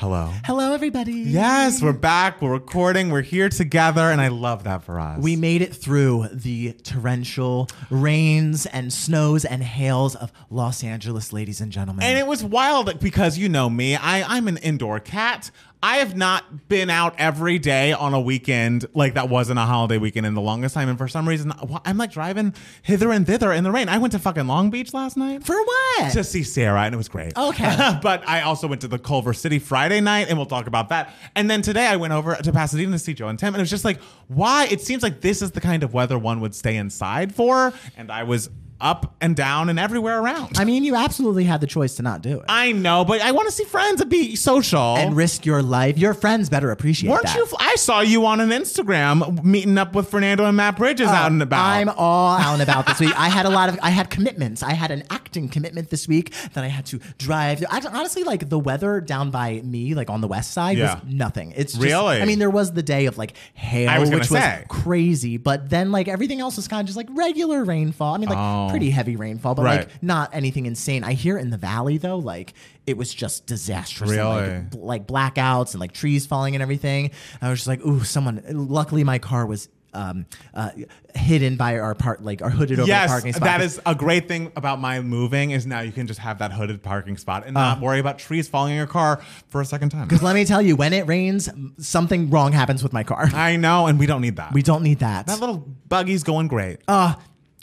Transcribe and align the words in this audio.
Hello. 0.00 0.32
Hello, 0.46 0.72
everybody. 0.72 1.12
Yes, 1.12 1.82
we're 1.82 1.92
back. 1.92 2.40
We're 2.40 2.52
recording. 2.52 3.10
We're 3.10 3.20
here 3.20 3.50
together, 3.50 4.00
and 4.00 4.18
I 4.18 4.28
love 4.28 4.64
that 4.64 4.82
for 4.82 4.98
us. 4.98 5.20
We 5.20 5.36
made 5.36 5.60
it 5.60 5.74
through 5.74 6.28
the 6.32 6.72
torrential 6.72 7.68
rains 7.90 8.64
and 8.64 8.90
snows 8.90 9.44
and 9.44 9.62
hails 9.62 10.16
of 10.16 10.32
Los 10.48 10.82
Angeles, 10.82 11.34
ladies 11.34 11.60
and 11.60 11.70
gentlemen. 11.70 12.02
and 12.02 12.18
it 12.18 12.26
was 12.26 12.42
wild 12.42 12.98
because 12.98 13.36
you 13.36 13.50
know 13.50 13.68
me. 13.68 13.94
I 13.94 14.22
I'm 14.38 14.48
an 14.48 14.56
indoor 14.56 15.00
cat. 15.00 15.50
I 15.82 15.96
have 15.98 16.14
not 16.14 16.68
been 16.68 16.90
out 16.90 17.14
every 17.16 17.58
day 17.58 17.92
on 17.92 18.12
a 18.12 18.20
weekend 18.20 18.84
like 18.92 19.14
that 19.14 19.30
wasn't 19.30 19.58
a 19.58 19.62
holiday 19.62 19.96
weekend 19.96 20.26
in 20.26 20.34
the 20.34 20.40
longest 20.40 20.74
time. 20.74 20.90
And 20.90 20.98
for 20.98 21.08
some 21.08 21.26
reason, 21.26 21.52
I'm 21.86 21.96
like 21.96 22.12
driving 22.12 22.54
hither 22.82 23.10
and 23.10 23.26
thither 23.26 23.50
in 23.52 23.64
the 23.64 23.70
rain. 23.70 23.88
I 23.88 23.96
went 23.96 24.12
to 24.12 24.18
fucking 24.18 24.46
Long 24.46 24.68
Beach 24.68 24.92
last 24.92 25.16
night 25.16 25.44
For 25.44 25.56
what? 25.56 26.12
to 26.12 26.22
see 26.22 26.42
Sarah, 26.42 26.82
and 26.82 26.94
it 26.94 26.98
was 26.98 27.08
great. 27.08 27.36
Okay. 27.36 27.98
but 28.02 28.28
I 28.28 28.42
also 28.42 28.68
went 28.68 28.82
to 28.82 28.88
the 28.88 28.98
Culver 28.98 29.32
City 29.32 29.58
Friday 29.58 30.00
night, 30.00 30.28
and 30.28 30.36
we'll 30.36 30.46
talk 30.46 30.66
about 30.66 30.90
that. 30.90 31.14
And 31.34 31.50
then 31.50 31.62
today 31.62 31.86
I 31.86 31.96
went 31.96 32.12
over 32.12 32.34
to 32.34 32.52
Pasadena 32.52 32.92
to 32.92 32.98
see 32.98 33.14
Joe 33.14 33.28
and 33.28 33.38
Tim, 33.38 33.54
and 33.54 33.56
it 33.56 33.62
was 33.62 33.70
just 33.70 33.84
like, 33.84 34.00
why? 34.28 34.66
It 34.70 34.82
seems 34.82 35.02
like 35.02 35.22
this 35.22 35.40
is 35.40 35.52
the 35.52 35.60
kind 35.62 35.82
of 35.82 35.94
weather 35.94 36.18
one 36.18 36.40
would 36.40 36.54
stay 36.54 36.76
inside 36.76 37.34
for, 37.34 37.72
and 37.96 38.12
I 38.12 38.24
was 38.24 38.50
up 38.80 39.14
and 39.20 39.36
down 39.36 39.68
and 39.68 39.78
everywhere 39.78 40.20
around. 40.20 40.58
I 40.58 40.64
mean, 40.64 40.84
you 40.84 40.94
absolutely 40.96 41.44
had 41.44 41.60
the 41.60 41.66
choice 41.66 41.94
to 41.96 42.02
not 42.02 42.22
do 42.22 42.38
it. 42.40 42.44
I 42.48 42.72
know, 42.72 43.04
but 43.04 43.20
I 43.20 43.32
want 43.32 43.48
to 43.48 43.52
see 43.52 43.64
friends 43.64 44.00
and 44.00 44.10
be 44.10 44.36
social. 44.36 44.96
and 44.96 45.14
risk 45.16 45.44
your 45.46 45.62
life. 45.62 45.98
Your 45.98 46.14
friends 46.14 46.48
better 46.48 46.70
appreciate 46.70 47.10
Weren't 47.10 47.24
that. 47.24 47.36
you? 47.36 47.46
I 47.58 47.74
saw 47.76 48.00
you 48.00 48.26
on 48.26 48.40
an 48.40 48.50
Instagram 48.50 49.44
meeting 49.44 49.76
up 49.78 49.94
with 49.94 50.08
Fernando 50.10 50.44
and 50.44 50.56
Matt 50.56 50.76
Bridges 50.76 51.08
out 51.08 51.30
and 51.30 51.42
about. 51.42 51.58
Oh, 51.60 51.68
I'm 51.68 51.88
all 51.90 52.36
out 52.38 52.54
and 52.54 52.62
about 52.62 52.86
this 52.86 53.00
week. 53.00 53.12
I 53.18 53.28
had 53.28 53.46
a 53.46 53.50
lot 53.50 53.68
of, 53.68 53.78
I 53.82 53.90
had 53.90 54.10
commitments. 54.10 54.62
I 54.62 54.72
had 54.72 54.90
an 54.90 55.04
acting 55.10 55.48
commitment 55.48 55.90
this 55.90 56.08
week 56.08 56.32
that 56.54 56.64
I 56.64 56.68
had 56.68 56.86
to 56.86 56.98
drive. 57.18 57.64
I, 57.70 57.80
honestly, 57.92 58.24
like 58.24 58.48
the 58.48 58.58
weather 58.58 59.00
down 59.00 59.30
by 59.30 59.60
me, 59.62 59.94
like 59.94 60.10
on 60.10 60.20
the 60.20 60.28
west 60.28 60.52
side, 60.52 60.78
Yeah. 60.78 60.94
was 60.94 61.04
nothing. 61.12 61.52
It's 61.56 61.72
just, 61.74 61.84
Really? 61.84 62.20
I 62.20 62.24
mean, 62.24 62.38
there 62.38 62.50
was 62.50 62.72
the 62.72 62.82
day 62.82 63.06
of 63.06 63.18
like 63.18 63.34
hail, 63.54 64.00
was 64.00 64.10
which 64.10 64.24
say. 64.26 64.64
was 64.68 64.82
crazy, 64.82 65.36
but 65.36 65.68
then 65.70 65.92
like 65.92 66.08
everything 66.08 66.40
else 66.40 66.56
was 66.56 66.66
kind 66.68 66.80
of 66.80 66.86
just 66.86 66.96
like 66.96 67.08
regular 67.10 67.64
rainfall. 67.64 68.14
I 68.14 68.18
mean, 68.18 68.28
like 68.28 68.38
Oh. 68.38 68.69
Pretty 68.70 68.90
heavy 68.90 69.16
rainfall, 69.16 69.54
but 69.54 69.62
Right. 69.64 69.78
like 69.80 70.02
not 70.02 70.30
anything 70.34 70.66
insane. 70.66 71.04
I 71.04 71.12
hear 71.12 71.36
in 71.38 71.50
the 71.50 71.58
valley 71.58 71.98
though, 71.98 72.18
like 72.18 72.54
it 72.86 72.96
was 72.96 73.12
just 73.12 73.46
disastrous. 73.46 74.10
and, 74.10 74.18
Really? 74.18 74.50
like, 74.50 74.70
bl- 74.70 74.86
like 74.86 75.06
blackouts 75.06 75.72
and 75.72 75.80
like 75.80 75.92
trees 75.92 76.26
falling 76.26 76.54
and 76.54 76.62
everything. 76.62 77.10
I 77.42 77.50
was 77.50 77.60
just 77.60 77.68
like, 77.68 77.84
ooh, 77.86 78.02
someone. 78.04 78.42
Luckily, 78.50 79.04
my 79.04 79.18
car 79.18 79.46
was 79.46 79.68
um, 79.92 80.24
uh, 80.54 80.70
hidden 81.16 81.56
by 81.56 81.80
our 81.80 81.96
part, 81.96 82.22
like 82.22 82.42
our 82.42 82.48
hooded 82.50 82.78
over 82.78 82.86
the 82.86 82.88
Yes, 82.88 83.10
parking 83.10 83.32
spot. 83.32 83.42
that 83.42 83.60
is 83.60 83.80
a 83.84 83.92
great 83.92 84.28
thing 84.28 84.52
about 84.54 84.80
my 84.80 85.00
moving 85.00 85.50
is 85.50 85.66
now 85.66 85.80
you 85.80 85.90
can 85.90 86.06
just 86.06 86.20
have 86.20 86.38
that 86.38 86.52
hooded 86.52 86.80
parking 86.80 87.16
spot 87.16 87.42
and 87.44 87.54
not 87.54 87.80
worry 87.80 87.98
about 87.98 88.20
trees 88.20 88.46
falling 88.48 88.70
in 88.70 88.76
your 88.78 88.86
car 88.86 89.20
for 89.48 89.60
a 89.60 89.64
second 89.64 89.88
time. 89.90 90.06
Because 90.06 90.22
let 90.22 90.36
me 90.36 90.44
tell 90.44 90.62
you, 90.62 90.76
when 90.76 90.92
it 90.92 91.08
rains, 91.08 91.48
something 91.78 92.30
wrong 92.30 92.52
happens 92.52 92.84
with 92.84 92.92
my 92.92 93.02
car. 93.02 93.28
I 93.34 93.56
know, 93.56 93.86
and 93.88 93.98
we 93.98 94.06
don't 94.06 94.20
need 94.22 94.36
that. 94.36 94.52
We 94.52 94.62
don't 94.62 94.84
need 94.84 95.00
that. 95.00 95.26
that 95.26 95.40
little 95.40 95.58
buggy's 95.88 96.22
going 96.22 96.46
great. 96.46 96.78
Uh, 96.86 97.14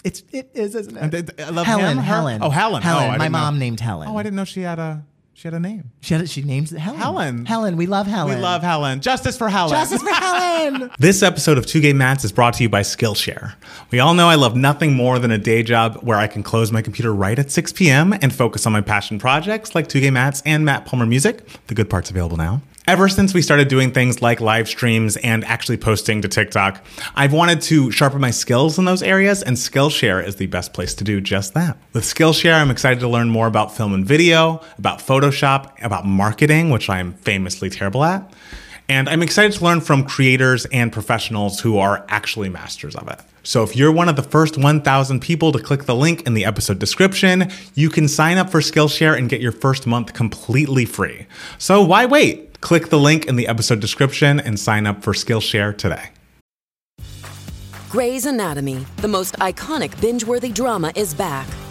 it's 0.07 0.23
it 0.31 0.49
is, 0.53 0.75
isn't 0.75 0.97
And 0.97 1.13
it? 1.13 1.35
th- 1.37 1.47
I 1.47 1.51
love 1.51 1.65
Helen, 1.65 1.85
him, 1.85 1.97
her- 1.97 2.03
Helen. 2.03 2.41
Oh, 2.43 2.49
Helen. 2.49 2.81
Helen. 2.81 3.03
Oh, 3.03 3.07
I 3.07 3.17
my 3.17 3.25
didn't 3.25 3.31
know. 3.33 3.37
mom 3.39 3.59
named 3.59 3.79
Helen. 3.79 4.07
Oh, 4.09 4.17
I 4.17 4.23
didn't 4.23 4.35
know 4.35 4.45
she 4.45 4.61
had 4.61 4.79
a 4.79 5.03
she 5.33 5.47
had 5.47 5.53
a 5.53 5.59
name. 5.59 5.91
She 6.01 6.15
had, 6.15 6.27
she 6.27 6.41
names 6.41 6.73
it 6.73 6.79
Helen. 6.79 6.99
Helen. 6.99 7.45
Helen. 7.45 7.77
We 7.77 7.85
love 7.85 8.07
Helen. 8.07 8.35
We 8.35 8.41
love 8.41 8.63
Helen. 8.63 9.01
Justice 9.01 9.37
for 9.37 9.49
Helen. 9.49 9.69
Justice 9.69 10.01
for 10.01 10.09
Helen. 10.09 10.89
This 10.99 11.21
episode 11.21 11.59
of 11.59 11.67
Two 11.67 11.79
Gay 11.79 11.93
Mats 11.93 12.23
is 12.25 12.31
brought 12.31 12.55
to 12.55 12.63
you 12.63 12.69
by 12.69 12.81
Skillshare. 12.81 13.53
We 13.91 13.99
all 13.99 14.15
know 14.15 14.27
I 14.29 14.35
love 14.35 14.55
nothing 14.55 14.95
more 14.95 15.19
than 15.19 15.29
a 15.29 15.37
day 15.37 15.61
job 15.61 15.97
where 16.01 16.17
I 16.17 16.25
can 16.25 16.41
close 16.41 16.71
my 16.71 16.81
computer 16.81 17.13
right 17.13 17.37
at 17.37 17.51
6 17.51 17.71
p.m. 17.73 18.13
and 18.13 18.33
focus 18.33 18.65
on 18.65 18.73
my 18.73 18.81
passion 18.81 19.19
projects 19.19 19.75
like 19.75 19.87
Two 19.87 19.99
Gay 20.01 20.09
Mats 20.09 20.41
and 20.45 20.65
Matt 20.65 20.85
Palmer 20.87 21.05
Music. 21.05 21.47
The 21.67 21.75
good 21.75 21.89
part's 21.89 22.09
available 22.09 22.37
now. 22.37 22.61
Ever 22.87 23.09
since 23.09 23.33
we 23.33 23.41
started 23.41 23.67
doing 23.67 23.91
things 23.91 24.21
like 24.21 24.39
live 24.39 24.65
streams 24.65 25.17
and 25.17 25.43
actually 25.43 25.75
posting 25.75 26.21
to 26.21 26.29
TikTok, 26.29 26.85
I've 27.15 27.33
wanted 27.33 27.61
to 27.63 27.91
sharpen 27.91 28.21
my 28.21 28.31
skills 28.31 28.79
in 28.79 28.85
those 28.85 29.03
areas, 29.03 29.43
and 29.43 29.57
Skillshare 29.57 30.25
is 30.25 30.37
the 30.37 30.47
best 30.47 30.71
place 30.71 30.93
to 30.93 31.03
do 31.03 31.19
just 31.19 31.53
that. 31.53 31.77
With 31.91 32.05
Skillshare, 32.05 32.53
I'm 32.53 32.71
excited 32.71 33.01
to 33.01 33.09
learn 33.09 33.27
more 33.27 33.47
about 33.47 33.75
film 33.75 33.93
and 33.93 34.05
video, 34.05 34.61
about 34.77 34.99
Photoshop, 34.99 35.83
about 35.83 36.05
marketing, 36.05 36.69
which 36.69 36.89
I'm 36.89 37.11
famously 37.15 37.69
terrible 37.69 38.05
at. 38.05 38.33
And 38.87 39.09
I'm 39.09 39.21
excited 39.21 39.51
to 39.57 39.65
learn 39.65 39.81
from 39.81 40.05
creators 40.05 40.65
and 40.67 40.89
professionals 40.89 41.59
who 41.59 41.77
are 41.79 42.05
actually 42.07 42.47
masters 42.47 42.95
of 42.95 43.09
it. 43.09 43.19
So 43.43 43.63
if 43.63 43.75
you're 43.75 43.91
one 43.91 44.07
of 44.07 44.15
the 44.15 44.23
first 44.23 44.57
1,000 44.57 45.21
people 45.21 45.51
to 45.51 45.59
click 45.59 45.83
the 45.83 45.95
link 45.95 46.25
in 46.25 46.35
the 46.35 46.45
episode 46.45 46.79
description, 46.79 47.51
you 47.75 47.89
can 47.89 48.07
sign 48.07 48.37
up 48.37 48.49
for 48.49 48.61
Skillshare 48.61 49.17
and 49.17 49.29
get 49.29 49.41
your 49.41 49.51
first 49.51 49.87
month 49.87 50.13
completely 50.13 50.85
free. 50.85 51.27
So 51.57 51.81
why 51.81 52.05
wait? 52.05 52.46
Click 52.61 52.89
the 52.89 52.99
link 52.99 53.25
in 53.25 53.35
the 53.35 53.47
episode 53.47 53.79
description 53.79 54.39
and 54.39 54.59
sign 54.59 54.85
up 54.85 55.03
for 55.03 55.13
Skillshare 55.13 55.77
today. 55.77 56.11
Grey's 57.89 58.25
Anatomy, 58.25 58.85
the 58.97 59.07
most 59.07 59.35
iconic 59.35 59.99
binge 60.01 60.25
worthy 60.25 60.49
drama, 60.49 60.91
is 60.95 61.13
back, 61.13 61.47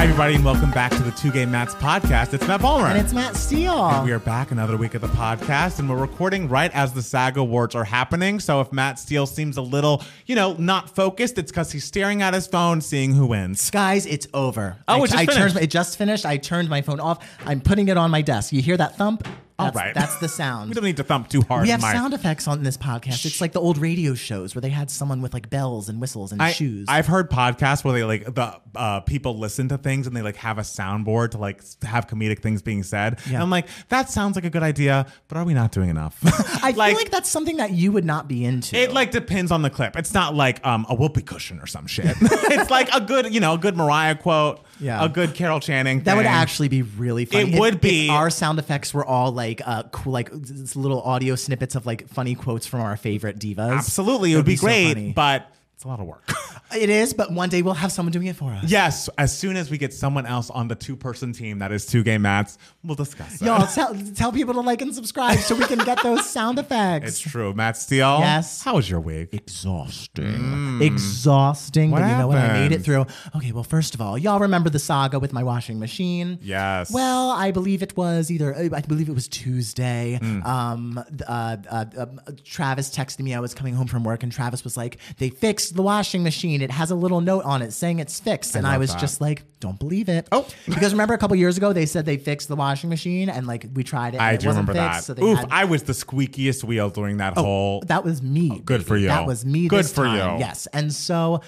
Hi, 0.00 0.04
everybody, 0.04 0.34
and 0.34 0.42
welcome 0.46 0.70
back 0.70 0.92
to 0.92 1.02
the 1.02 1.10
Two 1.10 1.30
Gay 1.30 1.44
Mats 1.44 1.74
podcast. 1.74 2.32
It's 2.32 2.48
Matt 2.48 2.62
Palmer. 2.62 2.86
and 2.86 2.96
it's 2.98 3.12
Matt 3.12 3.36
Steele. 3.36 4.02
we 4.02 4.12
are 4.12 4.18
back 4.18 4.50
another 4.50 4.78
week 4.78 4.94
of 4.94 5.02
the 5.02 5.08
podcast, 5.08 5.78
and 5.78 5.90
we're 5.90 5.98
recording 5.98 6.48
right 6.48 6.74
as 6.74 6.94
the 6.94 7.02
SAG 7.02 7.36
Awards 7.36 7.74
are 7.74 7.84
happening. 7.84 8.40
So 8.40 8.62
if 8.62 8.72
Matt 8.72 8.98
Steele 8.98 9.26
seems 9.26 9.58
a 9.58 9.60
little, 9.62 10.02
you 10.24 10.34
know, 10.34 10.54
not 10.54 10.96
focused, 10.96 11.36
it's 11.36 11.52
because 11.52 11.70
he's 11.70 11.84
staring 11.84 12.22
at 12.22 12.32
his 12.32 12.46
phone, 12.46 12.80
seeing 12.80 13.12
who 13.12 13.26
wins. 13.26 13.70
Guys, 13.70 14.06
it's 14.06 14.26
over. 14.32 14.78
Oh, 14.88 14.94
I, 14.94 15.04
it 15.04 15.10
just 15.10 15.14
I 15.16 15.26
finished. 15.26 15.54
my- 15.56 15.60
it 15.60 15.70
just 15.70 15.98
finished. 15.98 16.24
I 16.24 16.38
turned 16.38 16.70
my 16.70 16.80
phone 16.80 16.98
off. 16.98 17.22
I'm 17.44 17.60
putting 17.60 17.88
it 17.88 17.98
on 17.98 18.10
my 18.10 18.22
desk. 18.22 18.54
You 18.54 18.62
hear 18.62 18.78
that 18.78 18.96
thump? 18.96 19.28
All 19.60 19.66
That's, 19.66 19.76
right. 19.76 19.94
That's 19.94 20.16
the 20.16 20.28
sound. 20.40 20.70
We 20.70 20.74
don't 20.74 20.84
need 20.84 20.96
to 20.96 21.04
thump 21.04 21.28
too 21.28 21.42
hard. 21.42 21.62
We 21.62 21.70
have 21.70 21.80
Mike. 21.80 21.94
sound 21.94 22.14
effects 22.14 22.48
on 22.48 22.62
this 22.62 22.76
podcast. 22.76 23.24
It's 23.26 23.40
like 23.40 23.52
the 23.52 23.60
old 23.60 23.78
radio 23.78 24.14
shows 24.14 24.54
where 24.54 24.62
they 24.62 24.70
had 24.70 24.90
someone 24.90 25.22
with 25.22 25.34
like 25.34 25.50
bells 25.50 25.88
and 25.88 26.00
whistles 26.00 26.32
and 26.32 26.40
I, 26.40 26.52
shoes. 26.52 26.86
I've 26.88 27.06
heard 27.06 27.30
podcasts 27.30 27.84
where 27.84 27.94
they 27.94 28.04
like 28.04 28.34
the 28.34 28.60
uh, 28.74 29.00
people 29.00 29.38
listen 29.38 29.68
to 29.68 29.78
things 29.78 30.06
and 30.06 30.16
they 30.16 30.22
like 30.22 30.36
have 30.36 30.58
a 30.58 30.62
soundboard 30.62 31.32
to 31.32 31.38
like 31.38 31.62
have 31.82 32.06
comedic 32.06 32.40
things 32.40 32.62
being 32.62 32.82
said. 32.82 33.18
And 33.26 33.36
I'm 33.36 33.50
like, 33.50 33.66
that 33.88 34.10
sounds 34.10 34.36
like 34.36 34.44
a 34.44 34.50
good 34.50 34.62
idea, 34.62 35.06
but 35.28 35.38
are 35.38 35.44
we 35.44 35.54
not 35.54 35.72
doing 35.72 35.90
enough? 35.90 36.18
I 36.62 36.72
feel 36.72 36.78
like 36.96 37.10
that's 37.10 37.28
something 37.28 37.58
that 37.58 37.72
you 37.72 37.92
would 37.92 38.04
not 38.04 38.28
be 38.28 38.44
into. 38.44 38.76
It 38.76 38.92
like 38.92 39.10
depends 39.10 39.50
on 39.50 39.62
the 39.62 39.70
clip. 39.70 39.96
It's 39.96 40.14
not 40.14 40.34
like 40.34 40.64
um, 40.66 40.86
a 40.88 40.94
whoopee 40.94 41.22
cushion 41.22 41.60
or 41.60 41.66
some 41.66 41.86
shit. 41.86 42.16
it's 42.20 42.70
like 42.70 42.88
a 42.94 43.00
good, 43.00 43.32
you 43.32 43.40
know, 43.40 43.54
a 43.54 43.58
good 43.58 43.76
Mariah 43.76 44.14
quote, 44.14 44.60
Yeah. 44.80 45.04
a 45.04 45.08
good 45.08 45.34
Carol 45.34 45.60
Channing. 45.60 46.02
that 46.04 46.16
would 46.16 46.26
actually 46.26 46.68
be 46.68 46.82
really 46.82 47.24
funny. 47.26 47.42
It 47.50 47.54
If- 47.54 47.60
would 47.60 47.74
if 47.76 47.80
be. 47.80 48.08
our 48.08 48.30
sound 48.30 48.58
effects 48.58 48.92
were 48.94 49.04
all 49.04 49.30
like 49.32 49.60
uh 49.64 49.84
cool, 49.92 50.12
like 50.12 50.30
little 50.74 51.02
audio 51.02 51.34
snippets 51.34 51.74
of 51.74 51.86
like 51.86 52.08
funny 52.08 52.34
quotes 52.34 52.66
from 52.66 52.80
our 52.80 52.96
favorite 52.96 53.38
divas. 53.38 53.76
absolutely. 53.78 54.32
It 54.32 54.34
That 54.34 54.38
would 54.40 54.46
be, 54.46 54.56
so 54.56 54.66
great, 54.66 54.88
funny. 54.94 55.12
but 55.12 55.46
it's 55.80 55.86
a 55.86 55.88
lot 55.88 55.98
of 55.98 56.04
work. 56.04 56.30
it 56.76 56.90
is. 56.90 57.14
But 57.14 57.32
one 57.32 57.48
day 57.48 57.62
we'll 57.62 57.72
have 57.72 57.90
someone 57.90 58.12
doing 58.12 58.26
it 58.26 58.36
for 58.36 58.50
us. 58.50 58.64
yes, 58.64 59.08
as 59.16 59.36
soon 59.36 59.56
as 59.56 59.70
we 59.70 59.78
get 59.78 59.94
someone 59.94 60.26
else 60.26 60.50
on 60.50 60.68
the 60.68 60.74
two-person 60.74 61.32
team 61.32 61.60
that 61.60 61.72
is 61.72 61.86
two 61.86 62.02
gay 62.02 62.18
mats, 62.18 62.58
we'll 62.84 62.96
discuss 62.96 63.40
it. 63.40 63.46
Y'all 63.46 63.66
tell, 63.74 63.96
tell 64.14 64.30
people 64.30 64.52
to 64.52 64.60
like 64.60 64.82
and 64.82 64.94
subscribe 64.94 65.38
so 65.38 65.54
we 65.54 65.64
can 65.64 65.78
get 65.78 66.02
those 66.02 66.28
sound 66.28 66.58
effects. 66.58 67.08
It's 67.08 67.18
true. 67.18 67.54
Matt 67.54 67.78
Steele. 67.78 68.18
Yes. 68.20 68.62
How 68.62 68.74
was 68.74 68.90
your 68.90 69.00
week? 69.00 69.32
exhausting. 69.32 70.82
Exhausting. 70.82 71.88
Mm. 71.88 71.92
What 71.92 72.02
but 72.02 72.10
you 72.10 72.16
know 72.18 72.28
what? 72.28 72.36
I 72.36 72.60
made 72.60 72.72
it 72.72 72.82
through. 72.82 73.06
Okay, 73.34 73.52
well, 73.52 73.64
first 73.64 73.94
of 73.94 74.02
all, 74.02 74.18
y'all 74.18 74.38
remember 74.38 74.68
the 74.68 74.78
saga 74.78 75.18
with 75.18 75.32
my 75.32 75.42
washing 75.42 75.78
machine? 75.78 76.38
Yes. 76.42 76.92
Well, 76.92 77.30
I 77.30 77.52
believe 77.52 77.82
it 77.82 77.96
was 77.96 78.30
either, 78.30 78.54
I 78.54 78.82
believe 78.82 79.08
it 79.08 79.14
was 79.14 79.28
Tuesday. 79.28 80.18
Mm. 80.20 80.44
Um, 80.44 81.04
uh, 81.26 81.56
uh, 81.70 81.84
uh, 81.96 82.06
Travis 82.44 82.94
texted 82.94 83.20
me. 83.20 83.32
I 83.32 83.40
was 83.40 83.54
coming 83.54 83.72
home 83.72 83.86
from 83.86 84.04
work, 84.04 84.22
and 84.22 84.30
Travis 84.30 84.62
was 84.62 84.76
like, 84.76 84.98
They 85.16 85.30
fixed 85.30 85.69
the 85.70 85.82
washing 85.82 86.22
machine. 86.22 86.62
It 86.62 86.70
has 86.70 86.90
a 86.90 86.94
little 86.94 87.20
note 87.20 87.44
on 87.44 87.62
it 87.62 87.72
saying 87.72 87.98
it's 87.98 88.18
fixed. 88.20 88.54
And 88.54 88.66
I, 88.66 88.72
love 88.72 88.80
was 88.80 88.92
that. 88.92 89.00
just 89.00 89.20
like, 89.20 89.42
Don't 89.60 89.78
believe 89.78 90.08
it. 90.08 90.28
Oh. 90.32 90.46
because 90.66 90.92
remember 90.92 91.14
a 91.14 91.18
couple 91.18 91.36
years 91.36 91.56
ago, 91.56 91.72
they 91.72 91.86
said 91.86 92.04
they 92.06 92.16
fixed 92.16 92.48
the 92.48 92.56
washing 92.56 92.90
machine, 92.90 93.28
and 93.28 93.46
like 93.46 93.66
we 93.74 93.84
tried 93.84 94.14
it. 94.14 94.20
I 94.20 94.32
it 94.32 94.40
do 94.40 94.48
wasn't 94.48 94.68
remember 94.68 94.92
fixed, 94.92 95.08
that. 95.08 95.16
So 95.18 95.24
Oof, 95.24 95.38
had, 95.38 95.48
I 95.50 95.64
was 95.64 95.82
the 95.84 95.92
squeakiest 95.92 96.64
wheel 96.64 96.90
during 96.90 97.18
that 97.18 97.34
oh, 97.36 97.42
whole. 97.42 97.80
that 97.86 98.04
was 98.04 98.22
me. 98.22 98.50
Oh, 98.52 98.58
good 98.58 98.78
baby. 98.78 98.84
for 98.84 98.96
you. 98.96 99.08
That 99.08 99.26
was 99.26 99.44
me. 99.44 99.68
Good 99.68 99.84
this 99.84 99.92
for 99.92 100.04
time. 100.04 100.34
you. 100.34 100.40
Yes, 100.40 100.66
and 100.72 100.92
so. 100.92 101.42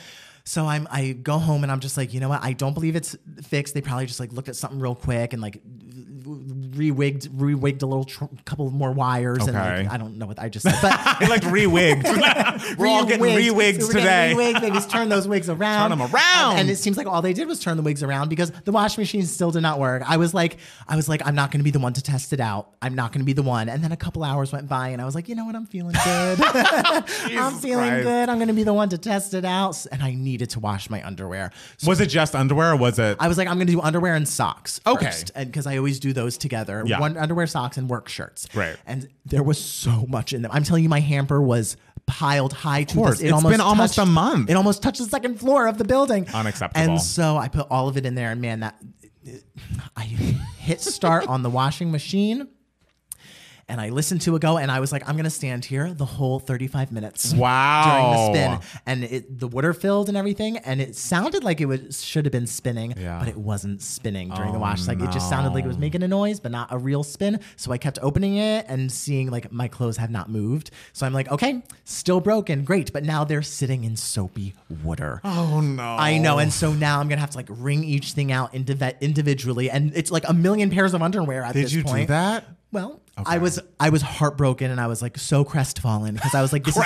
So 0.45 0.67
I'm 0.67 0.89
I 0.91 1.13
go 1.13 1.39
home 1.39 1.63
and 1.63 1.71
I'm 1.71 1.79
just 1.79 1.97
like, 1.97 2.13
you 2.13 2.19
know 2.19 2.29
what? 2.29 2.43
I 2.43 2.53
don't 2.53 2.75
believe 2.75 2.97
it's 2.97 3.17
fixed. 3.43 3.75
They 3.75 3.81
probably 3.81 4.07
just 4.07 4.19
like 4.19 4.33
looked 4.33 4.49
at 4.49 4.57
something 4.57 4.81
real 4.81 4.97
quick 4.97 5.33
and 5.33 5.41
like 5.41 5.63
rewigged, 6.73 7.29
rewigged 7.29 7.83
a 7.83 7.87
little 7.87 8.05
tr- 8.05 8.25
couple 8.45 8.71
more 8.71 8.93
wires, 8.93 9.47
and 9.47 9.55
like, 9.55 9.91
I 9.93 9.97
don't 9.97 10.19
know 10.19 10.27
what 10.27 10.39
I 10.39 10.49
just 10.49 10.65
said, 10.65 10.79
but 10.83 10.93
I 10.99 11.27
like 11.29 11.45
re-wigged. 11.45 12.05
We're 12.79 12.87
all 12.87 13.05
getting 13.07 13.25
Rewigged. 13.25 13.37
re-wigged 13.37 13.81
So 13.83 13.89
we're 13.89 13.93
getting 13.95 14.03
today. 14.03 14.35
Re-wigged. 14.35 14.63
They 14.63 14.71
just 14.71 14.91
turn 14.91 15.09
those 15.09 15.27
wigs 15.29 15.49
around. 15.49 15.91
turn 15.91 15.99
them 15.99 16.15
around. 16.15 16.53
And, 16.53 16.61
and 16.61 16.71
it 16.71 16.77
seems 16.77 16.97
like 16.97 17.07
all 17.07 17.23
they 17.23 17.33
did 17.33 17.49
was 17.49 17.61
turn 17.61 17.77
the 17.77 17.83
wigs 17.83 18.03
around 18.03 18.29
because 18.29 18.51
the 18.65 18.73
washing 18.73 19.01
machine 19.03 19.25
still 19.27 19.51
did 19.51 19.63
not 19.63 19.79
work. 19.79 20.03
I 20.09 20.17
was 20.17 20.33
like, 20.35 20.59
I 20.89 20.97
was 20.97 21.09
like, 21.09 21.27
I'm 21.27 21.35
not 21.35 21.51
going 21.51 21.61
to 21.61 21.65
be 21.65 21.71
the 21.71 21.79
one 21.81 21.93
to 21.95 22.03
test 22.03 22.33
it 22.33 22.41
out. 22.41 22.71
I'm 22.81 22.95
not 22.95 23.13
going 23.13 23.21
to 23.21 23.25
be 23.27 23.33
the 23.33 23.43
one. 23.43 23.69
And 23.69 23.83
then 23.83 23.93
a 23.93 23.97
couple 23.97 24.23
hours 24.25 24.53
went 24.53 24.69
by, 24.69 24.89
and 24.89 25.01
I 25.03 25.05
was 25.05 25.15
like, 25.15 25.29
you 25.29 25.35
know 25.35 25.45
what? 25.45 25.55
I'm 25.57 25.67
feeling 25.67 25.95
good. 26.05 26.39
I'm 26.43 27.55
feeling 27.55 27.89
Christ. 27.89 28.05
good. 28.05 28.29
I'm 28.29 28.39
going 28.39 28.49
to 28.49 28.55
be 28.55 28.65
the 28.65 28.75
one 28.75 28.89
to 28.91 28.99
test 28.99 29.35
it 29.35 29.45
out. 29.45 29.85
And 29.93 30.03
I 30.03 30.13
needed 30.15 30.51
to 30.51 30.61
wash 30.61 30.89
my 30.91 31.05
underwear. 31.07 31.51
So 31.79 31.89
Was 31.89 32.01
it 32.01 32.07
just 32.07 32.35
underwear 32.35 32.73
or 32.73 32.77
was 32.77 32.99
it? 32.99 33.17
I 33.21 33.29
was 33.29 33.39
like, 33.39 33.49
I'm 33.49 33.57
going 33.57 33.67
to 33.67 33.73
do 33.73 33.81
underwear 33.81 34.15
and 34.15 34.29
socks. 34.29 34.81
Okay. 34.87 35.07
First, 35.07 35.31
and 35.35 35.47
because 35.47 35.67
I 35.67 35.77
always 35.77 35.99
do 36.01 36.13
those 36.13 36.39
together. 36.39 36.62
Yeah. 36.87 37.01
One 37.01 37.17
underwear, 37.17 37.47
socks, 37.47 37.77
and 37.77 37.89
work 37.89 38.09
shirts. 38.09 38.47
Right. 38.55 38.77
And 38.87 39.09
there 39.25 39.43
was 39.43 39.59
so 39.63 40.07
much 40.09 40.33
in 40.33 40.43
them. 40.43 40.51
I'm 40.53 40.63
telling 40.65 40.83
you, 40.83 40.89
my 40.89 41.01
hamper 41.01 41.41
was 41.41 41.77
piled 42.07 42.53
high 42.53 42.85
to 42.85 42.97
this. 42.97 43.21
It's 43.21 43.43
been 43.43 43.61
almost 43.61 43.95
touched- 43.95 44.09
a 44.09 44.11
month. 44.11 44.51
It 44.51 44.55
almost 44.55 44.83
touched 44.83 44.99
the 44.99 45.05
second 45.07 45.39
floor 45.39 45.67
of 45.67 45.79
the 45.79 45.85
building. 45.85 46.27
Unacceptable. 46.35 46.93
And 46.95 47.01
so 47.01 47.37
I 47.37 47.49
put 47.49 47.67
all 47.71 47.89
of 47.89 47.97
it 47.97 48.05
in 48.07 48.15
there, 48.15 48.31
and 48.31 48.41
man, 48.41 48.61
that 48.61 48.81
I 49.97 50.03
hit 50.05 50.81
start 50.81 51.27
on 51.29 51.43
the 51.43 51.51
washing 51.51 51.91
machine. 51.93 52.49
And 53.73 53.81
I 53.81 53.89
listened 53.89 54.21
to 54.23 54.37
it 54.37 54.43
go, 54.43 54.59
and 54.59 54.71
I 54.71 54.81
was 54.81 54.93
like, 54.93 55.09
I'm 55.09 55.17
gonna 55.17 55.31
stand 55.31 55.65
here 55.65 55.95
the 55.95 56.05
whole 56.05 56.39
35 56.39 56.93
minutes. 56.93 57.33
Wow. 57.33 57.85
During 57.87 58.11
the 58.11 58.59
spin, 58.61 58.83
and 58.85 59.05
it, 59.05 59.39
the 59.41 59.49
water 59.49 59.73
filled 59.73 60.09
and 60.11 60.17
everything, 60.19 60.59
and 60.59 60.79
it 60.79 60.95
sounded 60.95 61.43
like 61.43 61.63
it 61.63 61.65
would 61.65 61.95
should 61.95 62.27
have 62.27 62.33
been 62.33 62.47
spinning, 62.47 62.93
Yeah. 62.99 63.19
but 63.19 63.29
it 63.29 63.37
wasn't 63.39 63.81
spinning 63.81 64.29
during 64.29 64.53
the 64.53 64.59
Oh, 64.59 64.61
wash. 64.61 64.87
Like 64.87 65.01
it 65.01 65.11
just 65.11 65.31
sounded 65.31 65.55
like 65.55 65.65
it 65.65 65.69
was 65.69 65.79
making 65.79 66.03
a 66.03 66.09
noise, 66.09 66.39
but 66.39 66.53
not 66.53 66.69
a 66.71 66.77
real 66.77 67.03
spin. 67.03 67.41
So 67.57 67.73
I 67.73 67.79
kept 67.79 67.99
opening 68.03 68.37
it 68.37 68.67
and 68.69 68.93
seeing 68.93 69.31
like 69.31 69.51
my 69.51 69.69
clothes 69.69 69.97
have 69.97 70.11
not 70.11 70.29
moved. 70.29 70.71
So 70.93 71.07
I'm 71.07 71.15
like, 71.15 71.31
okay, 71.33 71.63
still 71.85 72.21
broken, 72.21 72.65
great, 72.65 72.93
but 72.93 73.05
now 73.05 73.25
they're 73.25 73.41
sitting 73.41 73.85
in 73.85 73.97
soapy 73.97 74.53
water. 74.85 75.23
oh 75.25 75.63
no. 75.63 75.83
I 75.99 76.19
know, 76.19 76.39
and 76.41 76.53
so 76.53 76.75
now 76.75 77.01
I'm 77.01 77.09
gonna 77.09 77.23
have 77.23 77.31
to 77.31 77.39
like 77.39 77.49
wring 77.49 77.85
each 77.85 78.13
thing 78.13 78.31
out 78.33 78.53
indiv- 78.53 79.01
individually, 79.01 79.71
and 79.71 79.93
it's 79.97 80.11
like 80.11 80.29
a 80.29 80.35
million 80.35 80.69
pairs 80.69 80.93
of 80.93 81.01
underwear 81.01 81.43
at 81.43 81.55
Did 81.55 81.65
this 81.65 81.73
you 81.73 81.85
point. 81.85 82.09
do 82.09 82.13
that? 82.13 82.45
Well, 82.73 83.01
I 83.27 83.39
was 83.39 83.61
I 83.79 83.91
was 83.91 84.01
heartbroken, 84.03 84.71
and 84.71 84.81
I 84.81 84.87
was 84.87 85.03
like 85.03 85.19
so 85.19 85.45
crestfallen 85.45 86.15
because 86.15 86.35
I 86.35 86.41
was 86.43 86.53
like, 86.53 86.65
this 86.65 86.75
is, 86.77 86.83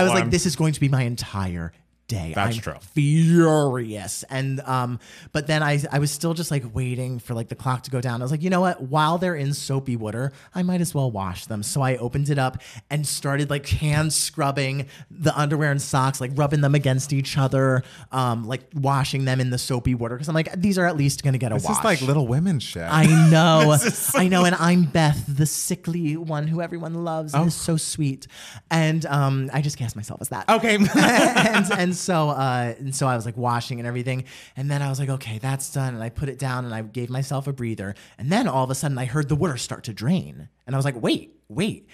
I 0.00 0.02
was 0.04 0.12
like, 0.12 0.30
this 0.30 0.46
is 0.46 0.54
going 0.56 0.72
to 0.74 0.80
be 0.80 0.88
my 0.88 1.02
entire 1.02 1.72
day. 2.08 2.32
That's 2.34 2.56
I'm 2.56 2.62
true. 2.62 2.74
Furious, 2.92 4.24
and 4.30 4.60
um, 4.60 4.98
but 5.32 5.46
then 5.46 5.62
I 5.62 5.82
I 5.90 5.98
was 5.98 6.10
still 6.10 6.34
just 6.34 6.50
like 6.50 6.64
waiting 6.74 7.18
for 7.18 7.34
like 7.34 7.48
the 7.48 7.54
clock 7.54 7.82
to 7.84 7.90
go 7.90 8.00
down. 8.00 8.20
I 8.20 8.24
was 8.24 8.30
like, 8.30 8.42
you 8.42 8.50
know 8.50 8.60
what? 8.60 8.82
While 8.82 9.18
they're 9.18 9.34
in 9.34 9.54
soapy 9.54 9.96
water, 9.96 10.32
I 10.54 10.62
might 10.62 10.80
as 10.80 10.94
well 10.94 11.10
wash 11.10 11.46
them. 11.46 11.62
So 11.62 11.82
I 11.82 11.96
opened 11.96 12.30
it 12.30 12.38
up 12.38 12.60
and 12.90 13.06
started 13.06 13.50
like 13.50 13.66
hand 13.68 14.12
scrubbing 14.12 14.86
the 15.10 15.38
underwear 15.38 15.70
and 15.70 15.80
socks, 15.80 16.20
like 16.20 16.32
rubbing 16.34 16.60
them 16.60 16.74
against 16.74 17.12
each 17.12 17.36
other, 17.38 17.82
um, 18.12 18.44
like 18.46 18.62
washing 18.74 19.24
them 19.24 19.40
in 19.40 19.50
the 19.50 19.58
soapy 19.58 19.94
water 19.94 20.14
because 20.16 20.28
I'm 20.28 20.34
like, 20.34 20.52
these 20.60 20.78
are 20.78 20.86
at 20.86 20.96
least 20.96 21.22
gonna 21.22 21.38
get 21.38 21.52
a 21.52 21.56
This 21.56 21.64
wash. 21.64 21.78
is 21.78 21.84
like 21.84 22.00
little 22.02 22.26
women 22.26 22.58
shit. 22.60 22.82
I 22.82 23.04
know, 23.30 23.76
I 24.14 24.28
know, 24.28 24.44
and 24.44 24.54
I'm 24.58 24.84
Beth, 24.84 25.24
the 25.28 25.46
sickly 25.46 26.16
one 26.16 26.46
who 26.46 26.60
everyone 26.60 27.04
loves 27.04 27.34
and 27.34 27.48
is 27.48 27.54
so 27.54 27.76
sweet, 27.76 28.26
and 28.70 29.04
um, 29.06 29.50
I 29.52 29.60
just 29.62 29.78
cast 29.78 29.96
myself 29.96 30.20
as 30.20 30.28
that. 30.30 30.48
okay. 30.48 30.74
and, 30.96 31.72
and 31.72 31.93
so 31.96 32.30
uh, 32.30 32.74
and 32.78 32.94
so 32.94 33.06
I 33.06 33.16
was 33.16 33.24
like 33.24 33.36
washing 33.36 33.78
and 33.80 33.86
everything, 33.86 34.24
and 34.56 34.70
then 34.70 34.82
I 34.82 34.88
was 34.88 34.98
like, 34.98 35.08
okay, 35.08 35.38
that's 35.38 35.72
done, 35.72 35.94
and 35.94 36.02
I 36.02 36.10
put 36.10 36.28
it 36.28 36.38
down 36.38 36.64
and 36.64 36.74
I 36.74 36.82
gave 36.82 37.10
myself 37.10 37.46
a 37.46 37.52
breather, 37.52 37.94
and 38.18 38.30
then 38.30 38.48
all 38.48 38.64
of 38.64 38.70
a 38.70 38.74
sudden 38.74 38.98
I 38.98 39.04
heard 39.04 39.28
the 39.28 39.36
water 39.36 39.56
start 39.56 39.84
to 39.84 39.92
drain, 39.92 40.48
and 40.66 40.74
I 40.74 40.78
was 40.78 40.84
like, 40.84 41.00
wait, 41.00 41.36
wait. 41.48 41.88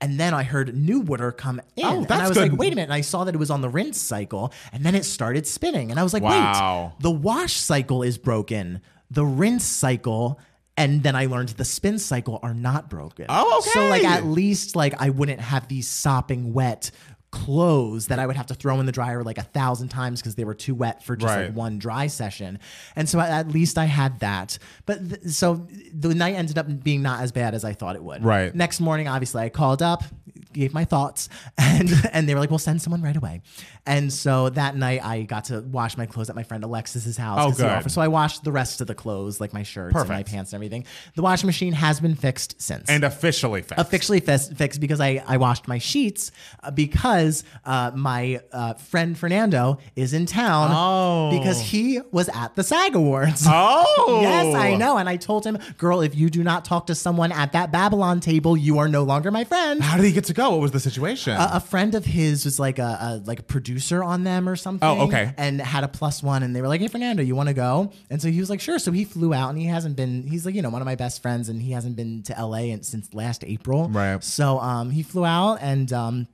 And 0.00 0.18
then 0.18 0.34
I 0.34 0.42
heard 0.42 0.76
new 0.76 0.98
water 0.98 1.30
come 1.30 1.60
in. 1.76 1.84
Oh, 1.84 2.02
and 2.02 2.10
I 2.10 2.26
was 2.26 2.36
good. 2.36 2.50
like, 2.50 2.58
wait 2.58 2.72
a 2.72 2.74
minute. 2.74 2.88
And 2.88 2.92
I 2.92 3.02
saw 3.02 3.22
that 3.22 3.36
it 3.36 3.38
was 3.38 3.50
on 3.52 3.60
the 3.60 3.68
rinse 3.68 4.00
cycle. 4.00 4.52
And 4.72 4.82
then 4.82 4.96
it 4.96 5.04
started 5.04 5.46
spinning. 5.46 5.92
And 5.92 6.00
I 6.00 6.02
was 6.02 6.12
like, 6.12 6.24
Wow. 6.24 6.94
wait, 6.96 7.02
the 7.04 7.12
wash 7.12 7.52
cycle 7.52 8.02
is 8.02 8.18
broken. 8.18 8.80
The 9.12 9.24
rinse 9.24 9.64
cycle 9.64 10.40
and 10.76 11.02
then 11.02 11.14
I 11.14 11.26
learned 11.26 11.50
the 11.50 11.64
spin 11.64 11.98
cycle 11.98 12.40
are 12.42 12.54
not 12.54 12.88
broken. 12.88 13.26
Oh, 13.28 13.58
okay. 13.58 13.70
So 13.70 13.88
like 13.88 14.04
at 14.04 14.24
least 14.24 14.74
like 14.74 14.94
I 15.00 15.10
wouldn't 15.10 15.40
have 15.40 15.68
these 15.68 15.86
sopping 15.86 16.52
wet 16.54 16.90
clothes 17.32 18.06
that 18.06 18.18
I 18.20 18.26
would 18.26 18.36
have 18.36 18.46
to 18.46 18.54
throw 18.54 18.78
in 18.78 18.86
the 18.86 18.92
dryer 18.92 19.24
like 19.24 19.38
a 19.38 19.42
thousand 19.42 19.88
times 19.88 20.20
because 20.20 20.36
they 20.36 20.44
were 20.44 20.54
too 20.54 20.74
wet 20.74 21.02
for 21.02 21.16
just 21.16 21.34
Right. 21.34 21.46
like 21.46 21.56
one 21.56 21.78
dry 21.78 22.06
session. 22.06 22.60
And 22.94 23.08
so 23.08 23.18
at 23.18 23.48
least 23.48 23.78
I 23.78 23.86
had 23.86 24.20
that. 24.20 24.58
But 24.86 25.08
th- 25.08 25.22
so 25.32 25.66
the 25.92 26.14
night 26.14 26.34
ended 26.36 26.58
up 26.58 26.84
being 26.84 27.02
not 27.02 27.20
as 27.22 27.32
bad 27.32 27.54
as 27.54 27.64
I 27.64 27.72
thought 27.72 27.96
it 27.96 28.04
would. 28.04 28.22
Right. 28.22 28.54
Next 28.54 28.78
morning, 28.80 29.08
obviously, 29.08 29.42
I 29.42 29.48
called 29.48 29.82
up, 29.82 30.04
gave 30.52 30.72
my 30.74 30.84
thoughts, 30.84 31.28
and 31.58 31.90
and 32.12 32.28
they 32.28 32.34
were 32.34 32.40
like, 32.40 32.50
"We'll 32.50 32.58
send 32.58 32.82
someone 32.82 33.02
right 33.02 33.16
away." 33.16 33.42
And 33.84 34.12
so 34.12 34.48
that 34.50 34.76
night, 34.76 35.04
I 35.04 35.22
got 35.22 35.46
to 35.46 35.60
wash 35.60 35.96
my 35.96 36.06
clothes 36.06 36.30
at 36.30 36.36
my 36.36 36.44
friend 36.44 36.62
Alexis's 36.62 37.16
house. 37.16 37.38
Oh, 37.42 37.50
good. 37.50 37.66
offered- 37.66 37.90
So 37.90 38.00
I 38.00 38.06
washed 38.08 38.44
the 38.44 38.52
rest 38.52 38.80
of 38.80 38.86
the 38.86 38.94
clothes, 38.94 39.40
like 39.40 39.52
my 39.52 39.64
shirts 39.64 39.96
and 39.96 40.08
my 40.08 40.22
pants 40.22 40.52
and 40.52 40.58
everything. 40.58 40.84
The 41.16 41.22
washing 41.22 41.46
machine 41.48 41.72
has 41.72 41.98
been 41.98 42.14
fixed 42.14 42.60
since 42.62 42.88
and 42.88 43.02
officially 43.02 43.60
fixed. 43.62 43.80
officially 43.80 44.20
fis- 44.20 44.48
fixed 44.54 44.78
because 44.80 45.00
I, 45.00 45.22
I 45.26 45.36
washed 45.38 45.66
my 45.66 45.78
sheets 45.78 46.30
uh, 46.62 46.70
because 46.70 47.42
uh, 47.64 47.90
my 47.94 48.40
uh, 48.52 48.74
friend 48.74 49.18
Fernando 49.18 49.78
is 49.96 50.12
in 50.12 50.26
town 50.26 50.70
Oh. 50.72 51.36
because 51.36 51.60
he 51.60 52.00
was 52.12 52.28
at 52.28 52.54
the 52.54 52.62
SAG 52.62 52.94
Awards. 52.94 53.44
Oh. 53.48 54.20
Yes, 54.22 54.54
I 54.54 54.76
know. 54.76 54.96
And 54.98 55.08
I 55.08 55.16
told 55.16 55.44
him, 55.44 55.58
girl, 55.78 56.00
if 56.02 56.14
you 56.14 56.30
do 56.30 56.44
not 56.44 56.64
talk 56.64 56.86
to 56.86 56.94
someone 56.94 57.32
at 57.32 57.52
that 57.52 57.72
Babylon 57.72 58.20
table, 58.20 58.56
you 58.56 58.78
are 58.78 58.88
no 58.88 59.02
longer 59.02 59.30
my 59.30 59.44
friend. 59.44 59.82
How 59.82 59.96
did 59.96 60.04
he 60.06 60.12
get 60.12 60.24
to 60.26 60.34
go? 60.34 60.41
What 60.50 60.60
was 60.60 60.70
the 60.72 60.80
situation? 60.80 61.34
A, 61.34 61.50
a 61.54 61.60
friend 61.60 61.94
of 61.94 62.04
his 62.04 62.44
was 62.44 62.58
like 62.58 62.78
a, 62.78 62.98
a 63.00 63.22
like 63.24 63.38
a 63.38 63.42
producer 63.42 64.02
on 64.02 64.24
them 64.24 64.48
or 64.48 64.56
something. 64.56 64.88
Oh, 64.88 65.06
okay. 65.06 65.32
And 65.36 65.60
had 65.60 65.84
a 65.84 65.88
plus 65.88 66.22
one, 66.22 66.42
and 66.42 66.54
they 66.54 66.60
were 66.60 66.68
like, 66.68 66.80
"Hey, 66.80 66.88
Fernando, 66.88 67.22
you 67.22 67.34
want 67.34 67.48
to 67.48 67.54
go?" 67.54 67.92
And 68.10 68.20
so 68.20 68.28
he 68.28 68.40
was 68.40 68.50
like, 68.50 68.60
"Sure." 68.60 68.78
So 68.78 68.92
he 68.92 69.04
flew 69.04 69.32
out, 69.32 69.50
and 69.50 69.58
he 69.58 69.66
hasn't 69.66 69.96
been. 69.96 70.26
He's 70.26 70.44
like, 70.44 70.54
you 70.54 70.62
know, 70.62 70.70
one 70.70 70.82
of 70.82 70.86
my 70.86 70.96
best 70.96 71.22
friends, 71.22 71.48
and 71.48 71.62
he 71.62 71.72
hasn't 71.72 71.96
been 71.96 72.22
to 72.24 72.34
LA 72.38 72.72
in, 72.72 72.82
since 72.82 73.12
last 73.14 73.44
April. 73.44 73.88
Right. 73.88 74.22
So 74.22 74.58
um, 74.58 74.90
he 74.90 75.02
flew 75.02 75.24
out, 75.24 75.58
and 75.60 75.92
um, 75.92 76.28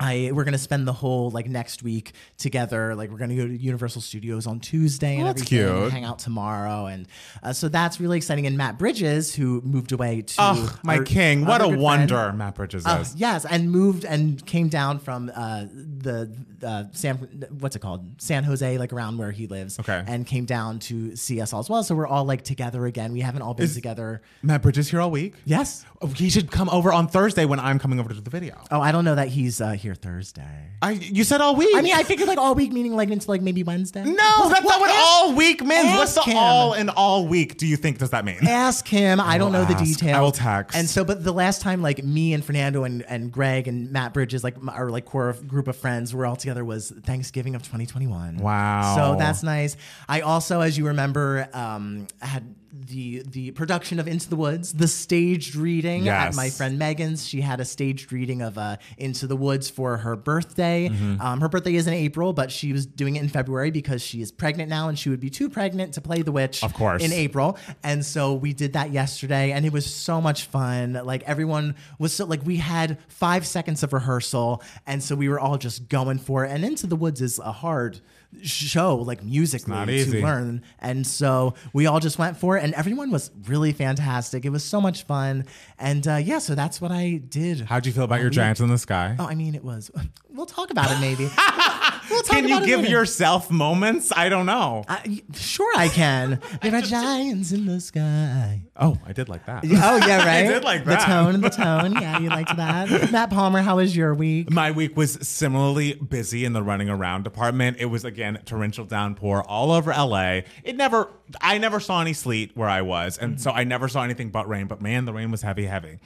I 0.00 0.30
we're 0.32 0.44
gonna 0.44 0.58
spend 0.58 0.86
the 0.86 0.92
whole 0.92 1.30
like 1.30 1.46
next 1.48 1.82
week 1.82 2.12
together. 2.36 2.94
Like 2.94 3.10
we're 3.10 3.18
gonna 3.18 3.34
go 3.36 3.46
to 3.46 3.56
Universal 3.56 4.02
Studios 4.02 4.46
on 4.46 4.60
Tuesday 4.60 5.14
and 5.14 5.22
Oh, 5.24 5.26
that's 5.26 5.42
everything. 5.42 5.80
cute. 5.80 5.92
Hang 5.92 6.04
out 6.04 6.18
tomorrow, 6.18 6.86
and 6.86 7.06
uh, 7.42 7.52
so 7.52 7.68
that's 7.68 8.00
really 8.00 8.16
exciting. 8.16 8.46
And 8.46 8.56
Matt 8.56 8.78
Bridges, 8.78 9.34
who 9.34 9.60
moved 9.62 9.92
away 9.92 10.22
to 10.22 10.34
oh, 10.38 10.78
my 10.84 10.98
our 10.98 11.02
king. 11.04 11.44
What 11.44 11.60
a 11.60 11.64
good 11.64 11.70
friend, 11.70 11.82
wonder 11.82 12.32
Matt 12.32 12.54
Bridges 12.54 12.86
uh, 12.86 12.98
is. 13.02 13.14
yes, 13.16 13.44
and 13.44 13.70
moved 13.70 14.04
and 14.04 14.44
came 14.46 14.68
down 14.68 14.98
from 15.00 15.32
uh, 15.34 15.64
the 15.72 16.30
uh, 16.62 16.84
San 16.92 17.16
what's 17.58 17.74
it 17.76 17.80
called 17.80 18.04
San 18.20 18.44
Jose, 18.44 18.78
like 18.78 18.92
around 18.92 19.18
where 19.18 19.32
he 19.32 19.46
lives. 19.46 19.78
Okay. 19.80 20.02
and 20.06 20.26
came 20.26 20.44
down 20.44 20.78
to 20.78 21.16
see 21.16 21.40
us 21.40 21.52
all 21.52 21.60
as 21.60 21.68
well. 21.68 21.82
So 21.82 21.94
we're 21.94 22.06
all 22.06 22.24
like 22.24 22.42
together 22.42 22.86
again. 22.86 23.12
We 23.12 23.20
haven't 23.20 23.42
all 23.42 23.54
been 23.54 23.68
together. 23.68 24.22
Matt 24.42 24.62
Bridges 24.62 24.88
here 24.90 25.00
all 25.00 25.10
week? 25.10 25.34
Yes. 25.44 25.84
Oh, 26.00 26.06
he 26.06 26.30
should 26.30 26.50
come 26.50 26.68
over 26.70 26.92
on 26.92 27.08
Thursday 27.08 27.44
when 27.44 27.58
I'm 27.58 27.78
coming 27.78 27.98
over 27.98 28.08
to 28.08 28.14
do 28.14 28.20
the 28.20 28.30
video. 28.30 28.56
Oh, 28.70 28.80
I 28.80 28.92
don't 28.92 29.04
know 29.04 29.14
that 29.16 29.28
he's 29.28 29.60
uh, 29.60 29.72
here 29.88 29.94
Thursday. 29.94 30.70
I 30.82 30.92
you 30.92 31.24
said 31.24 31.40
all 31.40 31.56
week. 31.56 31.74
I 31.74 31.80
mean, 31.80 31.94
I 31.94 32.02
figured 32.02 32.28
like 32.28 32.36
all 32.38 32.54
week, 32.54 32.72
meaning 32.72 32.94
like 32.94 33.08
into 33.08 33.28
like 33.30 33.40
maybe 33.40 33.62
Wednesday. 33.62 34.04
no, 34.04 34.48
that's 34.48 34.64
not 34.64 34.80
what 34.80 34.90
ask- 34.90 34.98
all 35.00 35.34
week 35.34 35.64
means. 35.64 35.96
What's 35.96 36.14
the 36.14 36.22
him. 36.22 36.36
all 36.36 36.74
in 36.74 36.90
all 36.90 37.26
week? 37.26 37.56
Do 37.56 37.66
you 37.66 37.76
think 37.76 37.98
does 37.98 38.10
that 38.10 38.24
mean? 38.24 38.46
Ask 38.46 38.86
him. 38.86 39.18
I 39.18 39.38
don't 39.38 39.52
will 39.52 39.60
know 39.60 39.64
the 39.64 39.74
details. 39.82 40.14
I 40.16 40.20
will 40.20 40.32
text. 40.32 40.76
And 40.76 40.88
so, 40.88 41.04
but 41.04 41.24
the 41.24 41.32
last 41.32 41.62
time, 41.62 41.80
like 41.80 42.04
me 42.04 42.34
and 42.34 42.44
Fernando 42.44 42.84
and, 42.84 43.02
and 43.08 43.32
Greg 43.32 43.66
and 43.66 43.90
Matt 43.90 44.12
Bridges, 44.12 44.44
like 44.44 44.56
our 44.68 44.90
like 44.90 45.06
core 45.06 45.32
group 45.46 45.68
of 45.68 45.76
friends, 45.76 46.14
were 46.14 46.26
all 46.26 46.36
together 46.36 46.64
was 46.64 46.90
Thanksgiving 46.90 47.54
of 47.54 47.62
2021. 47.62 48.36
Wow. 48.36 48.94
So 48.94 49.18
that's 49.18 49.42
nice. 49.42 49.76
I 50.06 50.20
also, 50.20 50.60
as 50.60 50.76
you 50.76 50.88
remember, 50.88 51.48
um, 51.54 52.08
had 52.20 52.54
the 52.86 53.22
the 53.26 53.50
production 53.52 53.98
of 53.98 54.06
Into 54.08 54.28
the 54.30 54.36
Woods, 54.36 54.72
the 54.72 54.88
staged 54.88 55.54
reading 55.54 56.04
Yes. 56.04 56.28
at 56.28 56.36
my 56.36 56.50
friend 56.50 56.78
Megan's. 56.78 57.26
She 57.26 57.40
had 57.40 57.60
a 57.60 57.64
staged 57.64 58.12
reading 58.12 58.42
of 58.42 58.56
uh, 58.58 58.76
Into 58.96 59.26
the 59.26 59.36
Woods 59.36 59.68
for 59.68 59.96
her 59.98 60.16
birthday. 60.16 60.88
Mm-hmm. 60.88 61.20
Um, 61.20 61.40
her 61.40 61.48
birthday 61.48 61.74
is 61.74 61.86
in 61.86 61.94
April, 61.94 62.32
but 62.32 62.50
she 62.52 62.72
was 62.72 62.86
doing 62.86 63.16
it 63.16 63.22
in 63.22 63.28
February 63.28 63.70
because 63.70 64.02
she 64.02 64.20
is 64.22 64.30
pregnant 64.30 64.68
now, 64.70 64.88
and 64.88 64.98
she 64.98 65.08
would 65.10 65.20
be 65.20 65.30
too 65.30 65.48
pregnant 65.48 65.94
to 65.94 66.00
play 66.00 66.22
the 66.22 66.32
witch. 66.32 66.62
Of 66.62 66.74
course. 66.74 67.02
in 67.04 67.12
April. 67.12 67.56
And 67.82 68.04
so 68.04 68.34
we 68.34 68.52
did 68.52 68.72
that 68.74 68.90
yesterday 68.90 69.52
and 69.52 69.64
it 69.66 69.72
was 69.72 69.86
so 69.86 70.20
much 70.20 70.44
fun. 70.44 70.92
Like 71.04 71.22
everyone 71.24 71.74
was 71.98 72.12
so 72.12 72.24
like 72.24 72.44
we 72.44 72.56
had 72.56 72.98
5 73.08 73.46
seconds 73.46 73.82
of 73.82 73.92
rehearsal 73.92 74.62
and 74.86 75.02
so 75.02 75.14
we 75.16 75.28
were 75.28 75.38
all 75.40 75.58
just 75.58 75.88
going 75.88 76.18
for 76.18 76.44
it. 76.44 76.50
And 76.50 76.64
Into 76.64 76.86
the 76.86 76.96
Woods 76.96 77.20
is 77.20 77.38
a 77.38 77.52
hard 77.52 78.00
show 78.42 78.96
like 78.96 79.22
musically 79.22 80.04
to 80.04 80.22
learn. 80.22 80.62
And 80.78 81.06
so 81.06 81.54
we 81.72 81.86
all 81.86 82.00
just 82.00 82.18
went 82.18 82.36
for 82.36 82.56
it 82.56 82.64
and 82.64 82.74
everyone 82.74 83.10
was 83.10 83.30
really 83.46 83.72
fantastic. 83.72 84.44
It 84.44 84.50
was 84.50 84.64
so 84.64 84.80
much 84.80 85.04
fun. 85.04 85.46
And 85.78 86.06
uh, 86.06 86.16
yeah, 86.16 86.38
so 86.38 86.54
that's 86.54 86.80
what 86.80 86.92
I 86.92 87.20
did. 87.28 87.62
How'd 87.62 87.86
you 87.86 87.92
feel 87.92 88.04
about 88.04 88.20
your 88.20 88.30
week. 88.30 88.34
Giants 88.34 88.60
in 88.60 88.68
the 88.68 88.78
Sky? 88.78 89.16
Oh, 89.18 89.26
I 89.26 89.34
mean, 89.34 89.54
it 89.54 89.64
was. 89.64 89.90
We'll 90.30 90.46
talk 90.46 90.70
about 90.70 90.88
it 90.92 91.00
maybe. 91.00 91.28
talk 91.36 92.26
Can 92.26 92.48
you 92.48 92.64
give 92.64 92.88
yourself 92.88 93.50
moments? 93.50 94.12
I 94.14 94.28
don't 94.28 94.46
know. 94.46 94.84
I, 94.88 95.22
sure, 95.34 95.72
I 95.76 95.88
can. 95.88 96.40
There 96.62 96.74
are 96.74 96.82
giants 96.82 97.52
in 97.52 97.66
the 97.66 97.80
sky. 97.80 98.62
oh, 98.76 98.98
I 99.06 99.12
did 99.12 99.28
like 99.28 99.46
that. 99.46 99.64
Oh 99.64 99.96
yeah, 100.06 100.18
right. 100.18 100.44
I 100.44 100.48
did 100.48 100.64
like 100.64 100.84
that. 100.84 101.00
the 101.00 101.06
tone, 101.06 101.40
the 101.40 101.50
tone. 101.50 101.92
Yeah, 101.92 102.18
you 102.18 102.28
liked 102.28 102.56
that. 102.56 103.10
Matt 103.10 103.30
Palmer, 103.30 103.62
how 103.62 103.76
was 103.76 103.96
your 103.96 104.14
week? 104.14 104.50
My 104.50 104.70
week 104.70 104.96
was 104.96 105.14
similarly 105.26 105.94
busy 105.94 106.44
in 106.44 106.52
the 106.52 106.62
running 106.62 106.90
around 106.90 107.22
department. 107.22 107.78
It 107.80 107.86
was 107.86 108.04
again 108.18 108.42
torrential 108.44 108.84
downpour 108.84 109.44
all 109.44 109.70
over 109.70 109.92
LA. 109.92 110.40
It 110.64 110.74
never 110.74 111.08
I 111.40 111.58
never 111.58 111.78
saw 111.78 112.00
any 112.00 112.12
sleet 112.12 112.50
where 112.56 112.68
I 112.68 112.82
was, 112.82 113.16
and 113.16 113.34
mm-hmm. 113.34 113.40
so 113.40 113.50
I 113.52 113.64
never 113.64 113.88
saw 113.88 114.02
anything 114.02 114.30
but 114.30 114.48
rain. 114.48 114.66
But 114.66 114.82
man, 114.82 115.04
the 115.04 115.12
rain 115.12 115.30
was 115.30 115.42
heavy, 115.42 115.66
heavy. 115.66 115.98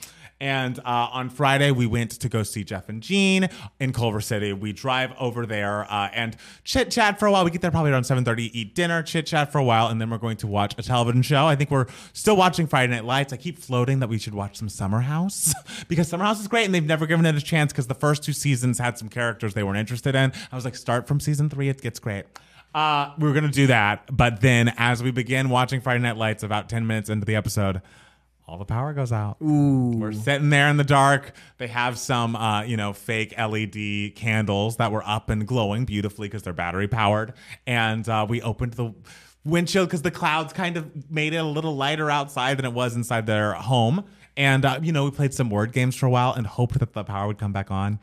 And 0.42 0.80
uh, 0.80 0.82
on 1.12 1.30
Friday, 1.30 1.70
we 1.70 1.86
went 1.86 2.10
to 2.10 2.28
go 2.28 2.42
see 2.42 2.64
Jeff 2.64 2.88
and 2.88 3.00
Jean 3.00 3.48
in 3.78 3.92
Culver 3.92 4.20
City. 4.20 4.52
We 4.52 4.72
drive 4.72 5.12
over 5.20 5.46
there 5.46 5.84
uh, 5.84 6.08
and 6.12 6.36
chit 6.64 6.90
chat 6.90 7.20
for 7.20 7.26
a 7.26 7.30
while. 7.30 7.44
We 7.44 7.52
get 7.52 7.60
there 7.60 7.70
probably 7.70 7.92
around 7.92 8.02
7:30, 8.02 8.50
eat 8.52 8.74
dinner, 8.74 9.04
chit 9.04 9.24
chat 9.24 9.52
for 9.52 9.58
a 9.58 9.64
while, 9.64 9.86
and 9.86 10.00
then 10.00 10.10
we're 10.10 10.18
going 10.18 10.38
to 10.38 10.48
watch 10.48 10.74
a 10.76 10.82
television 10.82 11.22
show. 11.22 11.46
I 11.46 11.54
think 11.54 11.70
we're 11.70 11.86
still 12.12 12.36
watching 12.36 12.66
Friday 12.66 12.90
Night 12.92 13.04
Lights. 13.04 13.32
I 13.32 13.36
keep 13.36 13.56
floating 13.56 14.00
that 14.00 14.08
we 14.08 14.18
should 14.18 14.34
watch 14.34 14.56
some 14.56 14.68
Summer 14.68 14.98
House 14.98 15.54
because 15.88 16.08
Summer 16.08 16.24
House 16.24 16.40
is 16.40 16.48
great, 16.48 16.64
and 16.64 16.74
they've 16.74 16.84
never 16.84 17.06
given 17.06 17.24
it 17.24 17.36
a 17.36 17.40
chance 17.40 17.72
because 17.72 17.86
the 17.86 17.94
first 17.94 18.24
two 18.24 18.32
seasons 18.32 18.80
had 18.80 18.98
some 18.98 19.08
characters 19.08 19.54
they 19.54 19.62
weren't 19.62 19.78
interested 19.78 20.16
in. 20.16 20.32
I 20.50 20.56
was 20.56 20.64
like, 20.64 20.74
start 20.74 21.06
from 21.06 21.20
season 21.20 21.50
three; 21.50 21.68
it 21.68 21.80
gets 21.80 22.00
great. 22.00 22.24
Uh, 22.74 23.12
we 23.16 23.28
were 23.28 23.34
gonna 23.34 23.48
do 23.48 23.68
that, 23.68 24.08
but 24.10 24.40
then 24.40 24.72
as 24.76 25.04
we 25.04 25.12
begin 25.12 25.50
watching 25.50 25.80
Friday 25.80 26.00
Night 26.00 26.16
Lights, 26.16 26.42
about 26.42 26.68
10 26.68 26.84
minutes 26.84 27.10
into 27.10 27.26
the 27.26 27.36
episode, 27.36 27.80
all 28.52 28.58
the 28.58 28.66
power 28.66 28.92
goes 28.92 29.12
out. 29.12 29.38
Ooh. 29.40 29.96
We're 29.96 30.12
sitting 30.12 30.50
there 30.50 30.68
in 30.68 30.76
the 30.76 30.84
dark. 30.84 31.32
They 31.56 31.68
have 31.68 31.98
some, 31.98 32.36
uh, 32.36 32.64
you 32.64 32.76
know, 32.76 32.92
fake 32.92 33.32
LED 33.38 34.14
candles 34.14 34.76
that 34.76 34.92
were 34.92 35.02
up 35.06 35.30
and 35.30 35.46
glowing 35.46 35.86
beautifully 35.86 36.28
because 36.28 36.42
they're 36.42 36.52
battery 36.52 36.86
powered. 36.86 37.32
And 37.66 38.06
uh, 38.06 38.26
we 38.28 38.42
opened 38.42 38.74
the 38.74 38.92
windshield 39.42 39.88
because 39.88 40.02
the 40.02 40.10
clouds 40.10 40.52
kind 40.52 40.76
of 40.76 41.10
made 41.10 41.32
it 41.32 41.38
a 41.38 41.44
little 41.44 41.74
lighter 41.74 42.10
outside 42.10 42.58
than 42.58 42.66
it 42.66 42.74
was 42.74 42.94
inside 42.94 43.24
their 43.24 43.54
home. 43.54 44.04
And, 44.36 44.66
uh, 44.66 44.80
you 44.82 44.92
know, 44.92 45.04
we 45.04 45.12
played 45.12 45.32
some 45.32 45.48
word 45.48 45.72
games 45.72 45.96
for 45.96 46.04
a 46.04 46.10
while 46.10 46.34
and 46.34 46.46
hoped 46.46 46.78
that 46.78 46.92
the 46.92 47.04
power 47.04 47.26
would 47.28 47.38
come 47.38 47.54
back 47.54 47.70
on. 47.70 48.00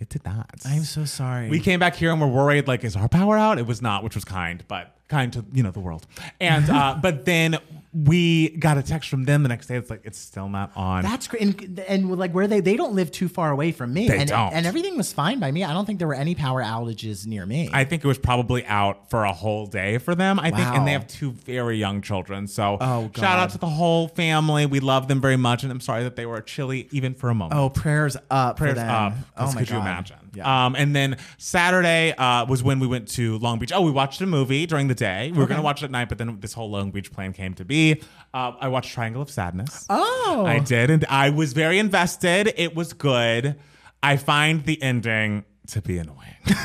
It 0.00 0.08
did 0.08 0.24
not. 0.24 0.50
I'm 0.64 0.82
so 0.82 1.04
sorry. 1.04 1.48
We 1.48 1.60
came 1.60 1.78
back 1.78 1.94
here 1.94 2.10
and 2.10 2.20
we're 2.20 2.26
worried, 2.26 2.66
like, 2.66 2.82
is 2.82 2.96
our 2.96 3.08
power 3.08 3.38
out? 3.38 3.60
It 3.60 3.68
was 3.68 3.80
not, 3.80 4.02
which 4.02 4.16
was 4.16 4.24
kind, 4.24 4.64
but 4.66 4.96
kind 5.06 5.32
to 5.34 5.44
you 5.52 5.62
know 5.62 5.70
the 5.70 5.78
world. 5.78 6.08
And 6.40 6.68
uh, 6.68 6.98
but 7.02 7.24
then 7.24 7.58
we 7.94 8.56
got 8.56 8.78
a 8.78 8.82
text 8.82 9.10
from 9.10 9.24
them 9.24 9.42
the 9.42 9.50
next 9.50 9.66
day. 9.66 9.76
It's 9.76 9.90
like 9.90 10.00
it's 10.04 10.18
still 10.18 10.48
not 10.48 10.72
on. 10.74 11.02
That's 11.02 11.28
great. 11.28 11.42
And, 11.42 11.78
and 11.80 12.18
like 12.18 12.32
where 12.32 12.46
they 12.46 12.60
they 12.60 12.76
don't 12.76 12.94
live 12.94 13.10
too 13.10 13.28
far 13.28 13.50
away 13.50 13.70
from 13.70 13.92
me. 13.92 14.08
They 14.08 14.18
and, 14.18 14.28
don't. 14.28 14.52
and 14.52 14.64
everything 14.64 14.96
was 14.96 15.12
fine 15.12 15.40
by 15.40 15.50
me. 15.50 15.62
I 15.62 15.74
don't 15.74 15.84
think 15.84 15.98
there 15.98 16.08
were 16.08 16.14
any 16.14 16.34
power 16.34 16.62
outages 16.62 17.26
near 17.26 17.44
me. 17.44 17.68
I 17.72 17.84
think 17.84 18.02
it 18.02 18.08
was 18.08 18.18
probably 18.18 18.64
out 18.64 19.10
for 19.10 19.24
a 19.24 19.32
whole 19.32 19.66
day 19.66 19.98
for 19.98 20.14
them. 20.14 20.40
I 20.40 20.50
think, 20.50 20.66
and 20.66 20.86
they 20.86 20.92
have 20.92 21.06
two 21.06 21.32
very 21.32 21.76
young 21.76 22.00
children. 22.00 22.46
So 22.46 22.78
Oh, 22.80 23.10
shout 23.14 23.38
out 23.38 23.50
to 23.50 23.58
the 23.58 23.66
whole 23.66 24.08
family. 24.08 24.64
We 24.64 24.80
love 24.80 25.08
them 25.08 25.20
very 25.20 25.36
much, 25.36 25.62
and 25.62 25.70
I'm 25.70 25.80
sorry 25.80 26.02
that 26.04 26.16
they 26.16 26.24
were 26.24 26.40
chilly 26.40 26.88
even 26.92 27.14
for 27.14 27.28
a 27.28 27.34
moment. 27.34 27.60
oh, 27.60 27.68
prayers 27.68 28.16
up. 28.30 28.56
prayers 28.56 28.72
for 28.74 28.80
them. 28.80 28.88
up. 28.90 29.12
Oh 29.36 29.46
my 29.52 29.60
could 29.60 29.68
God. 29.68 29.74
you 29.74 29.80
imagine? 29.80 30.21
Yeah. 30.34 30.66
Um, 30.66 30.74
and 30.76 30.96
then 30.96 31.18
Saturday 31.38 32.12
uh, 32.12 32.46
was 32.46 32.62
when 32.62 32.80
we 32.80 32.86
went 32.86 33.08
to 33.08 33.38
Long 33.38 33.58
Beach. 33.58 33.72
Oh, 33.74 33.82
we 33.82 33.90
watched 33.90 34.20
a 34.20 34.26
movie 34.26 34.66
during 34.66 34.88
the 34.88 34.94
day. 34.94 35.30
We 35.30 35.38
were 35.38 35.46
going 35.46 35.58
to 35.58 35.62
watch 35.62 35.82
it 35.82 35.86
at 35.86 35.90
night, 35.90 36.08
but 36.08 36.18
then 36.18 36.38
this 36.40 36.54
whole 36.54 36.70
Long 36.70 36.90
Beach 36.90 37.12
plan 37.12 37.32
came 37.32 37.54
to 37.54 37.64
be. 37.64 38.02
Uh, 38.32 38.52
I 38.60 38.68
watched 38.68 38.92
Triangle 38.92 39.22
of 39.22 39.30
Sadness. 39.30 39.86
oh. 39.90 40.44
I 40.46 40.58
did, 40.58 40.90
and 40.90 41.04
I 41.06 41.30
was 41.30 41.52
very 41.52 41.78
invested. 41.78 42.52
It 42.56 42.74
was 42.74 42.92
good. 42.92 43.56
I 44.02 44.16
find 44.16 44.64
the 44.64 44.82
ending 44.82 45.44
to 45.68 45.82
be 45.82 45.98
annoying. 45.98 46.18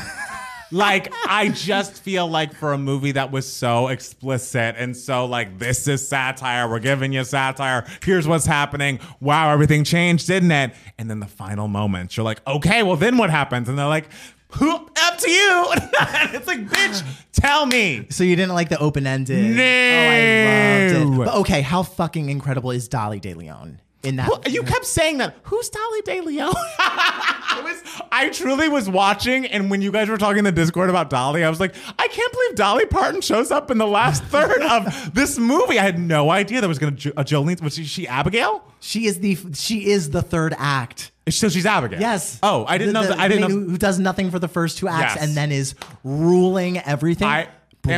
like 0.70 1.12
I 1.26 1.48
just 1.48 2.02
feel 2.02 2.28
like 2.28 2.54
for 2.54 2.72
a 2.72 2.78
movie 2.78 3.12
that 3.12 3.30
was 3.30 3.50
so 3.50 3.88
explicit 3.88 4.74
and 4.78 4.96
so 4.96 5.26
like 5.26 5.58
this 5.58 5.88
is 5.88 6.06
satire, 6.06 6.68
we're 6.68 6.78
giving 6.78 7.12
you 7.12 7.24
satire. 7.24 7.86
Here's 8.04 8.26
what's 8.28 8.46
happening. 8.46 9.00
Wow, 9.20 9.50
everything 9.50 9.84
changed, 9.84 10.26
didn't 10.26 10.52
it? 10.52 10.74
And 10.98 11.08
then 11.10 11.20
the 11.20 11.26
final 11.26 11.68
moments, 11.68 12.16
you're 12.16 12.24
like, 12.24 12.40
okay, 12.46 12.82
well 12.82 12.96
then 12.96 13.16
what 13.16 13.30
happens? 13.30 13.68
And 13.68 13.78
they're 13.78 13.86
like, 13.86 14.08
who 14.52 14.74
up 14.74 15.18
to 15.18 15.30
you? 15.30 15.66
It's 16.30 16.46
like, 16.46 16.66
bitch, 16.68 17.04
tell 17.32 17.66
me. 17.66 18.06
So 18.10 18.22
you 18.22 18.36
didn't 18.36 18.54
like 18.54 18.68
the 18.68 18.78
open 18.78 19.06
ended? 19.06 19.56
No. 19.56 19.62
Oh, 19.62 19.66
I 19.66 20.94
loved 21.02 21.12
it. 21.12 21.24
But 21.24 21.34
okay, 21.40 21.60
how 21.62 21.82
fucking 21.82 22.28
incredible 22.28 22.70
is 22.70 22.86
Dolly 22.88 23.18
De 23.18 23.34
Leon 23.34 23.80
in 24.02 24.16
that? 24.16 24.28
Well, 24.28 24.42
you 24.48 24.62
kept 24.62 24.84
saying 24.86 25.18
that. 25.18 25.36
Who's 25.44 25.68
Dolly 25.68 26.00
De 26.02 26.20
Leon? 26.20 26.54
I 26.78 27.60
was, 27.64 28.02
I 28.12 28.28
truly 28.30 28.68
was 28.68 28.88
watching, 28.88 29.46
and 29.46 29.70
when 29.70 29.82
you 29.82 29.90
guys 29.90 30.08
were 30.08 30.18
talking 30.18 30.38
in 30.38 30.44
the 30.44 30.52
Discord 30.52 30.88
about 30.90 31.10
Dolly, 31.10 31.42
I 31.44 31.50
was 31.50 31.58
like, 31.60 31.74
I 31.98 32.06
can't 32.08 32.32
believe 32.32 32.54
Dolly 32.54 32.86
Parton 32.86 33.20
shows 33.20 33.50
up 33.50 33.70
in 33.70 33.78
the 33.78 33.86
last 33.86 34.22
third 34.24 34.62
of 34.62 35.14
this 35.14 35.38
movie. 35.38 35.78
I 35.78 35.82
had 35.82 35.98
no 35.98 36.30
idea 36.30 36.60
there 36.60 36.68
was 36.68 36.78
going 36.78 36.96
to 36.96 37.10
a 37.16 37.20
uh, 37.20 37.24
Jolene. 37.24 37.60
Was 37.62 37.74
she, 37.74 37.84
she 37.84 38.06
Abigail? 38.06 38.62
she 38.80 39.06
is 39.06 39.18
the 39.18 39.36
she 39.54 39.86
is 39.90 40.10
the 40.10 40.22
third 40.22 40.54
act. 40.56 41.10
So 41.30 41.48
she's 41.48 41.66
Abigail. 41.66 42.00
Yes. 42.00 42.38
Oh, 42.42 42.64
I 42.68 42.78
didn't 42.78 42.94
The- 42.94 43.00
know 43.00 43.02
the- 43.02 43.14
that. 43.14 43.18
I 43.18 43.28
didn't 43.28 43.42
know. 43.42 43.48
Who, 43.70 43.76
does 43.76 43.98
nothing 43.98 44.30
for 44.30 44.38
the 44.38 44.48
first 44.48 44.78
two 44.78 44.86
acts 44.88 45.16
Yes. 45.16 45.24
and 45.26 45.36
then 45.36 45.50
is 45.52 45.74
ruling 46.04 46.78
everything. 46.78 47.26
I 47.28 47.48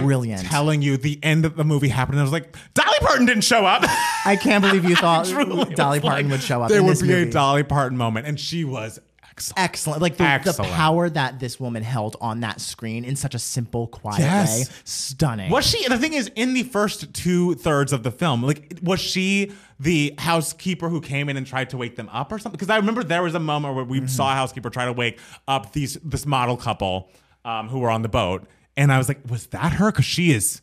Brilliant. 0.04 0.42
telling 0.46 0.82
you, 0.82 0.96
the 0.96 1.18
end 1.22 1.44
of 1.44 1.56
the 1.56 1.64
movie 1.64 1.88
happened. 1.88 2.14
And 2.14 2.20
I 2.20 2.24
was 2.24 2.32
like, 2.32 2.56
Dolly 2.74 2.96
Parton 3.00 3.26
didn't 3.26 3.44
show 3.44 3.64
up. 3.66 3.82
I 4.24 4.36
can't 4.40 4.62
believe 4.64 4.84
you 4.84 4.96
thought 4.96 5.26
Dolly 5.74 6.00
Parton 6.00 6.26
like, 6.26 6.30
would 6.30 6.42
show 6.42 6.62
up. 6.62 6.68
There 6.68 6.82
would 6.82 7.00
be 7.00 7.08
movie. 7.08 7.28
a 7.28 7.32
Dolly 7.32 7.62
Parton 7.62 7.96
moment, 7.98 8.26
and 8.26 8.38
she 8.38 8.64
was 8.64 9.00
excellent. 9.30 9.58
Excellent. 9.58 10.02
Like 10.02 10.16
the, 10.18 10.52
the 10.56 10.62
power 10.64 11.08
that 11.08 11.40
this 11.40 11.58
woman 11.58 11.82
held 11.82 12.14
on 12.20 12.40
that 12.40 12.60
screen 12.60 13.04
in 13.06 13.16
such 13.16 13.34
a 13.34 13.38
simple, 13.38 13.86
quiet 13.86 14.18
Yes. 14.20 14.68
way. 14.68 14.74
Stunning. 14.84 15.50
Was 15.50 15.66
she? 15.66 15.88
The 15.88 15.96
thing 15.96 16.12
is, 16.12 16.30
in 16.36 16.52
the 16.52 16.62
first 16.64 17.14
two 17.14 17.54
thirds 17.54 17.92
of 17.94 18.02
the 18.02 18.10
film, 18.10 18.42
like, 18.42 18.78
was 18.82 19.00
she 19.00 19.52
the 19.78 20.14
housekeeper 20.18 20.90
who 20.90 21.00
came 21.00 21.30
in 21.30 21.38
and 21.38 21.46
tried 21.46 21.70
to 21.70 21.78
wake 21.78 21.96
them 21.96 22.10
up 22.12 22.30
or 22.32 22.38
something? 22.38 22.58
Because 22.58 22.68
I 22.68 22.76
remember 22.76 23.02
there 23.02 23.22
was 23.22 23.34
a 23.34 23.40
moment 23.40 23.76
where 23.76 23.84
we 23.84 23.98
Mm-hmm. 24.00 24.08
saw 24.08 24.30
a 24.30 24.34
housekeeper 24.34 24.68
try 24.68 24.84
to 24.84 24.92
wake 24.92 25.18
up 25.48 25.72
these 25.72 25.94
this 26.04 26.26
model 26.26 26.58
couple 26.58 27.10
um, 27.46 27.68
who 27.68 27.78
were 27.78 27.90
on 27.90 28.02
the 28.02 28.08
boat, 28.10 28.46
and 28.76 28.92
I 28.92 28.98
was 28.98 29.08
like, 29.08 29.20
was 29.28 29.46
that 29.48 29.72
her? 29.74 29.90
Because 29.92 30.04
she 30.04 30.30
is 30.32 30.60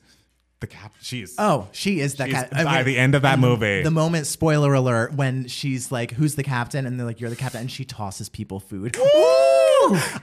the 0.60 0.68
cap. 0.68 0.94
She 1.02 1.22
is. 1.22 1.36
Oh, 1.38 1.68
she 1.72 2.00
is 2.00 2.16
that 2.16 2.30
She's- 2.30 2.50
guy. 2.52 2.64
by 2.64 2.84
the 2.84 2.98
end 2.98 3.14
of 3.16 3.22
that 3.22 3.38
movie. 3.40 3.84
The 3.84 3.92
moment, 3.92 4.26
spoiler 4.26 4.74
alert, 4.74 5.14
when 5.14 5.48
she's 5.48 5.92
like, 5.92 6.12
"Who's 6.12 6.34
the 6.36 6.44
captain?" 6.44 6.86
and 6.88 7.00
they're 7.00 7.06
like, 7.06 7.20
"You're 7.22 7.30
the 7.30 7.36
captain," 7.36 7.62
and 7.62 7.72
she 7.72 7.86
tosses 7.86 8.28
people 8.30 8.60
food. 8.60 8.98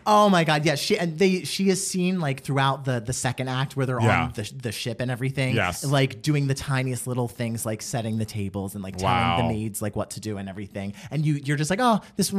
Oh 0.07 0.29
my 0.31 0.45
god, 0.45 0.67
yeah. 0.67 0.75
She 0.75 0.99
and 0.99 1.19
they 1.19 1.45
she 1.45 1.71
is 1.71 1.87
seen 1.87 2.21
like 2.21 2.43
throughout 2.43 2.85
the 2.85 3.01
the 3.01 3.15
second 3.15 3.49
act 3.49 3.77
where 3.77 3.87
they're 3.87 4.01
Yeah. 4.01 4.25
on 4.25 4.33
the 4.35 4.53
the 4.61 4.73
ship 4.73 5.01
and 5.01 5.11
everything. 5.11 5.55
Yes. 5.55 5.85
like 5.85 6.21
doing 6.21 6.49
the 6.49 6.55
tiniest 6.55 7.07
little 7.07 7.29
things 7.29 7.65
like 7.65 7.81
setting 7.81 8.19
the 8.19 8.27
tables 8.27 8.75
and 8.75 8.85
like 8.85 8.97
telling 8.97 9.15
Wow. 9.15 9.37
the 9.39 9.55
maids 9.55 9.81
like 9.81 9.97
what 9.97 10.11
to 10.11 10.21
do 10.21 10.37
and 10.37 10.49
everything. 10.51 10.93
And 11.11 11.25
you 11.25 11.35
you're 11.43 11.57
just 11.57 11.71
like, 11.71 11.81
oh, 11.81 12.01
this. 12.17 12.35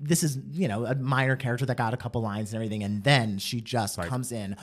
This 0.00 0.22
is, 0.22 0.38
you 0.52 0.68
know, 0.68 0.84
a 0.84 0.94
minor 0.94 1.36
character 1.36 1.64
that 1.66 1.76
got 1.76 1.94
a 1.94 1.96
couple 1.96 2.20
lines 2.22 2.52
and 2.52 2.56
everything, 2.56 2.82
and 2.82 3.02
then 3.02 3.38
she 3.38 3.60
just 3.60 3.98
comes 4.00 4.30
in. 4.32 4.56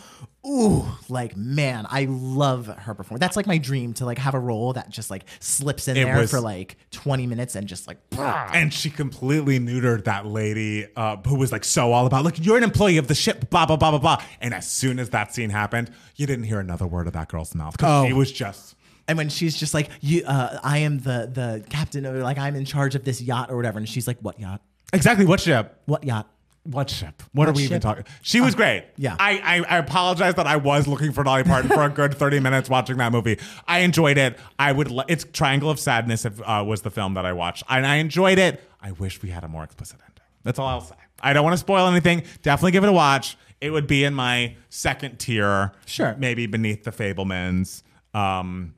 Ooh, 0.45 0.85
like 1.07 1.37
man, 1.37 1.85
I 1.89 2.05
love 2.09 2.67
her 2.67 2.93
performance. 2.93 3.21
That's 3.21 3.37
like 3.37 3.47
my 3.47 3.57
dream 3.57 3.93
to 3.95 4.05
like 4.05 4.17
have 4.17 4.33
a 4.33 4.39
role 4.39 4.73
that 4.73 4.89
just 4.89 5.09
like 5.09 5.23
slips 5.39 5.87
in 5.87 5.95
It 5.95 6.03
there 6.03 6.17
was- 6.19 6.29
for 6.31 6.41
like 6.41 6.75
20 6.91 7.27
minutes 7.27 7.55
and 7.55 7.65
just 7.67 7.87
like 7.87 7.97
And 8.17 8.73
she 8.73 8.89
completely 8.89 9.59
neutered 9.59 10.03
that 10.03 10.25
lady 10.25 10.85
uh, 10.97 11.17
who 11.25 11.35
was 11.35 11.51
like 11.51 11.63
so 11.63 11.93
all 11.93 12.05
about, 12.05 12.25
like, 12.25 12.43
you're 12.45 12.57
an 12.57 12.63
employee 12.63 12.97
of 12.97 13.07
the 13.07 13.15
ship, 13.15 13.49
blah, 13.49 13.65
blah, 13.65 13.77
blah, 13.77 13.91
blah, 13.91 13.99
blah. 13.99 14.23
And 14.41 14.53
as 14.53 14.69
soon 14.69 14.99
as 14.99 15.11
that 15.11 15.33
scene 15.33 15.49
happened, 15.49 15.89
you 16.17 16.27
didn't 16.27 16.45
hear 16.45 16.59
another 16.59 16.85
word 16.87 17.07
of 17.07 17.13
that 17.13 17.29
girl's 17.29 17.55
mouth. 17.55 17.73
Because 17.77 18.03
Oh. 18.03 18.07
she 18.07 18.13
was 18.13 18.31
just. 18.31 18.75
And 19.07 19.17
when 19.17 19.27
she's 19.29 19.57
just 19.57 19.73
like, 19.73 19.89
"You, 19.99 20.23
uh, 20.25 20.59
I 20.63 20.77
am 20.79 20.99
the 20.99 21.29
the 21.33 21.65
captain, 21.69 22.05
or 22.05 22.23
like 22.23 22.37
I'm 22.37 22.55
in 22.55 22.63
charge 22.63 22.95
of 22.95 23.03
this 23.03 23.21
yacht 23.21 23.51
or 23.51 23.57
whatever," 23.57 23.77
and 23.77 23.87
she's 23.89 24.07
like, 24.07 24.17
"What 24.21 24.39
yacht? 24.39 24.61
Exactly. 24.93 25.25
What 25.25 25.39
ship? 25.39 25.79
What 25.85 26.03
yacht?" 26.03 26.29
What 26.65 26.89
ship? 26.89 27.21
What, 27.33 27.49
are 27.49 27.51
What 27.51 27.57
we 27.57 27.63
even 27.63 27.75
ship? 27.75 27.81
talking? 27.81 28.05
She 28.21 28.39
was 28.39 28.55
great. 28.55 28.85
yeah. 28.95 29.17
I, 29.19 29.31
I 29.67 29.75
I 29.75 29.77
apologize 29.79 30.35
that 30.35 30.47
I 30.47 30.55
was 30.55 30.87
looking 30.87 31.11
for 31.11 31.21
Dolly 31.25 31.43
Parton 31.43 31.69
for 31.69 31.83
a 31.83 31.89
good 31.89 32.13
thirty 32.17 32.39
minutes 32.39 32.69
watching 32.69 32.95
that 32.99 33.11
movie. 33.11 33.37
I 33.67 33.79
enjoyed 33.79 34.17
it. 34.17 34.39
I 34.57 34.71
would. 34.71 34.89
le- 34.89 35.03
It's 35.09 35.25
Triangle 35.33 35.69
of 35.69 35.77
Sadness. 35.77 36.23
If, 36.23 36.39
uh, 36.41 36.63
was 36.65 36.81
the 36.83 36.89
film 36.89 37.15
that 37.15 37.25
I 37.25 37.33
watched, 37.33 37.63
and 37.67 37.85
I 37.85 37.95
enjoyed 37.95 38.37
it. 38.37 38.61
I 38.81 38.93
wish 38.93 39.21
we 39.21 39.29
had 39.29 39.43
a 39.43 39.49
more 39.49 39.65
explicit 39.65 39.99
ending. 40.07 40.23
That's 40.43 40.57
all 40.57 40.67
I'll 40.67 40.79
say. 40.79 40.95
I 41.21 41.33
don't 41.33 41.43
want 41.43 41.53
to 41.53 41.57
spoil 41.57 41.85
anything. 41.87 42.23
Definitely 42.43 42.71
give 42.71 42.85
it 42.85 42.89
a 42.89 42.93
watch. 42.93 43.35
It 43.59 43.71
would 43.71 43.87
be 43.87 44.05
in 44.05 44.13
my 44.13 44.55
second 44.69 45.19
tier. 45.19 45.73
Sure. 45.85 46.15
Maybe 46.17 46.45
beneath 46.47 46.85
the 46.85 46.91
Fabelmans. 46.91 47.83
Um, 48.13 48.73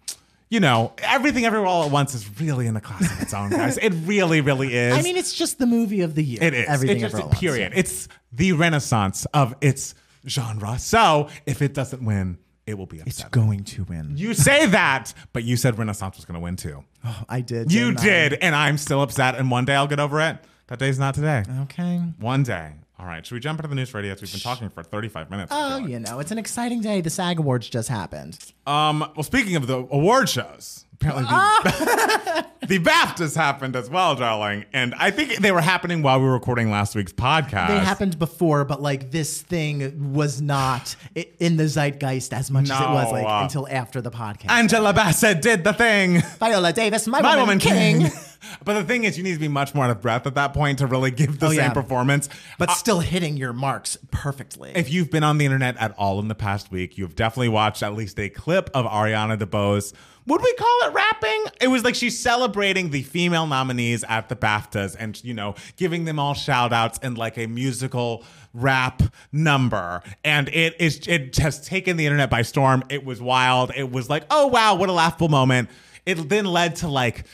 you 0.50 0.60
know, 0.60 0.94
everything 1.00 1.46
everywhere 1.46 1.68
all 1.68 1.84
at 1.86 1.92
once 1.92 2.14
is 2.14 2.40
really 2.40 2.68
in 2.68 2.76
a 2.76 2.82
class 2.82 3.12
of 3.12 3.22
its 3.22 3.34
own, 3.34 3.50
guys. 3.50 3.78
It 3.78 3.90
really, 4.06 4.42
really 4.42 4.74
is. 4.76 4.94
I 4.94 5.02
mean, 5.02 5.18
it's 5.18 5.34
just 5.34 5.58
the 5.60 5.66
movie 5.66 6.02
of 6.02 6.16
the 6.16 6.24
year. 6.24 6.40
It 6.42 6.54
is. 6.54 6.66
everything 6.68 6.98
it's 6.98 7.02
just 7.04 7.14
Everywhere 7.16 7.24
All 7.24 7.30
at 7.30 7.34
Once, 7.34 7.40
period. 7.40 7.74
yeah. 7.74 7.80
It's 7.80 8.08
the 8.32 8.52
renaissance 8.54 9.26
of 9.34 9.56
its 9.62 9.96
genre. 10.28 10.78
So 10.80 11.30
if 11.46 11.62
it 11.62 11.74
doesn't 11.74 12.04
win, 12.04 12.38
it 12.68 12.78
will 12.78 12.86
be 12.88 13.00
It's 13.06 13.24
going 13.26 13.64
to 13.66 13.84
win. 13.84 14.14
you 14.18 14.34
say 14.34 14.66
that, 14.68 15.14
but 15.34 15.44
you 15.44 15.56
said 15.56 15.78
Renaissance 15.78 16.16
was 16.18 16.26
going 16.26 16.34
to 16.34 16.40
win 16.44 16.56
too. 16.56 16.84
Oh, 17.04 17.24
I 17.30 17.42
did. 17.42 17.72
You 17.72 17.92
didn't 17.92 18.00
I? 18.00 18.04
did, 18.04 18.34
and 18.42 18.56
I'm 18.56 18.78
still 18.80 19.02
upset. 19.04 19.36
And 19.36 19.52
one 19.52 19.66
day 19.66 19.76
I'll 19.76 19.86
get 19.88 20.00
over 20.00 20.20
it. 20.22 20.38
That 20.68 20.80
day's 20.80 20.98
not 20.98 21.14
today. 21.14 21.44
Okay. 21.64 21.98
One 22.20 22.42
day. 22.42 22.72
All 23.06 23.12
right, 23.12 23.24
should 23.24 23.36
we 23.36 23.40
jump 23.40 23.60
into 23.60 23.68
the 23.68 23.76
news 23.76 23.94
radio? 23.94 24.16
We've 24.20 24.32
been 24.32 24.40
talking 24.40 24.68
for 24.68 24.82
35 24.82 25.30
minutes. 25.30 25.52
Oh, 25.56 25.78
you 25.78 26.00
know, 26.00 26.18
it's 26.18 26.32
an 26.32 26.40
exciting 26.40 26.82
day. 26.82 27.02
The 27.02 27.12
SAG 27.12 27.38
Awards 27.38 27.70
just 27.70 27.88
happened. 27.88 28.40
Um, 28.66 29.02
well, 29.16 29.22
speaking 29.22 29.56
of 29.56 29.68
the 29.68 29.78
award 29.78 30.28
shows, 30.28 30.86
apparently 30.96 31.24
the, 31.26 32.46
the 32.68 32.80
BAFTAs 32.80 33.36
happened 33.36 33.76
as 33.76 33.90
well, 33.90 34.16
darling. 34.16 34.66
And 34.74 34.94
I 34.96 35.12
think 35.12 35.38
they 35.38 35.52
were 35.52 35.62
happening 35.62 36.02
while 36.02 36.20
we 36.20 36.26
were 36.26 36.34
recording 36.34 36.72
last 36.72 36.96
week's 36.96 37.14
podcast. 37.14 37.68
They 37.68 37.80
happened 37.80 38.18
before, 38.20 38.66
but 38.66 38.82
like 38.82 39.12
this 39.12 39.42
thing 39.42 40.14
was 40.14 40.42
not 40.42 40.96
in 41.40 41.58
the 41.58 41.68
zeitgeist 41.68 42.34
as 42.34 42.50
much 42.52 42.70
as 42.70 42.80
it 42.82 42.90
was 42.90 43.12
like 43.12 43.26
uh, 43.26 43.40
until 43.44 43.68
after 43.70 44.02
the 44.02 44.12
podcast. 44.12 44.50
Angela 44.50 44.94
Bassett 44.94 45.42
did 45.42 45.64
the 45.64 45.74
thing. 45.74 46.22
Viola 46.40 46.74
Davis, 46.74 47.08
my, 47.08 47.22
My 47.22 47.32
woman, 47.36 47.42
woman 47.42 47.60
king. 47.60 48.02
king. 48.02 48.12
but 48.64 48.74
the 48.76 48.84
thing 48.84 49.04
is, 49.04 49.18
you 49.18 49.24
need 49.24 49.34
to 49.34 49.40
be 49.40 49.48
much 49.48 49.74
more 49.76 49.86
out 49.86 49.92
of 49.92 50.02
breath 50.02 50.26
at 50.26 50.36
that 50.36 50.54
point 50.54 50.80
to 50.80 50.88
really 50.88 51.12
give 51.12 51.40
the 51.40 51.48
Oh, 51.48 51.50
same 51.50 51.58
yeah. 51.60 51.74
performance. 51.74 52.30
but 52.58 52.72
still 52.72 53.00
hitting 53.00 53.38
your 53.38 53.54
marks 53.54 53.98
perfectly. 54.12 54.72
If 54.76 54.92
you've 54.92 55.12
been 55.12 55.24
on 55.24 55.38
the 55.38 55.46
internet 55.46 55.78
at 55.78 55.94
all 55.98 56.20
in 56.20 56.28
the 56.28 56.36
past 56.36 56.72
week, 56.72 56.98
you've 56.98 57.16
definitely 57.16 57.50
watched 57.50 57.84
at 57.84 57.94
least 57.94 58.20
a 58.20 58.30
clip 58.30 58.70
of 58.74 58.86
Ariana 58.86 59.38
DeBose. 59.38 59.94
Would 60.28 60.42
we 60.42 60.54
call 60.54 60.80
it 60.84 60.94
rapping? 60.94 61.46
It 61.62 61.68
was 61.68 61.84
like 61.84 61.94
she's 61.94 62.20
celebrating 62.20 62.90
the 62.90 63.04
female 63.04 63.46
nominees 63.46 64.04
at 64.06 64.28
the 64.28 64.36
BAFTAs 64.36 64.96
and, 64.98 65.24
you 65.24 65.36
know, 65.36 65.54
giving 65.78 66.06
them 66.06 66.18
all 66.18 66.34
shout 66.34 66.74
outs 66.74 66.98
in 67.00 67.14
like 67.14 67.38
a 67.38 67.46
musical 67.46 68.24
rap 68.54 69.04
number. 69.32 70.02
And 70.24 70.50
it 70.50 70.76
is 70.80 71.08
it 71.08 71.36
has 71.38 71.62
taken 71.62 71.98
the 71.98 72.08
internet 72.08 72.32
by 72.32 72.42
storm. 72.42 72.84
It 72.90 73.06
was 73.06 73.22
wild. 73.22 73.72
It 73.76 73.92
was 73.92 74.10
like, 74.10 74.24
oh 74.32 74.48
wow, 74.48 74.76
what 74.76 74.90
a 74.90 74.94
laughable 74.94 75.30
moment. 75.30 75.70
It 76.08 76.28
then 76.28 76.46
led 76.46 76.78
to 76.78 76.88
like 76.88 77.26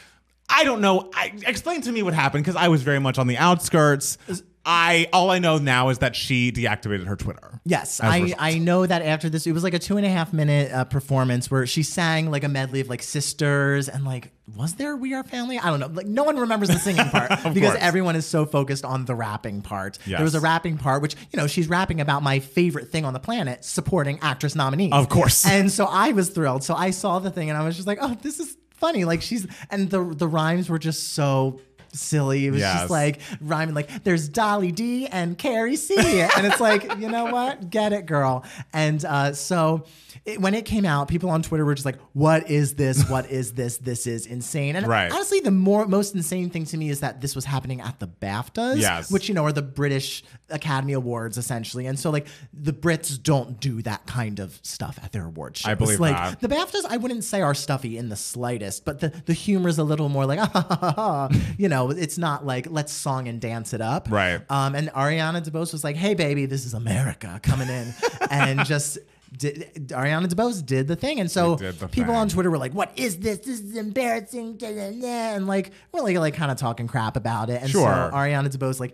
I 0.50 0.66
don't 0.66 0.82
know. 0.82 1.10
I, 1.16 1.32
explain 1.48 1.82
to 1.84 1.92
me 1.94 2.04
what 2.04 2.14
happened 2.14 2.44
because 2.44 2.58
I 2.58 2.68
was 2.68 2.84
very 2.84 3.00
much 3.00 3.18
on 3.18 3.28
the 3.28 3.38
outskirts. 3.38 4.18
I 4.66 5.08
all 5.12 5.32
I 5.32 5.40
know 5.40 5.58
now 5.58 5.90
is 5.90 6.00
that 6.00 6.16
she 6.16 6.52
deactivated 6.52 7.08
her 7.08 7.16
Twitter. 7.16 7.62
Yes, 7.66 8.00
I. 8.02 8.34
I 8.38 8.58
know 8.58 8.86
that 8.86 9.02
after 9.02 9.30
this, 9.30 9.48
it 9.48 9.54
was 9.54 9.64
like 9.64 9.74
a 9.74 9.80
two 9.80 9.98
and 9.98 10.06
a 10.06 10.10
half 10.10 10.34
minute 10.34 10.72
uh, 10.72 10.84
performance 10.86 11.50
where 11.50 11.66
she 11.66 11.84
sang 11.84 12.30
like 12.30 12.44
a 12.44 12.50
medley 12.50 12.80
of 12.80 12.90
like 12.90 13.02
sisters 13.02 13.90
and 13.90 14.06
like, 14.06 14.32
was 14.56 14.76
there 14.76 14.96
We 14.96 15.14
Are 15.14 15.24
Family? 15.24 15.60
I 15.60 15.70
don't 15.70 15.80
know. 15.80 15.88
Like, 15.88 16.08
no 16.08 16.24
one 16.24 16.38
remembers 16.38 16.70
the 16.70 16.80
singing 16.80 17.10
part 17.10 17.30
because 17.54 17.72
course. 17.72 17.78
everyone 17.80 18.16
is 18.16 18.26
so 18.26 18.46
focused 18.46 18.86
on 18.86 19.06
the 19.06 19.16
rapping 19.16 19.62
part. 19.62 19.98
Yes. 20.06 20.18
There 20.18 20.24
was 20.24 20.36
a 20.36 20.40
rapping 20.40 20.78
part, 20.78 21.02
which, 21.02 21.16
you 21.32 21.38
know, 21.38 21.48
she's 21.48 21.68
rapping 21.68 22.02
about 22.02 22.24
my 22.24 22.40
favorite 22.40 22.90
thing 22.90 23.06
on 23.06 23.14
the 23.14 23.20
planet, 23.20 23.64
supporting 23.64 24.20
actress 24.22 24.56
nominees. 24.56 24.94
Of 24.94 25.10
course. 25.10 25.46
And 25.52 25.72
so 25.72 25.86
I 25.86 26.12
was 26.12 26.30
thrilled. 26.30 26.64
So 26.64 26.76
I 26.76 26.92
saw 26.92 27.20
the 27.20 27.30
thing 27.30 27.50
and 27.50 27.58
I 27.58 27.64
was 27.64 27.76
just 27.76 27.88
like, 27.88 28.00
oh, 28.02 28.16
this 28.22 28.40
is 28.40 28.58
funny. 28.72 29.06
Like, 29.06 29.22
she's, 29.22 29.46
and 29.70 29.90
the, 29.90 30.04
the 30.04 30.28
rhymes 30.28 30.70
were 30.70 30.80
just 30.80 31.14
so. 31.14 31.60
Silly. 31.94 32.48
It 32.48 32.52
was 32.52 32.60
Yes. 32.62 32.80
just 32.82 32.90
like 32.92 33.20
rhyming 33.42 33.76
like 33.76 34.04
there's 34.04 34.30
Dolly 34.30 34.72
D 34.72 35.08
and 35.08 35.38
Carrie 35.38 35.76
C. 35.76 35.96
and 35.98 36.46
it's 36.48 36.60
like, 36.60 36.84
you 37.00 37.10
know 37.10 37.26
what? 37.26 37.70
Get 37.70 37.94
it, 37.94 38.06
girl. 38.06 38.44
And 38.74 39.04
uh, 39.06 39.34
so 39.34 39.86
it, 40.24 40.40
when 40.40 40.54
it 40.54 40.66
came 40.66 40.86
out, 40.86 41.08
people 41.08 41.30
on 41.32 41.42
Twitter 41.42 41.66
were 41.66 41.74
just 41.74 41.86
like, 41.86 41.98
what 42.14 42.50
is 42.50 42.76
this? 42.76 43.10
What 43.10 43.30
is 43.32 43.54
this? 43.54 43.78
This 43.78 44.06
is 44.06 44.28
insane. 44.28 44.76
And 44.76 44.86
Right. 44.86 45.12
honestly, 45.12 45.40
the 45.40 45.50
more 45.52 45.88
most 45.88 46.14
insane 46.14 46.52
thing 46.52 46.66
to 46.66 46.78
me 46.78 46.90
is 46.90 47.00
that 47.00 47.22
this 47.22 47.36
was 47.36 47.44
happening 47.46 47.82
at 47.82 48.00
the 48.00 48.08
BAFTAs, 48.08 48.78
Yes. 48.80 49.12
which, 49.12 49.28
you 49.28 49.34
know, 49.34 49.44
are 49.46 49.52
the 49.52 49.64
British 49.64 50.24
Academy 50.50 50.94
Awards 50.94 51.38
essentially. 51.40 51.88
And 51.88 51.98
so 52.00 52.12
like 52.12 52.28
the 52.54 52.72
Brits 52.74 53.22
don't 53.22 53.60
do 53.60 53.82
that 53.82 54.06
kind 54.06 54.40
of 54.40 54.60
stuff 54.62 55.00
at 55.04 55.12
their 55.12 55.26
award 55.26 55.58
shows. 55.58 55.72
I 55.72 55.74
believe 55.74 56.00
like 56.00 56.16
that. 56.16 56.40
the 56.40 56.48
BAFTAs, 56.56 56.86
I 56.88 56.98
wouldn't 56.98 57.24
say 57.24 57.42
are 57.42 57.56
stuffy 57.56 57.98
in 57.98 58.10
the 58.10 58.16
slightest, 58.16 58.86
but 58.86 59.00
the, 59.00 59.10
the 59.26 59.34
humor 59.34 59.70
is 59.70 59.80
a 59.80 59.84
little 59.84 60.08
more 60.10 60.28
like, 60.28 60.40
ah, 60.42 60.48
ha, 60.54 60.78
ha, 60.80 60.92
ha. 60.96 61.30
you 61.58 61.68
know, 61.68 61.90
it's 61.90 62.20
not 62.20 62.46
like 62.46 62.68
let's 62.70 62.94
song 62.94 63.28
and 63.28 63.42
dance 63.42 63.74
it 63.74 63.82
up. 63.82 64.08
Right. 64.12 64.40
Um, 64.52 64.76
and 64.76 64.90
Ariana 64.90 65.44
DeBose 65.44 65.72
was 65.74 65.84
like, 65.84 65.96
hey, 65.96 66.14
baby, 66.14 66.46
this 66.46 66.66
is 66.66 66.76
America 66.76 67.40
coming 67.42 67.70
in. 67.70 67.94
and 68.30 68.64
just. 68.66 69.00
Did, 69.36 69.88
Ariana 69.90 70.28
DeBose 70.28 70.66
did 70.66 70.88
the 70.90 70.96
thing, 70.98 71.20
and 71.22 71.32
so 71.32 71.56
She 71.58 71.64
did 71.64 71.80
the 71.80 71.88
people 71.88 72.14
thing. 72.14 72.22
on 72.22 72.28
Twitter 72.30 72.52
were 72.52 72.58
like, 72.58 72.74
"What 72.74 72.92
is 72.98 73.18
this? 73.20 73.38
This 73.40 73.62
is 73.62 73.78
embarrassing!" 73.78 74.58
da, 74.58 74.68
da, 74.74 74.92
da," 74.92 75.36
And 75.36 75.48
like, 75.48 75.72
really, 75.94 76.18
like, 76.18 76.34
kind 76.34 76.52
of 76.52 76.58
talking 76.58 76.86
crap 76.88 77.16
about 77.16 77.50
it. 77.50 77.62
And 77.62 77.70
Sure. 77.72 77.84
so 77.84 78.16
Ariana 78.16 78.50
DeBose, 78.50 78.80
like, 78.82 78.94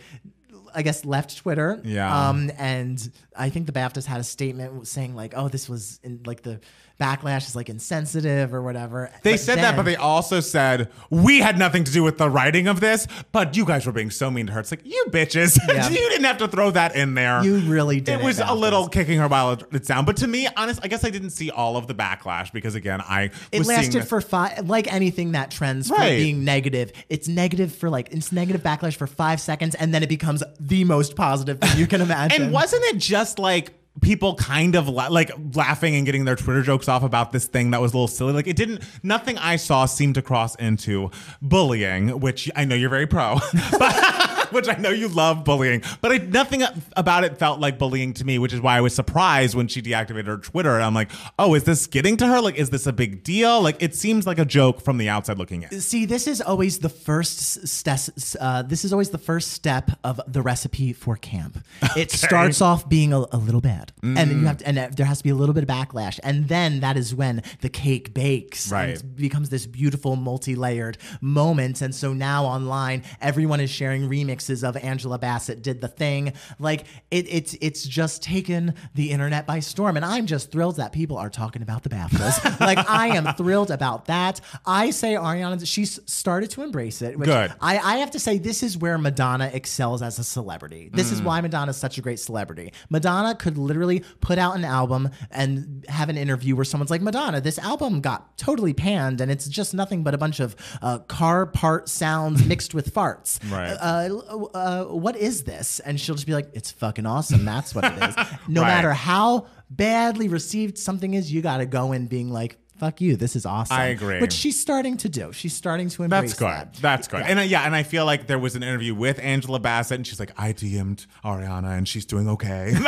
I 0.75 0.83
guess 0.83 1.05
left 1.05 1.37
Twitter. 1.37 1.81
Yeah. 1.83 2.29
Um, 2.29 2.51
and 2.57 3.09
I 3.35 3.49
think 3.49 3.65
the 3.65 3.71
BAFTAs 3.71 4.05
had 4.05 4.19
a 4.19 4.23
statement 4.23 4.87
saying 4.87 5.15
like, 5.15 5.33
"Oh, 5.35 5.47
this 5.49 5.67
was 5.67 5.99
in, 6.03 6.21
like 6.25 6.43
the 6.43 6.59
backlash 6.99 7.47
is 7.47 7.55
like 7.55 7.69
insensitive 7.69 8.53
or 8.53 8.61
whatever." 8.61 9.11
They 9.23 9.33
But 9.33 9.39
said 9.39 9.57
that, 9.59 9.75
but 9.75 9.83
they 9.83 9.95
also 9.95 10.39
said 10.39 10.89
we 11.09 11.39
had 11.39 11.57
nothing 11.57 11.83
to 11.83 11.91
do 11.91 12.03
with 12.03 12.17
the 12.17 12.29
writing 12.29 12.67
of 12.67 12.79
this, 12.79 13.07
but 13.31 13.55
you 13.57 13.65
guys 13.65 13.85
were 13.85 13.91
being 13.91 14.09
so 14.11 14.29
mean 14.31 14.47
to 14.47 14.53
her. 14.53 14.59
It's 14.59 14.71
like 14.71 14.85
you 14.85 15.05
bitches, 15.09 15.57
Yeah. 15.67 15.89
you 15.89 16.09
didn't 16.09 16.25
have 16.25 16.37
to 16.37 16.47
throw 16.47 16.71
that 16.71 16.95
in 16.95 17.13
there. 17.13 17.43
You 17.43 17.59
really 17.59 17.99
did. 18.01 18.19
It 18.19 18.23
was 18.23 18.39
a 18.39 18.53
little 18.53 18.87
kicking 18.87 19.19
her 19.19 19.27
while 19.27 19.57
it's 19.71 19.87
down, 19.87 20.05
but 20.05 20.17
to 20.17 20.27
me, 20.27 20.47
honest, 20.57 20.79
I 20.83 20.87
guess 20.87 21.03
I 21.05 21.09
didn't 21.09 21.31
see 21.31 21.51
all 21.51 21.77
of 21.77 21.87
the 21.87 21.95
backlash 21.95 22.51
because 22.51 22.75
again, 22.75 23.01
I 23.01 23.29
It 23.51 23.65
lasted 23.65 24.07
for 24.07 24.21
five, 24.21 24.67
like 24.69 24.91
anything 24.91 25.33
that 25.33 25.51
trends 25.51 25.87
for 25.89 25.97
being 25.97 26.43
negative. 26.43 26.91
It's 27.09 27.27
negative 27.27 27.73
for 27.75 27.89
like 27.89 28.09
it's 28.11 28.31
negative 28.31 28.63
backlash 28.63 28.95
for 28.95 29.07
five 29.07 29.39
seconds, 29.39 29.75
and 29.75 29.93
then 29.93 30.03
it 30.03 30.09
becomes 30.09 30.43
the 30.59 30.83
most 30.83 31.15
positive 31.15 31.59
thing 31.59 31.77
you 31.77 31.87
can 31.87 32.01
imagine. 32.07 32.41
And 32.43 32.53
wasn't 32.53 32.83
it 32.85 32.97
just 32.97 33.39
like 33.39 33.73
people 34.01 34.35
kind 34.35 34.75
of 34.75 34.87
la- 34.87 35.07
like 35.07 35.31
laughing 35.53 35.95
and 35.95 36.05
getting 36.05 36.25
their 36.25 36.35
Twitter 36.35 36.61
jokes 36.61 36.87
off 36.87 37.03
about 37.03 37.31
this 37.31 37.45
thing 37.45 37.71
that 37.71 37.81
was 37.81 37.93
a 37.93 37.97
little 37.97 38.07
silly? 38.07 38.33
Like 38.33 38.47
it 38.47 38.55
didn't. 38.55 38.83
Nothing 39.03 39.37
I 39.37 39.55
saw 39.55 39.85
seemed 39.85 40.15
to 40.15 40.21
cross 40.21 40.55
into 40.55 41.11
bullying, 41.41 42.19
which 42.19 42.49
I 42.55 42.65
know 42.65 42.75
you're 42.75 42.89
very 42.89 43.07
pro, 43.07 43.39
but. 43.79 44.33
Which 44.51 44.67
I 44.67 44.73
know 44.75 44.89
you 44.89 45.07
love 45.07 45.43
bullying, 45.43 45.81
but 46.01 46.11
I, 46.11 46.17
nothing 46.17 46.63
about 46.95 47.23
it 47.23 47.37
felt 47.37 47.59
like 47.59 47.77
bullying 47.77 48.13
to 48.13 48.25
me, 48.25 48.39
which 48.39 48.53
is 48.53 48.61
why 48.61 48.77
I 48.77 48.81
was 48.81 48.95
surprised 48.95 49.55
when 49.55 49.67
she 49.67 49.81
deactivated 49.81 50.27
her 50.27 50.37
Twitter. 50.37 50.75
And 50.75 50.83
I'm 50.83 50.93
like, 50.93 51.11
oh, 51.37 51.53
is 51.55 51.63
this 51.63 51.87
getting 51.87 52.17
to 52.17 52.27
her? 52.27 52.41
Like, 52.41 52.55
is 52.55 52.69
this 52.69 52.87
a 52.87 52.93
big 52.93 53.23
deal? 53.23 53.61
Like, 53.61 53.81
it 53.81 53.95
seems 53.95 54.25
like 54.25 54.39
a 54.39 54.45
joke 54.45 54.81
from 54.81 54.97
the 54.97 55.09
outside 55.09 55.37
looking 55.37 55.63
in. 55.63 55.81
See, 55.81 56.05
this 56.05 56.27
is 56.27 56.41
always 56.41 56.79
the 56.79 56.89
first 56.89 57.67
step. 57.67 57.99
Uh, 58.39 58.61
this 58.61 58.85
is 58.85 58.93
always 58.93 59.09
the 59.09 59.17
first 59.17 59.51
step 59.51 59.91
of 60.03 60.19
the 60.27 60.41
recipe 60.41 60.93
for 60.93 61.15
camp. 61.15 61.63
It 61.97 62.11
starts 62.11 62.61
off 62.61 62.87
being 62.87 63.11
a, 63.11 63.25
a 63.31 63.37
little 63.37 63.61
bad, 63.61 63.91
and 64.03 64.17
then 64.17 64.39
you 64.39 64.45
have 64.45 64.57
to, 64.57 64.67
and 64.67 64.77
uh, 64.77 64.89
there 64.95 65.05
has 65.05 65.17
to 65.17 65.23
be 65.23 65.31
a 65.31 65.35
little 65.35 65.53
bit 65.53 65.63
of 65.63 65.69
backlash, 65.69 66.19
and 66.23 66.47
then 66.47 66.81
that 66.81 66.95
is 66.95 67.15
when 67.15 67.41
the 67.61 67.69
cake 67.69 68.13
bakes, 68.13 68.71
Right. 68.71 68.89
And 68.89 68.97
it 68.97 69.15
becomes 69.15 69.49
this 69.49 69.65
beautiful 69.65 70.15
multi-layered 70.15 70.97
moment. 71.21 71.81
And 71.81 71.93
so 71.95 72.13
now 72.13 72.45
online, 72.45 73.03
everyone 73.19 73.59
is 73.59 73.69
sharing 73.69 74.03
remixes 74.09 74.36
of 74.63 74.77
Angela 74.77 75.17
Bassett 75.19 75.61
did 75.61 75.81
the 75.81 75.87
thing. 75.87 76.33
Like 76.59 76.85
it, 77.11 77.25
it's 77.29 77.55
it's 77.61 77.83
just 77.83 78.23
taken 78.23 78.75
the 78.95 79.11
internet 79.11 79.45
by 79.47 79.59
storm, 79.59 79.95
and 79.97 80.05
I'm 80.05 80.25
just 80.25 80.51
thrilled 80.51 80.77
that 80.77 80.91
people 80.91 81.17
are 81.17 81.29
talking 81.29 81.61
about 81.61 81.83
the 81.83 81.89
BAFTAs. 81.89 82.59
like 82.59 82.77
I 82.89 83.07
am 83.09 83.33
thrilled 83.35 83.71
about 83.71 84.05
that. 84.05 84.39
I 84.65 84.91
say 84.91 85.13
Ariana, 85.15 85.65
she's 85.65 85.99
started 86.05 86.49
to 86.51 86.61
embrace 86.63 87.01
it. 87.01 87.17
Which 87.17 87.27
Good. 87.27 87.53
I, 87.61 87.77
I 87.77 87.97
have 87.97 88.11
to 88.11 88.19
say 88.19 88.37
this 88.37 88.63
is 88.63 88.77
where 88.77 88.97
Madonna 88.97 89.49
excels 89.53 90.01
as 90.01 90.19
a 90.19 90.23
celebrity. 90.23 90.89
This 90.93 91.07
Mm. 91.09 91.13
is 91.13 91.21
why 91.21 91.41
Madonna 91.41 91.69
is 91.71 91.77
such 91.77 91.97
a 91.97 92.01
great 92.01 92.19
celebrity. 92.19 92.73
Madonna 92.89 93.33
could 93.35 93.57
literally 93.57 94.03
put 94.21 94.37
out 94.37 94.55
an 94.55 94.65
album 94.65 95.09
and 95.31 95.85
have 95.89 96.09
an 96.09 96.17
interview 96.17 96.55
where 96.55 96.65
someone's 96.65 96.91
like, 96.91 97.01
Madonna, 97.01 97.39
this 97.41 97.57
album 97.59 98.01
got 98.01 98.37
totally 98.37 98.73
panned 98.73 99.21
and 99.21 99.31
it's 99.31 99.47
just 99.47 99.73
nothing 99.73 100.03
but 100.03 100.13
a 100.13 100.17
bunch 100.17 100.39
of 100.39 100.55
uh, 100.81 100.99
car 100.99 101.45
part 101.45 101.87
sounds 101.89 102.45
mixed 102.45 102.73
with 102.73 102.93
farts. 102.93 103.39
Right. 103.51 103.71
Uh, 103.71 104.26
uh, 104.29 104.83
what 104.85 105.15
is 105.15 105.43
this? 105.43 105.79
And 105.79 105.99
she'll 105.99 106.15
just 106.15 106.27
be 106.27 106.33
like, 106.33 106.49
it's 106.53 106.71
fucking 106.71 107.05
awesome. 107.05 107.45
That's 107.45 107.73
what 107.75 107.85
it 107.85 107.93
is. 108.09 108.15
No 108.47 108.61
Right. 108.61 108.67
matter 108.67 108.93
how 108.93 109.47
badly 109.69 110.27
received 110.27 110.77
something 110.77 111.13
is, 111.13 111.31
you 111.31 111.41
got 111.41 111.57
to 111.57 111.65
go 111.65 111.91
in 111.91 112.07
being 112.07 112.29
like, 112.31 112.57
fuck 112.77 113.01
you. 113.01 113.15
This 113.15 113.35
is 113.35 113.45
awesome. 113.45 113.75
I 113.75 113.85
agree. 113.87 114.21
Which 114.21 114.33
she's 114.33 114.59
starting 114.59 114.97
to 114.97 115.09
do. 115.09 115.33
She's 115.33 115.53
starting 115.53 115.89
to 115.89 116.03
embrace 116.03 116.37
That's 116.37 116.39
good. 116.39 116.47
that. 116.47 116.73
That's 116.75 117.07
good. 117.07 117.21
Yeah. 117.21 117.25
And 117.27 117.39
uh, 117.39 117.41
yeah, 117.43 117.63
and 117.63 117.75
I 117.75 117.81
feel 117.83 118.05
like 118.05 118.27
there 118.27 118.37
was 118.39 118.55
an 118.55 118.61
interview 118.63 118.93
with 118.93 119.19
Angela 119.19 119.59
Bassett, 119.59 119.95
and 119.95 120.05
she's 120.07 120.19
like, 120.19 120.31
I 120.39 120.53
DM'd 120.53 121.05
Ariana, 121.25 121.75
and 121.77 121.87
she's 121.87 122.05
doing 122.05 122.29
okay. 122.29 122.73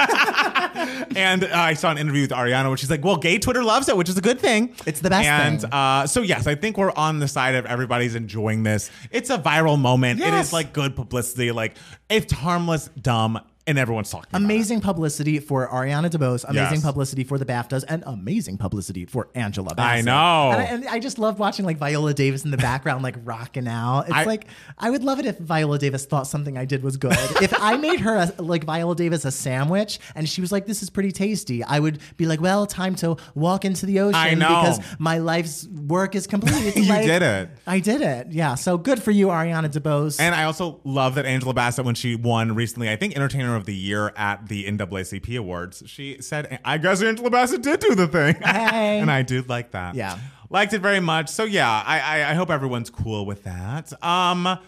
and 1.16 1.44
uh, 1.44 1.50
I 1.54 1.74
saw 1.74 1.92
an 1.92 1.98
interview 1.98 2.22
with 2.22 2.32
Ariana 2.32 2.68
where 2.68 2.78
she's 2.78 2.90
like, 2.90 3.04
well, 3.04 3.18
gay 3.18 3.38
Twitter 3.38 3.64
loves 3.64 3.90
it, 3.90 3.98
which 3.98 4.10
is 4.10 4.18
a 4.18 4.22
good 4.22 4.40
thing. 4.40 4.76
It's 4.86 5.00
the 5.02 5.10
best 5.10 5.28
and, 5.28 5.62
thing. 5.62 5.72
uh, 5.74 6.08
so 6.08 6.22
yes, 6.22 6.48
I 6.48 6.56
think 6.56 6.78
we're 6.78 6.92
on 6.96 7.20
the 7.20 7.28
side 7.28 7.56
of 7.56 7.66
everybody's 7.66 8.16
enjoying 8.16 8.64
this. 8.64 8.90
It's 9.12 9.30
a 9.30 9.38
viral 9.38 9.80
moment. 9.80 10.20
It 10.22 10.24
Yes. 10.26 10.48
is 10.48 10.54
like 10.54 10.74
good 10.74 10.96
publicity. 10.96 11.52
Like 11.52 11.76
it's 12.10 12.32
harmless, 12.34 12.90
dumb, 13.02 13.40
and 13.68 13.78
everyone's 13.78 14.10
talking. 14.10 14.28
about 14.30 14.42
it. 14.42 14.46
Amazing 14.46 14.82
publicity 14.82 15.40
for 15.40 15.68
Ariana 15.68 16.10
DeBose, 16.10 16.44
amazing 16.44 16.76
Yes. 16.78 16.82
publicity 16.84 17.24
for 17.24 17.38
the 17.38 17.46
BAFTAs, 17.46 17.84
and 17.88 18.04
amazing 18.08 18.58
publicity 18.58 19.06
for 19.06 19.30
Angela 19.36 19.76
Bassett. 19.76 20.00
I 20.00 20.02
know. 20.02 20.52
And 20.54 20.62
I, 20.62 20.64
and 20.66 20.88
I 20.88 21.00
just 21.00 21.20
love 21.20 21.38
watching 21.40 21.66
like 21.66 21.78
Viola 21.78 22.14
Davis 22.14 22.46
in 22.46 22.52
the 22.52 22.58
background, 22.58 23.04
like 23.04 23.16
rocking 23.24 23.68
out. 23.68 24.04
It's 24.08 24.14
I- 24.14 24.24
like 24.24 24.48
I 24.78 24.90
would 24.90 25.04
love 25.04 25.20
it 25.20 25.26
if 25.26 25.38
Viola 25.38 25.78
Davis 25.78 26.06
thought 26.06 26.26
something 26.28 26.58
I 26.58 26.66
did 26.66 26.82
was 26.84 26.98
good. 26.98 27.14
if 27.42 27.54
I 27.62 27.78
made 27.78 28.00
her 28.00 28.16
a, 28.16 28.42
like 28.42 28.64
Viola 28.64 28.96
Davis 28.96 29.24
a 29.26 29.32
sandwich 29.32 30.00
and 30.16 30.28
she 30.28 30.42
was 30.42 30.52
like, 30.52 30.66
"This 30.66 30.82
is 30.82 30.90
pretty 30.90 31.12
tasty," 31.12 31.64
I 31.64 31.80
would 31.80 32.00
be 32.18 32.26
like, 32.26 32.42
"Well, 32.42 32.66
time 32.66 32.96
to 32.96 33.18
walk 33.36 33.66
into 33.66 33.86
the 33.86 34.00
ocean 34.00 34.16
I 34.20 34.34
know. 34.34 34.48
because 34.62 34.80
my 34.98 35.20
life's 35.20 35.68
work 35.68 36.16
is 36.16 36.26
complete." 36.28 36.76
You 36.80 36.86
like- 36.90 37.06
did 37.06 37.22
it. 37.22 37.50
I 37.68 37.80
did 37.80 38.02
it. 38.02 38.28
Yeah. 38.32 38.56
So 38.56 38.78
good 38.78 39.04
for 39.04 39.12
you, 39.12 39.28
Ariana 39.28 39.70
DeBose. 39.72 40.20
And 40.20 40.34
I 40.34 40.46
also 40.46 40.80
love 40.84 41.16
that 41.16 41.26
Angela 41.26 41.54
Bassett, 41.54 41.84
when 41.86 41.94
she 41.96 42.16
won 42.16 42.56
recently, 42.56 42.90
I 42.90 42.96
think 42.96 43.16
Entertainer 43.16 43.59
of 43.60 43.66
the 43.66 43.76
Year 43.76 44.12
at 44.16 44.48
the 44.48 44.66
NAACP 44.66 45.38
Awards, 45.38 45.84
she 45.86 46.22
said, 46.22 46.60
"I 46.66 46.78
guess 46.80 47.02
Angela 47.04 47.30
Bassett 47.30 47.62
did 47.62 47.80
do 47.80 47.94
the 47.94 48.08
thing," 48.08 48.36
Hey. 48.44 49.00
and 49.00 49.12
I 49.12 49.22
do 49.22 49.44
like 49.44 49.72
that. 49.72 49.94
Yeah. 49.96 50.18
liked 50.50 50.74
it 50.74 50.82
very 50.82 51.00
much. 51.00 51.30
So 51.30 51.44
yeah, 51.44 51.70
I, 51.86 52.00
I 52.00 52.32
I 52.32 52.34
hope 52.34 52.50
everyone's 52.50 52.90
cool 52.90 53.26
with 53.28 53.44
that. 53.44 53.92
Um, 54.04 54.44
blah 54.44 54.60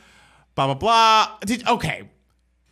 blah 0.55 0.73
blah. 0.75 1.37
Did 1.45 1.67
okay. 1.67 2.09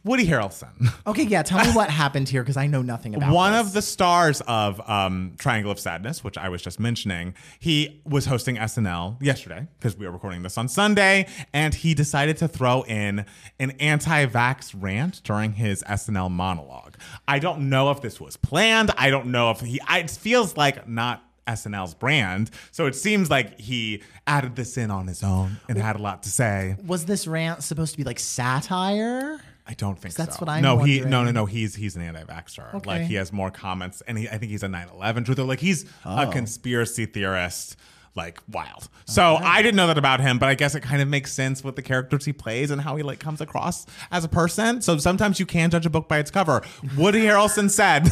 Woody 0.09 0.25
Harrelson. 0.25 0.89
Okay, 1.07 1.23
yeah. 1.23 1.41
Tell 1.41 1.63
me 1.65 1.71
what 1.71 1.89
happened 1.89 2.29
here 2.29 2.43
because 2.43 2.57
I 2.57 2.67
know 2.67 2.83
nothing 2.83 3.15
about 3.15 3.31
it. 3.31 3.33
One 3.33 3.53
this. 3.53 3.67
of 3.67 3.73
the 3.73 3.81
stars 3.81 4.41
of 4.41 4.87
um, 4.87 5.33
Triangle 5.39 5.71
of 5.71 5.79
Sadness, 5.79 6.23
which 6.23 6.37
I 6.37 6.49
was 6.49 6.61
just 6.61 6.79
mentioning, 6.79 7.33
he 7.57 8.01
was 8.05 8.25
hosting 8.25 8.57
SNL 8.57 9.21
yesterday 9.21 9.67
because 9.79 9.97
we 9.97 10.05
are 10.05 10.11
recording 10.11 10.43
this 10.43 10.57
on 10.57 10.67
Sunday, 10.67 11.27
and 11.51 11.73
he 11.73 11.95
decided 11.95 12.37
to 12.37 12.47
throw 12.47 12.83
in 12.83 13.25
an 13.59 13.71
anti-vax 13.79 14.75
rant 14.77 15.21
during 15.23 15.53
his 15.53 15.83
SNL 15.83 16.29
monologue. 16.29 16.95
I 17.27 17.39
don't 17.39 17.69
know 17.69 17.89
if 17.89 18.01
this 18.01 18.19
was 18.19 18.37
planned. 18.37 18.91
I 18.97 19.09
don't 19.09 19.27
know 19.27 19.49
if 19.51 19.61
he. 19.61 19.79
I, 19.87 19.99
it 19.99 20.11
feels 20.11 20.57
like 20.57 20.87
not. 20.87 21.23
SNL's 21.47 21.95
brand. 21.95 22.51
So 22.69 22.85
it 22.85 22.95
seems 22.95 23.31
like 23.31 23.59
he 23.59 24.03
added 24.27 24.55
this 24.55 24.77
in 24.77 24.91
on 24.91 25.07
his 25.07 25.23
own 25.23 25.57
and 25.67 25.79
had 25.79 25.95
a 25.95 25.99
lot 25.99 26.21
to 26.23 26.29
say. 26.29 26.75
Was 26.85 27.05
this 27.05 27.25
rant 27.25 27.63
supposed 27.63 27.93
to 27.93 27.97
be 27.97 28.03
like 28.03 28.19
satire? 28.19 29.41
I 29.69 29.73
don't 29.75 29.99
think 29.99 30.15
That's 30.15 30.35
so. 30.37 30.39
what 30.45 30.49
I'm 30.49 30.63
No, 30.63 30.79
he 30.79 31.01
no 31.01 31.23
no 31.23 31.29
no. 31.29 31.45
He's 31.45 31.75
he's 31.75 31.95
an 31.95 32.01
anti-vaxxer. 32.01 32.73
Okay. 32.73 32.89
Like 32.89 33.01
he 33.03 33.13
has 33.15 33.31
more 33.31 33.51
comments, 33.51 34.01
and 34.07 34.17
he, 34.17 34.27
I 34.27 34.39
think 34.39 34.49
he's 34.51 34.63
a 34.63 34.67
9/11 34.67 35.25
truther. 35.25 35.45
Like 35.47 35.59
he's 35.59 35.83
a 36.03 36.27
Oh. 36.27 36.31
conspiracy 36.31 37.05
theorist. 37.05 37.75
Like 38.15 38.41
wild. 38.51 38.89
Oh, 38.89 38.99
so 39.05 39.35
I 39.35 39.61
didn't 39.61 39.75
know 39.75 39.87
that 39.87 39.97
about 39.97 40.19
him, 40.19 40.39
but 40.39 40.49
I 40.49 40.55
guess 40.55 40.75
it 40.75 40.81
kind 40.81 41.01
of 41.01 41.07
makes 41.07 41.31
sense 41.31 41.63
with 41.63 41.75
the 41.75 41.81
characters 41.81 42.25
he 42.25 42.33
plays 42.33 42.71
and 42.71 42.81
how 42.81 42.95
he 42.95 43.03
like 43.03 43.19
comes 43.19 43.39
across 43.39 43.85
as 44.11 44.23
a 44.23 44.27
person. 44.27 44.81
So 44.81 44.97
sometimes 44.97 45.39
you 45.39 45.45
can 45.45 45.69
judge 45.69 45.85
a 45.85 45.89
book 45.89 46.07
by 46.07 46.19
its 46.19 46.31
cover. 46.31 46.61
Woody 46.97 47.21
Harrelson 47.21 47.69
said, 47.71 48.09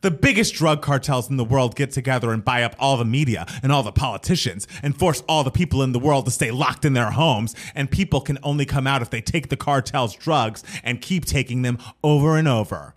"The 0.00 0.10
biggest 0.10 0.54
drug 0.54 0.82
cartels 0.82 1.30
in 1.30 1.36
the 1.36 1.44
world 1.44 1.76
get 1.76 1.92
together 1.92 2.32
and 2.32 2.44
buy 2.44 2.62
up 2.62 2.74
all 2.78 2.96
the 2.96 3.04
media 3.04 3.46
and 3.62 3.72
all 3.72 3.82
the 3.82 3.92
politicians 3.92 4.66
and 4.82 4.98
force 4.98 5.22
all 5.28 5.44
the 5.44 5.50
people 5.50 5.82
in 5.82 5.92
the 5.92 5.98
world 5.98 6.24
to 6.26 6.30
stay 6.30 6.50
locked 6.50 6.84
in 6.84 6.92
their 6.92 7.12
homes. 7.12 7.54
And 7.74 7.90
people 7.90 8.20
can 8.20 8.38
only 8.42 8.66
come 8.66 8.86
out 8.86 9.02
if 9.02 9.10
they 9.10 9.20
take 9.20 9.48
the 9.48 9.56
cartel's 9.56 10.14
drugs 10.14 10.62
and 10.82 11.00
keep 11.00 11.24
taking 11.24 11.62
them 11.62 11.78
over 12.02 12.36
and 12.36 12.48
over." 12.48 12.94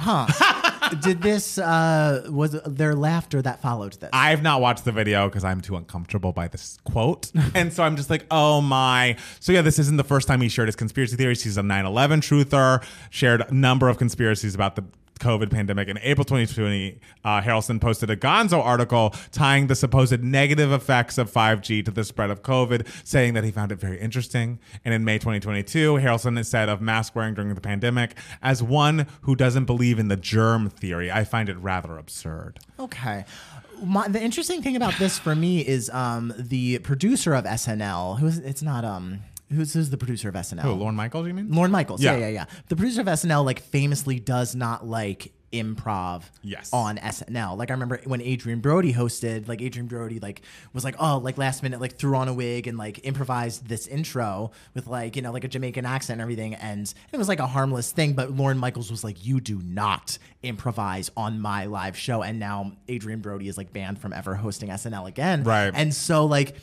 Did 1.00 1.22
this 1.22 1.58
uh 1.58 2.26
was 2.30 2.52
there 2.66 2.94
laughter 2.94 3.40
that 3.42 3.60
followed 3.62 3.92
this? 3.94 4.10
I've 4.12 4.42
not 4.42 4.60
watched 4.60 4.84
the 4.84 4.92
video 4.92 5.28
because 5.28 5.44
I'm 5.44 5.60
too 5.60 5.76
uncomfortable 5.76 6.32
by 6.32 6.48
this 6.48 6.78
quote. 6.84 7.30
and 7.54 7.72
so 7.72 7.82
I'm 7.82 7.96
just 7.96 8.10
like, 8.10 8.26
oh 8.30 8.60
my. 8.60 9.16
So 9.38 9.52
yeah, 9.52 9.62
this 9.62 9.78
isn't 9.78 9.96
the 9.96 10.04
first 10.04 10.26
time 10.26 10.40
he 10.40 10.48
shared 10.48 10.68
his 10.68 10.76
conspiracy 10.76 11.16
theories. 11.16 11.42
He's 11.42 11.56
a 11.56 11.62
9 11.62 11.86
11 11.86 12.20
truther, 12.20 12.84
shared 13.10 13.42
a 13.42 13.54
number 13.54 13.88
of 13.88 13.98
conspiracies 13.98 14.54
about 14.54 14.76
the 14.76 14.84
COVID 15.20 15.50
pandemic. 15.50 15.88
In 15.88 15.98
April 15.98 16.24
2020, 16.24 16.98
uh, 17.24 17.40
Harrelson 17.40 17.80
posted 17.80 18.10
a 18.10 18.16
Gonzo 18.16 18.64
article 18.64 19.14
tying 19.30 19.68
the 19.68 19.74
supposed 19.74 20.22
negative 20.22 20.72
effects 20.72 21.18
of 21.18 21.30
5G 21.30 21.84
to 21.84 21.90
the 21.90 22.04
spread 22.04 22.30
of 22.30 22.42
COVID, 22.42 22.86
saying 23.04 23.34
that 23.34 23.44
he 23.44 23.50
found 23.50 23.70
it 23.70 23.78
very 23.78 24.00
interesting. 24.00 24.58
And 24.84 24.92
in 24.92 25.04
May 25.04 25.18
2022, 25.18 25.94
Harrelson 25.94 26.44
said 26.44 26.68
of 26.68 26.80
mask 26.80 27.14
wearing 27.14 27.34
during 27.34 27.54
the 27.54 27.60
pandemic, 27.60 28.16
as 28.42 28.62
one 28.62 29.06
who 29.22 29.36
doesn't 29.36 29.66
believe 29.66 29.98
in 29.98 30.08
the 30.08 30.16
germ 30.16 30.70
theory, 30.70 31.12
I 31.12 31.24
find 31.24 31.48
it 31.48 31.58
rather 31.58 31.98
absurd. 31.98 32.58
Okay. 32.78 33.24
My, 33.82 34.08
the 34.08 34.20
interesting 34.20 34.62
thing 34.62 34.76
about 34.76 34.94
this 34.98 35.18
for 35.18 35.34
me 35.34 35.66
is 35.66 35.88
um, 35.90 36.34
the 36.36 36.80
producer 36.80 37.34
of 37.34 37.44
SNL, 37.44 38.18
who's 38.18 38.38
it's 38.38 38.62
not 38.62 38.84
um 38.84 39.20
who's, 39.52 39.72
who's 39.74 39.90
the 39.90 39.96
producer 39.98 40.28
of 40.28 40.34
SNL? 40.34 40.64
Oh, 40.64 40.74
Lauren 40.74 40.94
Michaels, 40.94 41.26
you 41.26 41.34
mean? 41.34 41.50
Lorne 41.50 41.70
Michaels. 41.70 42.02
Yeah. 42.02 42.12
Yeah. 42.12 42.18
yeah, 42.20 42.28
yeah, 42.28 42.44
The 42.68 42.76
producer 42.76 43.00
of 43.00 43.06
SNL 43.06 43.44
like 43.44 43.60
famously 43.60 44.18
does 44.20 44.54
not 44.54 44.86
like 44.86 45.32
improv 45.52 46.22
Yes. 46.42 46.70
on 46.72 46.96
SNL. 46.98 47.56
Like 47.58 47.70
I 47.70 47.74
remember 47.74 48.00
when 48.04 48.20
Adrien 48.20 48.60
Brody 48.60 48.92
hosted, 48.94 49.48
like 49.48 49.60
Adrien 49.60 49.88
Brody 49.88 50.20
like 50.20 50.42
was 50.72 50.84
like, 50.84 50.94
oh, 51.00 51.18
like 51.18 51.38
last 51.38 51.64
minute 51.64 51.80
like 51.80 51.96
threw 51.96 52.14
on 52.14 52.28
a 52.28 52.32
wig 52.34 52.68
and 52.68 52.78
like 52.78 53.00
improvised 53.04 53.66
this 53.66 53.88
intro 53.88 54.52
with 54.74 54.86
like, 54.86 55.16
you 55.16 55.22
know, 55.22 55.32
like 55.32 55.42
a 55.42 55.48
Jamaican 55.48 55.84
accent 55.84 56.14
and 56.20 56.22
everything. 56.22 56.54
And 56.54 56.92
it 57.12 57.16
was 57.16 57.26
like 57.28 57.40
a 57.40 57.48
harmless 57.48 57.90
thing, 57.90 58.12
but 58.12 58.30
Lorne 58.30 58.58
Michaels 58.58 58.92
was 58.92 59.02
like, 59.02 59.26
you 59.26 59.40
do 59.40 59.60
not 59.64 60.18
improvise 60.44 61.10
on 61.16 61.40
my 61.40 61.64
live 61.66 61.96
show. 61.96 62.22
And 62.22 62.38
now 62.38 62.72
Adrien 62.88 63.18
Brody 63.20 63.48
is 63.48 63.56
like 63.56 63.72
banned 63.72 63.98
from 64.00 64.12
ever 64.12 64.36
hosting 64.36 64.68
SNL 64.68 65.08
again. 65.08 65.42
Right. 65.42 65.72
And 65.74 65.92
so 65.92 66.26
like 66.26 66.54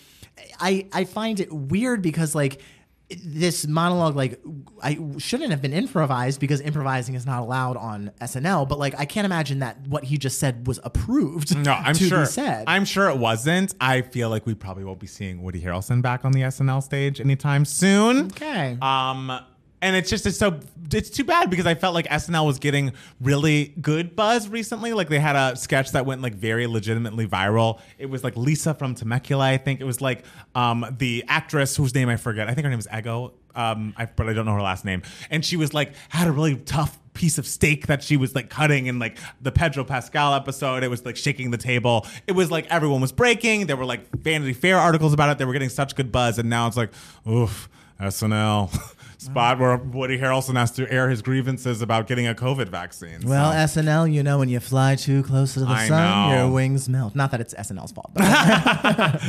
I 0.61 0.87
I 0.93 1.03
find 1.03 1.39
it 1.39 1.51
weird 1.51 2.01
because 2.01 2.35
like 2.35 2.61
this 3.09 3.65
monologue 3.65 4.15
like 4.15 4.41
I 4.81 4.99
shouldn't 5.17 5.51
have 5.51 5.61
been 5.61 5.73
improvised 5.73 6.39
because 6.39 6.59
improvising 6.59 7.15
is 7.15 7.25
not 7.25 7.41
allowed 7.41 7.77
on 7.77 8.11
SNL. 8.21 8.67
But 8.67 8.79
like 8.79 8.95
I 8.97 9.05
can't 9.05 9.25
imagine 9.25 9.59
that 9.59 9.87
what 9.87 10.03
he 10.03 10.17
just 10.17 10.39
said 10.39 10.67
was 10.67 10.79
approved. 10.83 11.55
No, 11.57 11.71
I'm 11.71 11.95
sure. 11.95 12.25
Said. 12.25 12.65
I'm 12.67 12.85
sure 12.85 13.09
it 13.09 13.17
wasn't. 13.17 13.73
I 13.79 14.01
feel 14.01 14.29
like 14.29 14.45
we 14.45 14.55
probably 14.55 14.83
won't 14.83 14.99
be 14.99 15.07
seeing 15.07 15.41
Woody 15.41 15.61
Harrelson 15.61 16.01
back 16.01 16.25
on 16.25 16.31
the 16.33 16.41
SNL 16.41 16.83
stage 16.83 17.21
anytime 17.21 17.63
soon. 17.65 18.25
Okay. 18.27 18.77
Um, 18.81 19.39
and 19.81 19.95
it's 19.95 20.09
just 20.09 20.25
it's 20.25 20.37
so 20.37 20.59
it's 20.91 21.09
too 21.09 21.23
bad 21.23 21.49
because 21.49 21.65
I 21.65 21.75
felt 21.75 21.93
like 21.93 22.07
SNL 22.07 22.45
was 22.45 22.59
getting 22.59 22.93
really 23.21 23.73
good 23.81 24.15
buzz 24.15 24.47
recently. 24.47 24.93
Like 24.93 25.09
they 25.09 25.19
had 25.19 25.35
a 25.35 25.55
sketch 25.55 25.91
that 25.91 26.05
went 26.05 26.21
like 26.21 26.33
very 26.35 26.67
legitimately 26.67 27.27
viral. 27.27 27.79
It 27.97 28.07
was 28.07 28.23
like 28.23 28.35
Lisa 28.35 28.73
from 28.73 28.95
Temecula, 28.95 29.45
I 29.45 29.57
think. 29.57 29.81
It 29.81 29.85
was 29.85 30.01
like 30.01 30.23
um 30.55 30.85
the 30.97 31.23
actress 31.27 31.75
whose 31.75 31.93
name 31.93 32.09
I 32.09 32.15
forget. 32.17 32.47
I 32.49 32.53
think 32.53 32.65
her 32.65 32.69
name 32.69 32.79
is 32.79 32.87
Ego. 32.95 33.33
Um, 33.55 33.95
I, 33.97 34.05
but 34.05 34.29
I 34.29 34.33
don't 34.33 34.45
know 34.45 34.53
her 34.53 34.61
last 34.61 34.85
name. 34.85 35.01
And 35.31 35.43
she 35.43 35.57
was 35.57 35.73
like 35.73 35.93
had 36.09 36.27
a 36.27 36.31
really 36.31 36.57
tough 36.57 36.99
piece 37.13 37.39
of 37.39 37.47
steak 37.47 37.87
that 37.87 38.03
she 38.03 38.15
was 38.15 38.35
like 38.35 38.51
cutting 38.51 38.85
in 38.85 38.99
like 38.99 39.17
the 39.41 39.51
Pedro 39.51 39.83
Pascal 39.83 40.35
episode. 40.35 40.83
It 40.83 40.89
was 40.89 41.03
like 41.05 41.17
shaking 41.17 41.49
the 41.49 41.57
table. 41.57 42.05
It 42.27 42.33
was 42.33 42.51
like 42.51 42.67
everyone 42.67 43.01
was 43.01 43.11
breaking. 43.11 43.65
There 43.65 43.75
were 43.75 43.85
like 43.85 44.15
Vanity 44.15 44.53
Fair 44.53 44.77
articles 44.77 45.13
about 45.13 45.31
it. 45.31 45.37
They 45.39 45.45
were 45.45 45.53
getting 45.53 45.69
such 45.69 45.95
good 45.95 46.11
buzz, 46.11 46.37
and 46.37 46.49
now 46.49 46.67
it's 46.67 46.77
like, 46.77 46.91
oof, 47.27 47.67
SNL 47.99 48.69
spot 49.31 49.59
where 49.59 49.77
Woody 49.77 50.17
Harrelson 50.17 50.55
has 50.55 50.71
to 50.71 50.91
air 50.91 51.09
his 51.09 51.21
grievances 51.21 51.81
about 51.81 52.07
getting 52.07 52.27
a 52.27 52.33
COVID 52.33 52.69
vaccine. 52.69 53.21
So- 53.21 53.27
well, 53.29 53.51
SNL, 53.53 54.11
you 54.11 54.23
know, 54.23 54.39
when 54.39 54.49
you 54.49 54.59
fly 54.59 54.95
too 54.95 55.23
close 55.23 55.53
to 55.53 55.61
the 55.61 55.67
I 55.67 55.87
sun, 55.87 56.29
know. 56.31 56.37
your 56.45 56.51
wings 56.51 56.89
melt. 56.89 57.15
Not 57.15 57.31
that 57.31 57.41
it's 57.41 57.53
SNL's 57.53 57.91
fault. 57.91 58.11
But 58.15 59.21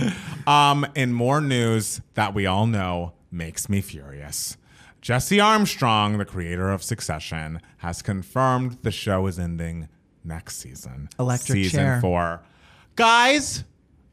Um, 0.46 0.86
in 0.94 1.12
more 1.12 1.40
news 1.40 2.00
that 2.14 2.32
we 2.34 2.46
all 2.46 2.66
know 2.66 3.12
makes 3.30 3.68
me 3.68 3.80
furious. 3.82 4.56
Jesse 5.00 5.38
Armstrong, 5.40 6.18
the 6.18 6.24
creator 6.24 6.70
of 6.70 6.82
Succession, 6.82 7.60
has 7.78 8.02
confirmed 8.02 8.78
the 8.82 8.90
show 8.90 9.26
is 9.26 9.38
ending 9.38 9.88
next 10.24 10.56
season. 10.58 11.08
Electric 11.18 11.56
season 11.56 11.80
chair. 11.80 12.00
four. 12.00 12.40
Guys, 12.96 13.64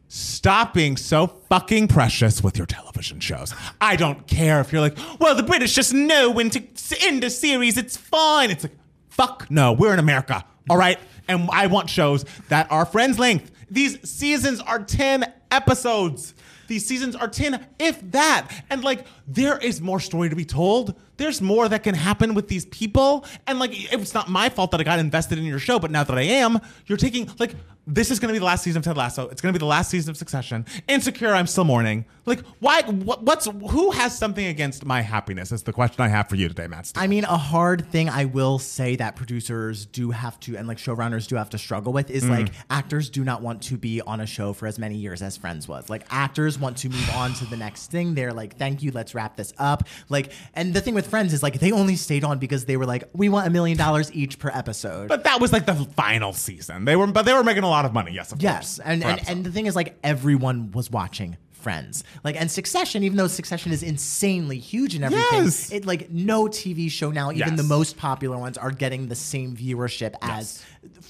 stop 0.08 0.74
being 0.74 0.98
so 0.98 1.28
fucking 1.28 1.88
precious 1.88 2.44
with 2.44 2.58
your 2.58 2.68
television 2.68 3.20
shows. 3.20 3.54
I 3.82 3.96
don't 3.96 4.28
care 4.28 4.62
if 4.62 4.72
you're 4.72 4.82
like, 4.82 4.98
well, 5.20 5.36
the 5.36 5.44
British 5.44 5.74
just 5.74 5.94
know 5.94 6.32
when 6.32 6.50
to 6.50 6.64
end 7.02 7.24
a 7.24 7.30
series. 7.30 7.78
It's 7.78 7.98
fine. 7.98 8.52
It's 8.52 8.64
like, 8.64 8.78
fuck 9.10 9.50
no. 9.50 9.74
We're 9.74 9.94
in 9.94 10.00
America, 10.00 10.46
all 10.70 10.78
right? 10.78 11.00
And 11.28 11.50
I 11.52 11.68
want 11.68 11.90
shows 11.90 12.26
that 12.50 12.72
are 12.72 12.86
friends 12.86 13.18
length. 13.18 13.52
These 13.70 14.08
seasons 14.08 14.62
are 14.62 14.84
10 14.84 15.32
episodes. 15.52 16.34
These 16.68 16.86
seasons 16.86 17.16
are 17.16 17.28
10, 17.28 17.66
if 17.80 18.00
that. 18.12 18.50
And 18.70 18.84
like, 18.84 19.06
there 19.28 19.58
is 19.58 19.82
more 19.82 20.00
story 20.00 20.30
to 20.30 20.36
be 20.36 20.46
told. 20.46 20.96
There's 21.18 21.42
more 21.42 21.68
that 21.70 21.84
can 21.84 21.96
happen 21.96 22.34
with 22.34 22.48
these 22.48 22.66
people. 22.66 23.26
And 23.48 23.60
like, 23.60 23.72
it's 23.94 24.14
not 24.14 24.30
my 24.30 24.50
fault 24.50 24.72
that 24.72 24.80
I 24.80 24.84
got 24.84 25.00
invested 25.00 25.38
in 25.38 25.46
your 25.46 25.60
show, 25.60 25.80
but 25.80 25.92
now 25.92 26.04
that 26.04 26.18
I 26.18 26.22
am, 26.22 26.60
you're 26.88 26.98
taking, 26.98 27.30
like, 27.40 27.56
this 27.88 28.10
is 28.10 28.20
going 28.20 28.30
to 28.30 28.34
be 28.34 28.40
the 28.40 28.46
last 28.46 28.64
season 28.64 28.80
of 28.80 28.84
Ted 28.84 28.98
Lasso. 28.98 29.28
It's 29.30 29.42
going 29.42 29.54
to 29.54 29.60
be 29.60 29.62
the 29.62 29.68
last 29.68 29.92
season 29.92 30.10
of 30.10 30.18
Succession. 30.18 30.66
Insecure, 30.88 31.34
I'm 31.34 31.46
still 31.48 31.66
mourning. 31.66 32.06
Like, 32.26 32.44
why? 32.60 32.82
What, 32.82 33.22
what's 33.22 33.46
who 33.46 33.92
has 33.92 34.18
something 34.18 34.48
against 34.48 34.86
my 34.86 35.02
happiness? 35.02 35.52
Is 35.52 35.62
the 35.62 35.74
question 35.74 36.02
I 36.02 36.08
have 36.08 36.28
for 36.28 36.36
you 36.36 36.48
today, 36.48 36.66
Matt. 36.66 36.92
I 36.96 37.06
mean, 37.06 37.24
a 37.26 37.38
hard 37.38 37.92
thing 37.92 38.10
I 38.10 38.26
will 38.26 38.58
say 38.58 38.96
that 38.96 39.16
producers 39.16 39.86
do 39.86 40.10
have 40.10 40.40
to, 40.42 40.58
and 40.58 40.68
like 40.68 40.80
showrunners 40.80 41.28
do 41.28 41.36
have 41.36 41.52
to 41.52 41.60
struggle 41.60 41.94
with 41.94 42.10
is 42.10 42.28
like 42.28 42.48
mm. 42.48 42.56
actors 42.72 43.12
do 43.12 43.24
not 43.24 43.44
want 43.44 43.62
to 43.64 43.78
be 43.78 44.02
on 44.02 44.20
a 44.20 44.26
show 44.26 44.54
for 44.54 44.66
as 44.66 44.80
many 44.80 44.96
years 44.96 45.22
as 45.22 45.38
Friends 45.38 45.68
was. 45.68 45.88
Like 45.88 46.06
actors 46.10 46.58
want 46.58 46.78
to 46.78 46.90
move 46.90 47.10
on 47.12 47.36
to 47.36 47.46
the 47.46 47.58
next 47.58 47.92
thing. 47.92 48.16
They're 48.16 48.34
like, 48.34 48.58
thank 48.58 48.82
you, 48.82 48.92
let's 48.92 49.14
wrap 49.14 49.36
this 49.36 49.54
up. 49.60 49.88
Like, 50.10 50.32
and 50.56 50.74
the 50.74 50.82
thing 50.82 50.96
with 50.96 51.05
Friends 51.08 51.34
is 51.34 51.42
like 51.44 51.60
they 51.60 51.72
only 51.72 51.96
stayed 51.96 52.24
on 52.24 52.40
because 52.40 52.66
they 52.66 52.78
were 52.78 52.86
like, 52.86 53.04
we 53.14 53.30
want 53.30 53.48
a 53.48 53.50
million 53.50 53.78
dollars 53.78 54.12
each 54.14 54.40
per 54.40 54.50
episode. 54.54 55.08
but 55.08 55.24
that 55.24 55.40
was 55.40 55.52
like 55.54 55.66
the 55.66 55.76
final 55.96 56.34
season. 56.34 56.86
They 56.86 56.96
were, 56.96 57.08
but 57.08 57.24
they 57.26 57.34
were 57.34 57.44
making 57.44 57.64
a 57.64 57.70
lot 57.70 57.86
of 57.86 57.94
money. 57.94 58.12
Yes, 58.12 58.32
of 58.32 58.42
Yes, 58.42 58.78
course. 58.78 58.80
and 58.88 59.04
and, 59.04 59.14
episode. 59.20 59.32
and 59.32 59.44
the 59.46 59.52
thing 59.52 59.66
is, 59.66 59.76
like 59.76 59.98
everyone 60.04 60.72
was 60.72 60.90
watching 60.92 61.38
Friends. 61.66 62.04
Like 62.24 62.40
and 62.40 62.52
Succession, 62.52 63.02
even 63.02 63.18
though 63.18 63.26
Succession 63.26 63.72
is 63.72 63.82
insanely 63.82 64.60
huge 64.60 64.94
and 64.94 65.04
everything, 65.04 65.46
Yes. 65.46 65.72
it 65.72 65.84
like 65.84 66.12
no 66.12 66.46
TV 66.46 66.92
show 66.92 67.10
now, 67.10 67.32
even 67.32 67.40
Yes. 67.50 67.58
the 67.58 67.64
most 67.64 67.98
popular 67.98 68.38
ones, 68.38 68.56
are 68.56 68.70
getting 68.70 69.08
the 69.08 69.16
same 69.16 69.58
viewership 69.58 70.14
as 70.22 70.62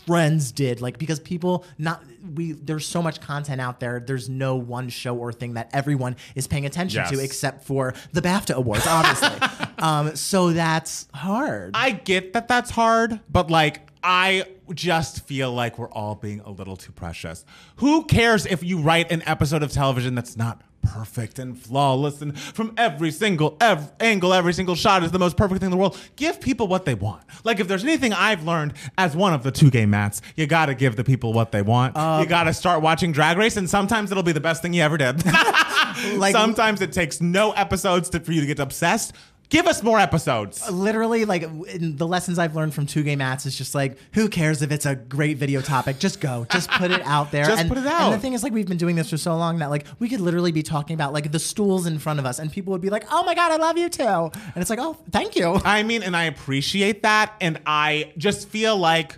Friends 0.05 0.53
did. 0.53 0.79
Like 0.79 0.97
because 0.97 1.19
people 1.19 1.65
not 1.77 2.01
we 2.35 2.53
there's 2.53 2.87
so 2.87 3.01
much 3.01 3.19
content 3.19 3.59
out 3.59 3.81
there. 3.81 3.99
There's 3.99 4.29
no 4.29 4.55
one 4.55 4.87
show 4.87 5.15
or 5.17 5.33
thing 5.33 5.55
that 5.55 5.69
everyone 5.73 6.15
is 6.35 6.47
paying 6.47 6.65
attention 6.65 7.05
to 7.07 7.19
except 7.19 7.65
for 7.65 7.93
the 8.13 8.21
BAFTA 8.21 8.53
awards, 8.55 8.87
obviously. 8.87 9.37
um, 9.79 10.15
so 10.15 10.51
that's 10.53 11.09
hard. 11.13 11.71
I 11.73 11.91
get 11.91 12.31
that 12.31 12.47
that's 12.47 12.71
hard, 12.71 13.19
but 13.29 13.51
like 13.51 13.81
I 14.07 14.45
just 14.73 15.25
feel 15.25 15.51
like 15.51 15.79
we're 15.79 15.89
all 15.91 16.13
being 16.13 16.39
a 16.41 16.51
little 16.51 16.77
too 16.77 16.91
precious. 16.91 17.43
Who 17.77 18.05
cares 18.05 18.45
if 18.45 18.63
you 18.63 18.77
write 18.77 19.11
an 19.11 19.23
episode 19.25 19.63
of 19.63 19.71
television 19.71 20.13
that's 20.13 20.37
not 20.37 20.61
perfect 20.83 21.39
and 21.39 21.57
flawless 21.59 22.21
and 22.21 22.37
from 22.39 22.71
every 22.77 23.09
single 23.09 23.57
ev- 23.59 23.91
angle, 23.99 24.31
every 24.31 24.53
single 24.53 24.75
shot 24.75 25.03
is 25.03 25.09
the 25.11 25.17
most 25.17 25.35
perfect 25.35 25.59
thing 25.59 25.67
in 25.67 25.71
the 25.71 25.77
world? 25.77 25.97
Give 26.15 26.39
people 26.39 26.67
what 26.67 26.85
they 26.85 26.93
want. 26.93 27.23
Like 27.43 27.59
if 27.59 27.67
there's 27.67 27.83
anything 27.83 28.13
I've 28.13 28.43
learned 28.43 28.73
as 28.95 29.15
one 29.15 29.33
of 29.33 29.41
the 29.41 29.49
two 29.51 29.71
gay 29.71 29.87
mats, 29.87 30.21
you 30.35 30.45
got 30.45 30.67
to 30.67 30.75
give 30.75 30.95
the 30.95 31.03
people 31.03 31.33
what 31.33 31.51
they 31.51 31.63
want. 31.63 31.97
Uh, 31.97 32.19
you 32.21 32.27
got 32.29 32.43
to 32.43 32.53
start 32.53 32.83
watching 32.83 33.11
Drag 33.11 33.37
Race, 33.39 33.57
and 33.57 33.67
sometimes 33.67 34.11
it'll 34.11 34.21
be 34.21 34.33
the 34.33 34.39
best 34.39 34.61
thing 34.61 34.73
you 34.73 34.83
ever 34.83 34.97
did. 34.97 35.23
Like- 36.17 36.33
sometimes 36.33 36.81
it 36.81 36.91
takes 36.91 37.21
no 37.21 37.53
episodes 37.53 38.09
to, 38.09 38.19
for 38.19 38.33
you 38.33 38.41
to 38.41 38.47
get 38.47 38.59
obsessed. 38.59 39.13
Give 39.49 39.67
us 39.67 39.83
more 39.83 39.99
episodes. 39.99 40.69
literally 40.71 41.25
like 41.25 41.43
in 41.43 41.97
the 41.97 42.07
lessons 42.07 42.39
I've 42.39 42.55
learned 42.55 42.73
from 42.73 42.85
two 42.85 43.03
gay 43.03 43.15
mats 43.15 43.45
is 43.45 43.55
just 43.55 43.75
like 43.75 43.97
who 44.13 44.27
cares 44.27 44.61
if 44.61 44.71
it's 44.71 44.85
a 44.85 44.95
great 44.95 45.37
video 45.37 45.61
topic 45.61 45.99
just 45.99 46.19
go 46.19 46.45
just 46.51 46.69
put 46.71 46.91
it 46.91 47.01
out 47.03 47.31
there 47.31 47.45
Just 47.45 47.61
and, 47.61 47.69
put 47.69 47.77
it 47.77 47.85
out. 47.85 48.01
and 48.01 48.13
the 48.13 48.19
thing 48.19 48.33
is 48.33 48.43
like 48.43 48.53
we've 48.53 48.67
been 48.67 48.77
doing 48.77 48.95
this 48.95 49.09
for 49.09 49.17
so 49.17 49.35
long 49.37 49.59
that 49.59 49.69
like 49.69 49.85
we 49.99 50.09
could 50.09 50.19
literally 50.19 50.51
be 50.51 50.63
talking 50.63 50.93
about 50.95 51.13
like 51.13 51.31
the 51.31 51.39
stools 51.39 51.85
in 51.85 51.99
front 51.99 52.19
of 52.19 52.25
us 52.25 52.39
and 52.39 52.51
people 52.51 52.71
would 52.71 52.81
be 52.81 52.89
like 52.89 53.05
oh 53.11 53.23
my 53.23 53.35
god 53.35 53.51
I 53.51 53.57
love 53.57 53.77
you 53.77 53.87
too 53.89 54.03
and 54.03 54.57
it's 54.57 54.69
like 54.69 54.79
oh 54.79 54.97
thank 55.11 55.35
you 55.35 55.59
I 55.65 55.83
mean, 55.83 56.01
and 56.03 56.15
I 56.17 56.23
appreciate 56.23 57.03
that. 57.03 57.33
And 57.41 57.59
I 57.65 58.13
just 58.17 58.49
feel 58.49 58.77
like 58.77 59.17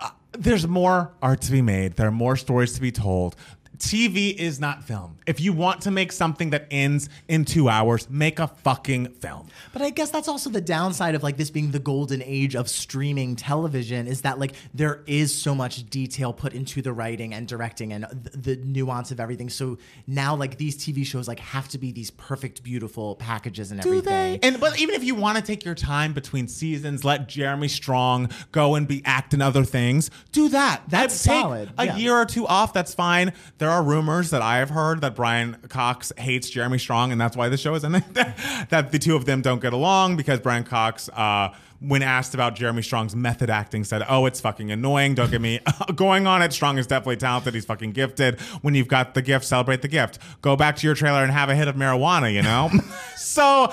uh, 0.00 0.10
there's 0.32 0.66
more 0.66 1.12
art 1.20 1.40
to 1.42 1.52
be 1.52 1.62
made, 1.62 1.96
there 1.96 2.08
are 2.08 2.12
more 2.12 2.36
stories 2.36 2.72
to 2.74 2.80
be 2.80 2.90
told. 2.92 3.36
TV 3.82 4.34
is 4.34 4.60
not 4.60 4.84
film. 4.84 5.18
If 5.26 5.40
you 5.40 5.52
want 5.52 5.82
to 5.82 5.90
make 5.90 6.12
something 6.12 6.50
that 6.50 6.66
ends 6.70 7.08
in 7.28 7.44
two 7.44 7.68
hours, 7.68 8.08
make 8.08 8.38
a 8.38 8.46
fucking 8.46 9.08
film. 9.14 9.48
But 9.72 9.82
I 9.82 9.90
guess 9.90 10.10
that's 10.10 10.28
also 10.28 10.50
the 10.50 10.60
downside 10.60 11.14
of 11.14 11.22
like 11.22 11.36
this 11.36 11.50
being 11.50 11.72
the 11.72 11.78
golden 11.78 12.22
age 12.22 12.54
of 12.54 12.68
streaming 12.68 13.34
television 13.34 14.06
is 14.06 14.22
that 14.22 14.38
like 14.38 14.54
there 14.72 15.02
is 15.06 15.34
so 15.34 15.54
much 15.54 15.88
detail 15.90 16.32
put 16.32 16.54
into 16.54 16.80
the 16.80 16.92
writing 16.92 17.34
and 17.34 17.48
directing 17.48 17.92
and 17.92 18.06
th- 18.08 18.36
the 18.44 18.56
nuance 18.64 19.10
of 19.10 19.18
everything. 19.18 19.48
So 19.48 19.78
now 20.06 20.36
like 20.36 20.58
these 20.58 20.76
TV 20.78 21.04
shows 21.04 21.26
like 21.26 21.40
have 21.40 21.68
to 21.70 21.78
be 21.78 21.90
these 21.90 22.10
perfect, 22.12 22.62
beautiful 22.62 23.16
packages 23.16 23.72
and 23.72 23.80
everything. 23.80 24.04
They? 24.04 24.38
And 24.42 24.60
but 24.60 24.80
even 24.80 24.94
if 24.94 25.02
you 25.02 25.16
want 25.16 25.38
to 25.38 25.42
take 25.42 25.64
your 25.64 25.74
time 25.74 26.12
between 26.12 26.46
seasons, 26.46 27.04
let 27.04 27.28
Jeremy 27.28 27.68
Strong 27.68 28.30
go 28.52 28.76
and 28.76 28.86
be 28.86 29.02
acting 29.04 29.42
other 29.42 29.64
things. 29.64 30.10
Do 30.30 30.48
that. 30.50 30.82
That's 30.88 31.20
Take 31.22 31.40
solid, 31.40 31.72
A 31.78 31.86
yeah. 31.86 31.96
year 31.96 32.16
or 32.16 32.24
two 32.24 32.46
off. 32.46 32.72
That's 32.72 32.94
fine. 32.94 33.32
There 33.58 33.71
are 33.72 33.82
rumors 33.82 34.30
that 34.30 34.42
I 34.42 34.58
have 34.58 34.70
heard 34.70 35.00
that 35.00 35.14
Brian 35.14 35.56
Cox 35.68 36.12
hates 36.16 36.48
Jeremy 36.48 36.78
Strong, 36.78 37.12
and 37.12 37.20
that's 37.20 37.36
why 37.36 37.48
the 37.48 37.56
show 37.56 37.74
is 37.74 37.84
in 37.84 37.96
it. 37.96 38.04
that 38.14 38.92
the 38.92 38.98
two 38.98 39.16
of 39.16 39.24
them 39.24 39.42
don't 39.42 39.60
get 39.60 39.72
along 39.72 40.16
because 40.16 40.40
Brian 40.40 40.64
Cox. 40.64 41.08
Uh, 41.08 41.52
when 41.84 42.00
asked 42.00 42.32
about 42.32 42.54
Jeremy 42.54 42.82
Strong's 42.82 43.16
method 43.16 43.50
acting, 43.50 43.82
said, 43.82 44.04
"Oh, 44.08 44.26
it's 44.26 44.40
fucking 44.40 44.70
annoying. 44.70 45.14
Don't 45.14 45.30
get 45.30 45.40
me 45.40 45.60
going 45.96 46.26
on 46.26 46.40
it. 46.40 46.52
Strong 46.52 46.78
is 46.78 46.86
definitely 46.86 47.16
talented. 47.16 47.54
He's 47.54 47.64
fucking 47.64 47.92
gifted. 47.92 48.40
When 48.62 48.74
you've 48.74 48.88
got 48.88 49.14
the 49.14 49.22
gift, 49.22 49.44
celebrate 49.44 49.82
the 49.82 49.88
gift. 49.88 50.18
Go 50.42 50.54
back 50.54 50.76
to 50.76 50.86
your 50.86 50.94
trailer 50.94 51.24
and 51.24 51.32
have 51.32 51.48
a 51.48 51.56
hit 51.56 51.68
of 51.68 51.74
marijuana. 51.74 52.32
You 52.32 52.42
know." 52.42 52.70
so, 53.16 53.72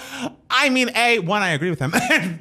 I 0.50 0.70
mean, 0.70 0.90
a 0.96 1.20
one, 1.20 1.44
I 1.44 1.50
agree 1.50 1.70
with 1.70 1.80
him, 1.80 1.94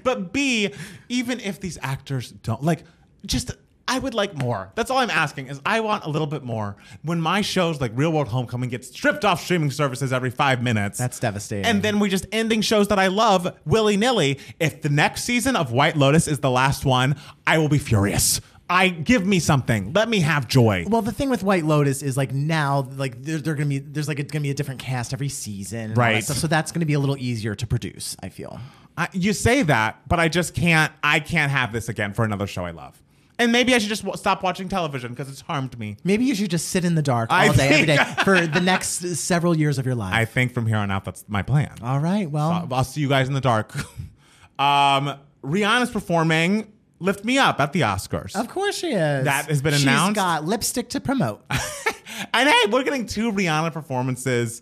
but 0.02 0.32
b, 0.32 0.72
even 1.08 1.38
if 1.40 1.60
these 1.60 1.78
actors 1.82 2.30
don't 2.30 2.62
like, 2.62 2.84
just. 3.26 3.52
I 3.88 3.98
would 3.98 4.14
like 4.14 4.36
more. 4.36 4.70
That's 4.74 4.90
all 4.90 4.98
I'm 4.98 5.10
asking 5.10 5.48
is 5.48 5.60
I 5.66 5.80
want 5.80 6.04
a 6.04 6.10
little 6.10 6.26
bit 6.26 6.44
more. 6.44 6.76
When 7.02 7.20
my 7.20 7.40
shows 7.40 7.80
like 7.80 7.90
Real 7.94 8.12
World 8.12 8.28
Homecoming 8.28 8.68
get 8.68 8.84
stripped 8.84 9.24
off 9.24 9.42
streaming 9.42 9.70
services 9.70 10.12
every 10.12 10.30
five 10.30 10.62
minutes. 10.62 10.98
That's 10.98 11.18
devastating. 11.18 11.64
And 11.64 11.82
then 11.82 11.98
we 11.98 12.08
just 12.08 12.26
ending 12.30 12.60
shows 12.60 12.88
that 12.88 12.98
I 12.98 13.06
love 13.06 13.56
willy 13.64 13.96
nilly. 13.96 14.38
If 14.60 14.82
the 14.82 14.90
next 14.90 15.24
season 15.24 15.56
of 15.56 15.72
White 15.72 15.96
Lotus 15.96 16.28
is 16.28 16.40
the 16.40 16.50
last 16.50 16.84
one, 16.84 17.16
I 17.46 17.58
will 17.58 17.70
be 17.70 17.78
furious. 17.78 18.40
I 18.70 18.90
give 18.90 19.26
me 19.26 19.38
something. 19.38 19.94
Let 19.94 20.10
me 20.10 20.20
have 20.20 20.46
joy. 20.46 20.84
Well, 20.86 21.00
the 21.00 21.10
thing 21.12 21.30
with 21.30 21.42
White 21.42 21.64
Lotus 21.64 22.02
is 22.02 22.18
like 22.18 22.32
now, 22.34 22.86
like 22.96 23.22
they're, 23.22 23.38
they're 23.38 23.54
gonna 23.54 23.66
be 23.70 23.78
there's 23.78 24.08
like 24.08 24.18
it's 24.18 24.30
gonna 24.30 24.42
be 24.42 24.50
a 24.50 24.54
different 24.54 24.80
cast 24.80 25.14
every 25.14 25.30
season, 25.30 25.94
that 25.94 25.96
Right. 25.96 26.22
stuff. 26.22 26.36
So 26.36 26.46
that's 26.46 26.70
gonna 26.70 26.84
be 26.84 26.92
a 26.92 26.98
little 27.00 27.16
easier 27.16 27.54
to 27.54 27.66
produce. 27.66 28.14
I 28.22 28.28
feel. 28.28 28.60
I, 28.98 29.08
you 29.12 29.32
say 29.32 29.62
that, 29.62 30.06
but 30.06 30.20
I 30.20 30.28
just 30.28 30.54
can't. 30.54 30.92
I 31.02 31.20
can't 31.20 31.50
have 31.50 31.72
this 31.72 31.88
again 31.88 32.12
for 32.12 32.26
another 32.26 32.46
show 32.46 32.66
I 32.66 32.72
love. 32.72 33.00
And 33.40 33.52
maybe 33.52 33.74
I 33.74 33.78
should 33.78 33.88
just 33.88 34.02
w- 34.02 34.16
stop 34.18 34.42
watching 34.42 34.68
television 34.68 35.12
because 35.12 35.28
it's 35.30 35.40
harmed 35.42 35.78
me. 35.78 35.96
Maybe 36.02 36.24
you 36.24 36.34
should 36.34 36.50
just 36.50 36.68
sit 36.70 36.84
in 36.84 36.94
the 36.96 37.02
dark 37.02 37.30
all 37.30 37.38
I 37.38 37.54
day, 37.54 37.68
every 37.68 37.86
day 37.86 37.98
for 38.24 38.46
the 38.46 38.60
next 38.60 39.00
several 39.16 39.56
years 39.56 39.78
of 39.78 39.86
your 39.86 39.94
life. 39.94 40.12
I 40.12 40.24
think 40.24 40.52
from 40.52 40.66
here 40.66 40.76
on 40.76 40.90
out, 40.90 41.04
that's 41.04 41.24
my 41.28 41.42
plan. 41.42 41.72
all 41.82 42.00
right. 42.00 42.28
Well, 42.30 42.50
I'll, 42.50 42.74
I'll 42.74 42.84
see 42.84 43.00
you 43.00 43.08
guys 43.08 43.28
in 43.28 43.34
the 43.34 43.40
dark. 43.40 43.74
um, 44.58 45.18
Rihanna's 45.44 45.90
performing 45.90 46.72
"Lift 46.98 47.24
Me 47.24 47.38
Up" 47.38 47.60
at 47.60 47.72
the 47.72 47.82
Oscars. 47.82 48.34
of 48.34 48.48
course 48.48 48.76
she 48.76 48.88
is. 48.88 49.24
That 49.24 49.46
has 49.46 49.62
been 49.62 49.72
She's 49.74 49.82
announced? 49.84 50.16
got 50.16 50.44
lipstick 50.44 50.88
to 50.90 51.00
promote. 51.00 51.42
And 52.34 52.48
hey, 52.48 52.70
we're 52.72 52.82
getting 52.82 53.06
two 53.06 53.30
Rihanna 53.30 53.72
performances, 53.72 54.60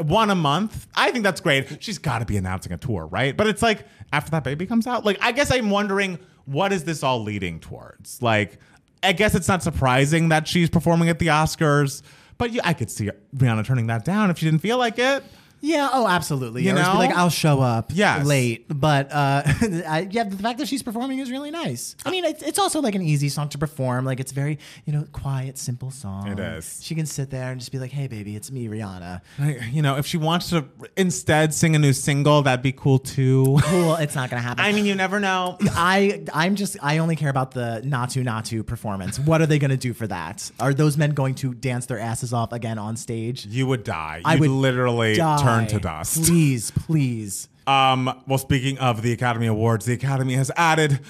one 0.00 0.30
a 0.30 0.36
month. 0.36 0.86
I 0.94 1.10
think 1.10 1.24
that's 1.24 1.40
great. 1.40 1.82
She's 1.82 1.98
got 1.98 2.20
to 2.20 2.24
be 2.24 2.36
announcing 2.36 2.70
a 2.72 2.78
tour, 2.78 3.06
right? 3.06 3.36
But 3.36 3.48
it's 3.48 3.60
like 3.60 3.84
after 4.12 4.30
that 4.30 4.44
baby 4.44 4.66
comes 4.66 4.86
out, 4.86 5.04
like 5.04 5.18
I 5.20 5.32
guess 5.32 5.50
I'm 5.50 5.70
wondering 5.70 6.20
what 6.44 6.72
is 6.72 6.84
this 6.84 7.02
all 7.02 7.22
leading 7.22 7.60
towards? 7.60 8.22
Like, 8.22 8.58
I 9.02 9.12
guess 9.12 9.34
it's 9.34 9.48
not 9.48 9.62
surprising 9.62 10.28
that 10.28 10.46
she's 10.46 10.70
performing 10.70 11.08
at 11.08 11.18
the 11.18 11.28
Oscars, 11.28 12.02
but 12.38 12.52
you, 12.52 12.60
I 12.64 12.72
could 12.72 12.90
see 12.90 13.10
Rihanna 13.36 13.64
turning 13.64 13.88
that 13.88 14.04
down 14.04 14.30
if 14.30 14.38
she 14.38 14.46
didn't 14.46 14.60
feel 14.60 14.78
like 14.78 14.98
it. 14.98 15.24
Yeah. 15.62 15.88
Oh, 15.92 16.06
absolutely. 16.06 16.64
You 16.64 16.72
Or 16.72 16.76
just 16.76 16.90
be 16.90 16.94
know? 16.94 16.98
like 16.98 17.16
I'll 17.16 17.30
show 17.30 17.60
up. 17.62 17.92
Yes. 17.94 18.26
Late, 18.26 18.66
but 18.68 19.10
uh, 19.12 19.42
I, 19.46 20.08
yeah, 20.10 20.24
the 20.24 20.36
fact 20.36 20.58
that 20.58 20.68
she's 20.68 20.82
performing 20.82 21.18
is 21.20 21.30
really 21.30 21.50
nice. 21.50 21.96
I 22.04 22.10
mean, 22.10 22.24
it's, 22.24 22.42
it's 22.42 22.58
also 22.58 22.80
like 22.80 22.94
an 22.94 23.02
easy 23.02 23.28
song 23.28 23.48
to 23.50 23.58
perform. 23.58 24.04
Like 24.04 24.20
it's 24.20 24.32
very 24.32 24.58
you 24.84 24.92
know 24.92 25.04
quiet, 25.12 25.56
simple 25.58 25.90
song. 25.90 26.28
It 26.28 26.38
is. 26.38 26.80
She 26.82 26.94
can 26.94 27.06
sit 27.06 27.30
there 27.30 27.50
and 27.52 27.60
just 27.60 27.72
be 27.72 27.78
like, 27.78 27.92
"Hey, 27.92 28.08
baby, 28.08 28.34
it's 28.36 28.50
me, 28.50 28.66
Rihanna." 28.68 29.20
I- 29.38 29.58
You 29.72 29.82
know, 29.82 29.96
if 29.96 30.06
she 30.06 30.16
wants 30.18 30.50
to 30.50 30.66
instead 30.96 31.54
sing 31.54 31.74
a 31.76 31.78
new 31.78 31.92
single, 31.92 32.42
that'd 32.42 32.62
be 32.62 32.72
cool 32.72 32.98
too. 32.98 33.58
Cool. 33.72 33.94
It's 33.96 34.14
not 34.16 34.28
gonna 34.28 34.42
happen. 34.42 34.62
I 34.64 34.72
mean, 34.72 34.84
you 34.84 34.94
never 34.94 35.18
know. 35.20 35.56
I 35.70 36.24
I'm 36.34 36.56
just 36.56 36.76
I 36.82 36.98
only 36.98 37.16
care 37.16 37.30
about 37.30 37.52
the 37.52 37.80
Naatu 37.84 38.22
Naatu 38.24 38.66
performance. 38.66 39.18
What 39.18 39.40
are 39.40 39.46
they 39.46 39.58
going 39.58 39.70
to 39.70 39.76
do 39.76 39.94
for 39.94 40.06
that? 40.08 40.50
Are 40.60 40.74
those 40.74 40.96
men 40.98 41.12
going 41.12 41.34
to 41.36 41.54
dance 41.54 41.86
their 41.86 41.98
asses 41.98 42.32
off 42.32 42.52
again 42.52 42.78
on 42.78 42.96
stage? 42.96 43.46
You 43.46 43.66
would 43.68 43.84
die. 43.84 44.18
You'd 44.18 44.26
I 44.26 44.36
would 44.36 44.50
literally 44.50 45.14
die. 45.14 45.38
turn 45.42 45.51
to 45.60 45.78
dust. 45.78 46.24
Please, 46.24 46.70
please. 46.70 47.48
Um, 47.66 48.22
well, 48.26 48.38
speaking 48.38 48.78
of 48.78 49.02
the 49.02 49.12
Academy 49.12 49.46
Awards, 49.46 49.86
the 49.86 49.92
Academy 49.92 50.34
has 50.34 50.50
added 50.56 51.00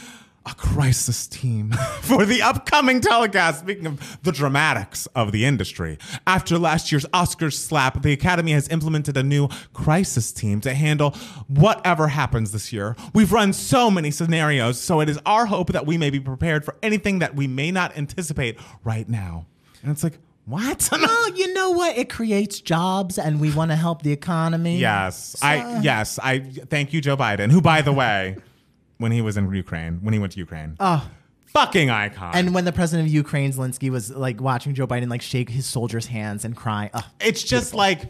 a 0.45 0.55
crisis 0.55 1.27
team 1.27 1.71
for 2.01 2.25
the 2.25 2.43
upcoming 2.43 3.01
telecast. 3.01 3.61
Speaking 3.61 3.87
of 3.87 4.19
the 4.23 4.33
dramatics 4.33 5.07
of 5.15 5.33
the 5.33 5.45
industry, 5.45 5.99
after 6.27 6.59
last 6.59 6.91
year's 6.91 7.07
Oscars 7.07 7.55
slap, 7.55 8.03
the 8.03 8.13
Academy 8.13 8.53
has 8.53 8.69
implemented 8.69 9.17
a 9.17 9.23
new 9.23 9.49
crisis 9.73 10.33
team 10.33 10.61
to 10.63 10.75
handle 10.75 11.11
whatever 11.47 12.09
happens 12.09 12.53
this 12.53 12.73
year. 12.73 12.97
We've 13.15 13.33
run 13.33 13.53
so 13.53 13.91
many 13.91 14.11
scenarios, 14.11 14.81
so 14.81 15.01
it 15.01 15.09
is 15.09 15.19
our 15.25 15.47
hope 15.47 15.73
that 15.73 15.87
we 15.87 15.97
may 15.97 16.11
be 16.11 16.21
prepared 16.21 16.65
for 16.65 16.77
anything 16.83 17.21
that 17.21 17.37
we 17.37 17.47
may 17.47 17.71
not 17.71 17.97
anticipate 17.97 18.59
right 18.85 19.09
now. 19.09 19.47
And 19.83 19.91
it's 19.91 20.05
like, 20.05 20.19
what? 20.45 20.89
Well, 21.03 21.31
you 21.31 21.53
know 21.55 21.71
what? 21.71 21.97
It 21.97 22.09
creates 22.11 22.61
jobs, 22.61 23.19
and 23.19 23.41
we 23.41 23.53
want 23.53 23.71
to 23.71 23.77
help 23.77 24.03
the 24.03 24.13
economy. 24.13 24.79
Yes, 24.79 25.37
I 25.43 25.81
yes, 25.81 26.19
I 26.23 26.41
thank 26.41 26.93
you, 26.93 27.01
Joe 27.01 27.17
Biden. 27.17 27.51
Who, 27.51 27.61
by 27.61 27.83
the 27.83 27.93
way, 27.93 28.37
when 28.99 29.13
he 29.13 29.21
was 29.21 29.37
in 29.37 29.53
Ukraine, 29.53 29.99
when 30.03 30.13
he 30.13 30.19
went 30.19 30.33
to 30.33 30.39
Ukraine, 30.39 30.77
oh, 30.81 31.09
fucking 31.47 31.91
icon. 31.91 32.33
And 32.35 32.55
when 32.55 32.65
the 32.65 32.73
president 32.73 33.09
of 33.09 33.15
Ukraine, 33.15 33.53
Zelensky, 33.53 33.91
was 33.91 34.11
like 34.11 34.41
watching 34.41 34.75
Joe 34.75 34.87
Biden 34.87 35.09
like 35.09 35.23
shake 35.23 35.49
his 35.49 35.67
soldiers' 35.67 36.07
hands 36.07 36.45
and 36.45 36.57
cry, 36.57 36.91
oh, 36.93 37.07
it's 37.21 37.43
just 37.43 37.75
like 37.75 38.03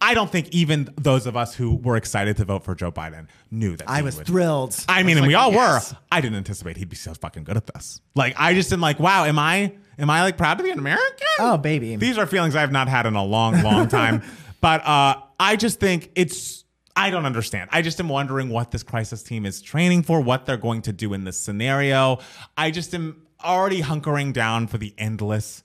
I 0.00 0.14
don't 0.14 0.30
think 0.30 0.48
even 0.50 0.92
those 0.96 1.26
of 1.26 1.36
us 1.36 1.54
who 1.54 1.76
were 1.76 1.96
excited 1.96 2.36
to 2.36 2.44
vote 2.44 2.64
for 2.64 2.74
Joe 2.74 2.92
Biden 2.92 3.26
knew 3.50 3.76
that 3.76 3.88
I 3.88 4.02
was 4.02 4.16
would. 4.16 4.26
thrilled. 4.26 4.76
I 4.88 5.02
mean, 5.02 5.16
was 5.16 5.18
and 5.18 5.26
we 5.26 5.34
all 5.34 5.52
yes. 5.52 5.92
were. 5.92 5.98
I 6.12 6.20
didn't 6.20 6.36
anticipate 6.36 6.76
he'd 6.76 6.88
be 6.88 6.96
so 6.96 7.14
fucking 7.14 7.44
good 7.44 7.56
at 7.56 7.66
this. 7.66 8.00
Like, 8.14 8.34
I 8.36 8.54
just 8.54 8.72
am 8.72 8.80
like, 8.80 9.00
wow, 9.00 9.24
am 9.24 9.38
I 9.38 9.72
am 9.98 10.10
I 10.10 10.22
like 10.22 10.36
proud 10.36 10.58
to 10.58 10.64
be 10.64 10.70
an 10.70 10.78
American? 10.78 11.26
Oh, 11.38 11.56
baby. 11.56 11.96
These 11.96 12.18
are 12.18 12.26
feelings 12.26 12.54
I 12.56 12.60
have 12.60 12.72
not 12.72 12.88
had 12.88 13.06
in 13.06 13.14
a 13.14 13.24
long, 13.24 13.62
long 13.62 13.88
time. 13.88 14.22
but 14.60 14.84
uh, 14.86 15.20
I 15.38 15.56
just 15.56 15.80
think 15.80 16.10
it's. 16.14 16.64
I 16.96 17.10
don't 17.10 17.26
understand. 17.26 17.70
I 17.72 17.82
just 17.82 18.00
am 18.00 18.08
wondering 18.08 18.48
what 18.48 18.72
this 18.72 18.82
crisis 18.82 19.22
team 19.22 19.46
is 19.46 19.62
training 19.62 20.02
for, 20.02 20.20
what 20.20 20.46
they're 20.46 20.56
going 20.56 20.82
to 20.82 20.92
do 20.92 21.12
in 21.14 21.22
this 21.22 21.38
scenario. 21.38 22.18
I 22.56 22.72
just 22.72 22.92
am 22.92 23.22
already 23.42 23.82
hunkering 23.82 24.32
down 24.32 24.66
for 24.66 24.78
the 24.78 24.94
endless 24.98 25.62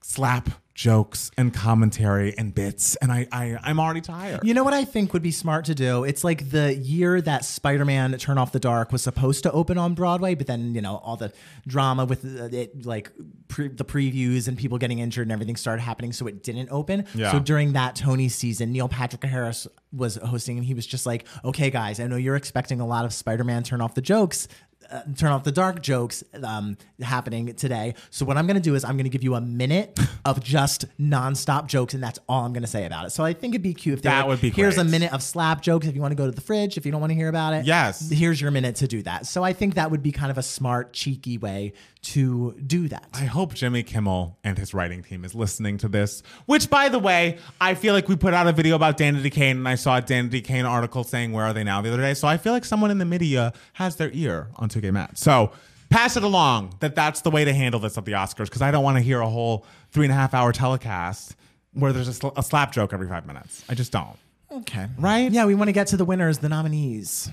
slap 0.00 0.50
jokes 0.76 1.30
and 1.38 1.54
commentary 1.54 2.36
and 2.36 2.54
bits, 2.54 2.96
and 2.96 3.10
I, 3.10 3.26
I 3.32 3.58
I'm 3.62 3.80
already 3.80 4.02
tired. 4.02 4.40
You 4.44 4.52
know 4.52 4.62
what 4.62 4.74
I 4.74 4.84
think 4.84 5.14
would 5.14 5.22
be 5.22 5.30
smart 5.32 5.64
to 5.64 5.74
do? 5.74 6.04
It's 6.04 6.22
like 6.22 6.50
the 6.50 6.74
year 6.74 7.20
that 7.22 7.46
Spider-Man: 7.46 8.16
Turn 8.18 8.36
Off 8.36 8.52
the 8.52 8.60
Dark 8.60 8.92
was 8.92 9.02
supposed 9.02 9.42
to 9.44 9.52
open 9.52 9.78
on 9.78 9.94
Broadway, 9.94 10.34
but 10.34 10.46
then 10.46 10.74
you 10.74 10.82
know 10.82 10.98
all 10.98 11.16
the 11.16 11.32
drama 11.66 12.04
with 12.04 12.24
it, 12.24 12.84
like 12.84 13.10
pre- 13.48 13.68
the 13.68 13.86
previews 13.86 14.48
and 14.48 14.58
people 14.58 14.76
getting 14.76 14.98
injured 14.98 15.26
and 15.26 15.32
everything 15.32 15.56
started 15.56 15.80
happening, 15.80 16.12
so 16.12 16.26
it 16.26 16.42
didn't 16.42 16.68
open. 16.70 17.06
Yeah. 17.14 17.32
So 17.32 17.40
during 17.40 17.72
that 17.72 17.96
Tony 17.96 18.28
season, 18.28 18.70
Neil 18.70 18.88
Patrick 18.88 19.24
Harris 19.24 19.66
was 19.92 20.16
hosting, 20.16 20.58
and 20.58 20.66
he 20.66 20.74
was 20.74 20.86
just 20.86 21.06
like, 21.06 21.26
"Okay, 21.42 21.70
guys, 21.70 21.98
I 21.98 22.06
know 22.06 22.16
you're 22.16 22.36
expecting 22.36 22.80
a 22.80 22.86
lot 22.86 23.06
of 23.06 23.14
Spider-Man: 23.14 23.62
Turn 23.62 23.80
Off 23.80 23.94
the 23.94 24.02
Jokes." 24.02 24.46
Uh, 24.90 25.02
turn 25.16 25.32
off 25.32 25.42
the 25.44 25.52
dark 25.52 25.82
jokes 25.82 26.22
um, 26.44 26.76
happening 27.00 27.54
today. 27.54 27.94
So 28.10 28.24
what 28.24 28.36
I'm 28.36 28.46
going 28.46 28.56
to 28.56 28.62
do 28.62 28.74
is 28.74 28.84
I'm 28.84 28.96
going 28.96 29.04
to 29.04 29.10
give 29.10 29.24
you 29.24 29.34
a 29.34 29.40
minute 29.40 29.98
of 30.24 30.42
just 30.42 30.84
nonstop 30.98 31.66
jokes, 31.66 31.94
and 31.94 32.02
that's 32.02 32.18
all 32.28 32.44
I'm 32.44 32.52
going 32.52 32.62
to 32.62 32.68
say 32.68 32.84
about 32.86 33.06
it. 33.06 33.10
So 33.10 33.24
I 33.24 33.32
think 33.32 33.54
it'd 33.54 33.62
be 33.62 33.74
cute 33.74 33.94
if 33.98 34.02
they 34.02 34.10
That 34.10 34.20
like, 34.20 34.28
would 34.28 34.40
be 34.40 34.50
here's 34.50 34.78
a 34.78 34.84
minute 34.84 35.12
of 35.12 35.22
slap 35.22 35.62
jokes. 35.62 35.86
If 35.86 35.94
you 35.94 36.00
want 36.00 36.12
to 36.12 36.16
go 36.16 36.26
to 36.26 36.32
the 36.32 36.40
fridge, 36.40 36.76
if 36.76 36.86
you 36.86 36.92
don't 36.92 37.00
want 37.00 37.10
to 37.10 37.14
hear 37.16 37.28
about 37.28 37.54
it, 37.54 37.64
Yes. 37.66 38.08
here's 38.10 38.40
your 38.40 38.50
minute 38.50 38.76
to 38.76 38.86
do 38.86 39.02
that. 39.02 39.26
So 39.26 39.42
I 39.42 39.52
think 39.52 39.74
that 39.74 39.90
would 39.90 40.02
be 40.02 40.12
kind 40.12 40.30
of 40.30 40.38
a 40.38 40.42
smart, 40.42 40.92
cheeky 40.92 41.38
way 41.38 41.72
to 42.12 42.52
do 42.66 42.88
that. 42.88 43.08
I 43.14 43.24
hope 43.24 43.54
Jimmy 43.54 43.82
Kimmel 43.82 44.38
and 44.44 44.56
his 44.56 44.72
writing 44.72 45.02
team 45.02 45.24
is 45.24 45.34
listening 45.34 45.78
to 45.78 45.88
this. 45.88 46.22
Which, 46.46 46.70
by 46.70 46.88
the 46.88 46.98
way, 46.98 47.38
I 47.60 47.74
feel 47.74 47.94
like 47.94 48.08
we 48.08 48.16
put 48.16 48.32
out 48.34 48.46
a 48.46 48.52
video 48.52 48.76
about 48.76 48.96
Danity 48.96 49.30
Kane, 49.32 49.56
and 49.58 49.68
I 49.68 49.74
saw 49.74 49.98
a 49.98 50.02
Danity 50.02 50.42
Kane 50.42 50.64
article 50.64 51.04
saying 51.04 51.32
"Where 51.32 51.44
are 51.44 51.52
they 51.52 51.64
now?" 51.64 51.80
the 51.82 51.92
other 51.92 52.02
day. 52.02 52.14
So 52.14 52.28
I 52.28 52.36
feel 52.36 52.52
like 52.52 52.64
someone 52.64 52.90
in 52.90 52.98
the 52.98 53.04
media 53.04 53.52
has 53.74 53.96
their 53.96 54.10
ear 54.12 54.48
on 54.56 54.68
Two 54.68 54.80
Gay 54.80 54.90
Mats. 54.90 55.20
So 55.20 55.50
pass 55.90 56.16
it 56.16 56.22
along 56.22 56.74
that 56.80 56.94
that's 56.94 57.20
the 57.22 57.30
way 57.30 57.44
to 57.44 57.52
handle 57.52 57.80
this 57.80 57.96
at 57.98 58.04
the 58.04 58.12
Oscars 58.12 58.44
because 58.46 58.62
I 58.62 58.70
don't 58.70 58.84
want 58.84 58.96
to 58.96 59.02
hear 59.02 59.20
a 59.20 59.28
whole 59.28 59.64
three 59.90 60.04
and 60.04 60.12
a 60.12 60.16
half 60.16 60.34
hour 60.34 60.52
telecast 60.52 61.36
where 61.72 61.92
there's 61.92 62.08
a, 62.08 62.14
sl- 62.14 62.28
a 62.36 62.42
slap 62.42 62.72
joke 62.72 62.92
every 62.92 63.08
five 63.08 63.26
minutes. 63.26 63.64
I 63.68 63.74
just 63.74 63.92
don't. 63.92 64.16
okay. 64.50 64.86
Right? 64.98 65.30
Yeah, 65.30 65.44
we 65.46 65.54
want 65.54 65.68
to 65.68 65.72
get 65.72 65.88
to 65.88 65.96
the 65.96 66.04
winners, 66.04 66.38
the 66.38 66.48
nominees. 66.48 67.30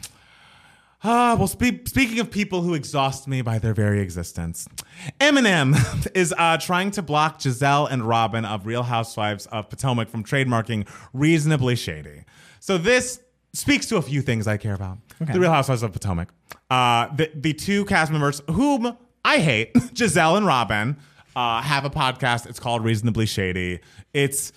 Ah, 1.05 1.35
well, 1.37 1.47
spe- 1.47 1.85
speaking 1.85 2.19
of 2.19 2.31
people 2.31 2.61
who 2.61 2.73
exhaust 2.73 3.27
me 3.27 3.41
by 3.41 3.59
their 3.59 3.73
very 3.73 3.99
existence, 4.01 4.67
Eminem 5.19 5.75
is 6.15 6.33
uh, 6.37 6.57
trying 6.57 6.91
to 6.91 7.01
block 7.01 7.39
Gizelle 7.39 7.91
and 7.91 8.07
Robyn 8.07 8.45
of 8.45 8.65
Real 8.65 8.83
Housewives 8.83 9.45
of 9.47 9.69
Potomac 9.69 10.07
from 10.07 10.23
trademarking 10.23 10.87
reasonably 11.11 11.75
shady. 11.75 12.23
So 12.61 12.77
this 12.77 13.19
speaks 13.51 13.87
to 13.87 13.97
a 13.97 14.01
few 14.01 14.21
things 14.21 14.47
I 14.47 14.55
care 14.55 14.73
about. 14.73 14.97
The 15.19 15.39
Real 15.39 15.51
Housewives 15.51 15.83
of 15.83 15.91
Potomac. 15.91 16.29
Uh, 16.69 17.13
the, 17.13 17.29
the 17.35 17.53
two 17.53 17.83
cast 17.85 18.11
members 18.11 18.41
whom 18.49 18.97
I 19.25 19.39
hate, 19.39 19.73
Gizelle 19.93 20.37
and 20.37 20.45
Robyn, 20.45 20.97
uh, 21.35 21.61
have 21.61 21.83
a 21.83 21.89
podcast. 21.89 22.47
It's 22.47 22.59
called 22.59 22.83
Reasonably 22.83 23.25
Shady. 23.25 23.81
It's 24.13 24.53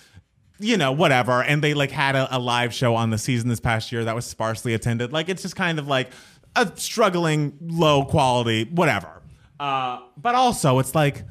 you 0.59 0.77
know, 0.77 0.91
whatever. 0.91 1.43
And 1.43 1.63
they 1.63 1.73
like 1.73 1.91
had 1.91 2.15
a, 2.15 2.35
a 2.35 2.39
live 2.39 2.73
show 2.73 2.95
on 2.95 3.09
the 3.09 3.17
season 3.17 3.49
this 3.49 3.59
past 3.59 3.91
year 3.91 4.03
that 4.05 4.15
was 4.15 4.25
sparsely 4.25 4.73
attended. 4.73 5.13
Like 5.13 5.29
it's 5.29 5.41
just 5.41 5.55
kind 5.55 5.79
of 5.79 5.87
like 5.87 6.09
a 6.57 6.71
struggling, 6.75 7.57
low 7.61 8.05
quality, 8.05 8.65
whatever. 8.65 9.21
Uh, 9.59 9.99
but 10.17 10.35
also, 10.35 10.79
it's 10.79 10.93
like 10.95 11.23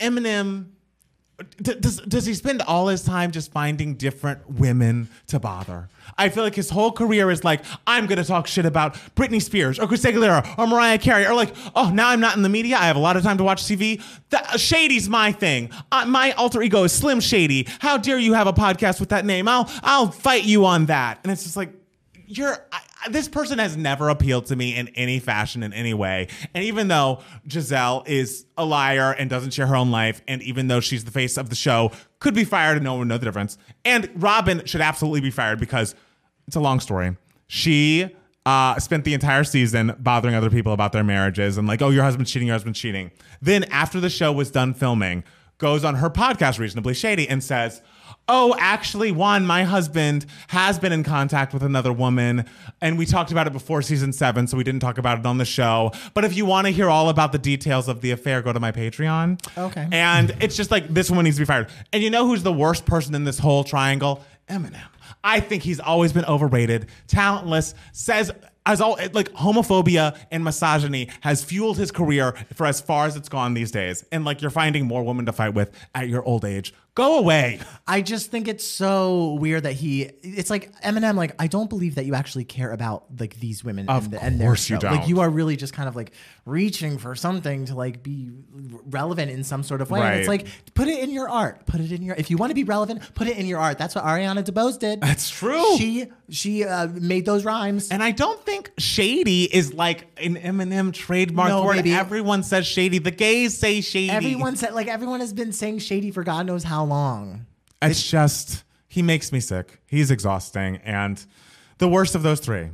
Eminem. 0.00 0.66
d- 1.60 1.74
Does, 1.78 2.00
does 2.00 2.24
he 2.26 2.34
spend 2.34 2.62
all 2.62 2.88
his 2.88 3.02
time 3.02 3.30
just 3.30 3.52
finding 3.52 3.94
different 3.94 4.48
women 4.50 5.08
to 5.28 5.38
bother? 5.38 5.88
I 6.18 6.28
feel 6.30 6.44
like 6.44 6.54
his 6.54 6.70
whole 6.70 6.92
career 6.92 7.30
is 7.30 7.44
like, 7.44 7.62
I'm 7.86 8.06
to 8.06 8.24
talk 8.24 8.46
shit 8.46 8.64
about 8.64 8.94
Britney 9.14 9.42
Spears 9.42 9.78
or 9.78 9.86
Christina 9.86 10.18
Aguilera 10.18 10.58
or 10.58 10.66
Mariah 10.66 10.98
Carey 10.98 11.26
or 11.26 11.34
like, 11.34 11.54
oh, 11.74 11.90
now 11.92 12.08
I'm 12.08 12.20
not 12.20 12.36
in 12.36 12.42
the 12.42 12.48
media. 12.48 12.76
I 12.76 12.86
have 12.86 12.96
a 12.96 13.00
lot 13.00 13.16
of 13.16 13.22
time 13.22 13.36
to 13.38 13.44
watch 13.44 13.64
TV. 13.64 14.02
That, 14.30 14.58
Shady's 14.58 15.08
my 15.08 15.32
thing. 15.32 15.70
Uh, 15.92 16.06
my 16.06 16.32
alter 16.32 16.62
ego 16.62 16.84
is 16.84 16.92
Slim 16.92 17.20
Shady. 17.20 17.66
How 17.80 17.98
dare 17.98 18.18
you 18.18 18.32
have 18.32 18.46
a 18.46 18.52
podcast 18.54 18.98
with 19.00 19.10
that 19.10 19.26
name? 19.26 19.46
I'll, 19.48 19.70
I'll 19.82 20.10
fight 20.10 20.44
you 20.44 20.64
on 20.64 20.86
that. 20.86 21.20
And 21.22 21.30
it's 21.32 21.42
just 21.42 21.56
like, 21.56 21.70
you're 22.26 22.56
I- 22.72 22.80
this 23.10 23.28
person 23.28 23.58
has 23.58 23.76
never 23.76 24.08
appealed 24.08 24.46
to 24.46 24.56
me 24.56 24.76
in 24.76 24.88
any 24.88 25.18
fashion 25.18 25.62
in 25.62 25.72
any 25.72 25.94
way. 25.94 26.28
And 26.54 26.64
even 26.64 26.88
though 26.88 27.20
gizelle 27.46 28.06
is 28.06 28.46
a 28.56 28.64
liar 28.64 29.12
and 29.12 29.28
doesn't 29.30 29.52
share 29.52 29.66
her 29.66 29.76
own 29.76 29.90
life 29.90 30.22
and 30.28 30.42
even 30.42 30.68
though 30.68 30.80
she's 30.80 31.04
the 31.04 31.10
face 31.10 31.36
of 31.36 31.48
the 31.50 31.56
show 31.56 31.92
could 32.18 32.34
be 32.34 32.44
fired 32.44 32.76
and 32.76 32.84
no 32.84 32.92
one 32.92 33.00
would 33.00 33.08
know 33.08 33.18
the 33.18 33.24
difference. 33.26 33.58
And 33.84 34.10
robyn 34.14 34.66
should 34.66 34.80
absolutely 34.80 35.20
be 35.20 35.30
fired 35.30 35.58
because 35.58 35.94
it's 36.46 36.56
a 36.56 36.60
long 36.60 36.80
story. 36.80 37.16
She 37.46 38.14
uh, 38.44 38.78
spent 38.78 39.04
the 39.04 39.14
entire 39.14 39.44
season 39.44 39.94
bothering 39.98 40.34
other 40.34 40.50
people 40.50 40.72
about 40.72 40.92
their 40.92 41.04
marriages 41.04 41.58
and 41.58 41.66
like 41.66 41.82
oh 41.82 41.90
your 41.90 42.04
husband's 42.04 42.30
cheating 42.30 42.48
your 42.48 42.54
husband's 42.54 42.78
cheating. 42.78 43.10
Then 43.42 43.64
after 43.64 44.00
the 44.00 44.10
show 44.10 44.32
was 44.32 44.50
done 44.50 44.74
filming 44.74 45.24
goes 45.58 45.84
on 45.84 45.96
her 45.96 46.10
podcast 46.10 46.58
reasonably 46.58 46.94
shady 46.94 47.28
and 47.28 47.42
says 47.42 47.82
Oh, 48.28 48.56
actually, 48.58 49.12
Juan, 49.12 49.46
my 49.46 49.62
husband 49.62 50.26
has 50.48 50.80
been 50.80 50.92
in 50.92 51.04
contact 51.04 51.54
with 51.54 51.62
another 51.62 51.92
woman, 51.92 52.44
and 52.80 52.98
we 52.98 53.06
talked 53.06 53.30
about 53.30 53.46
it 53.46 53.52
before 53.52 53.82
season 53.82 54.12
seven, 54.12 54.48
so 54.48 54.56
we 54.56 54.64
didn't 54.64 54.80
talk 54.80 54.98
about 54.98 55.20
it 55.20 55.26
on 55.26 55.38
the 55.38 55.44
show. 55.44 55.92
But 56.12 56.24
if 56.24 56.36
you 56.36 56.44
want 56.44 56.66
to 56.66 56.72
hear 56.72 56.90
all 56.90 57.08
about 57.08 57.30
the 57.30 57.38
details 57.38 57.86
of 57.86 58.00
the 58.00 58.10
affair, 58.10 58.42
go 58.42 58.52
to 58.52 58.58
my 58.58 58.72
Patreon. 58.72 59.40
Okay. 59.56 59.86
And 59.92 60.34
it's 60.40 60.56
just 60.56 60.72
like 60.72 60.88
this 60.88 61.08
woman 61.08 61.24
needs 61.24 61.36
to 61.36 61.42
be 61.42 61.46
fired. 61.46 61.68
And 61.92 62.02
you 62.02 62.10
know 62.10 62.26
who's 62.26 62.42
the 62.42 62.52
worst 62.52 62.84
person 62.84 63.14
in 63.14 63.22
this 63.22 63.38
whole 63.38 63.62
triangle? 63.62 64.24
Eminem. 64.48 64.80
I 65.22 65.40
think 65.40 65.62
he's 65.62 65.80
always 65.80 66.12
been 66.12 66.24
overrated, 66.24 66.88
talentless, 67.06 67.74
says 67.92 68.32
as 68.64 68.80
all 68.80 68.98
like 69.12 69.32
homophobia 69.32 70.16
and 70.30 70.42
misogyny 70.42 71.08
has 71.20 71.44
fueled 71.44 71.78
his 71.78 71.92
career 71.92 72.32
for 72.54 72.66
as 72.66 72.80
far 72.80 73.06
as 73.06 73.16
it's 73.16 73.28
gone 73.28 73.54
these 73.54 73.70
days. 73.70 74.04
And 74.10 74.24
like 74.24 74.42
you're 74.42 74.50
finding 74.50 74.86
more 74.86 75.04
women 75.04 75.26
to 75.26 75.32
fight 75.32 75.54
with 75.54 75.70
at 75.94 76.08
your 76.08 76.24
old 76.24 76.44
age. 76.44 76.74
Go 76.96 77.18
away. 77.18 77.60
I 77.86 78.00
just 78.00 78.30
think 78.30 78.48
it's 78.48 78.66
so 78.66 79.34
weird 79.34 79.64
that 79.64 79.74
he. 79.74 80.04
It's 80.22 80.48
like 80.48 80.74
Eminem. 80.80 81.14
Like 81.14 81.34
I 81.38 81.46
don't 81.46 81.68
believe 81.68 81.96
that 81.96 82.06
you 82.06 82.14
actually 82.14 82.44
care 82.44 82.72
about 82.72 83.04
like 83.20 83.38
these 83.38 83.62
women. 83.62 83.88
Of 83.90 84.04
and, 84.04 84.12
the, 84.14 84.24
and 84.24 84.40
their 84.40 84.48
course 84.48 84.70
you 84.70 84.80
show. 84.80 84.88
Like 84.88 85.00
don't. 85.00 85.08
you 85.08 85.20
are 85.20 85.28
really 85.28 85.56
just 85.56 85.74
kind 85.74 85.90
of 85.90 85.94
like 85.94 86.12
reaching 86.46 86.96
for 86.96 87.14
something 87.14 87.66
to 87.66 87.74
like 87.74 88.02
be 88.02 88.30
relevant 88.86 89.30
in 89.30 89.44
some 89.44 89.62
sort 89.62 89.82
of 89.82 89.90
way. 89.90 90.00
And 90.00 90.20
it's 90.20 90.28
like 90.28 90.46
put 90.72 90.88
it 90.88 91.00
in 91.00 91.10
your 91.10 91.28
art. 91.28 91.66
Put 91.66 91.82
it 91.82 91.92
in 91.92 92.02
your. 92.02 92.16
If 92.16 92.30
you 92.30 92.38
want 92.38 92.50
to 92.50 92.54
be 92.54 92.64
relevant, 92.64 93.02
put 93.14 93.28
it 93.28 93.36
in 93.36 93.44
your 93.44 93.60
art. 93.60 93.76
That's 93.76 93.94
what 93.94 94.02
Ariana 94.02 94.42
DeBose 94.42 94.78
did. 94.78 95.02
That's 95.02 95.28
true. 95.28 95.76
She 95.76 96.06
she 96.30 96.64
uh, 96.64 96.88
made 96.88 97.26
those 97.26 97.44
rhymes. 97.44 97.90
And 97.90 98.02
I 98.02 98.10
don't 98.10 98.40
think 98.44 98.72
shady 98.78 99.44
is 99.44 99.74
like 99.74 100.06
an 100.18 100.36
Eminem 100.36 100.94
trademark 100.94 101.50
No, 101.50 101.64
word. 101.64 101.76
baby. 101.76 101.92
Everyone 101.92 102.42
says 102.42 102.66
shady. 102.66 102.98
The 102.98 103.10
gays 103.10 103.56
say 103.56 103.82
shady. 103.82 104.10
Everyone 104.10 104.56
said 104.56 104.72
like 104.72 104.88
everyone 104.88 105.20
has 105.20 105.34
been 105.34 105.52
saying 105.52 105.80
shady 105.80 106.10
for 106.10 106.24
God 106.24 106.46
knows 106.46 106.64
how 106.64 106.85
long. 106.86 107.46
It's 107.82 108.02
just 108.02 108.64
he 108.88 109.02
makes 109.02 109.32
me 109.32 109.40
sick. 109.40 109.80
He's 109.86 110.10
exhausting, 110.10 110.76
and 110.78 111.24
the 111.78 111.88
worst 111.88 112.14
of 112.14 112.22
those 112.22 112.40
three. 112.40 112.70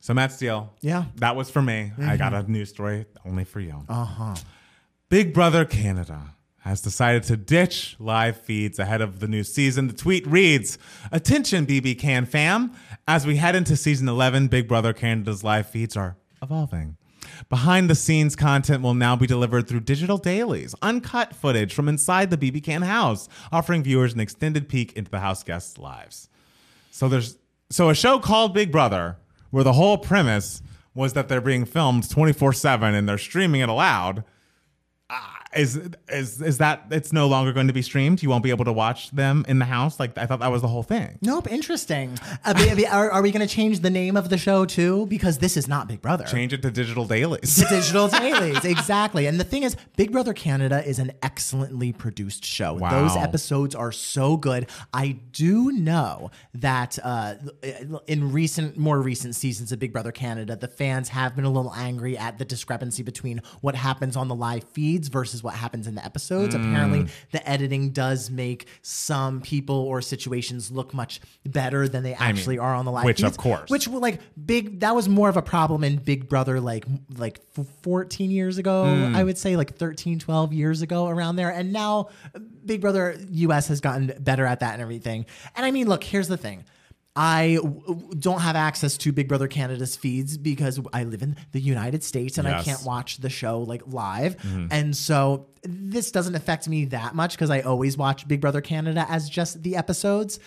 So 0.00 0.12
Matt 0.14 0.32
Steele, 0.32 0.72
Yeah. 0.80 1.04
that 1.16 1.36
was 1.36 1.48
for 1.50 1.62
me. 1.62 1.92
I 2.00 2.16
got 2.16 2.34
a 2.34 2.42
news 2.50 2.70
story 2.70 3.06
only 3.24 3.44
for 3.44 3.60
you. 3.60 3.84
Uh 3.88 4.04
huh. 4.04 4.34
Big 5.08 5.32
Brother 5.32 5.64
Canada 5.64 6.34
has 6.60 6.80
decided 6.80 7.22
to 7.24 7.36
ditch 7.36 7.96
live 8.00 8.36
feeds 8.40 8.78
ahead 8.78 9.00
of 9.00 9.20
the 9.20 9.28
new 9.28 9.44
season. 9.44 9.86
The 9.88 9.92
tweet 9.94 10.26
reads 10.26 10.78
Attention, 11.12 11.66
BB 11.66 11.98
Can 11.98 12.24
fam. 12.26 12.72
As 13.06 13.26
we 13.26 13.36
head 13.36 13.54
into 13.54 13.76
season 13.76 14.08
11, 14.08 14.48
Big 14.48 14.66
Brother 14.68 14.92
Canada's 14.92 15.44
live 15.44 15.68
feeds 15.68 15.96
are 15.96 16.16
evolving. 16.40 16.96
Behind 17.48 17.88
the 17.88 17.94
scenes 17.94 18.36
content 18.36 18.82
will 18.82 18.94
now 18.94 19.16
be 19.16 19.26
delivered 19.26 19.68
through 19.68 19.80
digital 19.80 20.18
dailies, 20.18 20.74
uncut 20.82 21.34
footage 21.34 21.74
from 21.74 21.88
inside 21.88 22.30
the 22.30 22.36
BB 22.36 22.62
Can 22.62 22.82
house, 22.82 23.28
offering 23.50 23.82
viewers 23.82 24.14
an 24.14 24.20
extended 24.20 24.68
peek 24.68 24.92
into 24.94 25.10
the 25.10 25.20
house 25.20 25.42
guests' 25.42 25.78
lives. 25.78 26.28
So 26.90 27.08
there's 27.08 27.38
so 27.70 27.88
a 27.88 27.94
show 27.94 28.18
called 28.18 28.52
Big 28.52 28.70
Brother, 28.70 29.16
where 29.50 29.64
the 29.64 29.72
whole 29.72 29.98
premise 29.98 30.62
was 30.94 31.14
that 31.14 31.28
they're 31.28 31.40
being 31.40 31.64
filmed 31.64 32.04
24/7 32.04 32.94
and 32.94 33.08
they're 33.08 33.16
streaming 33.16 33.62
it 33.62 33.68
aloud. 33.68 34.24
Is 35.54 35.76
is 36.08 36.40
is 36.40 36.58
that 36.58 36.84
it's 36.90 37.12
no 37.12 37.28
longer 37.28 37.52
going 37.52 37.66
to 37.66 37.72
be 37.72 37.82
streamed? 37.82 38.22
You 38.22 38.30
won't 38.30 38.42
be 38.42 38.50
able 38.50 38.64
to 38.64 38.72
watch 38.72 39.10
them 39.10 39.44
in 39.48 39.58
the 39.58 39.66
house. 39.66 40.00
Like 40.00 40.16
I 40.16 40.24
thought 40.24 40.40
that 40.40 40.50
was 40.50 40.62
the 40.62 40.68
whole 40.68 40.82
thing. 40.82 41.18
Nope, 41.20 41.50
interesting. 41.50 42.18
Uh, 42.44 42.54
are, 42.90 43.10
are 43.10 43.22
we 43.22 43.30
going 43.30 43.46
to 43.46 43.52
change 43.52 43.80
the 43.80 43.90
name 43.90 44.16
of 44.16 44.30
the 44.30 44.38
show 44.38 44.64
too? 44.64 45.06
Because 45.06 45.38
this 45.38 45.56
is 45.56 45.68
not 45.68 45.88
Big 45.88 46.00
Brother. 46.00 46.24
Change 46.24 46.52
it 46.52 46.62
to 46.62 46.70
digital 46.70 47.04
dailies. 47.04 47.56
Digital 47.56 48.08
dailies, 48.20 48.64
exactly. 48.64 49.26
And 49.26 49.38
the 49.38 49.44
thing 49.44 49.62
is, 49.62 49.76
Big 49.96 50.10
Brother 50.10 50.32
Canada 50.32 50.86
is 50.86 50.98
an 50.98 51.12
excellently 51.22 51.92
produced 51.92 52.44
show. 52.44 52.74
Wow. 52.74 53.02
Those 53.02 53.16
episodes 53.16 53.74
are 53.74 53.92
so 53.92 54.36
good. 54.36 54.68
I 54.94 55.18
do 55.32 55.72
know 55.72 56.30
that 56.54 56.98
uh, 57.02 57.34
in 58.06 58.32
recent, 58.32 58.78
more 58.78 59.00
recent 59.00 59.34
seasons 59.34 59.72
of 59.72 59.78
Big 59.78 59.92
Brother 59.92 60.12
Canada, 60.12 60.56
the 60.56 60.68
fans 60.68 61.10
have 61.10 61.36
been 61.36 61.44
a 61.44 61.50
little 61.50 61.74
angry 61.74 62.16
at 62.16 62.38
the 62.38 62.44
discrepancy 62.44 63.02
between 63.02 63.42
what 63.60 63.74
happens 63.74 64.16
on 64.16 64.28
the 64.28 64.34
live 64.34 64.64
feeds 64.64 65.08
versus 65.08 65.41
what 65.42 65.54
happens 65.54 65.86
in 65.86 65.94
the 65.94 66.04
episodes. 66.04 66.54
Mm. 66.54 66.70
Apparently, 66.70 67.06
the 67.32 67.48
editing 67.48 67.90
does 67.90 68.30
make 68.30 68.66
some 68.82 69.40
people 69.40 69.76
or 69.76 70.00
situations 70.02 70.70
look 70.70 70.94
much 70.94 71.20
better 71.46 71.88
than 71.88 72.02
they 72.02 72.14
actually 72.14 72.58
are 72.58 72.74
on 72.74 72.84
the 72.84 72.92
live 72.92 73.04
which, 73.04 73.18
feeds. 73.18 73.28
of 73.28 73.36
course. 73.36 73.70
Which 73.70 73.88
like 73.88 74.20
big 74.44 74.80
that 74.80 74.94
was 74.94 75.08
more 75.08 75.28
of 75.28 75.36
a 75.36 75.42
problem 75.42 75.84
in 75.84 75.96
big 75.96 76.28
brother 76.28 76.60
like 76.60 76.84
like 77.16 77.40
14 77.82 78.30
years 78.30 78.58
ago 78.58 78.84
Hmm. 78.84 79.14
i 79.14 79.22
would 79.22 79.38
say 79.38 79.56
like 79.56 79.76
13 79.76 80.18
12 80.18 80.52
years 80.52 80.82
ago 80.82 81.08
around 81.08 81.36
there 81.36 81.50
and 81.50 81.72
now 81.72 82.08
Big 82.64 82.80
Brother 82.80 83.16
US 83.30 83.68
has 83.68 83.80
gotten 83.80 84.12
better 84.20 84.46
at 84.46 84.60
that 84.60 84.72
and 84.74 84.82
everything. 84.82 85.26
And 85.56 85.66
I 85.66 85.70
mean, 85.70 85.88
look, 85.88 86.04
here's 86.04 86.28
the 86.28 86.36
thing. 86.36 86.64
I 87.14 87.56
w- 87.62 88.10
don't 88.18 88.40
have 88.40 88.56
access 88.56 88.96
to 88.98 89.12
Big 89.12 89.28
Brother 89.28 89.46
Canada's 89.46 89.96
feeds 89.96 90.38
because 90.38 90.80
I 90.94 91.04
live 91.04 91.22
in 91.22 91.36
the 91.52 91.60
United 91.60 92.02
States 92.02 92.38
and 92.38 92.48
I 92.48 92.62
can't 92.62 92.82
watch 92.84 93.18
the 93.18 93.28
show 93.28 93.60
like 93.60 93.82
live. 93.86 94.36
Mm-hmm. 94.38 94.68
And 94.70 94.96
so 94.96 95.48
this 95.62 96.10
doesn't 96.10 96.34
affect 96.34 96.68
me 96.68 96.86
that 96.86 97.14
much 97.14 97.32
because 97.34 97.50
I 97.50 97.60
always 97.60 97.98
watch 97.98 98.26
Big 98.26 98.40
Brother 98.40 98.62
Canada 98.62 99.04
as 99.10 99.28
just 99.28 99.62
the 99.62 99.76
episodes. 99.76 100.38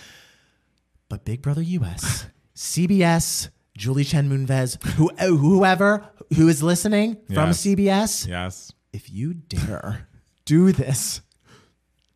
But 1.08 1.24
Big 1.24 1.44
Brother 1.44 1.62
US, 1.62 2.26
CBS, 2.56 3.50
Julie 3.78 4.04
Chen 4.04 4.28
Moonves, 4.28 4.82
who, 4.94 5.12
uh, 5.20 5.28
whoever 5.28 6.10
who 6.36 6.48
is 6.48 6.64
listening 6.64 7.18
from 7.28 7.50
Yes. 7.50 7.62
CBS, 7.62 8.28
Yes. 8.28 8.72
if 8.92 9.12
you 9.12 9.36
dare 9.36 10.08
do 10.46 10.72
this 10.72 11.22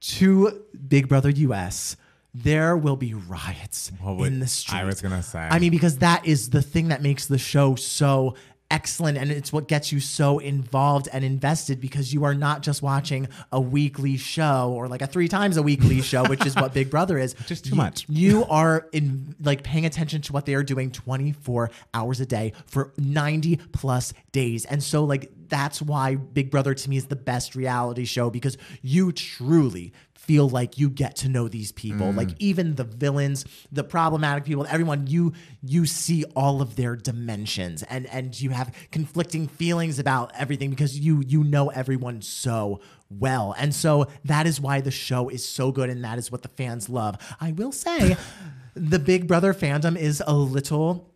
to 0.02 0.64
Big 0.88 1.08
Brother 1.08 1.30
US, 1.30 1.96
there 2.34 2.78
will 2.78 2.96
be 2.96 3.14
riots 3.14 3.92
in 4.06 4.40
the 4.40 4.48
street. 4.48 4.78
I 4.80 4.84
was 4.86 5.02
gonna 5.02 5.24
say. 5.24 5.40
I 5.40 5.60
mean, 5.60 5.72
because 5.72 5.98
that 6.00 6.26
is 6.26 6.50
the 6.52 6.62
thing 6.62 6.90
that 6.90 7.02
makes 7.02 7.26
the 7.28 7.38
show 7.38 7.76
so 7.76 8.36
excellent 8.72 9.18
and 9.18 9.32
it's 9.32 9.52
what 9.52 9.68
gets 9.68 9.92
you 9.92 10.00
so 10.00 10.38
involved 10.38 11.10
and 11.12 11.26
invested 11.26 11.82
because 11.82 12.14
you 12.14 12.24
are 12.24 12.36
not 12.36 12.62
just 12.62 12.84
watching 12.84 13.28
a 13.52 13.60
weekly 13.60 14.16
show 14.16 14.72
or 14.78 14.88
like 14.88 15.02
a 15.02 15.08
three 15.08 15.28
times 15.28 15.58
a 15.58 15.64
weekly 15.64 16.02
show 16.04 16.24
which 16.30 16.46
is 16.46 16.54
what 16.56 16.72
big 16.72 16.88
brother 16.88 17.18
is 17.18 17.34
Just 17.48 17.64
too 17.66 17.72
You- 17.72 17.76
much. 17.78 18.06
you 18.08 18.46
are 18.46 18.88
in 18.92 19.34
like 19.42 19.64
paying 19.64 19.88
attention 19.88 20.22
to 20.22 20.34
what 20.34 20.46
they 20.46 20.54
are 20.54 20.62
doing 20.62 20.92
24 20.92 21.72
hours 21.96 22.20
a 22.20 22.28
day 22.28 22.54
for 22.68 22.94
90 23.00 23.56
plus 23.72 24.14
days 24.34 24.66
and 24.66 24.84
so 24.84 25.04
like 25.04 25.32
that's 25.48 25.82
why 25.82 26.14
big 26.14 26.52
brother 26.52 26.76
to 26.76 26.90
me 26.92 26.98
is 26.98 27.08
the 27.08 27.16
best 27.16 27.56
reality 27.56 28.06
show 28.06 28.30
because 28.30 28.56
you 28.84 29.12
truly 29.12 29.94
feel 30.30 30.48
like 30.48 30.78
you 30.78 30.92
get 30.92 31.16
to 31.16 31.28
know 31.28 31.48
these 31.48 31.72
people 31.72 32.12
like 32.12 32.28
mm. 32.28 32.36
even 32.38 32.76
the 32.76 32.84
villains 32.84 33.46
the 33.72 33.84
problematic 33.84 34.46
people 34.46 34.64
everyone 34.70 35.08
you 35.08 35.34
you 35.64 35.88
see 35.88 36.24
all 36.36 36.62
of 36.62 36.76
their 36.76 36.96
dimensions 36.96 37.82
and 37.90 38.06
and 38.12 38.40
you 38.40 38.52
have 38.52 38.72
conflicting 38.92 39.48
feelings 39.48 39.98
about 39.98 40.32
everything 40.38 40.70
because 40.70 41.00
you 41.00 41.24
you 41.26 41.44
know 41.44 41.70
everyone 41.70 42.22
so 42.22 42.80
well 43.10 43.56
and 43.58 43.74
so 43.74 44.06
that 44.24 44.46
is 44.46 44.62
why 44.62 44.80
the 44.80 44.92
show 44.92 45.30
is 45.30 45.44
so 45.44 45.72
good 45.72 45.90
and 45.90 46.04
that 46.04 46.20
is 46.20 46.32
what 46.32 46.44
the 46.44 46.48
fans 46.50 46.90
love 46.90 47.18
i 47.42 47.52
will 47.54 47.72
say 47.72 48.16
the 48.76 49.00
big 49.00 49.28
brother 49.28 49.52
fandom 49.52 49.98
is 49.98 50.22
a 50.28 50.36
little 50.36 51.12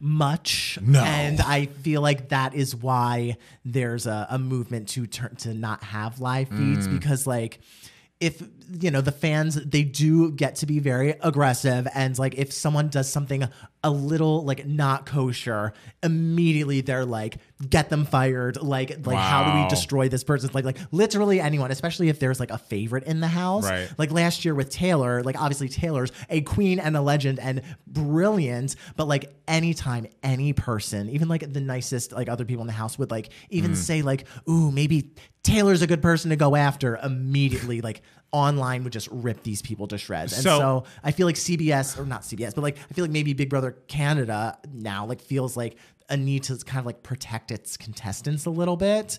much. 0.00 0.76
No. 0.82 1.00
And 1.00 1.40
I 1.40 1.66
feel 1.66 2.00
like 2.00 2.30
that 2.30 2.52
is 2.52 2.74
why 2.74 3.36
there's 3.64 4.08
a, 4.08 4.26
a 4.28 4.36
movement 4.36 4.88
to 4.90 5.06
turn 5.06 5.36
to 5.36 5.54
not 5.54 5.84
have 5.84 6.18
live 6.18 6.48
feeds 6.48 6.88
mm. 6.88 6.98
because 6.98 7.28
like 7.28 7.60
if 8.20 8.42
you 8.80 8.90
know 8.90 9.00
the 9.00 9.12
fans 9.12 9.54
they 9.54 9.82
do 9.82 10.30
get 10.32 10.56
to 10.56 10.66
be 10.66 10.78
very 10.78 11.10
aggressive 11.22 11.86
and 11.94 12.18
like 12.18 12.34
if 12.34 12.52
someone 12.52 12.88
does 12.88 13.10
something 13.10 13.48
a 13.84 13.90
little 13.90 14.44
like 14.44 14.66
not 14.66 15.06
kosher 15.06 15.72
immediately 16.02 16.80
they're 16.80 17.04
like 17.04 17.38
get 17.68 17.88
them 17.90 18.04
fired. 18.04 18.60
Like 18.60 19.06
like 19.06 19.16
how 19.16 19.52
do 19.52 19.62
we 19.62 19.68
destroy 19.68 20.08
this 20.08 20.22
person 20.22 20.50
like 20.52 20.64
like 20.64 20.78
literally 20.92 21.40
anyone 21.40 21.70
especially 21.70 22.08
if 22.08 22.20
there's 22.20 22.38
like 22.38 22.50
a 22.50 22.58
favorite 22.58 23.04
in 23.04 23.20
the 23.20 23.28
house. 23.28 23.64
Right. 23.64 23.88
like 23.98 24.12
last 24.12 24.44
year 24.44 24.54
with 24.54 24.70
Taylor, 24.70 25.22
like 25.22 25.40
obviously 25.40 25.68
Taylor's 25.68 26.12
a 26.30 26.40
queen 26.42 26.78
and 26.78 26.96
a 26.96 27.00
legend 27.00 27.40
and 27.40 27.62
brilliant, 27.86 28.76
but 28.96 29.08
like 29.08 29.32
anytime 29.48 30.06
any 30.22 30.52
person, 30.52 31.08
even 31.10 31.28
like 31.28 31.52
the 31.52 31.60
nicest 31.60 32.12
like 32.12 32.28
other 32.28 32.44
people 32.44 32.62
in 32.62 32.66
the 32.68 32.72
house 32.72 32.98
would 32.98 33.10
like 33.10 33.30
even 33.50 33.72
mm. 33.72 33.76
say 33.76 34.02
like, 34.02 34.26
"Ooh, 34.48 34.70
maybe 34.70 35.14
Taylor's 35.48 35.82
a 35.82 35.86
good 35.86 36.02
person 36.02 36.30
to 36.30 36.36
go 36.36 36.54
after," 36.56 36.96
immediately 37.02 37.80
like 37.80 38.02
online 38.32 38.84
would 38.84 38.92
just 38.92 39.08
rip 39.10 39.42
these 39.42 39.62
people 39.62 39.86
to 39.88 39.96
shreds. 39.98 40.32
And 40.34 40.42
So- 40.42 40.58
so 40.58 40.84
I 41.02 41.12
feel 41.12 41.26
like 41.26 41.36
CBS 41.36 41.98
or 41.98 42.04
not 42.04 42.22
CBS, 42.24 42.54
but 42.54 42.62
like 42.62 42.76
I 42.90 42.94
feel 42.94 43.04
like 43.04 43.10
maybe 43.10 43.32
Big 43.32 43.48
Brother 43.50 43.72
Canada 43.88 44.58
now 44.72 45.06
like 45.06 45.20
feels 45.22 45.56
like 45.56 45.76
a 46.10 46.16
need 46.16 46.42
to 46.44 46.56
kind 46.58 46.78
of 46.80 46.86
like 46.86 47.02
protect 47.02 47.50
its 47.50 47.76
contestants 47.76 48.44
a 48.46 48.50
little 48.50 48.76
bit. 48.76 49.18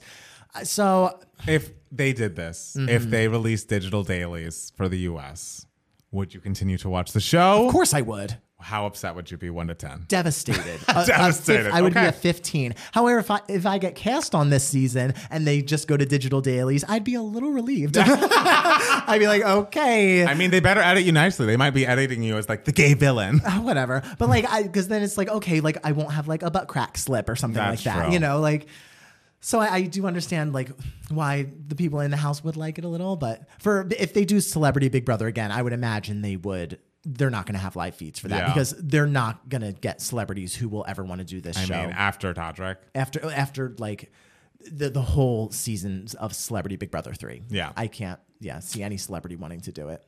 Uh, 0.55 0.63
So 0.63 1.19
if 1.47 1.71
they 1.91 2.13
did 2.13 2.35
this, 2.35 2.75
Mm-hmm. 2.77 2.89
if 2.89 3.09
they 3.09 3.27
released 3.27 3.67
digital 3.69 4.03
dailies 4.03 4.71
for 4.75 4.87
the 4.89 4.99
US, 5.11 5.65
would 6.11 6.33
you 6.33 6.39
continue 6.39 6.77
to 6.79 6.89
watch 6.89 7.11
the 7.11 7.19
show? 7.21 7.65
of 7.65 7.71
course 7.71 7.93
I 7.93 8.01
would. 8.01 8.37
How 8.61 8.85
upset 8.85 9.15
would 9.15 9.31
you 9.31 9.37
be 9.37 9.49
one 9.49 9.67
to 9.67 9.73
ten? 9.75 10.03
devastated. 10.07 10.79
A- 10.87 10.91
a 10.91 11.05
fif- 11.05 11.07
Devastated, 11.07 11.71
I 11.71 11.81
would 11.81 11.93
be 11.93 11.99
a 11.99 12.11
15. 12.11 12.75
However, 12.91 13.19
if 13.19 13.31
I 13.31 13.39
if 13.47 13.65
I 13.65 13.77
get 13.77 13.95
cast 13.95 14.35
on 14.35 14.49
this 14.49 14.63
season 14.67 15.13
and 15.29 15.47
they 15.47 15.61
just 15.61 15.87
go 15.87 15.95
to 15.95 16.05
digital 16.05 16.41
dailies, 16.41 16.83
I'd 16.87 17.03
be 17.05 17.15
a 17.15 17.21
little 17.21 17.51
relieved. 17.51 17.97
I'd 18.01 19.17
be 19.19 19.27
like, 19.27 19.43
okay. 19.43 20.25
I 20.25 20.33
mean, 20.33 20.51
they 20.51 20.59
better 20.59 20.81
edit 20.81 21.03
you 21.03 21.11
nicely. 21.11 21.45
They 21.45 21.57
might 21.57 21.71
be 21.71 21.87
editing 21.87 22.21
you 22.21 22.37
as 22.37 22.49
like 22.49 22.65
the 22.65 22.71
gay 22.71 22.93
villain. 22.95 23.41
uh, 23.45 23.59
whatever. 23.61 24.03
But 24.17 24.29
like, 24.29 24.45
I 24.49 24.63
because 24.63 24.87
then 24.87 25.03
it's 25.03 25.17
like, 25.17 25.29
okay, 25.29 25.61
like 25.61 25.77
I 25.83 25.93
won't 25.93 26.11
have 26.11 26.27
like 26.27 26.43
a 26.43 26.51
butt 26.51 26.67
crack 26.67 26.97
slip 26.97 27.29
or 27.29 27.35
something 27.35 27.55
That's 27.63 27.85
like 27.85 27.95
that. 27.95 28.03
true. 28.05 28.13
You 28.13 28.19
know, 28.19 28.39
like. 28.39 28.67
So 29.41 29.61
I, 29.61 29.73
I 29.73 29.81
do 29.83 30.05
understand 30.05 30.51
like 30.51 30.69
why 31.07 31.47
the 31.65 31.75
people 31.75 32.01
in 32.01 32.11
the 32.11 32.17
house 32.17 32.43
would 32.43 32.57
like 32.57 32.77
it 32.77 32.83
a 32.83 32.89
little, 32.89 33.15
but 33.15 33.47
for 33.59 33.87
if 33.97 34.13
they 34.13 34.25
do 34.25 34.41
Celebrity 34.41 34.89
Big 34.89 35.05
Brother 35.05 35.27
again, 35.27 35.49
I 35.49 35.61
would 35.61 35.71
imagine 35.71 36.21
they 36.21 36.35
would. 36.35 36.77
They're 37.05 37.29
not 37.29 37.45
going 37.45 37.53
to 37.53 37.59
have 37.61 37.75
live 37.75 37.95
feeds 37.95 38.19
for 38.19 38.27
that 38.27 38.39
Yeah. 38.39 38.47
because 38.53 38.71
they're 38.77 39.07
not 39.07 39.47
going 39.49 39.61
to 39.61 39.71
get 39.71 40.01
celebrities 40.01 40.55
who 40.55 40.67
will 40.67 40.85
ever 40.87 41.03
want 41.03 41.19
to 41.19 41.25
do 41.25 41.39
this 41.41 41.55
show. 41.55 41.61
I 41.61 41.65
show 41.65 41.81
mean, 41.87 41.91
after 41.91 42.33
Todrick. 42.33 42.77
after 42.93 43.25
after 43.31 43.73
like 43.77 44.11
the 44.69 44.89
the 44.89 45.01
whole 45.01 45.49
seasons 45.51 46.13
of 46.15 46.35
Celebrity 46.35 46.75
Big 46.75 46.91
Brother 46.91 47.13
three. 47.13 47.41
Yeah. 47.49 47.71
I 47.77 47.87
can't 47.87 48.19
yeah 48.41 48.59
see 48.59 48.83
any 48.83 48.97
celebrity 48.97 49.35
wanting 49.37 49.61
to 49.61 49.71
do 49.71 49.87
it. 49.89 50.03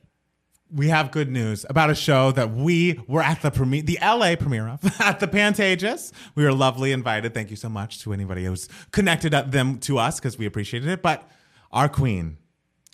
we 0.70 0.88
have 0.88 1.10
good 1.10 1.30
news 1.30 1.64
about 1.68 1.90
a 1.90 1.94
show 1.94 2.32
that 2.32 2.50
we 2.50 2.98
were 3.06 3.22
at 3.22 3.42
the 3.42 3.50
premiere, 3.50 3.82
the 3.82 3.98
LA 4.02 4.36
premiere 4.36 4.68
of 4.68 4.80
at 5.00 5.20
the 5.20 5.28
Pantages. 5.28 6.12
We 6.34 6.44
were 6.44 6.52
lovely 6.52 6.92
invited. 6.92 7.32
Thank 7.34 7.50
you 7.50 7.56
so 7.56 7.68
much 7.70 8.00
to 8.02 8.12
anybody 8.12 8.44
who's 8.44 8.68
connected 8.90 9.32
them 9.32 9.78
to 9.80 9.98
us 9.98 10.18
because 10.20 10.36
we 10.38 10.46
appreciated 10.46 10.88
it. 10.88 11.02
But 11.02 11.28
our 11.72 11.88
queen, 11.90 12.36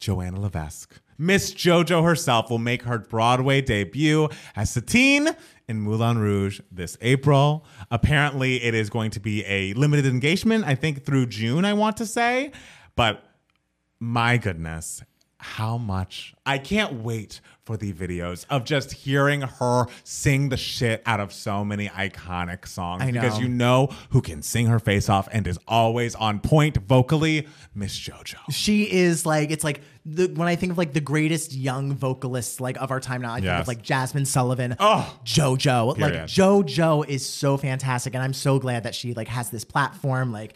Joanna 0.01 0.41
Levesque, 0.41 1.01
Miss 1.19 1.53
JoJo 1.53 2.05
herself, 2.05 2.49
will 2.49 2.59
make 2.59 2.85
her 2.85 2.99
Broadway 2.99 3.61
debut 3.61 4.29
as 4.55 4.71
Satine 4.71 5.29
in 5.67 5.81
Moulin 5.81 6.19
Rouge 6.19 6.61
this 6.71 6.97
April. 7.01 7.67
Apparently, 7.91 8.63
it 8.63 8.75
is 8.75 8.89
going 8.89 9.11
to 9.11 9.21
be 9.21 9.45
a 9.45 9.75
limited 9.75 10.07
engagement. 10.07 10.65
I 10.65 10.77
think 10.77 11.05
through 11.05 11.27
June. 11.27 11.65
I 11.65 11.73
want 11.75 11.97
to 11.99 12.07
say, 12.07 12.53
but 12.95 13.25
my 13.99 14.37
goodness, 14.37 15.03
how 15.39 15.79
much 15.79 16.35
I 16.45 16.59
can't 16.59 16.95
wait 16.95 17.41
for 17.65 17.77
the 17.77 17.93
videos 17.93 18.45
of 18.49 18.65
just 18.65 18.93
hearing 18.93 19.43
her 19.43 19.85
sing 20.03 20.49
the 20.49 20.57
shit 20.57 21.03
out 21.05 21.21
of 21.21 21.33
so 21.33 21.65
many 21.65 21.87
iconic 21.89 22.67
songs 22.67 23.03
I 23.03 23.11
know. 23.11 23.21
because 23.21 23.39
you 23.39 23.47
know 23.49 23.91
who 24.11 24.21
can 24.23 24.41
sing 24.43 24.67
her 24.67 24.79
face 24.79 25.09
off 25.09 25.29
and 25.31 25.47
is 25.47 25.59
always 25.69 26.15
on 26.15 26.41
point 26.41 26.79
vocally, 26.79 27.47
Miss 27.75 27.97
JoJo. 27.99 28.37
She 28.51 28.91
is 28.91 29.27
like 29.27 29.51
it's 29.51 29.63
like 29.63 29.83
the 30.07 30.27
when 30.29 30.49
I 30.49 30.57
think 30.57 30.73
of 30.73 30.79
like 30.79 30.95
the 30.95 31.01
greatest 31.03 31.53
young 31.55 31.95
vocalists 31.95 32.59
like 32.59 32.77
of 32.81 32.91
our 32.91 33.01
time 33.01 33.21
now, 33.23 33.35
I 33.35 33.41
think 33.41 33.53
of 33.53 33.69
like 33.69 33.83
Jazmine 33.83 34.27
Sullivan, 34.27 34.75
Oh. 34.81 35.19
JoJo. 35.25 35.99
Like 35.99 36.15
JoJo 36.15 37.07
is 37.07 37.25
so 37.29 37.57
fantastic, 37.59 38.15
and 38.15 38.23
I'm 38.23 38.33
so 38.33 38.59
glad 38.59 38.85
that 38.85 38.95
she 38.95 39.13
like 39.15 39.29
has 39.29 39.51
this 39.51 39.65
platform. 39.65 40.33
Like 40.33 40.55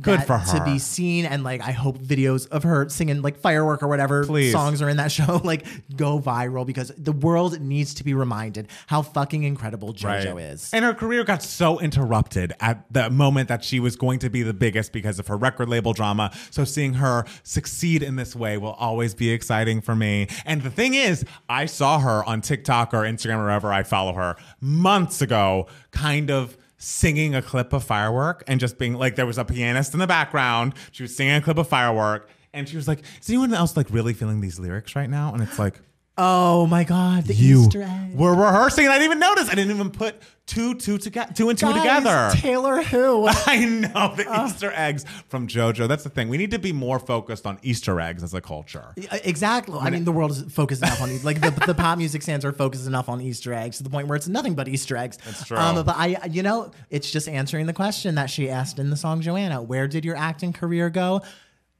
Good 0.00 0.22
for 0.22 0.40
to 0.52 0.62
be 0.64 0.78
seen 0.78 1.26
and 1.26 1.42
like 1.42 1.60
I 1.60 1.72
hope 1.72 1.98
videos 1.98 2.46
of 2.50 2.62
her 2.62 2.88
singing 2.88 3.20
like 3.20 3.36
firework 3.36 3.82
or 3.82 3.88
whatever 3.88 4.24
Please. 4.24 4.52
songs 4.52 4.80
are 4.80 4.88
in 4.88 4.98
that 4.98 5.10
show 5.12 5.40
like 5.42 5.66
go 5.96 6.20
viral 6.20 6.64
because 6.64 6.92
the 6.96 7.10
world 7.10 7.60
needs 7.60 7.94
to 7.94 8.04
be 8.04 8.14
reminded 8.14 8.68
how 8.86 9.02
fucking 9.02 9.42
incredible 9.42 9.92
JoJo 9.92 10.52
is. 10.52 10.70
And 10.72 10.84
her 10.84 10.94
career 10.94 11.24
got 11.24 11.42
so 11.42 11.80
interrupted 11.80 12.52
at 12.60 12.84
the 12.92 13.10
moment 13.10 13.48
that 13.48 13.64
she 13.64 13.80
was 13.80 13.96
going 13.96 14.20
to 14.20 14.30
be 14.30 14.44
the 14.44 14.54
biggest 14.54 14.92
because 14.92 15.18
of 15.18 15.26
her 15.26 15.36
record 15.36 15.68
label 15.68 15.92
drama. 15.92 16.32
So 16.52 16.62
seeing 16.64 16.94
her 16.94 17.24
succeed 17.42 18.04
in 18.04 18.14
this 18.14 18.36
way 18.36 18.58
will 18.58 18.74
always 18.74 19.14
be 19.14 19.30
exciting 19.30 19.80
for 19.80 19.96
me. 19.96 20.28
And 20.44 20.62
the 20.62 20.70
thing 20.70 20.94
is, 20.94 21.24
I 21.48 21.66
saw 21.66 21.98
her 21.98 22.24
on 22.24 22.40
TikTok 22.40 22.94
or 22.94 22.98
Instagram 22.98 23.38
or 23.38 23.44
wherever 23.44 23.72
I 23.72 23.82
follow 23.82 24.12
her 24.12 24.36
months 24.60 25.22
ago, 25.22 25.66
kind 25.90 26.30
of 26.30 26.56
singing 26.86 27.34
a 27.34 27.42
clip 27.42 27.72
of 27.72 27.82
firework 27.82 28.44
and 28.46 28.60
just 28.60 28.78
being 28.78 28.94
like 28.94 29.16
there 29.16 29.26
was 29.26 29.38
a 29.38 29.44
pianist 29.44 29.92
in 29.92 29.98
the 29.98 30.06
background. 30.06 30.72
She 30.92 31.02
was 31.02 31.14
singing 31.16 31.34
a 31.34 31.40
clip 31.40 31.58
of 31.58 31.68
firework. 31.68 32.28
And 32.52 32.66
she 32.66 32.76
was 32.76 32.88
like, 32.88 33.02
"Is 33.20 33.28
anyone 33.28 33.52
else 33.52 33.76
like 33.76 33.90
really 33.90 34.14
feeling 34.14 34.40
these 34.40 34.58
lyrics 34.58 34.96
right 34.96 35.10
now?" 35.10 35.34
And 35.34 35.42
it's 35.42 35.58
like, 35.58 35.78
Oh 36.18 36.66
my 36.66 36.82
god, 36.84 37.24
the 37.24 37.34
you 37.34 37.62
Easter 37.64 37.82
egg. 37.82 38.14
were 38.14 38.34
rehearsing 38.34 38.84
and 38.86 38.92
I 38.92 38.98
didn't 38.98 39.06
even 39.10 39.18
notice. 39.18 39.50
I 39.50 39.54
didn't 39.54 39.74
even 39.74 39.90
put 39.90 40.16
two, 40.46 40.74
two, 40.76 40.96
toge- 40.96 41.36
two 41.36 41.50
and 41.50 41.58
two 41.58 41.66
Guys, 41.66 41.76
together. 41.76 42.30
Taylor 42.40 42.82
who? 42.82 43.26
I 43.46 43.64
know 43.66 44.14
the 44.16 44.44
Easter 44.46 44.72
eggs 44.74 45.04
from 45.28 45.46
JoJo. 45.46 45.86
That's 45.88 46.04
the 46.04 46.08
thing. 46.08 46.30
We 46.30 46.38
need 46.38 46.52
to 46.52 46.58
be 46.58 46.72
more 46.72 46.98
focused 46.98 47.46
on 47.46 47.58
Easter 47.62 48.00
eggs 48.00 48.22
as 48.22 48.32
a 48.32 48.40
culture. 48.40 48.94
Uh, 49.10 49.18
Exactly. 49.24 49.78
I 49.78 49.90
mean, 49.90 50.04
the 50.04 50.12
world 50.12 50.30
is 50.30 50.42
focused 50.44 50.82
enough 50.82 51.02
on 51.02 51.22
like 51.22 51.42
the, 51.42 51.50
the 51.66 51.74
pop 51.74 51.98
music 51.98 52.22
stands 52.22 52.46
are 52.46 52.52
focused 52.52 52.86
enough 52.86 53.10
on 53.10 53.20
Easter 53.20 53.52
eggs 53.52 53.76
to 53.76 53.82
the 53.82 53.90
point 53.90 54.08
where 54.08 54.16
it's 54.16 54.28
nothing 54.28 54.54
but 54.54 54.68
Easter 54.68 54.96
eggs. 54.96 55.18
That's 55.18 55.44
true. 55.44 55.58
Um, 55.58 55.84
but 55.84 55.96
I, 55.98 56.16
you 56.30 56.42
know, 56.42 56.70
it's 56.88 57.10
just 57.10 57.28
answering 57.28 57.66
the 57.66 57.74
question 57.74 58.14
that 58.14 58.30
she 58.30 58.48
asked 58.48 58.78
in 58.78 58.88
the 58.88 58.96
song 58.96 59.20
Joanna. 59.20 59.60
Where 59.60 59.86
did 59.86 60.04
your 60.06 60.16
acting 60.16 60.54
career 60.54 60.88
go? 60.88 61.20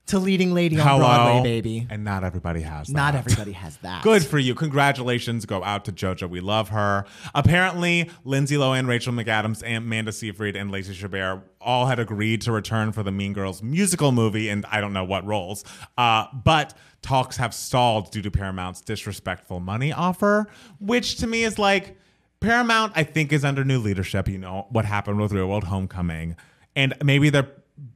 To 0.06 0.18
leading 0.20 0.54
lady 0.54 0.78
on 0.78 0.86
Hello, 0.86 0.98
Broadway, 0.98 1.42
baby. 1.42 1.86
And 1.90 2.04
not 2.04 2.22
everybody 2.22 2.60
has. 2.60 2.88
Not 2.88 3.14
that. 3.14 3.18
everybody 3.26 3.52
has 3.52 3.76
that. 3.82 4.02
Good 4.02 4.24
for 4.24 4.38
you. 4.38 4.54
Congratulations 4.54 5.46
go 5.46 5.64
out 5.64 5.84
to 5.86 5.92
JoJo. 5.92 6.28
We 6.30 6.40
love 6.40 6.68
her. 6.68 7.04
Apparently, 7.34 8.10
Lindsay 8.24 8.56
Lohan, 8.56 8.86
Rachel 8.86 9.12
McAdams, 9.12 9.62
and 9.64 9.84
Amanda 9.84 10.12
Seyfried, 10.12 10.54
and 10.54 10.70
Lacey 10.70 10.94
Chabert 10.94 11.42
all 11.60 11.86
had 11.86 11.98
agreed 11.98 12.40
to 12.42 12.52
return 12.52 12.92
for 12.92 13.02
the 13.02 13.10
Mean 13.10 13.32
Girls 13.32 13.62
musical 13.62 14.12
movie, 14.12 14.48
and 14.48 14.64
I 14.70 14.80
don't 14.80 14.92
know 14.92 15.04
what 15.04 15.26
roles. 15.26 15.64
Uh, 15.98 16.26
but 16.32 16.74
talks 17.02 17.36
have 17.38 17.52
stalled 17.52 18.12
due 18.12 18.22
to 18.22 18.30
Paramount's 18.30 18.80
disrespectful 18.80 19.60
money 19.60 19.92
offer, 19.92 20.46
which 20.78 21.16
to 21.16 21.26
me 21.26 21.42
is 21.42 21.58
like 21.58 21.96
Paramount, 22.40 22.92
I 22.94 23.02
think, 23.02 23.32
is 23.32 23.44
under 23.44 23.64
new 23.64 23.80
leadership. 23.80 24.28
You 24.28 24.38
know 24.38 24.66
what 24.70 24.84
happened 24.84 25.20
with 25.20 25.32
Real 25.32 25.48
World 25.48 25.64
Homecoming. 25.64 26.36
And 26.76 26.94
maybe 27.02 27.30
they're 27.30 27.50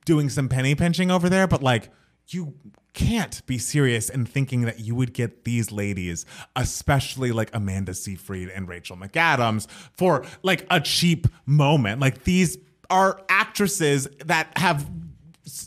doing 0.05 0.29
some 0.29 0.49
penny 0.49 0.75
pinching 0.75 1.11
over 1.11 1.29
there, 1.29 1.47
but 1.47 1.63
like, 1.63 1.91
you 2.35 2.55
can't 2.93 3.45
be 3.47 3.59
serious 3.59 4.11
in 4.11 4.27
thinking 4.27 4.63
that 4.63 4.81
you 4.81 4.95
would 4.95 5.13
get 5.13 5.45
these 5.45 5.71
ladies, 5.71 6.27
especially 6.57 7.33
like 7.33 7.51
Amanda 7.55 7.95
Seyfried 7.95 8.49
and 8.49 8.69
Rachel 8.69 8.97
McAdams, 8.97 9.69
for 9.93 10.25
like 10.43 10.67
a 10.71 10.81
cheap 10.81 11.27
moment. 11.47 12.01
Like 12.01 12.25
these 12.25 12.59
are 12.89 13.21
actresses 13.29 14.09
that 14.25 14.57
have 14.57 14.91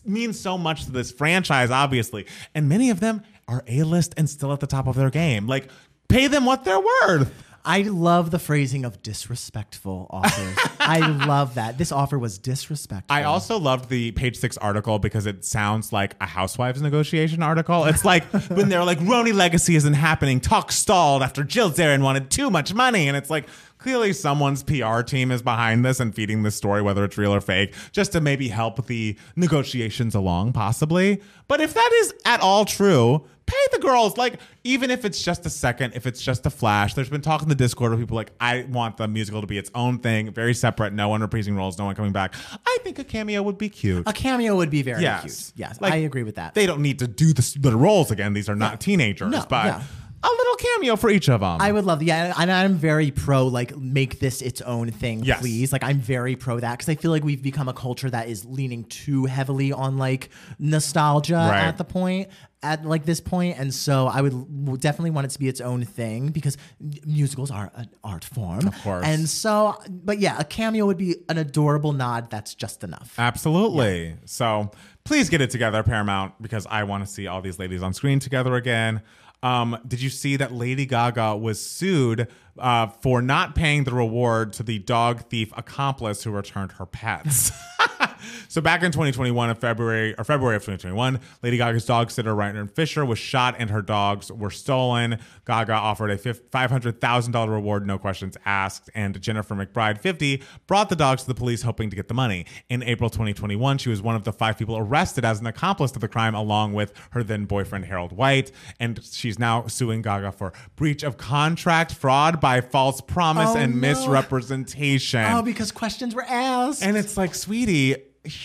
mean 0.06 0.34
so 0.34 0.58
much 0.58 0.86
to 0.86 0.92
this 0.92 1.12
franchise, 1.12 1.72
obviously, 1.72 2.26
and 2.54 2.70
many 2.70 2.90
of 2.90 3.00
them 3.00 3.22
are 3.48 3.64
A 3.68 3.84
list 3.84 4.14
and 4.18 4.30
still 4.30 4.54
at 4.54 4.60
the 4.60 4.68
top 4.68 4.88
of 4.88 4.96
their 4.96 5.10
game. 5.10 5.48
Like, 5.48 5.70
pay 6.08 6.28
them 6.28 6.46
what 6.46 6.64
they're 6.64 6.80
worth. 6.80 7.34
I 7.66 7.84
love 7.84 8.30
the 8.30 8.40
phrasing 8.40 8.84
of 8.84 9.02
disrespectful 9.02 10.08
offers. 10.10 10.58
I 10.80 11.00
love 11.28 11.56
that. 11.56 11.78
This 11.78 11.94
offer 11.94 12.20
was 12.20 12.38
disrespectful. 12.38 13.16
I 13.16 13.24
also 13.24 13.58
loved 13.58 13.90
the 13.90 14.12
page 14.12 14.38
six 14.38 14.58
article 14.58 15.00
because 15.00 15.26
it 15.26 15.46
sounds 15.46 15.94
like 15.94 16.16
a 16.20 16.26
housewives 16.26 16.82
negotiation 16.82 17.42
article. 17.42 17.86
It's 17.86 18.04
like 18.04 18.26
when 18.50 18.68
they're 18.68 18.84
like, 18.84 19.00
RHONY 19.00 19.34
Legacy 19.34 19.76
isn't 19.78 19.94
happening. 19.94 20.42
Talk 20.42 20.74
stalled 20.74 21.24
after 21.24 21.44
Jill 21.44 21.72
Zarin 21.72 22.04
wanted 22.04 22.30
too 22.30 22.50
much 22.50 22.74
money. 22.74 23.08
And 23.08 23.16
it's 23.16 23.30
like, 23.30 23.48
clearly 23.84 24.14
someone's 24.14 24.64
PR 24.64 25.02
team 25.02 25.30
is 25.30 25.42
behind 25.42 25.84
this 25.84 26.00
and 26.00 26.16
feeding 26.16 26.44
this 26.44 26.56
story, 26.56 26.82
whether 26.82 27.04
it's 27.04 27.18
real 27.18 27.34
or 27.36 27.42
fake, 27.42 27.74
just 27.92 28.14
to 28.14 28.22
maybe 28.22 28.48
help 28.48 28.88
the 28.88 29.18
negotiations 29.36 30.16
along, 30.16 30.54
possibly. 30.54 31.22
But 31.50 31.60
if 31.60 31.74
that 31.74 31.92
is 32.02 32.14
at 32.26 32.40
all 32.40 32.64
true, 32.64 33.26
pay 33.46 33.58
the 33.74 33.80
girls 33.80 34.16
like 34.16 34.40
even 34.64 34.90
if 34.90 35.04
it's 35.04 35.22
just 35.22 35.46
a 35.46 35.50
second 35.50 35.92
if 35.96 36.08
it's 36.08 36.22
just 36.22 36.46
a 36.46 36.50
flash 36.50 36.94
there's 36.94 37.10
been 37.10 37.20
talk 37.20 37.42
in 37.42 37.50
the 37.50 37.56
discord 37.56 37.92
of 37.92 38.00
people 38.00 38.16
like 38.16 38.32
i 38.40 38.64
want 38.70 38.96
the 38.96 39.06
musical 39.06 39.42
to 39.42 39.48
be 39.48 39.58
its 39.58 39.70
own 39.76 40.00
thing 40.00 40.32
very 40.32 40.54
separate 40.54 40.94
no 40.94 41.10
one 41.10 41.20
reprising 41.20 41.54
roles 41.54 41.78
no 41.78 41.84
one 41.84 41.94
coming 41.94 42.14
back 42.14 42.34
i 42.66 42.78
think 42.84 42.98
a 43.00 43.04
cameo 43.04 43.44
would 43.44 43.58
be 43.58 43.68
cute 43.68 44.08
a 44.08 44.14
cameo 44.14 44.56
would 44.56 44.70
be 44.70 44.82
very 44.82 45.02
yes 45.02 45.52
cute. 45.52 45.54
Yes, 45.58 45.82
Like, 45.82 45.92
I 45.92 45.98
agree 45.98 46.24
with 46.24 46.36
that. 46.36 46.54
they 46.54 46.66
don't 46.66 46.82
need 46.82 47.00
to 47.00 47.08
do 47.08 47.34
the, 47.34 47.58
the 47.60 47.76
roles 47.76 48.12
again 48.12 48.32
these 48.32 48.48
are 48.48 48.56
not 48.56 48.80
teenagers 48.80 49.30
No, 49.30 49.46
but 49.50 49.66
yeah. 49.66 49.84
A 50.24 50.30
little 50.30 50.56
cameo 50.56 50.96
for 50.96 51.10
each 51.10 51.28
of 51.30 51.42
them 51.42 51.58
I 51.60 51.72
would 51.72 51.86
love 51.86 52.02
yeah, 52.02 52.34
and 52.38 52.52
I'm 52.52 52.76
very 52.76 53.12
pro 53.12 53.48
like 53.48 53.76
make 53.78 54.20
this 54.20 54.42
its 54.42 54.62
own 54.62 54.90
thing, 54.92 55.24
Yes. 55.24 55.42
please. 55.42 55.72
Like 55.74 55.84
I'm 55.84 56.00
very 56.00 56.36
pro 56.36 56.60
that 56.60 56.72
because 56.78 56.90
I 56.90 56.96
feel 56.96 57.12
like 57.12 57.24
we've 57.24 57.42
become 57.44 57.68
a 57.68 57.74
culture 57.74 58.10
that 58.10 58.28
is 58.30 58.46
leaning 58.46 58.86
too 58.86 59.26
heavily 59.26 59.72
on 59.74 59.98
like 59.98 60.30
nostalgia 60.60 61.36
Right. 61.36 61.64
at 61.64 61.78
the 61.78 61.84
point 61.84 62.30
at 62.62 62.86
like 62.86 63.04
this 63.06 63.20
point, 63.20 63.60
and 63.60 63.74
so 63.74 64.08
I 64.08 64.22
would 64.22 64.80
definitely 64.80 65.12
want 65.12 65.26
it 65.26 65.32
to 65.32 65.40
be 65.40 65.50
its 65.50 65.60
own 65.60 65.84
thing 65.84 66.30
because 66.30 66.56
m- 66.80 66.92
musicals 67.06 67.52
are 67.52 67.70
an 67.76 67.90
art 68.06 68.24
form, 68.24 68.66
of 68.68 68.82
course. 68.82 69.06
And 69.06 69.28
so, 69.28 69.78
but 69.90 70.20
yeah, 70.20 70.38
a 70.40 70.46
cameo 70.46 70.86
would 70.86 70.96
be 70.98 71.18
an 71.28 71.38
adorable 71.38 71.92
nod. 71.92 72.30
That's 72.30 72.56
just 72.56 72.82
enough. 72.86 73.16
Absolutely. 73.18 74.16
So 74.24 74.72
please 75.04 75.28
get 75.30 75.42
it 75.42 75.50
together, 75.50 75.84
Paramount, 75.84 76.42
because 76.42 76.66
I 76.70 76.84
want 76.86 77.06
to 77.06 77.12
see 77.12 77.28
all 77.28 77.42
these 77.42 77.60
ladies 77.60 77.84
on 77.84 77.94
screen 77.94 78.20
together 78.20 78.56
again. 78.56 79.02
Um, 79.44 79.78
did 79.86 80.02
you 80.02 80.10
see 80.10 80.38
that 80.38 80.54
Lady 80.54 80.86
Gaga 80.86 81.36
was 81.36 81.60
sued 81.60 82.30
uh, 82.58 82.88
for 82.88 83.22
not 83.22 83.56
paying 83.56 83.84
the 83.84 83.94
reward 83.94 84.54
to 84.54 84.64
the 84.64 84.80
dog 84.80 85.30
thief 85.30 85.52
accomplice 85.58 86.24
who 86.24 86.32
returned 86.32 86.74
her 86.74 86.86
pets? 86.86 87.52
so 88.48 88.62
back 88.62 88.84
in 88.84 88.92
2021, 88.92 89.50
in 89.50 89.56
February 89.56 90.16
or 90.18 90.24
February 90.24 90.56
of 90.56 90.62
2021, 90.62 91.20
Lady 91.42 91.58
Gaga's 91.58 91.86
dog 91.86 92.12
sitter 92.12 92.36
Ryan 92.36 92.68
Fischer 92.68 93.06
was 93.06 93.20
shot 93.20 93.56
and 93.58 93.70
her 93.70 93.82
dogs 93.82 94.32
were 94.32 94.52
stolen. 94.52 95.20
Gaga 95.46 95.74
offered 95.74 96.12
a 96.12 96.18
$500,000 96.18 97.50
reward, 97.50 97.88
no 97.88 97.98
questions 97.98 98.38
asked, 98.46 98.90
and 98.96 99.20
Jennifer 99.22 99.56
McBride, 99.56 99.98
50, 100.00 100.44
brought 100.68 100.90
the 100.90 100.96
dogs 100.96 101.24
to 101.24 101.28
the 101.28 101.34
police 101.34 101.64
hoping 101.64 101.90
to 101.90 101.96
get 101.96 102.08
the 102.08 102.14
money. 102.14 102.46
In 102.70 102.84
April 102.84 103.10
2021, 103.10 103.78
she 103.78 103.90
was 103.90 104.02
one 104.02 104.16
of 104.16 104.24
the 104.24 104.34
five 104.34 104.58
people 104.58 104.78
arrested 104.78 105.26
as 105.26 105.40
an 105.40 105.48
accomplice 105.48 105.92
to 105.92 106.00
the 106.00 106.08
crime, 106.08 106.36
along 106.36 106.74
with 106.74 106.94
her 107.12 107.24
then 107.24 107.46
boyfriend 107.46 107.86
Harold 107.86 108.14
White, 108.14 108.52
and 108.80 109.04
she's 109.04 109.40
now 109.40 109.68
suing 109.68 110.02
Gaga 110.02 110.32
for 110.32 110.54
breach 110.76 111.04
of 111.04 111.18
contract, 111.18 111.94
fraud 111.94 112.40
by 112.44 112.60
false 112.60 113.00
promise, 113.00 113.52
Oh, 113.54 113.58
and 113.58 113.76
no. 113.76 113.88
misrepresentation. 113.88 115.24
Oh, 115.32 115.42
because 115.42 115.72
questions 115.72 116.14
were 116.14 116.26
asked. 116.28 116.84
And 116.84 116.98
it's 116.98 117.16
like, 117.16 117.34
sweetie, 117.34 117.96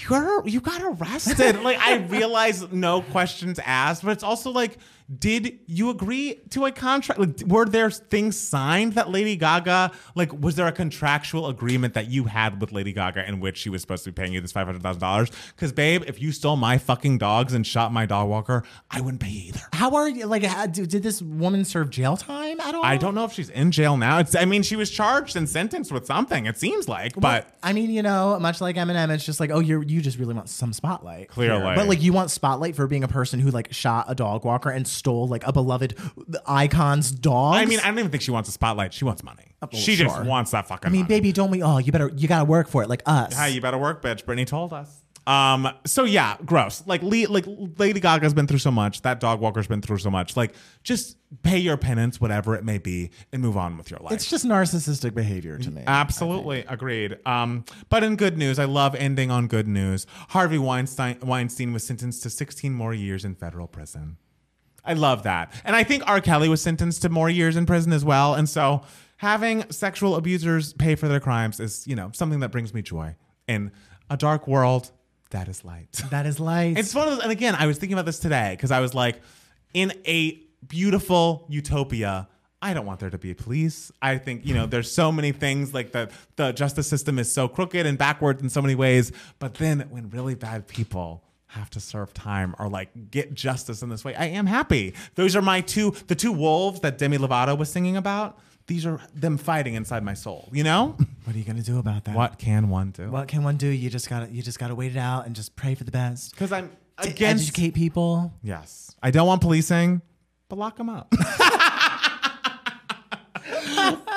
you're 0.09 0.47
you 0.49 0.61
got 0.61 0.81
arrested. 0.83 1.61
like 1.63 1.79
I 1.79 1.97
realize 1.97 2.71
no 2.73 3.03
questions 3.03 3.59
asked, 3.65 4.05
but 4.05 4.13
it's 4.13 4.23
also 4.23 4.51
like, 4.53 4.79
did 5.17 5.59
you 5.67 5.89
agree 5.89 6.39
to 6.51 6.67
a 6.67 6.73
contract? 6.73 7.19
Like, 7.19 7.41
were 7.47 7.65
there 7.65 7.91
things 7.91 8.39
signed 8.39 8.93
that 8.95 9.09
Lady 9.09 9.37
Gaga 9.37 9.93
like? 10.15 10.39
Was 10.39 10.57
there 10.57 10.67
a 10.67 10.73
contractual 10.73 11.47
agreement 11.47 11.95
that 11.95 12.09
you 12.09 12.25
had 12.25 12.61
with 12.61 12.73
Lady 12.73 12.93
Gaga 12.93 13.27
in 13.27 13.41
which 13.41 13.57
she 13.57 13.71
was 13.71 13.81
supposed 13.81 14.05
to 14.05 14.13
be 14.13 14.15
paying 14.15 14.35
you 14.35 14.41
this 14.43 14.53
five 14.53 14.67
hundred 14.67 14.83
thousand 14.83 15.01
dollars? 15.01 15.31
Because 15.57 15.73
babe, 15.73 16.05
if 16.07 16.21
you 16.21 16.31
stole 16.31 16.57
my 16.57 16.77
fucking 16.77 17.17
dogs 17.17 17.55
and 17.55 17.67
shot 17.67 17.91
my 17.91 18.05
dog 18.05 18.29
walker, 18.29 18.65
I 18.91 19.01
wouldn't 19.01 19.23
pay 19.23 19.31
either. 19.31 19.63
How 19.73 19.95
are 19.95 20.09
you? 20.09 20.27
Like, 20.27 20.43
how, 20.43 20.67
did 20.67 20.91
did 20.91 21.03
this 21.03 21.23
woman 21.23 21.65
serve 21.65 21.89
jail 21.89 22.19
time 22.19 22.61
at 22.61 22.75
all? 22.75 22.85
I 22.85 22.99
don't 22.99 23.15
know 23.15 23.25
if 23.25 23.33
she's 23.33 23.49
in 23.49 23.71
jail 23.71 23.97
now. 23.97 24.19
It's 24.19 24.37
I 24.37 24.45
mean, 24.45 24.63
she 24.63 24.77
was 24.77 24.91
charged 24.91 25.37
and 25.37 25.49
sentenced 25.49 25.91
with 25.91 26.05
something. 26.05 26.45
It 26.45 26.59
seems 26.59 26.87
like, 26.87 27.15
but. 27.17 27.55
I 27.63 27.73
mean, 27.73 27.91
you 27.91 28.03
know, 28.03 28.39
much 28.39 28.61
like 28.61 28.77
Eminem, 28.77 29.11
it's 29.11 29.25
just 29.25 29.41
like, 29.41 29.51
oh, 29.51 29.61
you 29.61 29.83
you 29.87 30.03
just 30.03 30.19
really 30.19 30.35
want 30.35 30.51
some 30.51 30.73
spotlight. 30.75 31.29
Clearly. 31.29 31.65
here. 31.65 31.75
But 31.75 31.89
like, 31.89 32.03
you 32.03 32.13
want 32.13 32.31
spotlight 32.31 32.77
for 32.77 32.87
being 32.87 33.05
a 33.05 33.09
person 33.09 33.41
who 33.41 33.51
like 33.51 33.73
shot 33.73 34.05
a 34.09 34.15
dog 34.15 34.45
walker 34.45 34.69
and 34.69 34.87
stole 34.99 35.27
like 35.29 35.47
a 35.47 35.53
beloved 35.53 35.95
icon's 36.47 37.11
dog. 37.11 37.55
I 37.57 37.65
mean, 37.65 37.81
I 37.81 37.89
don't 37.89 37.99
even 37.99 38.11
think 38.11 38.23
she 38.23 38.31
wants 38.31 38.49
a 38.49 38.53
spotlight. 38.53 38.93
She 38.93 39.05
wants 39.05 39.23
money. 39.23 39.55
she 39.73 39.97
just 39.97 40.23
wants 40.25 40.51
that 40.53 40.69
fucking 40.69 40.89
I 40.89 40.91
mean, 40.93 41.03
money. 41.03 41.09
baby, 41.15 41.33
don't 41.33 41.51
we 41.51 41.63
Oh, 41.63 41.79
You 41.79 41.93
better, 41.93 42.11
you 42.15 42.29
gotta 42.29 42.45
work 42.45 42.69
for 42.69 42.83
it, 42.83 42.89
like 42.89 43.03
us. 43.07 43.37
Hey, 43.37 43.51
you 43.51 43.61
better 43.61 43.79
work, 43.79 44.03
bitch. 44.03 44.25
Britney 44.25 44.47
told 44.47 44.73
us. 44.73 45.03
Um. 45.27 45.69
So 45.85 46.05
yeah, 46.05 46.39
gross. 46.47 46.83
Like, 46.87 47.03
Le- 47.03 47.29
like 47.29 47.45
Lady 47.47 48.01
Gaga's 48.01 48.33
been 48.33 48.47
through 48.47 48.61
so 48.61 48.71
much. 48.71 49.03
That 49.03 49.21
dog 49.21 49.41
walker's 49.41 49.67
been 49.67 49.83
through 49.83 49.99
so 49.99 50.11
much. 50.11 50.39
Like, 50.39 50.55
just 50.83 51.19
pay 51.43 51.59
your 51.59 51.77
penance, 51.77 52.19
whatever 52.19 52.55
it 52.55 52.65
may 52.65 52.79
be, 52.79 53.11
and 53.31 53.43
move 53.43 53.55
on 53.59 53.77
with 53.77 53.91
your 53.91 54.01
life. 54.01 54.15
it's 54.15 54.31
just 54.31 54.47
narcissistic 54.47 55.13
behavior 55.15 55.59
to 55.59 55.71
me. 55.71 55.83
Absolutely 55.87 56.61
agreed. 56.67 57.19
Um, 57.27 57.67
but 57.91 58.03
in 58.03 58.17
good 58.17 58.39
news, 58.39 58.59
I 58.59 58.65
love 58.65 58.95
ending 58.95 59.31
on 59.31 59.49
good 59.49 59.69
news. 59.69 60.07
Harvey 60.31 60.57
Weinstein 60.57 61.19
Weinstein 61.21 61.75
was 61.75 61.87
sentenced 61.87 62.23
to 62.23 62.31
16 62.31 62.73
more 62.73 62.95
years 62.95 63.23
in 63.23 63.35
federal 63.35 63.67
prison. 63.67 64.17
I 64.89 64.95
love 64.95 65.24
that, 65.24 65.53
and 65.64 65.76
I 65.76 65.84
think 65.84 66.03
R. 66.07 66.20
Kelly 66.20 66.49
was 66.49 66.62
sentenced 66.62 67.03
to 67.03 67.11
more 67.11 67.28
years 67.28 67.57
in 67.57 67.66
prison 67.66 67.93
as 67.93 68.05
well. 68.05 68.34
And 68.34 68.49
so, 68.49 68.82
having 69.18 69.70
sexual 69.70 70.16
abusers 70.16 70.72
pay 70.72 70.95
for 70.95 71.09
their 71.09 71.20
crimes 71.20 71.61
is, 71.61 71.86
you 71.86 71.95
know, 71.95 72.11
something 72.14 72.41
that 72.41 72.51
brings 72.51 72.72
me 72.72 72.80
joy. 72.80 73.14
In 73.47 73.70
a 74.09 74.16
dark 74.16 74.49
world, 74.49 74.91
that 75.30 75.47
is 75.47 75.64
light. 75.64 76.03
that 76.11 76.24
is 76.24 76.41
light. 76.41 76.78
It's 76.78 76.95
one 76.95 77.07
of 77.07 77.14
those, 77.14 77.22
and 77.22 77.30
again, 77.30 77.55
I 77.55 77.66
was 77.66 77.76
thinking 77.76 77.95
about 77.95 78.07
this 78.07 78.18
today 78.18 78.55
because 78.57 78.70
I 78.70 78.80
was 78.80 78.95
like, 78.95 79.20
in 79.74 79.93
a 80.07 80.41
beautiful 80.66 81.47
utopia, 81.51 82.28
I 82.61 82.74
don't 82.74 82.86
want 82.86 83.01
there 83.01 83.11
to 83.11 83.18
be 83.18 83.34
police. 83.34 83.93
I 84.01 84.18
think 84.18 84.47
you 84.47 84.55
know, 84.55 84.66
there's 84.72 84.91
so 84.91 85.12
many 85.12 85.32
things 85.32 85.74
like 85.74 85.93
the 85.93 86.11
the 86.36 86.53
justice 86.53 86.89
system 86.89 87.18
is 87.18 87.32
so 87.32 87.47
crooked 87.47 87.84
and 87.84 87.99
backwards 87.99 88.43
in 88.43 88.49
so 88.49 88.62
many 88.62 88.74
ways. 88.74 89.12
But 89.39 89.55
then 89.55 89.80
when 89.91 90.09
really 90.11 90.34
bad 90.34 90.66
people 90.66 91.22
have 91.49 91.71
to 91.71 91.81
serve 91.81 92.13
time 92.15 92.55
or 92.59 92.69
like 92.69 93.11
get 93.11 93.35
justice 93.35 93.83
in 93.83 93.89
this 93.89 94.05
way, 94.05 94.15
I 94.15 94.27
am 94.27 94.47
happy. 94.47 94.95
Those 95.15 95.35
are 95.35 95.43
my 95.43 95.61
two, 95.61 95.95
the 96.07 96.15
two 96.15 96.33
wolves 96.33 96.81
that 96.81 96.99
Demi 96.99 97.19
Lovato 97.19 97.57
was 97.57 97.71
singing 97.71 97.97
about. 97.97 98.39
These 98.67 98.85
are 98.85 99.01
them 99.15 99.39
fighting 99.39 99.75
inside 99.75 100.03
my 100.05 100.13
soul. 100.13 100.51
You 100.53 100.63
know, 100.63 100.95
what 101.25 101.35
are 101.35 101.39
you 101.39 101.45
gonna 101.45 101.63
do 101.63 101.79
about 101.79 102.05
that? 102.05 102.15
what 102.15 102.39
can 102.39 102.69
one 102.69 102.91
do? 102.91 103.11
What 103.11 103.27
can 103.29 103.43
one 103.43 103.57
do? 103.57 103.67
You 103.67 103.89
just 103.89 104.11
gotta, 104.11 104.31
you 104.31 104.43
just 104.43 104.59
gotta 104.59 104.75
wait 104.75 104.93
it 104.95 104.99
out 104.99 105.25
and 105.27 105.35
just 105.35 105.57
pray 105.57 105.75
for 105.75 105.85
the 105.85 105.91
best. 105.91 106.33
Because 106.33 106.53
I'm 106.53 106.71
To 107.03 107.09
against 107.09 107.45
educate 107.45 107.73
people. 107.73 108.33
Yes. 108.43 108.95
I 109.03 109.11
don't 109.11 109.27
want 109.27 109.41
policing, 109.41 110.03
but 110.51 110.59
lock 110.59 110.77
them 110.77 110.91
up. 110.91 111.15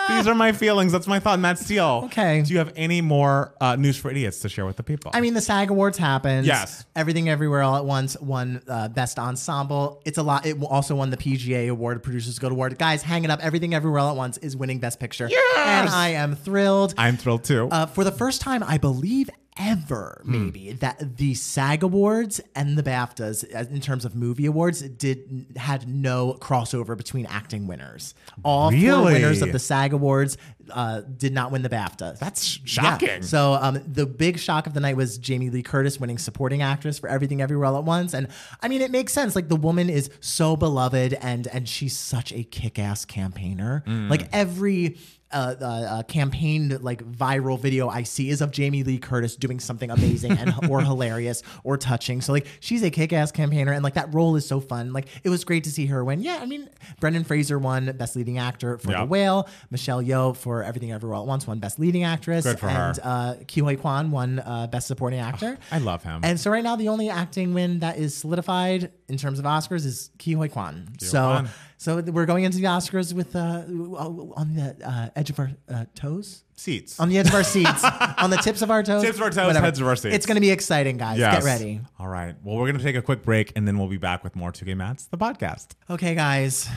These 0.09 0.27
are 0.27 0.35
my 0.35 0.51
feelings. 0.51 0.91
That's 0.91 1.07
my 1.07 1.19
thought. 1.19 1.39
Matt 1.39 1.59
Steele. 1.59 2.03
Okay. 2.05 2.41
Do 2.41 2.51
you 2.51 2.59
have 2.59 2.73
any 2.75 3.01
more 3.01 3.53
uh, 3.61 3.75
news 3.75 3.97
for 3.97 4.11
idiots 4.11 4.39
to 4.39 4.49
share 4.49 4.65
with 4.65 4.75
the 4.75 4.83
people? 4.83 5.11
I 5.13 5.21
mean, 5.21 5.33
the 5.33 5.41
SAG 5.41 5.69
Awards 5.69 5.97
happened. 5.97 6.45
Yes. 6.45 6.85
Everything 6.95 7.29
Everywhere 7.29 7.61
All 7.61 7.77
at 7.77 7.85
Once 7.85 8.19
won 8.19 8.61
uh, 8.67 8.89
Best 8.89 9.19
Ensemble. 9.19 10.01
It's 10.05 10.17
a 10.17 10.23
lot. 10.23 10.45
It 10.45 10.61
also 10.63 10.95
won 10.95 11.09
the 11.09 11.17
PGA 11.17 11.69
Award, 11.69 12.03
Producers 12.03 12.37
Guild 12.39 12.51
Award. 12.51 12.77
Guys, 12.77 13.01
hang 13.03 13.23
it 13.23 13.29
up. 13.31 13.39
Everything 13.41 13.73
Everywhere 13.73 13.99
All 13.99 14.09
at 14.11 14.17
Once 14.17 14.37
is 14.39 14.55
winning 14.57 14.79
Best 14.79 14.99
Picture. 14.99 15.27
Yes! 15.29 15.67
And 15.67 15.89
I 15.89 16.09
am 16.09 16.35
thrilled. 16.35 16.93
I'm 16.97 17.17
thrilled 17.17 17.43
too. 17.43 17.69
Uh, 17.71 17.85
for 17.85 18.03
the 18.03 18.11
first 18.11 18.41
time, 18.41 18.63
I 18.63 18.77
believe 18.77 19.29
ever 19.57 20.21
Hmm. 20.25 20.31
maybe 20.45 20.71
that 20.73 21.17
the 21.17 21.33
SAG 21.33 21.83
Awards 21.83 22.39
and 22.55 22.77
the 22.77 22.83
BAFTAs 22.83 23.43
in 23.69 23.81
terms 23.81 24.05
of 24.05 24.15
movie 24.15 24.45
awards 24.45 24.81
did 24.81 25.45
had 25.57 25.87
no 25.87 26.37
crossover 26.39 26.95
between 26.97 27.25
acting 27.25 27.67
winners. 27.67 28.13
All 28.43 28.71
four 28.71 29.03
winners 29.03 29.41
of 29.41 29.51
the 29.51 29.59
SAG 29.59 29.93
Awards 29.93 30.37
uh, 30.69 31.01
did 31.01 31.33
not 31.33 31.51
win 31.51 31.63
the 31.63 31.69
BAFTA. 31.69 32.17
That's 32.17 32.57
Yeah. 32.59 32.61
shocking. 32.65 33.23
So 33.23 33.53
um, 33.55 33.81
the 33.85 34.05
big 34.05 34.39
shock 34.39 34.67
of 34.67 34.73
the 34.73 34.79
night 34.79 34.95
was 34.95 35.17
Jamie 35.17 35.49
Lee 35.49 35.63
Curtis 35.63 35.99
winning 35.99 36.17
supporting 36.17 36.61
actress 36.61 36.97
for 36.97 37.09
Everything 37.09 37.41
Everywhere 37.41 37.65
All 37.67 37.77
at 37.77 37.83
Once, 37.83 38.13
and 38.13 38.27
I 38.61 38.67
mean 38.69 38.81
it 38.81 38.89
makes 38.91 39.11
sense. 39.11 39.35
Like 39.35 39.49
the 39.49 39.55
woman 39.57 39.89
is 39.89 40.09
so 40.21 40.55
beloved, 40.55 41.13
and 41.15 41.47
and 41.47 41.67
she's 41.67 41.97
such 41.97 42.31
a 42.31 42.43
kick-ass 42.43 43.03
campaigner. 43.05 43.83
Mm. 43.85 44.09
Like 44.09 44.29
every. 44.31 44.97
Uh, 45.33 45.55
uh, 45.61 45.65
uh, 45.65 46.03
campaign 46.03 46.77
like 46.81 47.03
viral 47.09 47.57
video 47.59 47.87
I 47.87 48.03
see 48.03 48.29
is 48.29 48.41
of 48.41 48.51
Jamie 48.51 48.83
Lee 48.83 48.97
Curtis 48.99 49.35
doing 49.37 49.59
something 49.59 49.89
amazing 49.89 50.33
and 50.33 50.53
or 50.69 50.81
hilarious 50.81 51.41
or 51.63 51.77
touching. 51.77 52.19
So 52.21 52.33
like 52.33 52.47
she's 52.59 52.83
a 52.83 52.89
kick-ass 52.89 53.31
campaigner 53.31 53.71
and 53.71 53.81
like 53.83 53.93
that 53.93 54.13
role 54.13 54.35
is 54.35 54.45
so 54.45 54.59
fun. 54.59 54.91
Like 54.93 55.07
it 55.23 55.29
was 55.29 55.43
great 55.45 55.63
to 55.63 55.71
see 55.71 55.85
her 55.85 56.03
win. 56.03 56.21
Yeah, 56.21 56.39
I 56.41 56.45
mean 56.45 56.69
Brendan 56.99 57.23
Fraser 57.23 57.57
won 57.59 57.85
Best 57.97 58.15
Leading 58.15 58.37
Actor 58.39 58.79
for 58.79 58.91
Yeah. 58.91 58.99
The 59.01 59.05
Whale. 59.05 59.47
Michelle 59.69 60.03
Yeoh 60.03 60.35
for 60.35 60.63
Everything 60.63 60.91
Everywhere 60.91 61.15
All 61.15 61.23
at 61.23 61.27
Once 61.27 61.47
won 61.47 61.59
Best 61.59 61.79
Leading 61.79 62.03
Actress. 62.03 62.43
Good 62.45 62.59
for 62.59 62.67
and 62.67 62.97
her. 62.97 63.01
uh, 63.03 63.33
Ke 63.47 63.61
Huy 63.63 63.77
Quan 63.77 64.11
won 64.11 64.39
uh, 64.39 64.67
Best 64.67 64.87
Supporting 64.87 65.19
Actor. 65.19 65.57
I 65.71 65.77
love 65.77 66.03
him. 66.03 66.21
And 66.23 66.39
so 66.39 66.51
right 66.51 66.63
now, 66.63 66.75
the 66.75 66.89
only 66.89 67.09
acting 67.09 67.53
win 67.53 67.79
that 67.79 67.97
is 67.97 68.15
solidified 68.17 68.91
in 69.07 69.17
terms 69.17 69.39
of 69.39 69.45
Oscars 69.45 69.85
is 69.85 70.09
Ke 70.19 70.35
Huy 70.35 70.49
Quan. 70.49 70.87
So, 70.99 71.21
Quan. 71.21 71.49
So 71.81 71.99
we're 71.99 72.27
going 72.27 72.43
into 72.43 72.59
the 72.59 72.65
Oscars 72.65 73.11
with 73.11 73.35
uh, 73.35 73.63
on 73.65 74.53
the 74.53 74.75
uh, 74.87 75.09
edge 75.15 75.31
of 75.31 75.39
our 75.39 75.49
uh, 75.67 75.85
toes. 75.95 76.43
Seats. 76.55 76.99
On 76.99 77.09
the 77.09 77.17
edge 77.17 77.27
of 77.27 77.33
our 77.33 77.43
seats, 77.43 77.83
on 78.19 78.29
the 78.29 78.37
tips 78.37 78.61
of 78.61 78.69
our 78.69 78.83
toes, 78.83 79.01
Tips 79.01 79.15
of 79.17 79.23
our 79.23 79.31
toes, 79.31 79.57
heads 79.57 79.81
of 79.81 79.87
our 79.87 79.95
seats. 79.95 80.13
It's 80.13 80.27
going 80.27 80.35
to 80.35 80.41
be 80.41 80.51
exciting, 80.51 80.97
guys. 80.97 81.17
Yes. 81.17 81.37
Get 81.37 81.43
ready. 81.43 81.81
All 81.97 82.07
right. 82.07 82.35
Well, 82.43 82.57
we're 82.57 82.67
going 82.67 82.77
to 82.77 82.83
take 82.83 82.95
a 82.95 83.01
quick 83.01 83.23
break 83.23 83.53
and 83.55 83.67
then 83.67 83.79
we'll 83.79 83.87
be 83.87 83.97
back 83.97 84.23
with 84.23 84.35
more 84.35 84.51
Two 84.51 84.65
Gay 84.65 84.75
Mats, 84.75 85.07
the 85.07 85.17
podcast. 85.17 85.69
Okay, 85.89 86.13
guys, 86.13 86.69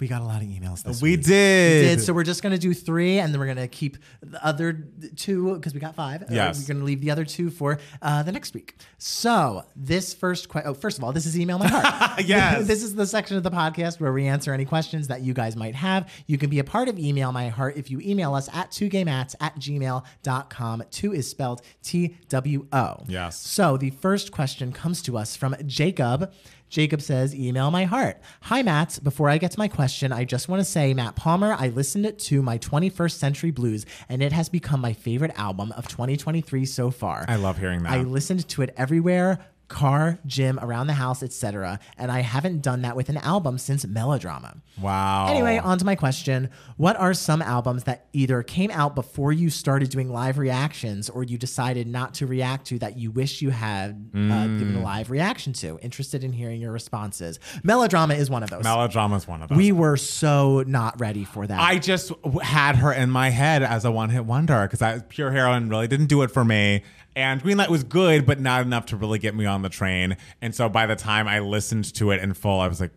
we 0.00 0.06
got 0.08 0.20
a 0.22 0.24
lot 0.24 0.42
of 0.42 0.48
emails 0.48 0.82
this 0.82 1.02
We 1.02 1.12
week. 1.16 1.24
did. 1.24 1.82
We 1.82 1.88
did. 1.96 2.00
So 2.02 2.12
we're 2.12 2.22
just 2.24 2.42
going 2.42 2.52
to 2.52 2.58
do 2.58 2.72
three, 2.74 3.18
and 3.18 3.32
then 3.32 3.40
we're 3.40 3.46
going 3.46 3.56
to 3.58 3.68
keep 3.68 3.96
the 4.22 4.44
other 4.44 4.72
two 5.16 5.54
because 5.54 5.74
we 5.74 5.80
got 5.80 5.94
five. 5.94 6.22
Uh, 6.22 6.26
Yes. 6.30 6.60
we're 6.60 6.68
going 6.74 6.78
to 6.80 6.84
leave 6.84 7.00
the 7.00 7.10
other 7.10 7.24
two 7.24 7.50
for 7.50 7.78
uh, 8.02 8.22
the 8.22 8.32
next 8.32 8.54
week. 8.54 8.76
So 8.98 9.64
this 9.76 10.14
first 10.14 10.48
question. 10.48 10.70
Oh, 10.70 10.74
first 10.74 10.98
of 10.98 11.04
all, 11.04 11.12
this 11.12 11.26
is 11.26 11.38
email 11.38 11.58
my 11.58 11.68
heart. 11.68 12.20
Yes. 12.26 12.66
this 12.66 12.82
is 12.82 12.94
the 12.94 13.06
section 13.06 13.36
of 13.36 13.42
the 13.42 13.50
podcast 13.50 14.00
where 14.00 14.12
we 14.12 14.26
answer 14.26 14.52
any 14.52 14.64
questions 14.64 15.08
that 15.08 15.20
you 15.22 15.32
guys 15.34 15.56
might 15.56 15.74
have. 15.74 16.08
You 16.26 16.36
can 16.38 16.50
be 16.50 16.58
a 16.58 16.64
part 16.64 16.88
of 16.88 16.98
email 16.98 17.32
my 17.32 17.48
heart 17.48 17.76
if 17.76 17.90
you 17.90 18.00
email 18.00 18.34
us 18.34 18.48
at 18.52 18.70
2gaymats 18.70 19.34
at 19.40 19.54
gmail.com. 19.56 20.82
Two 20.90 21.12
is 21.12 21.28
spelled 21.28 21.62
T 21.82 22.16
W 22.28 22.66
O. 22.72 23.04
Yes. 23.08 23.40
So 23.40 23.76
the 23.76 23.90
first 23.90 24.32
question 24.32 24.72
comes 24.72 25.02
to 25.02 25.16
us 25.16 25.36
from 25.36 25.56
Jacob. 25.66 26.32
Jacob 26.68 27.00
says, 27.00 27.34
email 27.34 27.70
my 27.70 27.84
heart. 27.84 28.20
Hi, 28.42 28.62
Matt. 28.62 28.98
Before 29.02 29.28
I 29.30 29.38
get 29.38 29.52
to 29.52 29.58
my 29.58 29.68
question, 29.68 30.12
I 30.12 30.24
just 30.24 30.48
want 30.48 30.60
to 30.60 30.64
say, 30.64 30.94
Matt 30.94 31.16
Palmer, 31.16 31.56
I 31.58 31.68
listened 31.68 32.18
to 32.18 32.42
my 32.42 32.58
21st 32.58 33.12
Century 33.12 33.50
Blues, 33.50 33.86
and 34.08 34.22
it 34.22 34.32
has 34.32 34.48
become 34.48 34.80
my 34.80 34.92
favorite 34.92 35.32
album 35.36 35.72
of 35.72 35.88
2023 35.88 36.64
so 36.66 36.90
far. 36.90 37.24
I 37.28 37.36
love 37.36 37.58
hearing 37.58 37.82
that. 37.84 37.92
I 37.92 38.02
listened 38.02 38.48
to 38.48 38.62
it 38.62 38.74
everywhere 38.76 39.38
car, 39.68 40.18
gym, 40.26 40.58
around 40.62 40.86
the 40.86 40.94
house, 40.94 41.22
etc. 41.22 41.78
And 41.98 42.10
I 42.10 42.20
haven't 42.20 42.62
done 42.62 42.82
that 42.82 42.96
with 42.96 43.08
an 43.10 43.18
album 43.18 43.58
since 43.58 43.86
Melodrama. 43.86 44.56
Wow. 44.80 45.26
Anyway, 45.28 45.58
on 45.58 45.76
to 45.78 45.84
my 45.84 45.94
question. 45.94 46.48
What 46.78 46.96
are 46.96 47.12
some 47.12 47.42
albums 47.42 47.84
that 47.84 48.06
either 48.14 48.42
came 48.42 48.70
out 48.70 48.94
before 48.94 49.32
you 49.32 49.50
started 49.50 49.90
doing 49.90 50.10
live 50.10 50.38
reactions 50.38 51.10
or 51.10 51.22
you 51.22 51.36
decided 51.36 51.86
not 51.86 52.14
to 52.14 52.26
react 52.26 52.66
to 52.68 52.78
that 52.78 52.96
you 52.96 53.10
wish 53.10 53.42
you 53.42 53.50
had 53.50 53.90
uh, 54.14 54.18
given 54.18 54.74
Mm. 54.76 54.80
a 54.80 54.82
live 54.84 55.10
reaction 55.10 55.52
to? 55.54 55.78
Interested 55.82 56.24
in 56.24 56.32
hearing 56.32 56.60
your 56.60 56.72
responses. 56.72 57.38
Melodrama 57.62 58.14
is 58.14 58.30
one 58.30 58.42
of 58.42 58.50
those. 58.50 58.64
Melodrama 58.64 59.16
is 59.16 59.28
one 59.28 59.42
of 59.42 59.48
those. 59.50 59.58
we 59.58 59.70
were 59.72 59.96
so 59.98 60.64
not 60.66 60.98
ready 60.98 61.24
for 61.24 61.46
that. 61.46 61.60
I 61.60 61.78
just 61.78 62.10
had 62.42 62.76
her 62.76 62.92
in 62.92 63.10
my 63.10 63.28
head 63.30 63.62
as 63.62 63.84
a 63.84 63.90
one 63.90 64.08
hit 64.10 64.24
wonder 64.24 64.66
because 64.70 65.02
Pure 65.08 65.32
Heroine 65.32 65.68
really 65.68 65.88
didn't 65.88 66.06
do 66.06 66.22
it 66.22 66.30
for 66.30 66.44
me. 66.44 66.82
And 67.18 67.42
Greenlight 67.42 67.68
was 67.68 67.82
good, 67.82 68.26
but 68.26 68.38
not 68.38 68.62
enough 68.62 68.86
to 68.86 68.96
really 68.96 69.18
get 69.18 69.34
me 69.34 69.44
on 69.44 69.62
the 69.62 69.68
train. 69.68 70.16
And 70.40 70.54
so 70.54 70.68
by 70.68 70.86
the 70.86 70.94
time 70.94 71.26
I 71.26 71.40
listened 71.40 71.92
to 71.94 72.12
it 72.12 72.22
in 72.22 72.32
full, 72.32 72.60
I 72.60 72.68
was 72.68 72.80
like, 72.80 72.92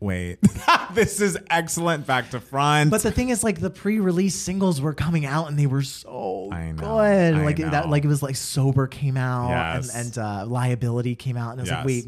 wait, 0.00 0.36
this 0.92 1.18
is 1.18 1.38
excellent 1.48 2.06
back 2.06 2.28
to 2.32 2.40
front. 2.40 2.90
But 2.90 3.02
the 3.02 3.10
thing 3.10 3.30
is, 3.30 3.42
like 3.42 3.60
the 3.60 3.70
pre-release 3.70 4.34
singles 4.34 4.82
were 4.82 4.92
coming 4.92 5.24
out, 5.24 5.48
and 5.48 5.58
they 5.58 5.66
were 5.66 5.80
so 5.80 6.50
I 6.52 6.72
know, 6.72 6.76
good. 6.76 7.34
I 7.36 7.42
like 7.42 7.56
that, 7.56 7.88
like 7.88 8.04
it 8.04 8.08
was 8.08 8.22
like 8.22 8.36
sober 8.36 8.86
came 8.86 9.16
out, 9.16 9.48
Yes. 9.48 9.94
and, 9.94 10.08
and 10.08 10.18
uh, 10.18 10.44
liability 10.46 11.14
came 11.16 11.38
out, 11.38 11.52
and 11.52 11.60
I 11.60 11.62
was 11.62 11.70
like, 11.70 11.86
wait, 11.86 12.04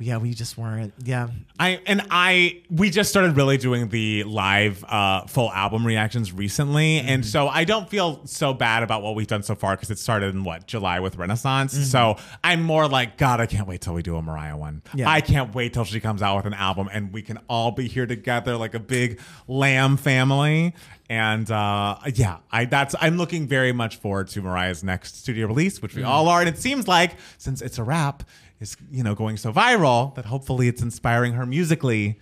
yeah, 0.00 0.16
we 0.16 0.34
just 0.34 0.56
weren't. 0.58 0.92
Yeah, 1.04 1.28
I 1.58 1.80
and 1.86 2.02
I 2.10 2.62
we 2.70 2.90
just 2.90 3.10
started 3.10 3.36
really 3.36 3.56
doing 3.58 3.88
the 3.88 4.24
live 4.24 4.82
uh, 4.84 5.26
full 5.26 5.50
album 5.52 5.86
reactions 5.86 6.32
recently, 6.32 6.98
Mm-hmm. 6.98 7.08
and 7.08 7.26
so 7.26 7.48
I 7.48 7.64
don't 7.64 7.88
feel 7.88 8.26
so 8.26 8.52
bad 8.54 8.82
about 8.82 9.02
what 9.02 9.14
we've 9.14 9.26
done 9.26 9.42
so 9.42 9.54
far 9.54 9.76
because 9.76 9.90
it 9.90 9.98
started 9.98 10.34
in 10.34 10.42
what 10.44 10.66
July 10.66 11.00
with 11.00 11.16
Renaissance. 11.16 11.72
So 11.90 12.16
I'm 12.42 12.62
more 12.62 12.88
like 12.88 13.16
God, 13.18 13.40
I 13.40 13.46
can't 13.46 13.68
wait 13.68 13.80
till 13.82 13.94
we 13.94 14.02
do 14.02 14.16
a 14.16 14.22
Mariah 14.22 14.56
one. 14.56 14.82
Mm-hmm. 14.86 14.98
Yeah. 14.98 15.10
I 15.10 15.20
can't 15.20 15.54
wait 15.54 15.72
till 15.74 15.84
she 15.84 16.00
comes 16.00 16.22
out 16.22 16.36
with 16.36 16.46
an 16.46 16.54
album 16.54 16.88
and 16.92 17.12
we 17.12 17.22
can 17.22 17.38
all 17.48 17.70
be 17.70 17.86
here 17.88 18.06
together 18.06 18.56
like 18.56 18.74
a 18.74 18.80
big 18.80 19.20
lamb 19.48 19.96
family. 19.96 20.74
And 21.08 21.50
uh, 21.50 21.96
yeah, 22.14 22.38
I 22.52 22.64
that's 22.66 22.94
I'm 23.00 23.16
looking 23.16 23.46
very 23.48 23.72
much 23.72 23.96
forward 23.96 24.28
to 24.28 24.42
Mariah's 24.42 24.84
next 24.84 25.18
studio 25.18 25.46
release, 25.48 25.82
which 25.82 25.94
we 25.94 26.02
Mm-hmm. 26.02 26.10
all 26.10 26.28
are. 26.28 26.40
And 26.40 26.48
it 26.48 26.56
seems 26.58 26.86
like 26.88 27.16
since 27.38 27.60
it's 27.62 27.78
a 27.78 27.82
rap, 27.84 28.22
is 28.60 28.76
you 28.90 29.02
know 29.02 29.14
going 29.14 29.36
so 29.36 29.52
viral 29.52 30.14
that 30.14 30.26
hopefully 30.26 30.68
it's 30.68 30.82
inspiring 30.82 31.32
her 31.32 31.46
musically 31.46 32.20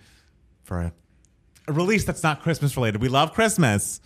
for 0.63 0.79
a, 0.79 0.93
a 1.67 1.73
release 1.73 2.05
that's 2.05 2.23
not 2.23 2.41
Christmas 2.41 2.75
related. 2.75 3.01
We 3.01 3.09
love 3.09 3.33
Christmas, 3.33 4.01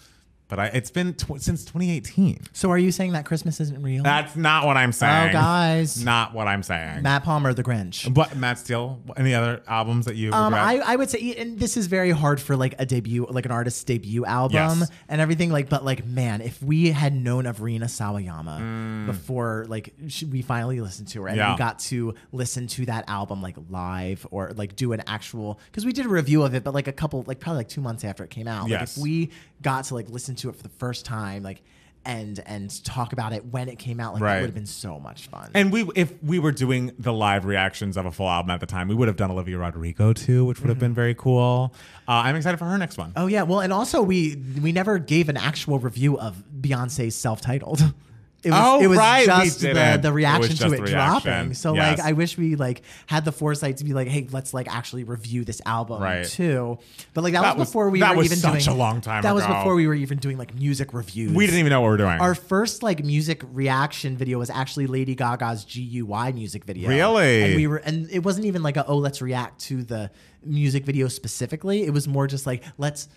but 0.47 0.59
I, 0.59 0.65
it's 0.67 0.91
been 0.91 1.13
tw- 1.13 1.41
since 1.41 1.63
2018. 1.65 2.39
So 2.53 2.69
are 2.71 2.77
you 2.77 2.91
saying 2.91 3.13
that 3.13 3.25
Christmas 3.25 3.59
isn't 3.59 3.81
real? 3.81 4.03
That's 4.03 4.35
not 4.35 4.65
what 4.65 4.77
I'm 4.77 4.91
saying. 4.91 5.29
oh, 5.29 5.33
guys, 5.33 6.03
not 6.03 6.33
what 6.33 6.47
I'm 6.47 6.61
saying. 6.63 7.01
Matt 7.01 7.23
Palmer, 7.23 7.53
the 7.53 7.63
Grinch. 7.63 8.13
But 8.13 8.35
Matt 8.35 8.59
Steele, 8.59 8.99
any 9.17 9.33
other 9.33 9.61
albums 9.67 10.05
that 10.05 10.15
you? 10.15 10.31
Um, 10.31 10.53
regret? 10.53 10.83
I, 10.85 10.93
I 10.93 10.95
would 10.95 11.09
say, 11.09 11.35
and 11.35 11.59
this 11.59 11.75
is 11.77 11.87
very 11.87 12.11
hard 12.11 12.39
for 12.41 12.55
like 12.55 12.75
a 12.79 12.85
debut, 12.85 13.25
like 13.29 13.45
an 13.45 13.51
artist's 13.51 13.83
debut 13.83 14.25
album 14.25 14.79
Yes. 14.79 14.89
and 15.09 15.19
everything. 15.21 15.51
Like, 15.51 15.69
but 15.69 15.83
like, 15.85 16.05
man, 16.05 16.41
if 16.41 16.61
we 16.61 16.89
had 16.91 17.13
known 17.15 17.45
of 17.45 17.61
Rina 17.61 17.87
Sawayama 17.87 19.05
before, 19.07 19.65
like, 19.67 19.93
sh- 20.07 20.23
we 20.23 20.41
finally 20.41 20.81
listened 20.81 21.07
to 21.09 21.21
her 21.21 21.27
and 21.27 21.33
Mm. 21.37 21.39
Yeah. 21.43 21.51
we 21.53 21.57
got 21.57 21.79
to 21.79 22.13
listen 22.31 22.67
to 22.67 22.85
that 22.85 23.05
album 23.07 23.41
like 23.41 23.55
live 23.69 24.25
or 24.31 24.51
like 24.55 24.75
do 24.75 24.93
an 24.93 25.01
actual, 25.07 25.59
because 25.65 25.85
we 25.85 25.91
did 25.93 26.05
a 26.05 26.09
review 26.09 26.43
of 26.43 26.53
it, 26.53 26.63
but 26.63 26.73
like 26.73 26.87
a 26.87 26.91
couple, 26.93 27.23
like 27.27 27.39
probably 27.39 27.57
like 27.61 27.69
two 27.69 27.81
months 27.81 28.03
after 28.03 28.23
it 28.23 28.29
came 28.29 28.47
out. 28.47 28.63
Like, 28.63 28.71
Yes. 28.71 28.97
if 28.97 29.03
we 29.03 29.31
got 29.63 29.85
to 29.85 29.95
like 29.95 30.09
listen 30.09 30.35
to 30.35 30.49
it 30.49 30.55
for 30.55 30.61
the 30.63 30.69
first 30.69 31.05
time, 31.05 31.41
like, 31.41 31.61
and 32.05 32.39
and 32.45 32.83
talk 32.83 33.13
about 33.13 33.31
it 33.31 33.45
when 33.45 33.69
it 33.69 33.79
came 33.79 33.99
out, 34.01 34.13
like, 34.13 34.21
Right. 34.21 34.33
that 34.35 34.41
would 34.41 34.47
have 34.47 34.53
been 34.55 34.65
so 34.65 34.99
much 34.99 35.27
fun. 35.27 35.49
and 35.53 35.71
we, 35.71 35.89
if 35.95 36.11
we 36.21 36.37
were 36.37 36.51
doing 36.51 36.91
the 36.99 37.13
live 37.13 37.45
reactions 37.45 37.95
of 37.95 38.05
a 38.05 38.11
full 38.11 38.29
album 38.29 38.51
at 38.51 38.59
the 38.59 38.65
time, 38.65 38.89
we 38.89 38.95
would 38.95 39.07
have 39.07 39.15
done 39.15 39.31
Olivia 39.31 39.57
Rodrigo 39.57 40.11
too, 40.11 40.43
which 40.45 40.59
would 40.59 40.67
have 40.69 40.79
been 40.79 40.93
very 40.93 41.15
cool. 41.15 41.73
Uh, 42.07 42.11
I'm 42.11 42.35
excited 42.35 42.57
for 42.57 42.65
her 42.65 42.77
next 42.77 42.97
one. 42.97 43.13
Oh 43.15 43.27
yeah, 43.27 43.43
well, 43.43 43.61
and 43.61 43.71
also 43.71 44.01
we 44.01 44.35
we 44.61 44.71
never 44.73 44.99
gave 44.99 45.29
an 45.29 45.37
actual 45.37 45.79
review 45.79 46.19
of 46.19 46.43
Beyonce's 46.61 47.15
self-titled. 47.15 47.93
It 48.43 48.51
was, 48.51 48.59
Oh, 48.61 48.81
it 48.81 48.87
was 48.87 48.97
right, 48.97 49.25
just 49.25 49.61
the, 49.61 49.73
the 50.01 50.07
It 50.09 50.11
reaction 50.11 50.55
just 50.55 50.59
to 50.61 50.73
it 50.73 50.81
reaction. 50.81 50.91
dropping. 51.31 51.53
So 51.53 51.73
Yes. 51.75 51.97
like, 51.99 52.07
I 52.07 52.11
wish 52.11 52.37
we 52.37 52.55
like 52.55 52.81
had 53.05 53.23
the 53.23 53.31
foresight 53.31 53.77
to 53.77 53.85
be 53.85 53.93
like, 53.93 54.07
hey, 54.09 54.27
let's 54.31 54.53
like 54.53 54.67
actually 54.73 55.05
review 55.05 55.45
this 55.45 55.61
album 55.65 56.01
Right. 56.01 56.25
too. 56.25 56.77
But 57.13 57.23
like 57.23 57.33
that, 57.33 57.41
That 57.43 57.57
was 57.57 57.69
before 57.69 57.89
we 57.89 58.01
that 58.01 58.11
were 58.11 58.17
was 58.17 58.25
even 58.27 58.37
such 58.39 58.65
doing 58.65 58.75
a 58.75 58.77
long 58.77 58.99
time 59.01 59.21
That 59.23 59.33
was 59.33 59.47
before 59.47 59.75
we 59.75 59.87
were 59.87 59.93
even 59.93 60.17
doing 60.17 60.37
like 60.37 60.53
music 60.55 60.93
reviews. 60.93 61.31
we 61.33 61.45
didn't 61.45 61.59
even 61.59 61.69
know 61.69 61.79
what 61.81 61.87
we 61.87 61.91
were 61.91 61.97
doing. 61.97 62.19
Our 62.19 62.35
first 62.35 62.83
like 62.83 63.03
music 63.03 63.41
reaction 63.51 64.17
video 64.17 64.39
was 64.39 64.49
actually 64.49 64.87
Lady 64.87 65.15
Gaga's 65.15 65.63
GUY 65.65 66.33
music 66.33 66.65
video. 66.65 66.89
Really? 66.89 67.43
And 67.43 67.55
we 67.55 67.67
were 67.67 67.77
and 67.77 68.09
it 68.11 68.19
wasn't 68.25 68.45
even 68.45 68.61
like 68.63 68.75
a 68.77 68.85
oh 68.87 68.97
let's 68.97 69.21
react 69.21 69.61
to 69.67 69.83
the 69.83 70.11
music 70.45 70.85
video 70.85 71.07
specifically. 71.07 71.83
It 71.85 71.91
was 71.93 72.07
more 72.09 72.27
just 72.27 72.45
like 72.45 72.63
let's 72.77 73.07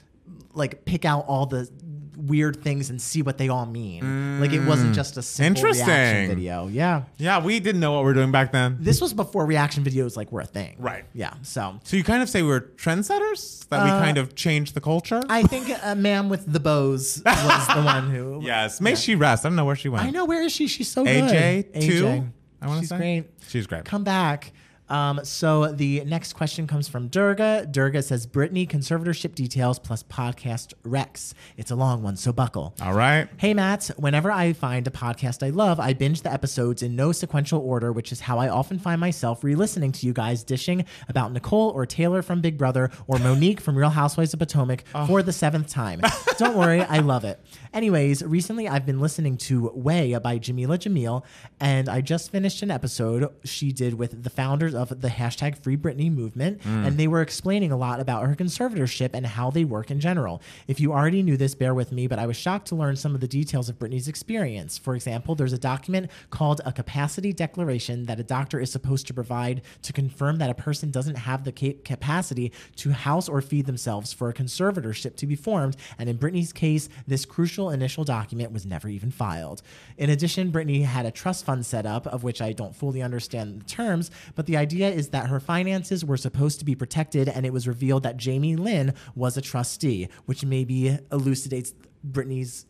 like 0.54 0.84
pick 0.84 1.04
out 1.04 1.24
all 1.28 1.46
the 1.46 1.68
weird 2.16 2.62
things 2.62 2.88
and 2.90 3.00
see 3.00 3.20
what 3.22 3.36
they 3.38 3.48
all 3.48 3.66
mean. 3.66 4.40
Like 4.40 4.52
it 4.52 4.64
wasn't 4.64 4.94
just 4.94 5.16
a 5.16 5.22
simple 5.22 5.62
reaction 5.64 5.86
Mm. 5.86 5.90
Interesting. 5.90 6.28
video. 6.28 6.68
Yeah. 6.68 7.02
yeah, 7.18 7.42
we 7.42 7.60
didn't 7.60 7.80
know 7.80 7.92
what 7.92 8.00
we 8.00 8.04
were 8.06 8.14
doing 8.14 8.32
back 8.32 8.52
then. 8.52 8.78
This 8.80 9.00
was 9.00 9.12
before 9.12 9.44
reaction 9.46 9.84
videos 9.84 10.16
like 10.16 10.32
were 10.32 10.40
a 10.40 10.46
thing. 10.46 10.76
Right. 10.78 11.04
Yeah. 11.14 11.34
So 11.42 11.78
So 11.84 11.96
you 11.96 12.04
kind 12.04 12.22
of 12.22 12.28
say 12.30 12.42
we're 12.42 12.60
trendsetters, 12.60 13.68
that 13.68 13.84
we 13.84 13.90
kind 13.90 14.18
of 14.18 14.34
changed 14.34 14.74
the 14.74 14.80
culture. 14.80 15.22
I 15.28 15.42
think 15.42 15.70
a 15.82 15.94
man 15.94 16.28
with 16.28 16.50
the 16.50 16.60
bows 16.60 17.22
was 17.26 17.66
the 17.68 17.82
one 17.82 18.10
who 18.10 18.40
yes, 18.42 18.80
may 18.80 18.94
she 18.94 19.14
rest. 19.14 19.44
I 19.44 19.48
don't 19.48 19.56
know 19.56 19.64
where 19.64 19.76
she 19.76 19.88
went. 19.88 20.04
I 20.04 20.10
know 20.10 20.24
where 20.24 20.42
is 20.42 20.52
she? 20.52 20.66
She's 20.68 20.88
so 20.88 21.04
good. 21.04 21.24
AJ 21.24 21.80
too. 21.86 22.04
AJ. 22.04 22.30
I 22.62 22.66
want 22.68 22.80
to 22.82 22.86
say. 22.86 22.94
She's 22.94 22.98
great. 22.98 23.24
She's 23.48 23.66
great. 23.66 23.84
Come 23.84 24.04
back. 24.04 24.52
Um, 24.88 25.20
so 25.24 25.72
the 25.72 26.04
next 26.04 26.34
question 26.34 26.66
comes 26.66 26.86
from 26.88 27.08
Durga. 27.08 27.66
Durga 27.70 28.02
says 28.02 28.26
Britney 28.26 28.68
conservatorship 28.68 29.34
details 29.34 29.78
plus 29.78 30.02
podcast 30.04 30.74
Rex. 30.84 31.34
It's 31.56 31.70
a 31.70 31.76
long 31.76 32.02
one, 32.02 32.16
so 32.16 32.32
buckle. 32.32 32.74
All 32.80 32.94
right. 32.94 33.28
Hey 33.36 33.52
Matt, 33.52 33.90
whenever 33.96 34.30
I 34.30 34.52
find 34.52 34.86
a 34.86 34.90
podcast 34.90 35.44
I 35.44 35.50
love, 35.50 35.80
I 35.80 35.92
binge 35.92 36.22
the 36.22 36.32
episodes 36.32 36.82
in 36.82 36.94
no 36.94 37.10
sequential 37.10 37.60
order, 37.60 37.90
which 37.92 38.12
is 38.12 38.20
how 38.20 38.38
I 38.38 38.48
often 38.48 38.78
find 38.78 39.00
myself 39.00 39.42
re-listening 39.42 39.92
to 39.92 40.06
you 40.06 40.12
guys 40.12 40.44
dishing 40.44 40.84
about 41.08 41.32
Nicole 41.32 41.70
or 41.70 41.84
Taylor 41.84 42.22
from 42.22 42.40
Big 42.40 42.56
Brother 42.56 42.90
or 43.08 43.18
Monique 43.18 43.60
from 43.60 43.76
Real 43.76 43.90
Housewives 43.90 44.32
of 44.34 44.38
Potomac 44.38 44.84
for 45.06 45.22
the 45.22 45.32
seventh 45.32 45.68
time. 45.68 46.00
Don't 46.38 46.56
worry, 46.56 46.82
I 46.82 46.98
love 46.98 47.24
it. 47.24 47.40
Anyways, 47.74 48.22
recently 48.22 48.68
I've 48.68 48.86
been 48.86 49.00
listening 49.00 49.36
to 49.38 49.72
Weigh 49.74 50.16
by 50.18 50.38
Jameela 50.38 50.78
Jamil, 50.78 51.24
and 51.58 51.88
I 51.88 52.00
just 52.00 52.30
finished 52.30 52.62
an 52.62 52.70
episode 52.70 53.28
she 53.44 53.72
did 53.72 53.94
with 53.94 54.22
the 54.22 54.30
founders 54.30 54.75
of 54.76 55.00
the 55.00 55.08
hashtag 55.08 55.58
Free 55.58 55.76
Britney 55.76 56.12
movement, 56.12 56.60
mm. 56.60 56.86
and 56.86 56.96
they 56.98 57.08
were 57.08 57.22
explaining 57.22 57.72
a 57.72 57.76
lot 57.76 58.00
about 58.00 58.26
her 58.26 58.34
conservatorship 58.34 59.10
and 59.14 59.26
how 59.26 59.50
they 59.50 59.64
work 59.64 59.90
in 59.90 60.00
general. 60.00 60.42
If 60.68 60.80
you 60.80 60.92
already 60.92 61.22
knew 61.22 61.36
this, 61.36 61.54
bear 61.54 61.74
with 61.74 61.92
me, 61.92 62.06
but 62.06 62.18
I 62.18 62.26
was 62.26 62.36
shocked 62.36 62.68
to 62.68 62.76
learn 62.76 62.96
some 62.96 63.14
of 63.14 63.20
the 63.20 63.28
details 63.28 63.68
of 63.68 63.78
Britney's 63.78 64.08
experience. 64.08 64.78
For 64.78 64.94
example, 64.94 65.34
there's 65.34 65.52
a 65.52 65.58
document 65.58 66.10
called 66.30 66.60
a 66.64 66.72
capacity 66.72 67.32
declaration 67.32 68.04
that 68.04 68.20
a 68.20 68.22
doctor 68.22 68.60
is 68.60 68.70
supposed 68.70 69.06
to 69.06 69.14
provide 69.14 69.62
to 69.82 69.92
confirm 69.92 70.36
that 70.38 70.50
a 70.50 70.54
person 70.54 70.90
doesn't 70.90 71.16
have 71.16 71.44
the 71.44 71.52
ca- 71.52 71.78
capacity 71.84 72.52
to 72.76 72.90
house 72.92 73.28
or 73.28 73.40
feed 73.40 73.66
themselves 73.66 74.12
for 74.12 74.28
a 74.28 74.34
conservatorship 74.34 75.16
to 75.16 75.26
be 75.26 75.36
formed. 75.36 75.76
And 75.98 76.08
in 76.08 76.18
Britney's 76.18 76.52
case, 76.52 76.88
this 77.06 77.24
crucial 77.24 77.70
initial 77.70 78.04
document 78.04 78.52
was 78.52 78.66
never 78.66 78.88
even 78.88 79.10
filed. 79.10 79.62
In 79.96 80.10
addition, 80.10 80.52
Britney 80.52 80.84
had 80.84 81.06
a 81.06 81.10
trust 81.10 81.44
fund 81.44 81.64
set 81.64 81.86
up, 81.86 82.06
of 82.06 82.22
which 82.22 82.42
I 82.42 82.52
don't 82.52 82.74
fully 82.74 83.02
understand 83.02 83.60
the 83.60 83.64
terms, 83.64 84.10
but 84.34 84.46
the 84.46 84.56
idea 84.56 84.65
is 84.72 85.08
that 85.10 85.28
her 85.28 85.40
finances 85.40 86.04
were 86.04 86.16
supposed 86.16 86.58
to 86.58 86.64
be 86.64 86.74
protected, 86.74 87.28
and 87.28 87.44
it 87.46 87.52
was 87.52 87.66
revealed 87.66 88.02
that 88.04 88.16
Jamie 88.16 88.56
Lynn 88.56 88.94
was 89.14 89.36
a 89.36 89.40
trustee, 89.40 90.08
which 90.26 90.44
maybe 90.44 90.98
elucidates 91.10 91.74
Britney's 92.08 92.66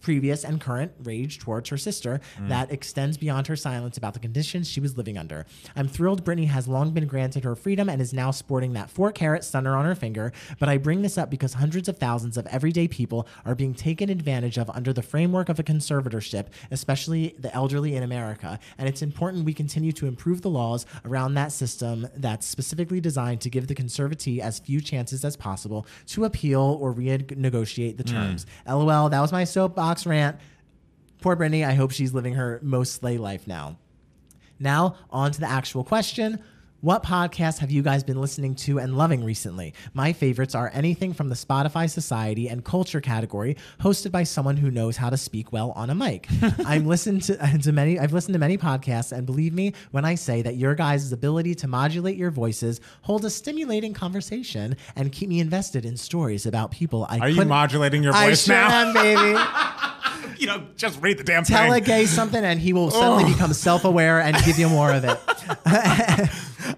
previous 0.00 0.44
and 0.44 0.60
current 0.60 0.92
rage 1.02 1.38
towards 1.38 1.68
her 1.68 1.76
sister 1.76 2.20
mm. 2.38 2.48
that 2.48 2.72
extends 2.72 3.16
beyond 3.16 3.46
her 3.46 3.56
silence 3.56 3.96
about 3.98 4.14
the 4.14 4.20
conditions 4.20 4.68
she 4.68 4.80
was 4.80 4.96
living 4.96 5.18
under. 5.18 5.44
I'm 5.76 5.88
thrilled 5.88 6.24
Britney 6.24 6.46
has 6.46 6.68
long 6.68 6.92
been 6.92 7.06
granted 7.06 7.44
her 7.44 7.54
freedom 7.54 7.88
and 7.88 8.00
is 8.00 8.12
now 8.12 8.30
sporting 8.30 8.72
that 8.74 8.90
four 8.90 9.12
carat 9.12 9.44
stunner 9.44 9.76
on 9.76 9.84
her 9.84 9.94
finger, 9.94 10.32
but 10.58 10.68
I 10.68 10.78
bring 10.78 11.02
this 11.02 11.18
up 11.18 11.30
because 11.30 11.54
hundreds 11.54 11.88
of 11.88 11.98
thousands 11.98 12.36
of 12.36 12.46
everyday 12.46 12.88
people 12.88 13.26
are 13.44 13.54
being 13.54 13.74
taken 13.74 14.08
advantage 14.08 14.58
of 14.58 14.70
under 14.70 14.92
the 14.92 15.02
framework 15.02 15.48
of 15.48 15.58
a 15.58 15.62
conservatorship, 15.62 16.46
especially 16.70 17.34
the 17.38 17.54
elderly 17.54 17.96
in 17.96 18.02
America, 18.02 18.58
and 18.78 18.88
it's 18.88 19.02
important 19.02 19.44
we 19.44 19.54
continue 19.54 19.92
to 19.92 20.06
improve 20.06 20.42
the 20.42 20.50
laws 20.50 20.86
around 21.04 21.34
that 21.34 21.52
system 21.52 22.08
that's 22.16 22.46
specifically 22.46 23.00
designed 23.00 23.40
to 23.40 23.50
give 23.50 23.66
the 23.66 23.74
conservatee 23.74 24.40
as 24.40 24.58
few 24.58 24.80
chances 24.80 25.24
as 25.24 25.36
possible 25.36 25.86
to 26.06 26.24
appeal 26.24 26.78
or 26.80 26.94
renegotiate 26.94 27.96
the 27.96 28.04
mm. 28.04 28.10
terms. 28.10 28.46
LOL, 28.66 29.08
that 29.08 29.20
was 29.20 29.32
my 29.32 29.44
soapbox 29.58 30.06
rant. 30.06 30.36
Poor 31.20 31.34
Britney, 31.34 31.66
I 31.66 31.74
hope 31.74 31.90
she's 31.90 32.14
living 32.14 32.34
her 32.34 32.60
most 32.62 32.92
slay 32.92 33.18
life 33.18 33.48
now. 33.48 33.76
Now, 34.60 34.94
on 35.10 35.32
to 35.32 35.40
the 35.40 35.50
actual 35.50 35.82
question. 35.82 36.38
What 36.80 37.02
podcasts 37.02 37.58
have 37.58 37.72
you 37.72 37.82
guys 37.82 38.04
been 38.04 38.20
listening 38.20 38.54
to 38.54 38.78
and 38.78 38.96
loving 38.96 39.24
recently? 39.24 39.74
My 39.94 40.12
favorites 40.12 40.54
are 40.54 40.70
anything 40.72 41.12
from 41.12 41.28
the 41.28 41.34
Spotify 41.34 41.90
Society 41.90 42.48
and 42.48 42.64
Culture 42.64 43.00
category, 43.00 43.56
hosted 43.80 44.12
by 44.12 44.22
someone 44.22 44.56
who 44.56 44.70
knows 44.70 44.96
how 44.96 45.10
to 45.10 45.16
speak 45.16 45.52
well 45.52 45.72
on 45.72 45.90
a 45.90 45.94
mic. 45.96 46.28
I'm 46.64 46.86
listened 46.86 47.24
to, 47.24 47.58
to 47.64 47.72
many. 47.72 47.98
I've 47.98 48.12
listened 48.12 48.34
to 48.34 48.38
many 48.38 48.56
podcasts, 48.56 49.10
and 49.10 49.26
believe 49.26 49.52
me 49.52 49.72
when 49.90 50.04
I 50.04 50.14
say 50.14 50.40
that 50.42 50.54
your 50.54 50.76
guys' 50.76 51.10
ability 51.10 51.56
to 51.56 51.66
modulate 51.66 52.16
your 52.16 52.30
voices, 52.30 52.80
hold 53.02 53.24
a 53.24 53.30
stimulating 53.30 53.92
conversation, 53.92 54.76
and 54.94 55.10
keep 55.10 55.28
me 55.28 55.40
invested 55.40 55.84
in 55.84 55.96
stories 55.96 56.46
about 56.46 56.70
people 56.70 57.08
I 57.10 57.18
Are 57.18 57.28
you 57.28 57.44
modulating 57.44 58.04
your 58.04 58.14
I 58.14 58.28
voice 58.28 58.44
sure 58.44 58.54
now? 58.54 58.68
am, 58.70 58.94
baby. 58.94 60.38
you 60.38 60.46
know, 60.46 60.64
just 60.76 61.02
read 61.02 61.18
the 61.18 61.24
damn 61.24 61.42
Tell 61.42 61.72
a 61.72 61.80
gay 61.80 62.06
something, 62.06 62.44
and 62.44 62.60
he 62.60 62.72
will 62.72 62.92
suddenly 62.92 63.24
oh. 63.24 63.32
become 63.32 63.52
self-aware 63.52 64.20
and 64.20 64.36
give 64.44 64.60
you 64.60 64.68
more 64.68 64.92
of 64.92 65.02
it. 65.02 65.18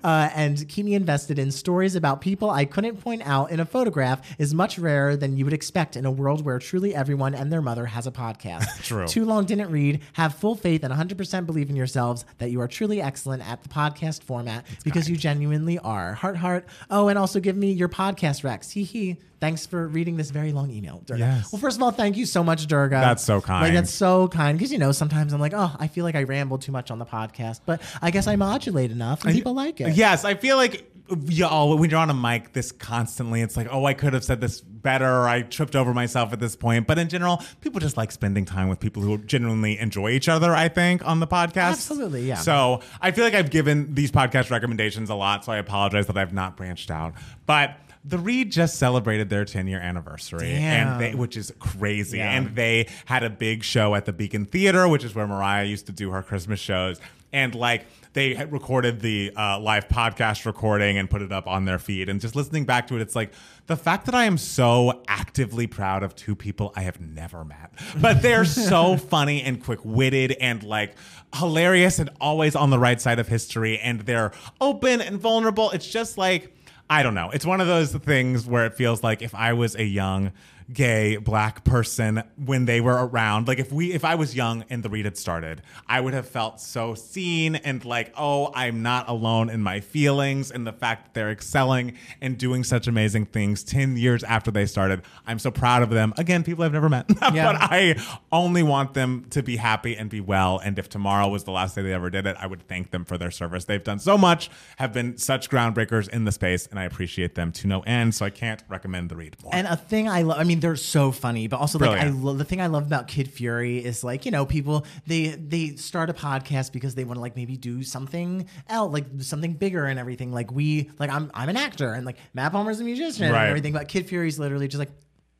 Uh, 0.04 0.30
and 0.34 0.68
keep 0.68 0.84
me 0.86 0.94
invested 0.94 1.38
in 1.38 1.50
stories 1.50 1.94
about 1.94 2.20
people 2.20 2.50
I 2.50 2.64
couldn't 2.64 2.96
point 2.96 3.22
out 3.24 3.50
in 3.50 3.60
a 3.60 3.64
photograph 3.64 4.20
is 4.38 4.54
much 4.54 4.78
rarer 4.78 5.16
than 5.16 5.36
you 5.36 5.44
would 5.44 5.54
expect 5.54 5.96
in 5.96 6.04
a 6.06 6.10
world 6.10 6.44
where 6.44 6.58
truly 6.58 6.94
everyone 6.94 7.34
and 7.34 7.52
their 7.52 7.62
mother 7.62 7.86
has 7.86 8.06
a 8.06 8.10
podcast. 8.12 8.66
True. 8.82 9.06
Too 9.06 9.24
long 9.24 9.44
didn't 9.44 9.70
read. 9.70 10.00
Have 10.14 10.34
full 10.34 10.54
faith 10.54 10.84
and 10.84 10.92
100% 10.92 11.46
believe 11.46 11.70
in 11.70 11.76
yourselves 11.76 12.24
that 12.38 12.50
you 12.50 12.60
are 12.60 12.68
truly 12.68 13.00
excellent 13.00 13.48
at 13.48 13.62
the 13.62 13.68
podcast 13.68 14.22
format 14.22 14.66
because 14.84 15.08
you 15.08 15.16
genuinely 15.16 15.78
are. 15.78 16.14
Heart, 16.14 16.36
heart. 16.36 16.66
Oh, 16.90 17.08
and 17.08 17.18
also 17.18 17.40
give 17.40 17.56
me 17.56 17.72
your 17.72 17.88
podcast 17.88 18.44
Rex. 18.44 18.70
Hee 18.70 18.84
hee. 18.84 19.16
Thanks 19.40 19.64
for 19.64 19.88
reading 19.88 20.18
this 20.18 20.30
very 20.30 20.52
long 20.52 20.70
email, 20.70 21.02
Durga. 21.06 21.20
Yes. 21.20 21.50
Well, 21.50 21.60
first 21.60 21.78
of 21.78 21.82
all, 21.82 21.90
thank 21.92 22.18
you 22.18 22.26
so 22.26 22.44
much, 22.44 22.66
Durga. 22.66 22.96
That's 22.96 23.24
so 23.24 23.36
Like 23.36 23.44
kind. 23.44 23.74
that's 23.76 23.90
so 23.90 24.28
kind 24.28 24.58
because 24.58 24.70
you 24.70 24.76
know 24.78 24.92
sometimes 24.92 25.32
I'm 25.32 25.40
like, 25.40 25.54
oh, 25.56 25.74
I 25.78 25.88
feel 25.88 26.04
like 26.04 26.14
I 26.14 26.24
rambled 26.24 26.60
too 26.60 26.72
much 26.72 26.90
on 26.90 26.98
the 26.98 27.06
podcast, 27.06 27.60
but 27.64 27.80
I 28.02 28.10
guess 28.10 28.26
I 28.26 28.36
modulate 28.36 28.90
enough 28.90 29.24
and 29.24 29.34
people 29.34 29.54
like 29.54 29.79
it. 29.88 29.96
Yes, 29.96 30.24
I 30.24 30.34
feel 30.34 30.56
like 30.56 30.90
y'all 31.26 31.72
oh, 31.72 31.76
when 31.76 31.90
you're 31.90 31.98
on 31.98 32.10
a 32.10 32.14
mic 32.14 32.52
this 32.52 32.72
constantly, 32.72 33.40
it's 33.40 33.56
like, 33.56 33.68
oh, 33.70 33.84
I 33.84 33.94
could 33.94 34.12
have 34.12 34.24
said 34.24 34.40
this 34.40 34.60
better. 34.60 35.06
Or 35.06 35.28
I 35.28 35.42
tripped 35.42 35.76
over 35.76 35.92
myself 35.92 36.32
at 36.32 36.40
this 36.40 36.56
point. 36.56 36.86
But 36.86 36.98
in 36.98 37.08
general, 37.08 37.42
people 37.60 37.80
just 37.80 37.96
like 37.96 38.12
spending 38.12 38.44
time 38.44 38.68
with 38.68 38.80
people 38.80 39.02
who 39.02 39.18
genuinely 39.18 39.78
enjoy 39.78 40.10
each 40.10 40.28
other. 40.28 40.54
I 40.54 40.68
think 40.68 41.06
on 41.06 41.20
the 41.20 41.26
podcast, 41.26 41.72
Absolutely, 41.72 42.26
yeah. 42.26 42.36
So 42.36 42.80
I 43.00 43.10
feel 43.10 43.24
like 43.24 43.34
I've 43.34 43.50
given 43.50 43.94
these 43.94 44.10
podcast 44.10 44.50
recommendations 44.50 45.10
a 45.10 45.14
lot. 45.14 45.44
So 45.44 45.52
I 45.52 45.58
apologize 45.58 46.06
that 46.06 46.16
I've 46.16 46.32
not 46.32 46.56
branched 46.56 46.90
out, 46.90 47.14
but. 47.46 47.76
The 48.02 48.16
Read 48.16 48.50
just 48.50 48.78
celebrated 48.78 49.28
their 49.28 49.44
10 49.44 49.66
year 49.66 49.78
anniversary, 49.78 50.48
Damn. 50.48 50.88
and 50.88 51.00
they, 51.02 51.14
which 51.14 51.36
is 51.36 51.52
crazy. 51.58 52.16
Yeah. 52.16 52.32
And 52.32 52.56
they 52.56 52.88
had 53.04 53.22
a 53.22 53.28
big 53.28 53.62
show 53.62 53.94
at 53.94 54.06
the 54.06 54.12
Beacon 54.14 54.46
Theater, 54.46 54.88
which 54.88 55.04
is 55.04 55.14
where 55.14 55.26
Mariah 55.26 55.66
used 55.66 55.84
to 55.84 55.92
do 55.92 56.10
her 56.10 56.22
Christmas 56.22 56.58
shows. 56.58 56.98
And 57.30 57.54
like 57.54 57.84
they 58.12 58.34
had 58.34 58.52
recorded 58.52 59.00
the 59.00 59.32
uh, 59.36 59.58
live 59.60 59.88
podcast 59.88 60.44
recording 60.44 60.98
and 60.98 61.08
put 61.08 61.22
it 61.22 61.30
up 61.30 61.46
on 61.46 61.64
their 61.64 61.78
feed. 61.78 62.08
And 62.08 62.20
just 62.20 62.34
listening 62.34 62.64
back 62.64 62.88
to 62.88 62.96
it, 62.96 63.00
it's 63.00 63.14
like 63.14 63.32
the 63.66 63.76
fact 63.76 64.06
that 64.06 64.14
I 64.14 64.24
am 64.24 64.36
so 64.36 65.02
actively 65.06 65.66
proud 65.66 66.02
of 66.02 66.16
two 66.16 66.34
people 66.34 66.72
I 66.74 66.82
have 66.82 67.00
never 67.00 67.44
met, 67.44 67.72
but 68.00 68.20
they're 68.22 68.44
so 68.44 68.96
funny 68.96 69.42
and 69.42 69.62
quick 69.62 69.84
witted 69.84 70.32
and 70.32 70.62
like 70.62 70.96
hilarious 71.36 71.98
and 72.00 72.10
always 72.20 72.56
on 72.56 72.70
the 72.70 72.78
right 72.78 73.00
side 73.00 73.20
of 73.20 73.28
history. 73.28 73.78
And 73.78 74.00
they're 74.00 74.32
open 74.60 75.00
and 75.00 75.18
vulnerable. 75.18 75.70
It's 75.70 75.86
just 75.86 76.18
like, 76.18 76.52
I 76.88 77.04
don't 77.04 77.14
know. 77.14 77.30
It's 77.30 77.46
one 77.46 77.60
of 77.60 77.68
those 77.68 77.92
things 77.94 78.46
where 78.46 78.66
it 78.66 78.74
feels 78.74 79.04
like 79.04 79.22
if 79.22 79.32
I 79.36 79.52
was 79.52 79.76
a 79.76 79.84
young 79.84 80.32
gay 80.72 81.16
black 81.16 81.64
person 81.64 82.22
when 82.44 82.64
they 82.64 82.80
were 82.80 83.06
around, 83.06 83.48
like 83.48 83.58
if 83.58 83.72
we 83.72 83.92
if 83.92 84.04
I 84.04 84.14
was 84.14 84.34
young 84.34 84.64
and 84.70 84.82
the 84.82 84.88
read 84.88 85.04
had 85.04 85.16
started, 85.16 85.62
I 85.86 86.00
would 86.00 86.14
have 86.14 86.28
felt 86.28 86.60
so 86.60 86.94
seen 86.94 87.56
and 87.56 87.84
like, 87.84 88.12
oh, 88.16 88.50
I'm 88.54 88.82
not 88.82 89.08
alone 89.08 89.50
in 89.50 89.62
my 89.62 89.80
feelings 89.80 90.50
and 90.50 90.66
the 90.66 90.72
fact 90.72 91.04
that 91.04 91.14
they're 91.14 91.30
excelling 91.30 91.96
and 92.20 92.38
doing 92.38 92.64
such 92.64 92.86
amazing 92.86 93.26
things 93.26 93.62
10 93.64 93.96
years 93.96 94.22
after 94.24 94.50
they 94.50 94.66
started. 94.66 95.02
I'm 95.26 95.38
so 95.38 95.50
proud 95.50 95.82
of 95.82 95.90
them. 95.90 96.12
Again, 96.16 96.42
people 96.42 96.64
I've 96.64 96.72
never 96.72 96.88
met. 96.88 97.10
Yeah. 97.32 97.52
but 97.52 97.62
I 97.70 97.94
only 98.32 98.62
want 98.64 98.94
them 98.94 99.26
to 99.30 99.42
be 99.42 99.56
happy 99.56 99.96
and 99.96 100.10
be 100.10 100.20
well. 100.20 100.58
And 100.58 100.78
if 100.78 100.88
tomorrow 100.88 101.28
was 101.28 101.44
the 101.44 101.52
last 101.52 101.76
day 101.76 101.82
they 101.82 101.92
ever 101.92 102.10
did 102.10 102.26
it, 102.26 102.36
I 102.40 102.46
would 102.46 102.66
thank 102.66 102.90
them 102.90 103.04
for 103.04 103.16
their 103.18 103.30
service. 103.30 103.66
They've 103.66 103.82
done 103.84 104.00
so 104.00 104.18
much, 104.18 104.50
have 104.78 104.92
been 104.92 105.16
such 105.16 105.48
groundbreakers 105.48 106.08
in 106.08 106.24
the 106.24 106.32
space, 106.32 106.66
and 106.66 106.78
I 106.78 106.84
appreciate 106.84 107.34
them 107.36 107.52
to 107.52 107.68
no 107.68 107.80
end. 107.82 108.14
So 108.16 108.24
I 108.26 108.30
can't 108.30 108.62
recommend 108.68 109.10
the 109.10 109.16
read 109.16 109.36
more. 109.44 109.54
And 109.54 109.66
a 109.66 109.76
thing 109.76 110.08
I 110.08 110.22
love, 110.22 110.38
I 110.40 110.44
mean, 110.44 110.59
they're 110.60 110.76
so 110.76 111.10
funny, 111.12 111.46
but 111.48 111.58
also 111.60 111.78
like 111.78 111.90
I 111.90 111.94
Brilliant. 112.02 112.24
love 112.24 112.38
the 112.38 112.44
thing 112.44 112.60
I 112.60 112.66
love 112.68 112.86
about 112.86 113.08
Kid 113.08 113.28
Fury 113.30 113.78
is 113.84 114.04
like 114.04 114.24
you 114.24 114.30
know 114.30 114.46
people 114.46 114.86
they 115.06 115.28
they 115.28 115.76
start 115.76 116.10
a 116.10 116.14
podcast 116.14 116.72
because 116.72 116.94
they 116.94 117.04
want 117.04 117.16
to 117.16 117.20
like 117.20 117.36
maybe 117.36 117.56
do 117.56 117.82
something 117.82 118.46
else, 118.68 118.92
like 118.92 119.06
something 119.20 119.54
bigger 119.54 119.84
and 119.86 119.98
everything. 119.98 120.32
Like 120.32 120.52
we 120.52 120.90
like 120.98 121.10
I'm 121.10 121.30
I'm 121.34 121.48
an 121.48 121.56
actor 121.56 121.92
and 121.92 122.06
like 122.06 122.16
Matt 122.34 122.52
Palmer's 122.52 122.80
a 122.80 122.84
musician 122.84 123.30
Right. 123.32 123.40
and 123.40 123.48
everything, 123.48 123.72
but 123.72 123.88
Kid 123.88 124.06
Fury's 124.08 124.38
literally 124.38 124.68
just 124.68 124.78
like 124.78 124.90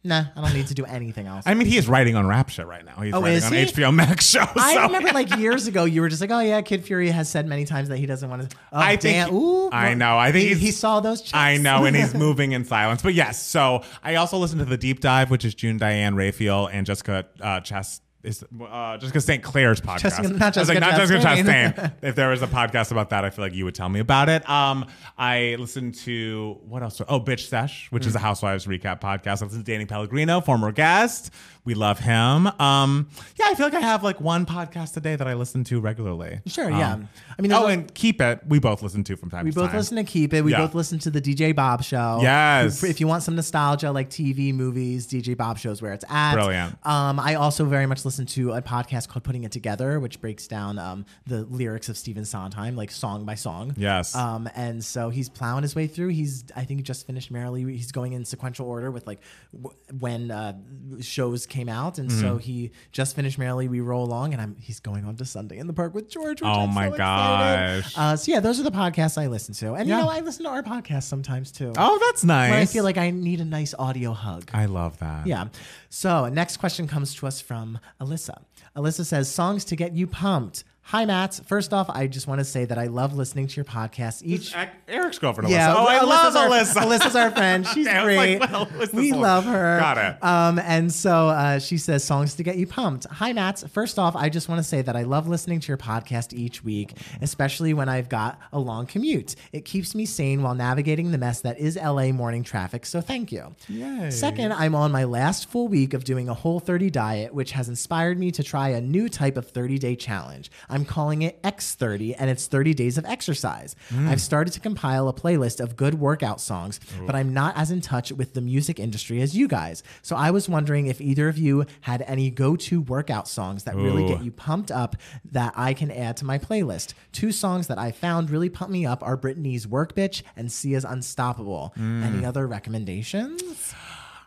nah, 0.05 0.25
I 0.37 0.41
don't 0.41 0.55
need 0.55 0.67
to 0.69 0.75
do 0.75 0.85
anything 0.85 1.27
else. 1.27 1.45
I 1.47 1.55
mean, 1.55 1.67
he 1.67 1.77
is 1.77 1.89
writing 1.89 2.17
on 2.17 2.27
Rap 2.27 2.49
Shit 2.49 2.67
right 2.67 2.85
now. 2.85 3.01
He's 3.03 3.13
Oh, 3.15 3.21
writing 3.21 3.37
is 3.39 3.45
on 3.45 3.53
he? 3.53 3.65
HBO 3.65 3.95
Max 3.95 4.27
show. 4.29 4.45
I 4.57 4.75
so- 4.75 4.83
remember 4.83 5.13
like 5.13 5.37
years 5.37 5.67
ago, 5.67 5.85
you 5.85 6.01
were 6.01 6.09
just 6.09 6.21
like, 6.21 6.31
"Oh 6.31 6.41
yeah, 6.41 6.61
Kid 6.63 6.85
Fury 6.85 7.11
has 7.11 7.29
said 7.29 7.47
many 7.47 7.65
times 7.65 7.89
that 7.89 7.99
he 7.99 8.07
doesn't 8.07 8.29
want 8.29 8.49
to." 8.51 8.57
Oh, 8.73 8.79
I 8.79 8.97
think 8.97 9.27
damn. 9.27 9.35
Ooh, 9.35 9.71
I 9.71 9.95
know. 9.95 10.19
I 10.19 10.33
think 10.33 10.43
he, 10.43 10.49
he's- 10.49 10.61
he 10.61 10.71
saw 10.73 11.01
those. 11.01 11.21
Checks. 11.23 11.35
I 11.35 11.57
know, 11.59 11.85
and 11.85 11.95
he's 11.97 12.15
moving 12.27 12.53
in 12.53 12.65
silence. 12.65 13.03
But 13.03 13.15
yes, 13.15 13.43
so 13.43 13.83
I 14.03 14.15
also 14.17 14.39
listened 14.39 14.61
to 14.61 14.65
the 14.65 14.77
deep 14.79 15.01
dive, 15.01 15.31
which 15.31 15.45
is 15.45 15.55
June 15.55 15.77
Diane 15.79 16.15
Raphael 16.15 16.67
and 16.69 16.87
Jessica 16.87 17.27
uh, 17.41 17.61
Chast- 17.61 18.01
is 18.23 18.45
uh, 18.61 18.97
Jessica 18.99 19.21
St. 19.21 19.43
Clair's 19.43 19.81
podcast. 19.81 20.01
Jessica- 20.03 20.29
not 20.29 20.57
I 20.57 20.61
was 20.61 20.69
like, 20.69 20.79
Jessica 20.81 21.15
not 21.15 21.37
Jessica. 21.37 21.51
Chastain. 21.81 21.93
if 22.03 22.15
there 22.17 22.29
was 22.29 22.43
a 22.43 22.47
podcast 22.47 22.91
about 22.93 23.11
that, 23.11 23.25
I 23.25 23.31
feel 23.31 23.45
like 23.45 23.55
you 23.55 23.65
would 23.65 23.75
tell 23.75 23.89
me 23.89 24.01
about 24.01 24.29
it. 24.29 24.49
Um, 24.49 24.87
I 25.17 25.57
listened 25.59 25.95
to 26.01 26.59
what 26.67 26.83
else? 26.83 27.01
Oh, 27.09 27.21
Bitch 27.21 27.49
Sesh, 27.49 27.87
which 27.91 28.05
Mm. 28.05 28.09
is 28.09 28.15
a 28.15 28.19
Housewives 28.19 28.67
recap 28.67 29.01
podcast. 29.01 29.41
I 29.43 29.47
listened 29.47 29.65
to 29.65 29.73
Danny 29.73 29.87
Pellegrino, 29.87 30.41
former 30.41 30.71
guest. 30.73 31.33
We 31.65 31.75
love 31.75 31.99
him. 31.99 32.47
Um, 32.59 33.09
yeah, 33.37 33.47
I 33.49 33.55
feel 33.55 33.67
like 33.67 33.75
I 33.75 33.81
have 33.81 34.03
like 34.03 34.21
one 34.21 34.47
podcast 34.47 34.97
a 34.97 35.01
day 35.01 35.15
that 35.15 35.29
I 35.29 35.35
listen 35.35 35.63
to 35.65 35.79
regularly. 35.81 36.41
Sure, 36.47 36.73
Um, 36.73 36.79
yeah. 36.79 36.93
I 36.95 37.43
mean, 37.43 37.51
there's 37.51 37.61
oh, 37.61 37.65
al- 37.65 37.69
and 37.69 37.95
Keep 37.95 38.21
It. 38.23 38.41
We 38.47 38.59
both 38.59 38.83
listen 38.83 39.05
to 39.05 39.17
from 39.17 39.29
time 39.31 39.45
We 39.45 39.51
to 39.53 39.61
both 39.61 39.75
listen 39.75 39.97
to 39.99 40.05
Keep 40.05 40.33
It. 40.33 40.43
We 40.43 40.53
Yeah. 40.53 40.61
both 40.63 40.75
listen 40.75 40.99
to 41.01 41.11
the 41.11 41.21
DJ 41.21 41.55
Bob 41.55 41.83
Show. 41.85 42.19
Yes. 42.23 42.83
If, 42.83 42.89
if 42.91 43.01
you 43.01 43.07
want 43.07 43.23
some 43.25 43.37
nostalgia, 43.37 43.93
like 43.93 44.09
TV, 44.09 44.55
movies, 44.55 45.07
DJ 45.07 45.37
Bob 45.37 45.59
shows 45.59 45.83
where 45.83 45.93
it's 45.93 46.05
at. 46.09 46.33
Brilliant. 46.33 46.75
Um, 46.87 47.21
I 47.21 47.35
also 47.35 47.67
very 47.67 47.87
much 47.87 48.05
listen 48.07 48.25
to 48.27 48.53
a 48.53 48.63
podcast 48.63 49.09
called 49.09 49.25
Putting 49.25 49.45
It 49.45 49.53
Together, 49.53 50.01
which 50.01 50.21
breaks 50.21 50.47
down 50.49 50.79
um, 50.79 51.05
the 51.27 51.43
lyrics 51.45 51.89
of 51.91 51.97
Stephen 51.99 52.25
Sondheim, 52.25 52.75
like 52.75 52.91
song 52.91 53.25
by 53.27 53.35
song. 53.35 53.75
Yes. 53.77 54.15
Um, 54.15 54.49
and 54.57 54.83
so 54.83 55.11
he's 55.11 55.29
plowing 55.29 55.63
his 55.63 55.75
way 55.77 55.87
through. 55.87 56.09
He's, 56.09 56.45
I 56.57 56.65
think, 56.65 56.81
he 56.81 56.85
just 56.85 57.07
finished 57.07 57.31
Merrily. 57.31 57.65
He's 57.77 57.93
going 57.93 58.15
in 58.15 58.25
sequential 58.25 58.67
order 58.67 58.91
with 58.91 59.07
like 59.07 59.21
w- 59.55 59.77
when 59.99 60.31
uh, 60.31 60.55
shows 61.01 61.47
came 61.51 61.69
out, 61.69 61.99
and 61.99 62.09
Mm-hmm. 62.09 62.21
so 62.21 62.39
he 62.39 62.71
just 62.93 63.15
finished 63.15 63.39
Merrily. 63.39 63.69
We 63.69 63.81
roll 63.81 64.05
along, 64.05 64.33
and 64.33 64.41
I'm 64.41 64.57
he's 64.59 64.81
going 64.81 65.05
on 65.05 65.17
to 65.17 65.25
Sunday 65.27 65.59
in 65.59 65.67
the 65.67 65.73
Park 65.75 65.95
with 65.95 66.09
George. 66.09 66.41
Which 66.41 66.49
Oh 66.49 66.61
I'm 66.63 66.73
my 66.75 66.89
so 66.91 66.97
gosh. 66.97 67.95
Uh, 67.99 68.17
so 68.17 68.33
yeah, 68.33 68.41
those 68.41 68.59
are 68.59 68.63
the 68.63 68.71
podcasts 68.71 69.21
I 69.21 69.27
listen 69.27 69.55
to, 69.57 69.75
and 69.75 69.89
Yeah. 69.89 69.99
you 69.99 70.03
know 70.05 70.09
I 70.11 70.21
listen 70.21 70.45
to 70.45 70.51
our 70.51 70.63
podcast 70.63 71.03
sometimes 71.03 71.53
too. 71.53 71.73
oh, 71.77 71.99
that's 72.07 72.25
nice. 72.25 72.53
I 72.55 72.65
feel 72.73 72.85
like 72.85 72.97
I 72.97 73.11
need 73.11 73.41
a 73.41 73.45
nice 73.45 73.75
audio 73.79 74.13
hug. 74.13 74.49
I 74.55 74.67
love 74.67 74.99
that. 75.01 75.27
Yeah. 75.27 75.49
So 75.89 76.29
next 76.29 76.57
question 76.59 76.87
comes 76.89 77.15
to 77.17 77.27
us 77.27 77.41
from 77.41 77.79
Alyssa. 78.01 78.43
Alyssa 78.77 79.05
says, 79.05 79.29
songs 79.29 79.65
to 79.67 79.77
get 79.77 79.93
you 79.93 80.07
pumped. 80.07 80.65
Hi, 80.91 81.05
Matt. 81.05 81.39
First 81.47 81.73
off, 81.73 81.89
I 81.89 82.09
just 82.09 82.27
want 82.27 82.41
to 82.41 82.45
say 82.45 82.65
that 82.65 82.77
I 82.77 82.87
love 82.89 83.15
listening 83.15 83.47
to 83.47 83.55
your 83.55 83.65
podcast 83.65 84.23
each. 84.25 84.53
Eric's 84.89 85.21
girlfriend. 85.21 85.49
Yeah, 85.49 85.69
Alyssa. 85.69 85.75
Oh, 85.77 85.87
I 85.87 85.99
Alyssa's 86.01 86.35
love 86.35 86.37
our, 86.37 86.49
Alyssa. 86.49 86.75
Alyssa's 86.99 87.15
our 87.15 87.31
friend. 87.31 87.65
She's 87.69 87.87
Okay, 87.91 88.05
was 88.05 88.17
like, 88.17 88.39
great. 88.41 88.51
well, 88.51 88.69
we 88.93 89.13
one? 89.13 89.21
love 89.21 89.45
her. 89.45 89.79
Got 89.79 89.99
it. 89.99 90.25
Um, 90.25 90.59
and 90.59 90.93
so 90.93 91.29
uh, 91.29 91.61
she 91.61 91.79
says, 91.79 92.03
songs 92.03 92.35
to 92.35 92.43
get 92.43 92.57
you 92.57 92.67
pumped. 92.67 93.07
Hi, 93.07 93.33
Matt. 93.33 93.63
First 93.71 94.01
off, 94.01 94.17
I 94.17 94.29
just 94.31 94.49
want 94.49 94.59
to 94.59 94.65
say 94.65 94.83
that 94.83 94.97
I 94.97 95.05
love 95.05 95.29
listening 95.29 95.61
to 95.61 95.69
your 95.69 95.77
podcast 95.77 96.33
each 96.33 96.65
week, 96.65 96.95
especially 97.21 97.73
when 97.73 97.89
I've 97.89 98.09
got 98.09 98.41
a 98.53 98.59
long 98.59 98.87
commute. 98.87 99.37
It 99.53 99.65
keeps 99.65 99.95
me 99.95 100.07
sane 100.07 100.43
while 100.43 100.57
navigating 100.57 101.13
the 101.13 101.19
mess 101.19 101.41
that 101.43 101.61
is 101.61 101.77
LA 101.77 102.11
morning 102.11 102.43
traffic. 102.43 102.85
So 102.85 103.01
thank 103.01 103.31
you. 103.31 103.55
Yay. 103.69 104.11
Second, 104.11 104.53
I'm 104.55 104.75
on 104.75 104.91
my 104.91 105.05
last 105.05 105.49
full 105.49 105.69
week 105.69 105.95
of 105.95 106.03
doing 106.03 106.29
a 106.29 106.35
whole 106.35 106.59
30 106.59 106.91
diet, 106.91 107.33
which 107.33 107.53
has 107.53 107.69
inspired 107.69 108.19
me 108.19 108.33
to 108.33 108.43
try 108.43 108.71
a 108.71 108.81
new 108.81 109.09
type 109.09 109.37
of 109.37 109.47
30 109.49 109.79
day 109.79 109.95
challenge. 109.95 110.51
I'm 110.69 110.80
calling 110.85 111.23
it 111.23 111.43
X30, 111.43 112.15
and 112.19 112.31
it's 112.31 112.47
30 112.47 112.75
days 112.75 112.99
of 112.99 113.05
exercise. 113.05 113.77
Hmm. 113.89 114.09
I've 114.09 114.21
started 114.21 114.53
to 114.55 114.61
compile 114.61 115.09
a 115.09 115.13
playlist 115.13 115.61
of 115.61 115.77
good 115.77 115.95
workout 115.95 116.41
songs, 116.41 116.81
but 117.07 117.15
I'm 117.15 117.33
not 117.33 117.57
as 117.57 117.71
in 117.71 117.81
touch 117.81 118.13
with 118.13 118.35
the 118.35 118.41
music 118.41 118.79
industry 118.79 119.21
as 119.21 119.37
you 119.37 119.49
guys. 119.49 119.83
So 120.03 120.17
I 120.17 120.31
was 120.31 120.49
wondering 120.49 120.87
if 120.87 121.01
either 121.01 121.29
of 121.29 121.39
you 121.39 121.67
had 121.83 122.03
any 122.03 122.31
go 122.31 122.57
to 122.57 122.81
workout 122.81 123.29
songs 123.29 123.65
that 123.65 123.77
really 123.77 124.07
get 124.07 124.23
you 124.23 124.31
pumped 124.31 124.71
up 124.71 124.97
that 125.33 125.53
I 125.57 125.75
can 125.75 125.91
add 125.91 126.17
to 126.19 126.25
my 126.25 126.39
playlist. 126.39 126.95
Two 127.13 127.33
songs 127.33 127.67
that 127.69 127.79
I 127.79 127.91
found 127.93 128.31
really 128.31 128.49
pump 128.49 128.71
me 128.71 128.87
up 128.87 129.03
are 129.03 129.17
Britney's 129.17 129.67
Work 129.67 129.95
Bitch 129.95 130.23
and 130.37 130.51
Sia's 130.51 130.85
Unstoppable. 130.85 131.73
Hmm. 131.77 132.03
Any 132.03 132.25
other 132.25 132.47
recommendations? 132.47 133.75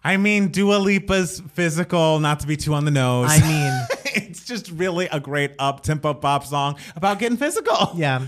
I 0.03 0.17
mean, 0.17 0.49
Dua 0.49 0.75
Lipa's 0.75 1.41
physical, 1.53 2.19
not 2.19 2.41
to 2.41 2.47
be 2.47 2.57
too 2.57 2.73
on 2.73 2.83
the 2.83 2.91
nose. 2.91 3.29
I 3.31 3.39
mean, 3.39 4.02
it's 4.43 4.61
just 4.61 4.77
really 4.77 5.07
a 5.07 5.21
great 5.21 5.51
up 5.57 5.83
tempo 5.83 6.13
pop 6.13 6.43
song 6.45 6.75
about 6.97 7.17
getting 7.17 7.37
physical. 7.37 7.91
yeah. 7.95 8.27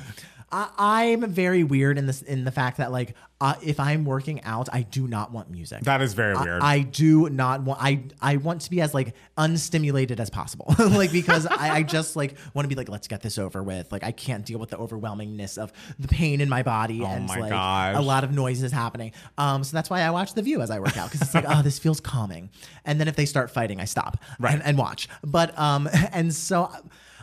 I, 0.50 0.70
I'm 0.78 1.30
very 1.30 1.66
weird 1.66 1.98
in 1.98 2.06
this 2.06 2.22
in 2.22 2.46
the 2.46 2.52
fact 2.52 2.78
that 2.78 2.92
like 2.92 3.16
uh, 3.42 3.56
if 3.62 3.80
I'm 3.82 4.06
working 4.06 4.42
out, 4.44 4.70
I 4.72 4.84
do 4.84 5.08
not 5.08 5.32
want 5.32 5.50
music. 5.52 5.82
That 5.84 6.02
is 6.02 6.14
very 6.14 6.36
weird. 6.36 6.62
I 6.62 6.80
do 6.80 7.30
not 7.30 7.64
want. 7.64 7.80
I 7.82 8.04
I 8.22 8.38
want 8.38 8.62
to 8.62 8.70
be 8.70 8.80
as 8.82 8.94
like 8.94 9.14
unstimulated 9.38 10.20
as 10.20 10.30
possible, 10.30 10.74
like 10.80 11.12
because 11.12 11.46
I, 11.46 11.76
I 11.76 11.84
just 11.84 12.16
like 12.16 12.36
want 12.54 12.64
to 12.66 12.70
be 12.70 12.76
like, 12.76 12.90
let's 12.90 13.08
get 13.08 13.22
this 13.22 13.38
over 13.38 13.62
with. 13.62 13.92
Like 13.92 14.04
I 14.04 14.12
can't 14.12 14.46
deal 14.46 14.58
with 14.60 14.70
the 14.70 14.78
overwhelmingness 14.78 15.58
of 15.58 15.72
the 16.00 16.08
pain 16.08 16.40
in 16.42 16.50
my 16.50 16.64
body 16.64 17.04
and 17.04 17.30
Oh 17.30 17.34
my 17.34 17.40
like 17.42 17.50
gosh. 17.52 17.96
a 17.98 18.02
lot 18.02 18.24
of 18.24 18.32
noises 18.32 18.72
happening. 18.72 19.12
Um, 19.38 19.64
so 19.64 19.76
that's 19.76 19.90
why 19.90 20.02
I 20.02 20.12
watch 20.12 20.34
The 20.34 20.42
View 20.42 20.62
as 20.62 20.72
I 20.72 20.80
work 20.80 20.98
out 20.98 21.10
because 21.12 21.22
it's 21.22 21.34
like, 21.36 21.46
oh, 21.50 21.62
this 21.62 21.78
feels 21.78 22.00
calming. 22.00 22.50
And 22.86 23.00
then 23.00 23.08
if 23.08 23.16
they 23.16 23.26
start 23.26 23.52
fighting, 23.52 23.80
I 23.82 23.86
stop 23.86 24.18
Right. 24.40 24.54
and, 24.54 24.64
and 24.64 24.78
watch. 24.78 25.10
But 25.24 25.58
um, 25.60 25.90
and 26.12 26.34
so. 26.34 26.72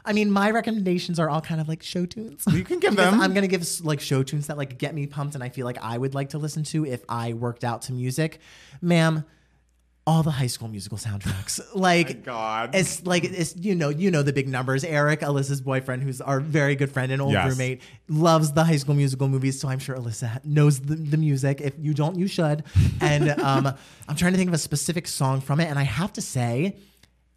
I 0.05 0.13
mean, 0.13 0.31
my 0.31 0.51
recommendations 0.51 1.19
are 1.21 1.31
all 1.31 1.41
kind 1.41 1.61
of 1.61 1.69
like 1.69 1.83
show 1.83 2.07
tunes. 2.07 2.45
You 2.51 2.65
can 2.65 2.81
give 2.81 2.97
them. 3.03 3.21
I'm 3.21 3.33
gonna 3.35 3.47
give 3.47 3.65
like 3.85 4.01
show 4.01 4.23
tunes 4.23 4.49
that 4.49 4.57
like 4.57 4.79
get 4.79 4.95
me 4.95 5.07
pumped, 5.07 5.35
and 5.35 5.45
I 5.45 5.49
feel 5.49 5.65
like 5.67 5.79
I 5.83 5.97
would 5.97 6.15
like 6.15 6.31
to 6.31 6.39
listen 6.39 6.65
to 6.65 6.85
if 6.87 7.03
I 7.09 7.35
worked 7.35 7.65
out 7.65 7.83
to 7.83 7.93
music, 7.93 8.41
ma'am. 8.81 9.25
All 10.05 10.25
the 10.25 10.33
High 10.33 10.49
School 10.49 10.67
Musical 10.67 10.99
soundtracks, 10.99 11.61
like 11.77 12.25
God. 12.25 12.75
it's 12.75 13.07
like 13.07 13.23
it's 13.23 13.55
you 13.55 13.77
know 13.77 13.89
you 13.89 14.11
know 14.11 14.25
the 14.25 14.33
big 14.33 14.49
numbers. 14.49 14.83
Eric, 14.83 15.21
Alyssa's 15.21 15.61
boyfriend, 15.61 16.03
who's 16.03 16.21
our 16.21 16.41
very 16.41 16.75
good 16.75 16.91
friend 16.91 17.13
and 17.13 17.23
old 17.23 17.31
Yes. 17.35 17.49
roommate, 17.49 17.83
loves 18.09 18.51
the 18.53 18.65
High 18.65 18.79
School 18.79 18.97
Musical 18.97 19.29
movies. 19.29 19.61
So 19.61 19.69
I'm 19.69 19.79
sure 19.79 19.95
Alyssa 19.97 20.45
knows 20.45 20.81
the, 20.81 20.97
the 20.97 21.17
music. 21.17 21.61
If 21.61 21.75
you 21.79 21.95
don't, 21.95 22.19
you 22.19 22.27
should. 22.27 22.65
And 23.01 23.31
um, 23.41 23.67
I'm 24.09 24.17
trying 24.17 24.33
to 24.33 24.39
think 24.39 24.49
of 24.49 24.55
a 24.55 24.59
specific 24.59 25.07
song 25.07 25.41
from 25.41 25.61
it, 25.61 25.67
and 25.67 25.79
I 25.79 25.85
have 25.85 26.13
to 26.15 26.21
say, 26.21 26.75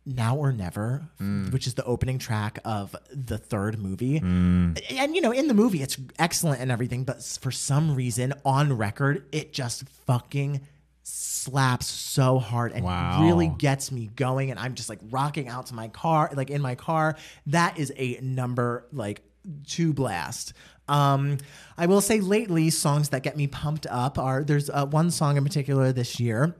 now 0.05 0.35
or 0.37 0.51
Never, 0.51 1.07
which 1.51 1.65
is 1.67 1.73
the 1.73 1.83
opening 1.83 2.19
track 2.19 2.59
of 2.63 2.95
the 3.11 3.37
third 3.37 3.79
movie. 3.79 4.17
And, 4.17 4.77
you 5.15 5.21
know, 5.21 5.31
in 5.31 5.47
the 5.47 5.53
movie, 5.53 5.81
it's 5.81 5.97
excellent 6.19 6.61
and 6.61 6.71
everything, 6.71 7.03
but 7.05 7.23
for 7.41 7.51
some 7.51 7.95
reason, 7.95 8.33
on 8.45 8.77
record, 8.77 9.25
it 9.31 9.51
just 9.53 9.83
fucking 10.05 10.61
slaps 11.03 11.85
so 11.87 12.39
hard 12.39 12.71
and 12.71 12.83
Wow. 12.83 13.21
really 13.21 13.47
gets 13.47 13.91
me 13.91 14.09
going. 14.15 14.51
And 14.51 14.59
I'm 14.59 14.73
just 14.75 14.89
like 14.89 14.99
rocking 15.09 15.47
out 15.47 15.67
to 15.67 15.73
my 15.75 15.87
car, 15.87 16.31
like 16.35 16.49
in 16.49 16.61
my 16.61 16.75
car. 16.75 17.15
That 17.47 17.77
is 17.77 17.91
a 17.95 18.19
number 18.21 18.87
like 18.91 19.21
two 19.67 19.93
blast. 19.93 20.53
Um, 20.87 21.37
I 21.77 21.87
will 21.87 22.01
say 22.01 22.19
lately, 22.19 22.69
songs 22.69 23.09
that 23.09 23.23
get 23.23 23.35
me 23.37 23.47
pumped 23.47 23.87
up 23.89 24.17
are 24.19 24.43
there's 24.43 24.69
uh, 24.69 24.85
one 24.85 25.09
song 25.11 25.37
in 25.37 25.43
particular 25.43 25.91
this 25.91 26.19
year 26.19 26.55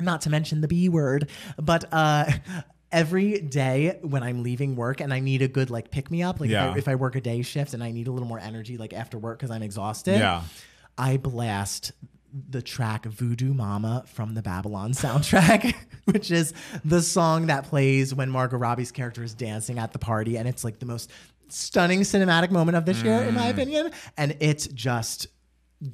not 0.00 0.22
to 0.22 0.30
mention 0.30 0.62
the 0.62 0.68
B 0.68 0.88
word, 0.88 1.28
but 1.60 1.84
uh, 1.92 2.24
every 2.92 3.40
day 3.40 3.98
when 4.02 4.22
I'm 4.22 4.42
leaving 4.42 4.76
work 4.76 5.00
and 5.00 5.12
I 5.12 5.20
need 5.20 5.42
a 5.42 5.48
good 5.48 5.70
like 5.70 5.90
pick 5.90 6.10
me 6.10 6.22
up, 6.22 6.40
like 6.40 6.50
if, 6.50 6.56
I, 6.74 6.78
if 6.78 6.88
I 6.88 6.94
work 6.94 7.16
a 7.16 7.20
day 7.20 7.42
shift 7.42 7.74
and 7.74 7.82
I 7.82 7.90
need 7.90 8.06
a 8.06 8.12
little 8.12 8.28
more 8.28 8.38
energy 8.38 8.76
like 8.76 8.92
after 8.92 9.18
work 9.18 9.38
because 9.38 9.50
I'm 9.50 9.62
exhausted, 9.62 10.18
Yeah. 10.18 10.42
I 10.98 11.16
blast 11.16 11.92
the 12.50 12.62
track 12.62 13.04
Voodoo 13.06 13.52
Mama 13.54 14.04
from 14.06 14.34
the 14.34 14.42
Babylon 14.42 14.92
soundtrack, 14.92 15.74
which 16.04 16.30
is 16.30 16.52
the 16.84 17.02
song 17.02 17.46
that 17.46 17.64
plays 17.64 18.14
when 18.14 18.30
Margot 18.30 18.56
Robbie's 18.58 18.92
character 18.92 19.22
is 19.22 19.34
dancing 19.34 19.78
at 19.78 19.92
the 19.92 19.98
party. 19.98 20.36
And 20.36 20.46
it's 20.48 20.64
like 20.64 20.78
the 20.78 20.86
most 20.86 21.10
stunning 21.48 22.00
cinematic 22.00 22.50
moment 22.50 22.76
of 22.76 22.84
this 22.86 23.02
year, 23.02 23.22
in 23.22 23.34
my 23.34 23.46
opinion. 23.48 23.90
And 24.16 24.36
it's 24.40 24.66
just 24.66 25.26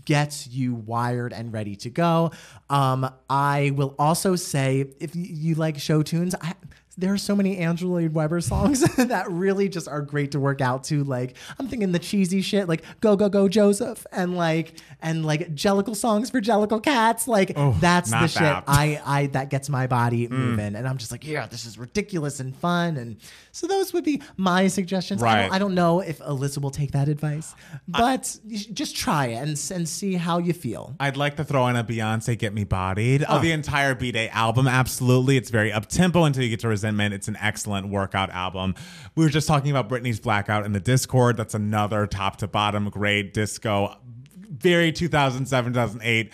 gets 0.04 0.46
you 0.46 0.74
wired 0.74 1.32
and 1.32 1.52
ready 1.52 1.74
to 1.74 1.90
go. 1.90 2.30
Um, 2.68 3.10
I 3.30 3.72
will 3.74 3.94
also 3.98 4.36
say, 4.36 4.84
if 5.00 5.12
you 5.16 5.54
like 5.54 5.78
show 5.78 6.02
tunes, 6.02 6.34
I, 6.40 6.54
there 6.98 7.12
are 7.12 7.18
so 7.18 7.34
many 7.34 7.56
Andrew 7.58 7.88
Lloyd 7.88 8.12
Webber 8.12 8.40
songs 8.40 8.80
that 8.96 9.30
really 9.30 9.68
just 9.68 9.88
are 9.88 10.02
great 10.02 10.32
to 10.32 10.40
work 10.40 10.60
out 10.60 10.84
to. 10.84 11.02
Like 11.04 11.36
I'm 11.58 11.66
thinking 11.68 11.92
the 11.92 11.98
cheesy 11.98 12.42
shit, 12.42 12.68
like 12.68 12.82
"Go 13.00 13.16
Go 13.16 13.30
Go 13.30 13.48
Joseph," 13.48 14.06
and 14.12 14.36
like 14.36 14.74
and 15.00 15.24
like 15.24 15.54
Jellicle 15.54 15.96
songs 15.96 16.30
for 16.30 16.40
Jellicle 16.40 16.82
cats. 16.82 17.26
Like 17.26 17.52
oh, 17.56 17.74
that's 17.80 18.10
the 18.10 18.26
shit 18.26 18.42
that. 18.42 18.64
I 18.66 19.00
I 19.04 19.26
that 19.28 19.48
gets 19.48 19.68
my 19.68 19.86
body 19.86 20.28
mm. 20.28 20.32
moving, 20.32 20.74
and 20.74 20.86
I'm 20.86 20.98
just 20.98 21.10
like, 21.10 21.26
yeah, 21.26 21.46
this 21.46 21.64
is 21.64 21.78
ridiculous 21.78 22.40
and 22.40 22.54
fun. 22.54 22.96
And 22.96 23.16
so 23.52 23.66
those 23.66 23.92
would 23.92 24.04
be 24.04 24.20
my 24.36 24.68
suggestions. 24.68 25.22
I, 25.22 25.26
Right. 25.28 25.42
don't, 25.42 25.54
I 25.54 25.58
don't 25.58 25.74
know 25.74 26.00
if 26.00 26.18
Alyssa 26.18 26.60
will 26.60 26.70
take 26.70 26.92
that 26.92 27.08
advice, 27.08 27.54
but 27.86 28.38
you 28.46 28.58
just 28.58 28.96
try 28.96 29.26
it 29.26 29.36
and 29.36 29.48
and 29.74 29.88
see 29.88 30.14
how 30.14 30.38
you 30.38 30.52
feel. 30.52 30.94
I'd 31.00 31.16
like 31.16 31.36
to 31.36 31.44
throw 31.44 31.66
in 31.68 31.76
a 31.76 31.84
Beyonce 31.84 32.36
"Get 32.38 32.52
Me 32.52 32.64
Bodied." 32.64 33.24
Oh. 33.28 33.38
Oh, 33.38 33.40
the 33.40 33.52
entire 33.52 33.94
B 33.94 34.10
Day 34.10 34.28
album, 34.30 34.66
absolutely. 34.66 35.36
It's 35.36 35.50
very 35.50 35.72
up 35.72 35.86
tempo 35.86 36.24
until 36.24 36.42
you 36.42 36.50
get 36.50 36.60
to 36.60 36.68
Resentment. 36.88 37.12
It's 37.12 37.28
an 37.28 37.36
excellent 37.40 37.88
workout 37.88 38.30
album. 38.30 38.74
We 39.14 39.24
were 39.24 39.30
just 39.30 39.46
talking 39.46 39.70
about 39.70 39.88
Britney's 39.90 40.20
Blackout 40.20 40.64
in 40.64 40.72
the 40.72 40.80
Discord. 40.80 41.36
That's 41.36 41.54
another 41.54 42.06
top 42.06 42.36
to 42.36 42.48
bottom 42.48 42.88
grade 42.88 43.32
disco, 43.34 43.94
very 44.34 44.90
2007 44.90 45.72
2008 45.74 46.32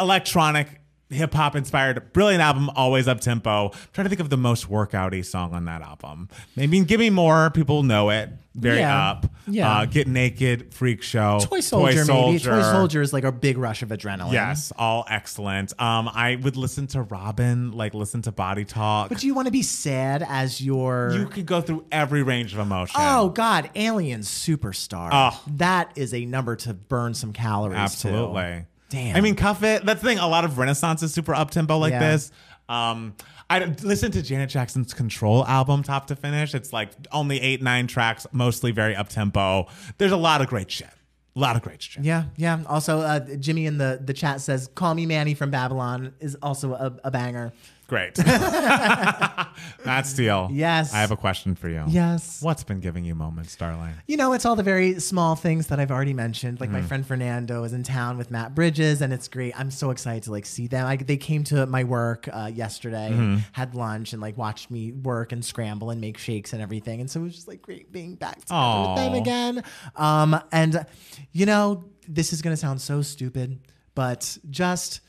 electronic. 0.00 0.80
Hip 1.10 1.34
hop 1.34 1.54
inspired, 1.54 2.12
brilliant 2.14 2.42
album, 2.42 2.70
always 2.70 3.06
up 3.06 3.20
tempo. 3.20 3.70
trying 3.92 4.06
to 4.06 4.08
think 4.08 4.20
of 4.20 4.30
the 4.30 4.38
most 4.38 4.68
workouty 4.70 5.24
song 5.24 5.52
on 5.52 5.66
that 5.66 5.82
album. 5.82 6.28
Maybe 6.56 6.82
give 6.84 6.98
me 7.00 7.10
more. 7.10 7.50
People 7.50 7.82
know 7.82 8.08
it. 8.08 8.30
Very 8.54 8.80
Yeah. 8.80 9.10
up. 9.10 9.26
Yeah. 9.46 9.70
uh, 9.78 9.84
Get 9.86 10.06
Naked, 10.08 10.74
Freak 10.74 11.02
Show, 11.02 11.40
Toy 11.42 11.60
Soldier, 11.60 12.04
maybe. 12.04 12.06
Toy 12.06 12.38
Soldier. 12.38 12.62
Soldier 12.62 13.02
is 13.02 13.12
like 13.12 13.24
a 13.24 13.32
big 13.32 13.56
rush 13.56 13.82
of 13.82 13.88
adrenaline. 13.88 14.32
Yes, 14.32 14.72
all 14.76 15.06
excellent. 15.08 15.72
Um, 15.80 16.08
I 16.12 16.36
would 16.36 16.56
listen 16.56 16.86
to 16.88 17.02
Robyn, 17.02 17.72
like 17.72 17.94
listen 17.94 18.20
to 18.22 18.32
Body 18.32 18.64
Talk. 18.64 19.08
But 19.08 19.18
do 19.18 19.26
you 19.26 19.34
want 19.34 19.46
to 19.46 19.52
be 19.52 19.62
sad 19.62 20.24
as 20.28 20.60
your 20.60 21.12
you 21.14 21.26
could 21.26 21.46
go 21.46 21.60
through 21.62 21.86
every 21.90 22.22
range 22.22 22.52
of 22.52 22.58
emotion. 22.58 22.96
Oh 23.02 23.30
God, 23.30 23.70
Aliens 23.74 24.28
Superstar. 24.28 25.08
Oh. 25.12 25.40
That 25.56 25.92
is 25.96 26.12
a 26.12 26.24
number 26.26 26.54
to 26.56 26.74
burn 26.74 27.14
some 27.14 27.32
calories. 27.32 27.76
to. 27.76 27.80
Absolutely. 27.80 28.66
Damn. 28.90 29.16
I 29.16 29.22
mean, 29.22 29.34
cuff 29.36 29.62
it. 29.62 29.86
That's 29.86 30.02
the 30.02 30.06
thing. 30.08 30.18
A 30.18 30.28
lot 30.28 30.44
of 30.44 30.58
Renaissance 30.58 31.02
is 31.02 31.14
super 31.14 31.34
up 31.34 31.50
tempo 31.50 31.78
like 31.78 31.92
Yeah. 31.92 32.10
this. 32.10 32.30
Um, 32.72 33.14
I 33.50 33.62
listen 33.82 34.10
to 34.12 34.22
Janet 34.22 34.48
Jackson's 34.48 34.94
Control 34.94 35.44
album 35.46 35.82
top 35.82 36.06
to 36.06 36.16
finish. 36.16 36.54
It's 36.54 36.72
like 36.72 36.90
only 37.12 37.38
eight, 37.38 37.60
nine 37.60 37.86
tracks, 37.86 38.26
mostly 38.32 38.72
very 38.72 38.96
up 38.96 39.10
tempo. 39.10 39.66
There's 39.98 40.12
a 40.12 40.16
lot 40.16 40.40
of 40.40 40.46
great 40.46 40.70
shit. 40.70 40.88
A 41.36 41.38
lot 41.38 41.56
of 41.56 41.62
great 41.62 41.82
shit. 41.82 42.02
Yeah, 42.02 42.24
yeah. 42.36 42.62
Also, 42.66 43.00
uh, 43.00 43.20
Jimmy 43.36 43.66
in 43.66 43.78
the, 43.78 44.00
the 44.02 44.12
chat 44.14 44.40
says, 44.40 44.68
"Call 44.74 44.94
me 44.94 45.06
Manny 45.06 45.34
from 45.34 45.50
Babylon" 45.50 46.14
is 46.20 46.34
also 46.42 46.72
a, 46.74 46.94
a 47.04 47.10
banger. 47.10 47.52
Great. 47.92 48.16
Matt 49.84 50.06
Steele. 50.06 50.48
Yes. 50.50 50.94
I 50.94 51.00
have 51.00 51.10
a 51.10 51.16
question 51.16 51.54
for 51.54 51.68
you. 51.68 51.84
Yes. 51.88 52.40
What's 52.42 52.64
been 52.64 52.80
giving 52.80 53.04
you 53.04 53.14
moments, 53.14 53.54
darling? 53.54 53.92
You 54.06 54.16
know, 54.16 54.32
it's 54.32 54.46
all 54.46 54.56
the 54.56 54.62
very 54.62 54.98
small 54.98 55.36
things 55.36 55.66
that 55.66 55.78
I've 55.78 55.90
already 55.90 56.14
mentioned. 56.14 56.58
Like 56.58 56.70
Mm-hmm. 56.70 56.78
my 56.80 56.86
friend 56.86 57.06
Fernando 57.06 57.64
is 57.64 57.74
in 57.74 57.82
town 57.82 58.16
with 58.16 58.30
Matt 58.30 58.54
Bridges, 58.54 59.02
and 59.02 59.12
it's 59.12 59.28
great. 59.28 59.52
I'm 59.60 59.70
so 59.70 59.90
excited 59.90 60.22
to 60.22 60.30
like 60.30 60.46
see 60.46 60.68
them. 60.68 60.86
I, 60.86 60.96
they 60.96 61.18
came 61.18 61.44
to 61.44 61.66
my 61.66 61.84
work 61.84 62.30
uh, 62.32 62.50
yesterday, 62.54 63.10
Mm-hmm. 63.10 63.20
and 63.20 63.44
had 63.52 63.74
lunch, 63.74 64.14
and 64.14 64.22
like 64.22 64.38
watched 64.38 64.70
me 64.70 64.92
work 64.92 65.32
and 65.32 65.44
scramble 65.44 65.90
and 65.90 66.00
make 66.00 66.16
shakes 66.16 66.54
and 66.54 66.62
everything. 66.62 67.00
And 67.02 67.10
so 67.10 67.20
it 67.20 67.24
was 67.24 67.34
just 67.34 67.48
like 67.48 67.60
great 67.60 67.92
being 67.92 68.14
back 68.14 68.40
together 68.40 68.88
with 68.88 68.96
them 68.96 69.14
again. 69.14 69.62
Um, 69.96 70.40
and 70.50 70.86
you 71.32 71.44
know, 71.44 71.84
this 72.08 72.32
is 72.32 72.40
gonna 72.40 72.56
sound 72.56 72.80
so 72.80 73.02
stupid, 73.02 73.58
but 73.94 74.38
just 74.48 75.00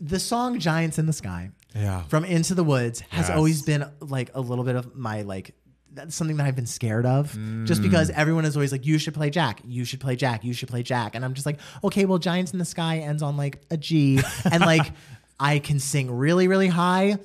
the 0.00 0.18
song 0.18 0.58
"Giants 0.58 0.98
in 0.98 1.04
the 1.04 1.12
Sky." 1.12 1.50
Yeah. 1.74 2.02
from 2.04 2.24
Into 2.24 2.54
the 2.54 2.64
Woods 2.64 3.00
has 3.10 3.28
Yes. 3.28 3.36
always 3.36 3.62
been 3.62 3.84
like 4.00 4.30
a 4.34 4.40
little 4.40 4.64
bit 4.64 4.76
of 4.76 4.94
my 4.96 5.22
like 5.22 5.54
that's 5.94 6.14
something 6.14 6.38
that 6.38 6.46
I've 6.46 6.56
been 6.56 6.64
scared 6.66 7.04
of 7.04 7.32
just 7.64 7.80
Mm. 7.80 7.84
because 7.84 8.08
everyone 8.10 8.46
is 8.46 8.56
always 8.56 8.72
like 8.72 8.86
you 8.86 8.96
should 8.98 9.12
play 9.14 9.28
Jack 9.30 9.60
you 9.66 9.84
should 9.84 10.00
play 10.00 10.16
Jack 10.16 10.42
you 10.44 10.54
should 10.54 10.68
play 10.68 10.82
Jack 10.82 11.14
and 11.14 11.24
I'm 11.24 11.34
just 11.34 11.44
like 11.46 11.58
okay 11.84 12.04
well 12.06 12.18
Giants 12.18 12.52
in 12.52 12.58
the 12.58 12.64
Sky 12.64 12.98
ends 12.98 13.22
on 13.22 13.36
like 13.36 13.60
a 13.70 13.76
G 13.76 14.20
and 14.50 14.60
like 14.62 14.90
I 15.40 15.58
can 15.58 15.78
sing 15.80 16.10
really 16.10 16.48
really 16.48 16.68
high 16.68 17.18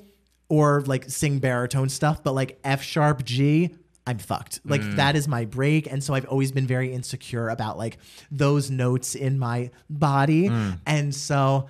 or 0.49 0.81
like 0.85 1.09
sing 1.09 1.39
baritone 1.39 1.87
stuff 1.89 2.23
but 2.23 2.33
like 2.33 2.59
F 2.63 2.81
sharp 2.83 3.23
G 3.23 3.75
I'm 4.05 4.19
fucked. 4.19 4.61
Like 4.63 4.79
Mm. 4.81 4.95
that 4.95 5.17
is 5.17 5.27
my 5.27 5.43
break. 5.43 5.91
And 5.91 6.01
so 6.01 6.13
I've 6.13 6.23
always 6.27 6.53
been 6.53 6.65
very 6.65 6.93
insecure 6.93 7.49
about 7.49 7.77
like 7.77 7.97
those 8.31 8.71
notes 8.71 9.15
in 9.15 9.37
my 9.37 9.69
body. 9.89 10.47
Mm. 10.47 10.79
And 10.85 11.13
so 11.13 11.67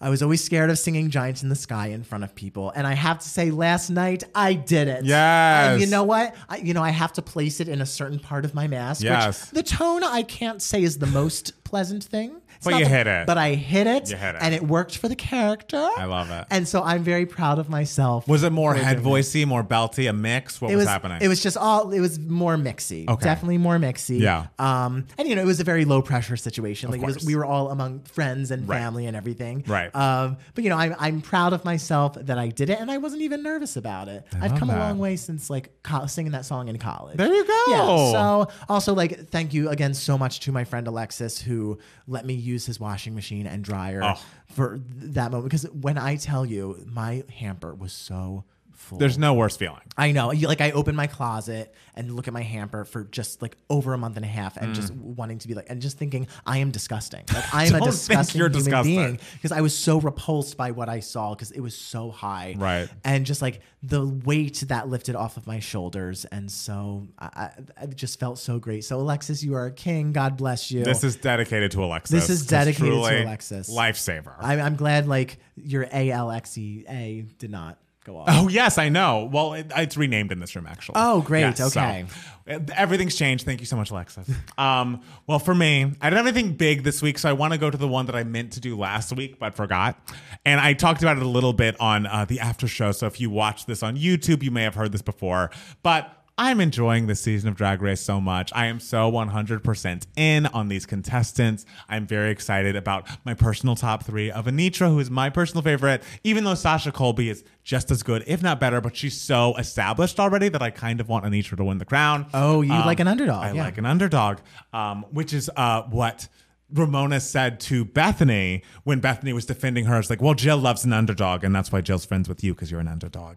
I 0.00 0.08
was 0.08 0.22
always 0.22 0.42
scared 0.42 0.70
of 0.70 0.78
singing 0.78 1.10
Giants 1.10 1.42
in 1.42 1.50
the 1.50 1.54
Sky 1.54 1.88
in 1.88 2.04
front 2.04 2.24
of 2.24 2.34
people. 2.34 2.72
And 2.74 2.86
I 2.86 2.94
have 2.94 3.18
to 3.18 3.28
say, 3.28 3.50
last 3.50 3.90
night 3.90 4.24
I 4.34 4.54
did 4.54 4.88
it. 4.88 5.04
Yes. 5.04 5.72
And 5.72 5.80
you 5.80 5.86
know 5.86 6.04
what? 6.04 6.34
I, 6.48 6.56
you 6.56 6.72
know, 6.72 6.82
I 6.82 6.90
have 6.90 7.12
to 7.14 7.22
place 7.22 7.60
it 7.60 7.68
in 7.68 7.82
a 7.82 7.86
certain 7.86 8.18
part 8.18 8.46
of 8.46 8.54
my 8.54 8.66
mask. 8.66 9.02
Yes. 9.02 9.52
Which 9.52 9.64
the 9.64 9.76
tone 9.76 10.02
I 10.02 10.22
can't 10.22 10.62
say 10.62 10.82
is 10.82 10.98
the 10.98 11.06
most 11.06 11.62
pleasant 11.64 12.02
thing. 12.02 12.40
It's 12.60 12.66
But 12.66 12.78
you 12.78 12.84
the- 12.84 12.90
hit 12.90 13.06
it. 13.06 13.26
But 13.26 13.38
I 13.38 13.54
hit 13.54 13.86
it. 13.86 14.10
You 14.10 14.16
hit 14.16 14.34
it. 14.34 14.38
And 14.42 14.54
it 14.54 14.62
worked 14.62 14.98
for 14.98 15.08
the 15.08 15.16
character. 15.16 15.78
I 15.96 16.04
love 16.04 16.30
it. 16.30 16.44
And 16.50 16.68
so 16.68 16.82
I'm 16.82 17.02
very 17.02 17.24
proud 17.24 17.58
of 17.58 17.70
myself. 17.70 18.28
Was 18.28 18.42
it 18.42 18.52
more 18.52 18.74
head 18.74 18.98
voicey, 18.98 19.46
more 19.46 19.64
belty, 19.64 20.10
a 20.10 20.12
mix? 20.12 20.60
What 20.60 20.68
was, 20.68 20.80
was 20.80 20.86
happening? 20.86 21.18
It 21.22 21.28
was 21.28 21.42
just 21.42 21.56
all. 21.56 21.90
It 21.90 22.00
was 22.00 22.18
more 22.18 22.56
mixy. 22.56 23.08
Okay. 23.08 23.24
Definitely 23.24 23.56
more 23.56 23.78
mixy. 23.78 24.20
Yeah. 24.20 24.48
Um. 24.58 25.06
And 25.16 25.26
you 25.26 25.36
know, 25.36 25.40
it 25.40 25.46
was 25.46 25.60
a 25.60 25.64
very 25.64 25.86
low 25.86 26.02
pressure 26.02 26.36
situation. 26.36 26.90
Like 26.90 27.00
was, 27.00 27.24
we 27.24 27.34
were 27.34 27.46
all 27.46 27.70
among 27.70 28.00
friends 28.00 28.50
and 28.50 28.68
Right. 28.68 28.76
family 28.78 29.06
and 29.06 29.16
everything. 29.16 29.64
Right. 29.66 29.94
Um. 29.96 30.36
But 30.54 30.62
you 30.64 30.68
know, 30.68 30.76
I'm 30.76 30.94
I'm 30.98 31.22
proud 31.22 31.54
of 31.54 31.64
myself 31.64 32.12
that 32.20 32.36
I 32.38 32.48
did 32.48 32.68
it, 32.68 32.78
and 32.78 32.90
I 32.90 32.98
wasn't 32.98 33.22
even 33.22 33.42
nervous 33.42 33.76
about 33.78 34.08
it. 34.08 34.26
I've 34.38 34.58
come 34.58 34.68
that. 34.68 34.76
a 34.76 34.80
long 34.80 34.98
way 34.98 35.16
since 35.16 35.48
like 35.48 35.82
co- 35.82 36.04
singing 36.04 36.32
that 36.32 36.44
song 36.44 36.68
in 36.68 36.76
college. 36.76 37.16
There 37.16 37.32
you 37.32 37.46
go. 37.46 37.64
Yeah. 37.68 38.12
So 38.12 38.48
also 38.68 38.92
like 38.92 39.28
thank 39.30 39.54
you 39.54 39.70
again 39.70 39.94
so 39.94 40.18
much 40.18 40.40
to 40.40 40.52
my 40.52 40.64
friend 40.64 40.86
Alexis 40.86 41.40
who 41.40 41.78
let 42.06 42.26
me 42.26 42.34
use 42.34 42.49
his 42.66 42.78
washing 42.80 43.14
machine 43.14 43.46
and 43.46 43.62
dryer 43.64 44.00
Oh. 44.02 44.20
for 44.46 44.76
th- 44.78 44.82
that 45.14 45.30
moment 45.30 45.44
because 45.50 45.64
when 45.72 45.96
I 45.98 46.16
tell 46.16 46.44
you 46.44 46.84
my 46.86 47.24
hamper 47.38 47.74
was 47.74 47.92
so 47.92 48.44
full. 48.80 48.98
There's 48.98 49.18
no 49.18 49.34
worse 49.34 49.56
feeling. 49.56 49.80
I 49.96 50.12
know. 50.12 50.32
You- 50.32 50.48
Like 50.48 50.60
I 50.60 50.70
open 50.72 50.96
my 50.96 51.06
closet 51.06 51.74
and 51.94 52.16
look 52.16 52.26
at 52.26 52.34
my 52.34 52.42
hamper 52.42 52.84
for 52.84 53.04
just 53.04 53.42
like 53.42 53.56
over 53.68 53.92
a 53.92 53.98
month 53.98 54.16
and 54.16 54.24
a 54.24 54.28
half, 54.28 54.56
and 54.56 54.74
just 54.74 54.92
mm. 54.92 55.16
wanting 55.16 55.38
to 55.38 55.48
be 55.48 55.54
like, 55.54 55.66
and 55.68 55.82
just 55.82 55.98
thinking 55.98 56.26
I 56.46 56.58
am 56.58 56.70
disgusting. 56.70 57.24
Like 57.32 57.54
I 57.54 57.64
am 57.66 57.68
a 57.68 57.70
Don't 57.80 57.82
think 57.82 57.92
disgusting 57.92 58.38
you're 58.38 58.48
human 58.48 58.64
disgusting. 58.64 58.96
being 58.96 59.20
because 59.34 59.52
I 59.52 59.60
was 59.60 59.76
so 59.76 60.00
repulsed 60.00 60.56
by 60.56 60.70
what 60.70 60.88
I 60.88 61.00
saw 61.00 61.34
because 61.34 61.50
it 61.50 61.60
was 61.60 61.76
so 61.76 62.10
high, 62.10 62.54
Right. 62.58 62.88
And 63.04 63.26
just 63.26 63.42
like 63.42 63.60
the 63.82 64.06
weight 64.06 64.64
that 64.68 64.88
lifted 64.88 65.14
off 65.14 65.36
of 65.36 65.46
my 65.46 65.58
shoulders, 65.60 66.24
and 66.26 66.50
so 66.50 67.06
I, 67.18 67.26
I, 67.26 67.50
I 67.82 67.86
just 67.86 68.18
felt 68.18 68.38
so 68.38 68.58
great. 68.58 68.84
So 68.84 69.00
Alexis, 69.00 69.42
you 69.42 69.54
are 69.54 69.66
a 69.66 69.72
king. 69.72 70.12
God 70.12 70.36
bless 70.36 70.70
you. 70.70 70.84
This 70.84 71.04
is 71.04 71.16
dedicated 71.16 71.70
to 71.72 71.84
Alexis. 71.84 72.10
This 72.10 72.30
is 72.30 72.46
dedicated 72.46 72.86
to 72.86 72.90
truly 72.90 73.22
Alexis. 73.22 73.70
Lifesaver. 73.70 74.34
I'm, 74.38 74.60
I'm 74.60 74.76
glad 74.76 75.06
like 75.06 75.38
your 75.56 75.86
A 75.92 76.10
L 76.10 76.30
X 76.30 76.56
E 76.58 76.84
A 76.88 77.26
did 77.38 77.50
not 77.50 77.78
go 78.04 78.18
off. 78.18 78.28
Oh 78.30 78.48
yes, 78.48 78.78
I 78.78 78.88
know. 78.88 79.28
Well, 79.30 79.54
it, 79.54 79.70
it's 79.76 79.96
renamed 79.96 80.32
in 80.32 80.40
this 80.40 80.54
room 80.56 80.66
actually. 80.66 80.94
Oh, 80.96 81.20
great. 81.20 81.40
Yes, 81.40 81.76
Okay. 81.76 82.04
uh, 82.48 82.58
everything's 82.74 83.16
changed. 83.16 83.44
Thank 83.44 83.60
you 83.60 83.66
so 83.66 83.76
much, 83.76 83.90
Alexis. 83.90 84.28
um, 84.58 85.00
well, 85.26 85.38
for 85.38 85.54
me, 85.54 85.92
I 86.00 86.10
didn't 86.10 86.24
have 86.24 86.34
anything 86.34 86.56
big 86.56 86.82
this 86.82 87.02
week, 87.02 87.18
so 87.18 87.28
I 87.28 87.32
want 87.32 87.52
to 87.52 87.58
go 87.58 87.70
to 87.70 87.76
the 87.76 87.88
one 87.88 88.06
that 88.06 88.14
I 88.16 88.24
meant 88.24 88.52
to 88.52 88.60
do 88.60 88.76
last 88.76 89.12
week 89.14 89.38
but 89.38 89.54
forgot. 89.54 89.98
And 90.44 90.60
I 90.60 90.72
talked 90.72 91.02
about 91.02 91.16
it 91.16 91.22
a 91.22 91.28
little 91.28 91.52
bit 91.52 91.78
on 91.80 92.06
uh, 92.06 92.24
the 92.24 92.40
after 92.40 92.66
show. 92.66 92.92
So 92.92 93.06
if 93.06 93.20
you 93.20 93.30
watch 93.30 93.66
this 93.66 93.82
on 93.82 93.96
YouTube, 93.96 94.42
you 94.42 94.50
may 94.50 94.62
have 94.62 94.74
heard 94.74 94.92
this 94.92 95.02
before, 95.02 95.50
but. 95.82 96.16
I'm 96.38 96.58
enjoying 96.60 97.06
this 97.06 97.20
season 97.20 97.50
of 97.50 97.56
Drag 97.56 97.82
Race 97.82 98.00
so 98.00 98.18
much. 98.20 98.50
I 98.54 98.66
am 98.66 98.80
so 98.80 99.12
100% 99.12 100.06
in 100.16 100.46
on 100.46 100.68
these 100.68 100.86
contestants. 100.86 101.66
I'm 101.88 102.06
very 102.06 102.30
excited 102.30 102.76
about 102.76 103.06
my 103.24 103.34
personal 103.34 103.76
top 103.76 104.04
three 104.04 104.30
of 104.30 104.46
Anetra, 104.46 104.88
who 104.88 104.98
is 105.00 105.10
my 105.10 105.28
personal 105.28 105.62
favorite, 105.62 106.02
even 106.24 106.44
though 106.44 106.54
Sasha 106.54 106.92
Colby 106.92 107.28
is 107.28 107.44
just 107.62 107.90
as 107.90 108.02
good, 108.02 108.24
if 108.26 108.42
not 108.42 108.58
better, 108.58 108.80
but 108.80 108.96
she's 108.96 109.20
so 109.20 109.54
established 109.56 110.18
already 110.18 110.48
that 110.48 110.62
I 110.62 110.70
kind 110.70 110.98
of 111.00 111.08
want 111.10 111.26
Anetra 111.26 111.58
to 111.58 111.64
win 111.64 111.76
the 111.76 111.84
crown. 111.84 112.26
Oh, 112.32 112.62
you 112.62 112.72
Um, 112.72 112.86
like 112.86 113.00
an 113.00 113.08
underdog, 113.08 113.44
I 113.44 113.52
yeah. 113.52 113.64
like 113.64 113.76
an 113.76 113.84
underdog, 113.84 114.38
um, 114.72 115.04
which 115.10 115.34
is 115.34 115.50
uh, 115.56 115.82
what 115.82 116.26
Ramona 116.72 117.20
said 117.20 117.60
to 117.60 117.84
Bethany 117.84 118.62
when 118.84 119.00
Bethany 119.00 119.32
was 119.32 119.46
defending 119.46 119.86
her. 119.86 119.98
It's 119.98 120.10
like, 120.10 120.22
well, 120.22 120.34
Jill 120.34 120.58
loves 120.58 120.84
an 120.84 120.92
underdog, 120.92 121.44
and 121.44 121.54
that's 121.54 121.72
why 121.72 121.80
Jill's 121.80 122.04
friends 122.04 122.28
with 122.28 122.42
you 122.44 122.54
because 122.54 122.70
you're 122.70 122.80
an 122.80 122.88
underdog. 122.88 123.36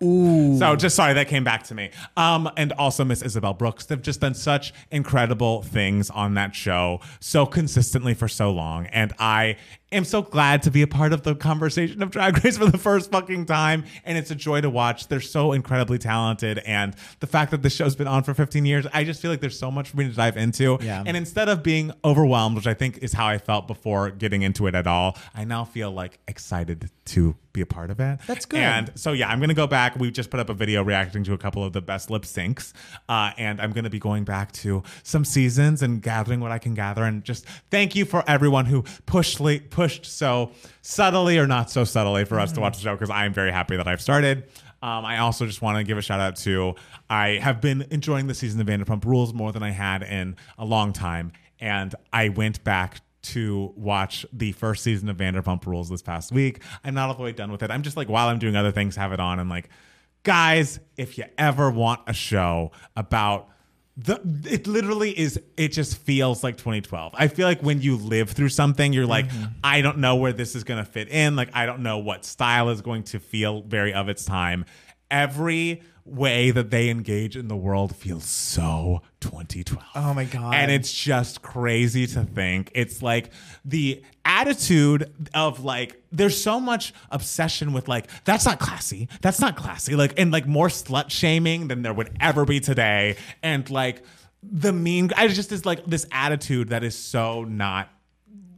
So 0.60 0.76
just 0.76 0.96
sorry 0.96 1.14
that 1.14 1.28
came 1.28 1.44
back 1.44 1.64
to 1.64 1.76
me. 1.76 1.92
Um, 2.18 2.50
and 2.58 2.72
also 2.74 3.04
Miss 3.04 3.22
Isabelle 3.22 3.54
Brooks. 3.54 3.86
They've 3.86 4.02
just 4.02 4.22
done 4.22 4.34
such 4.34 4.74
incredible 4.92 5.62
things 5.64 6.10
on 6.10 6.34
that 6.36 6.56
show 6.56 7.00
so 7.20 7.46
consistently 7.46 8.14
for 8.14 8.28
so 8.28 8.52
long, 8.52 8.86
and 8.88 9.14
I 9.20 9.58
am 9.94 10.06
so 10.06 10.22
glad 10.22 10.64
to 10.64 10.72
be 10.72 10.82
a 10.82 10.88
part 10.88 11.14
of 11.14 11.24
the 11.24 11.36
conversation 11.36 12.02
of 12.04 12.12
Drag 12.12 12.44
Race 12.44 12.58
for 12.58 12.66
the 12.66 12.78
first 12.78 13.12
fucking 13.12 13.46
time. 13.46 13.86
And 14.06 14.18
it's 14.18 14.32
a 14.32 14.36
joy 14.36 14.62
to 14.62 14.70
watch. 14.70 15.08
They're 15.08 15.22
so 15.22 15.52
incredibly 15.54 15.98
talented, 15.98 16.60
and 16.60 16.96
the 17.20 17.28
fact 17.28 17.52
that 17.52 17.62
the 17.62 17.70
show's 17.70 17.96
been 17.96 18.08
on 18.08 18.24
for 18.24 18.34
15 18.34 18.66
years, 18.66 18.86
I 18.94 19.04
just 19.04 19.22
feel 19.22 19.32
like 19.32 19.42
there's 19.42 19.58
so 19.58 19.72
much 19.72 19.90
for 19.90 19.98
me 19.98 20.06
to 20.10 20.16
dive 20.16 20.38
into. 20.38 20.78
Yeah. 20.82 21.04
And 21.06 21.16
instead 21.16 21.50
of 21.50 21.64
being 21.64 21.92
overwhelmed, 22.04 22.56
which 22.56 22.68
I 22.68 22.74
think 22.74 23.00
is 23.00 23.14
how 23.14 23.28
I 23.28 23.38
felt 23.38 23.68
before 23.68 24.12
getting 24.12 24.42
into 24.42 24.68
it 24.68 24.76
at 24.76 24.88
all, 24.88 25.18
I 25.34 25.44
now 25.44 25.66
feel 25.66 25.92
like 25.92 26.20
excited 26.28 26.90
to 27.06 27.36
be 27.54 27.62
a 27.62 27.66
part 27.66 27.92
of 27.92 28.00
it. 28.00 28.20
That's 28.28 28.46
good. 28.46 28.60
And 28.60 28.92
so 28.96 29.14
yeah, 29.14 29.30
I'm 29.30 29.40
gonna 29.40 29.54
go 29.54 29.68
back. 29.68 29.98
We 29.98 30.12
just 30.12 30.30
put 30.30 30.40
up 30.40 30.50
a 30.50 30.54
video 30.54 30.84
reacting 30.84 31.24
to 31.26 31.34
a 31.34 31.38
couple 31.38 31.64
of 31.64 31.72
the 31.72 31.82
best 31.82 32.10
lip 32.10 32.24
syncs, 32.24 32.74
uh, 33.08 33.32
and 33.38 33.62
I'm 33.62 33.72
gonna 33.72 33.90
be 33.90 34.00
going 34.00 34.24
back 34.24 34.52
to 34.54 34.84
some 35.04 35.24
seasons 35.24 35.82
and 35.82 36.02
gathering 36.02 36.40
what 36.40 36.52
I 36.52 36.58
can 36.58 36.74
gather. 36.74 37.04
And 37.04 37.24
just 37.24 37.46
thank 37.70 37.96
you 37.96 38.06
for 38.06 38.24
everyone 38.28 38.66
who 38.66 38.84
pushed 39.06 39.40
pushed 39.70 40.06
so 40.06 40.52
subtly 40.82 41.38
or 41.38 41.48
not 41.48 41.70
so 41.70 41.84
subtly 41.84 42.26
for 42.26 42.40
us 42.40 42.52
to 42.54 42.60
watch 42.60 42.78
the 42.78 42.84
show 42.84 42.96
because 42.96 43.10
I 43.10 43.26
am 43.26 43.34
very 43.34 43.52
happy 43.52 43.78
that 43.78 43.88
I've 43.88 44.02
started. 44.02 44.46
Um, 44.82 45.06
I 45.06 45.20
also 45.20 45.46
just 45.46 45.62
want 45.62 45.78
to 45.78 45.84
give 45.86 45.98
a 45.98 46.02
shout 46.02 46.20
out 46.20 46.36
to 46.38 46.76
I 47.10 47.40
have 47.42 47.62
been 47.62 47.88
enjoying 47.90 48.28
the 48.28 48.34
season 48.34 48.60
of 48.60 48.68
Vanderpump 48.68 49.06
Rules 49.06 49.34
more 49.34 49.52
than 49.54 49.64
I 49.64 49.70
had 49.70 50.04
in 50.04 50.36
a 50.58 50.66
long 50.66 50.92
time, 50.92 51.32
and 51.60 51.96
I 52.12 52.30
went 52.30 52.64
back 52.64 53.00
to 53.24 53.74
watch 53.76 54.26
the 54.32 54.52
first 54.54 54.84
season 54.84 55.10
of 55.10 55.18
Vanderpump 55.18 55.66
Rules 55.66 55.90
this 55.90 56.02
past 56.02 56.32
week. 56.32 56.62
I'm 56.84 56.94
not 56.94 57.10
all 57.10 57.16
the 57.16 57.24
way 57.24 57.32
done 57.32 57.52
with 57.52 57.64
it. 57.64 57.72
I'm 57.72 57.82
just 57.82 57.98
like 57.98 58.10
while 58.10 58.28
I'm 58.28 58.40
doing 58.40 58.56
other 58.56 58.72
things, 58.72 58.96
have 58.96 59.12
it 59.12 59.20
on 59.20 59.40
and 59.40 59.50
like, 59.50 59.70
guys, 60.24 60.80
if 60.98 61.18
you 61.18 61.26
ever 61.38 61.70
want 61.70 62.02
a 62.08 62.14
show 62.14 62.72
about 62.96 63.50
the 63.96 64.20
it 64.50 64.66
literally 64.66 65.18
is 65.18 65.40
it 65.56 65.68
just 65.68 65.98
feels 65.98 66.44
like 66.44 66.58
2012 66.58 67.14
i 67.16 67.28
feel 67.28 67.48
like 67.48 67.62
when 67.62 67.80
you 67.80 67.96
live 67.96 68.32
through 68.32 68.50
something 68.50 68.92
you're 68.92 69.06
like 69.06 69.28
mm-hmm. 69.28 69.44
i 69.64 69.82
don't 69.82 70.00
know 70.00 70.16
where 70.16 70.34
this 70.34 70.56
is 70.56 70.64
going 70.64 70.84
to 70.84 70.92
fit 70.92 71.10
in 71.10 71.36
like 71.36 71.50
i 71.54 71.68
don't 71.68 71.80
know 71.80 72.00
what 72.00 72.26
style 72.26 72.70
is 72.70 72.82
going 72.82 73.04
to 73.04 73.20
feel 73.20 73.62
very 73.62 73.94
of 73.94 74.10
its 74.10 74.26
time 74.26 74.66
every 75.12 75.84
way 76.06 76.52
that 76.52 76.70
they 76.70 76.90
engage 76.90 77.38
in 77.38 77.48
the 77.48 77.56
world 77.56 77.96
feels 77.96 78.26
so 78.26 79.02
2012. 79.22 79.84
Oh 79.96 80.14
my 80.14 80.26
God. 80.26 80.54
And 80.54 80.70
it's 80.70 80.92
just 80.92 81.42
crazy 81.42 82.08
to 82.08 82.24
think. 82.24 82.72
It's 82.76 83.02
like 83.02 83.32
the 83.64 84.04
attitude 84.26 85.12
of 85.34 85.64
like 85.64 86.02
there's 86.12 86.42
so 86.42 86.60
much 86.60 86.94
obsession 87.10 87.72
with 87.72 87.88
like 87.88 88.10
that's 88.26 88.46
not 88.46 88.60
classy. 88.60 89.08
That's 89.22 89.40
not 89.40 89.56
classy. 89.56 89.96
Like 89.96 90.20
and 90.20 90.32
like 90.32 90.46
more 90.46 90.68
slut 90.68 91.10
shaming 91.10 91.70
than 91.70 91.84
there 91.84 91.94
would 91.94 92.16
ever 92.20 92.44
be 92.44 92.60
today 92.60 93.16
and 93.42 93.70
like 93.70 94.04
the 94.44 94.74
mean 94.74 95.10
I 95.16 95.28
just 95.30 95.52
is 95.54 95.66
like 95.66 95.86
this 95.86 96.06
attitude 96.12 96.70
that 96.70 96.84
is 96.84 96.98
so 96.98 97.44
not 97.46 97.90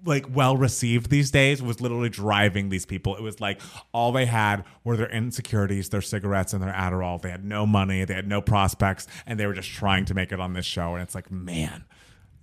like 0.05 0.25
well 0.33 0.55
received 0.55 1.09
these 1.09 1.31
days 1.31 1.61
was 1.61 1.81
literally 1.81 2.09
driving 2.09 2.69
these 2.69 2.85
people. 2.85 3.15
It 3.15 3.21
was 3.23 3.41
like 3.41 3.59
all 3.91 4.11
they 4.11 4.25
had 4.25 4.63
were 4.83 4.95
their 4.97 5.09
insecurities, 5.09 5.89
their 5.89 6.01
cigarettes, 6.01 6.53
and 6.53 6.61
their 6.63 6.73
Adderall. 6.73 7.21
They 7.21 7.31
had 7.31 7.43
no 7.43 7.65
money, 7.65 8.05
they 8.05 8.13
had 8.13 8.27
no 8.27 8.41
prospects, 8.41 9.07
and 9.25 9.39
they 9.39 9.45
were 9.47 9.53
just 9.53 9.69
trying 9.69 10.05
to 10.05 10.13
make 10.13 10.31
it 10.31 10.39
on 10.39 10.53
this 10.53 10.65
show. 10.65 10.93
And 10.93 11.01
it's 11.01 11.15
like, 11.15 11.31
man, 11.31 11.85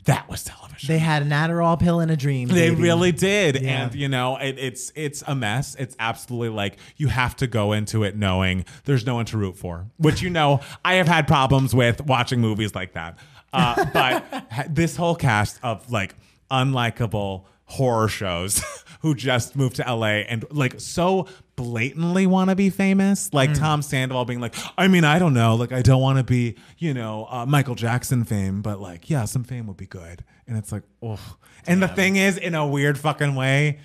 that 0.07 0.29
was 0.29 0.43
television. 0.43 0.89
They 0.89 0.99
had 0.99 1.23
an 1.23 1.29
Adderall 1.31 1.79
pill 1.79 2.01
and 2.01 2.11
a 2.11 2.17
dream. 2.17 2.49
They 2.49 2.71
baby. 2.71 2.83
really 2.83 3.13
did, 3.13 3.63
Yeah. 3.63 3.85
and 3.85 3.95
you 3.95 4.09
know 4.09 4.37
it, 4.37 4.59
it's 4.59 4.91
it's 4.97 5.23
a 5.29 5.35
mess. 5.37 5.77
It's 5.79 5.95
absolutely 6.01 6.49
like 6.49 6.79
you 6.97 7.07
have 7.07 7.37
to 7.37 7.47
go 7.47 7.71
into 7.73 8.03
it 8.03 8.17
knowing 8.17 8.65
there's 8.85 9.07
no 9.07 9.15
one 9.15 9.27
to 9.27 9.39
root 9.39 9.57
for, 9.57 9.87
which 9.99 10.21
you 10.21 10.31
know 10.31 10.61
I 10.85 10.95
have 10.95 11.07
had 11.07 11.29
problems 11.29 11.73
with 11.75 12.01
watching 12.05 12.41
movies 12.41 12.75
like 12.75 12.95
that. 12.95 13.17
Uh, 13.53 13.85
but 13.93 14.25
this 14.75 14.97
whole 14.97 15.15
cast 15.15 15.61
of 15.63 15.89
like 15.93 16.17
unlikable 16.51 17.45
horror 17.73 18.09
shows 18.09 18.63
who 19.01 19.15
just 19.15 19.57
moved 19.57 19.77
to 19.77 19.83
LA 19.95 20.23
and 20.29 20.45
like 20.51 20.81
so 20.81 21.27
blatantly 21.57 22.27
want 22.27 22.51
to 22.51 22.57
be 22.57 22.71
famous, 22.71 23.33
like 23.33 23.55
Tom 23.55 23.83
Sandoval 23.83 24.25
being 24.25 24.41
like, 24.41 24.55
I 24.77 24.89
mean, 24.89 25.05
I 25.05 25.19
don't 25.19 25.35
know, 25.35 25.55
like 25.57 25.73
I 25.73 25.83
don't 25.83 26.01
want 26.03 26.19
to 26.19 26.25
be, 26.25 26.57
you 26.79 26.93
know, 26.95 27.27
uh, 27.31 27.47
Michael 27.47 27.75
Jackson 27.75 28.25
fame, 28.25 28.63
but 28.63 28.81
like, 28.81 29.09
yeah, 29.11 29.25
some 29.25 29.45
fame 29.45 29.67
would 29.69 29.77
be 29.77 29.87
good. 29.87 30.25
And 30.47 30.57
it's 30.59 30.73
like, 30.73 30.83
oh. 31.03 31.19
And 31.67 31.83
the 31.83 31.89
thing 31.89 32.17
is, 32.17 32.37
in 32.37 32.55
a 32.55 32.67
weird 32.67 32.99
fucking 32.99 33.35
way, 33.35 33.79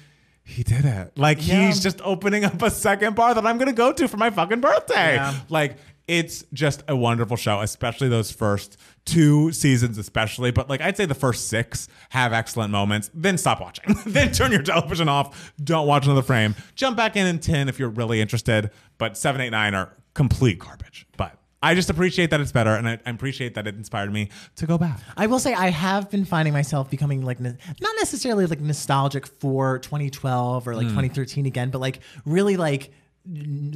he 0.44 0.64
did 0.64 0.86
it. 0.86 1.18
Like 1.18 1.46
Yeah. 1.46 1.68
he's 1.68 1.82
just 1.84 2.02
opening 2.02 2.44
up 2.46 2.62
a 2.62 2.70
second 2.72 3.16
bar 3.16 3.34
that 3.36 3.46
I'm 3.46 3.58
gonna 3.58 3.74
go 3.74 3.92
to 3.94 4.08
for 4.08 4.18
my 4.18 4.30
fucking 4.30 4.62
birthday. 4.62 5.16
Yeah. 5.16 5.36
Like 5.50 5.78
it's 6.08 6.46
just 6.54 6.84
a 6.88 6.96
wonderful 6.96 7.36
show, 7.38 7.60
especially 7.62 8.08
those 8.08 8.32
first 8.32 8.78
two 9.08 9.51
seasons, 9.51 9.97
especially. 9.97 10.51
But 10.51 10.70
like 10.70 10.82
I'd 10.82 10.95
say 10.97 11.05
the 11.05 11.16
first 11.16 11.47
six 11.47 11.88
have 12.10 12.32
excellent 12.34 12.72
moments. 12.72 13.10
Then 13.16 13.39
stop 13.39 13.60
watching. 13.60 13.95
then 14.05 14.32
turn 14.32 14.51
your 14.51 14.62
television 14.62 15.10
off. 15.10 15.51
Don't 15.64 15.88
watch 15.88 16.05
another 16.05 16.22
frame. 16.22 16.53
Jump 16.76 16.95
back 16.95 17.16
in 17.16 17.26
in 17.26 17.39
ten 17.39 17.68
if 17.70 17.80
you're 17.80 17.89
really 17.89 18.22
interested. 18.22 18.70
But 18.99 19.18
seven, 19.18 19.41
eight, 19.41 19.49
nine 19.49 19.74
are 19.74 19.93
complete 20.14 20.60
garbage. 20.60 21.08
But 21.18 21.38
I 21.64 21.74
just 21.74 21.89
appreciate 21.89 22.30
that 22.30 22.39
it's 22.39 22.51
better, 22.51 22.76
and 22.76 22.88
I, 22.88 22.99
I 23.05 23.10
appreciate 23.10 23.55
that 23.55 23.66
it 23.66 23.74
inspired 23.76 24.14
me 24.14 24.30
to 24.58 24.68
go 24.68 24.78
back. 24.78 24.99
I 25.18 25.26
will 25.26 25.39
say 25.39 25.53
I 25.55 25.70
have 25.70 26.12
been 26.12 26.24
finding 26.26 26.53
myself 26.53 26.89
becoming 26.89 27.24
like 27.24 27.39
no- 27.39 27.55
not 27.82 27.95
necessarily 27.99 28.45
like 28.45 28.60
nostalgic 28.62 29.26
for 29.26 29.80
2012 29.80 30.68
or 30.68 30.72
Hmm. 30.74 30.78
like 30.78 30.88
2013 30.88 31.45
again, 31.47 31.72
but 31.72 31.82
like 31.82 31.99
really 32.26 32.58
like 32.58 32.91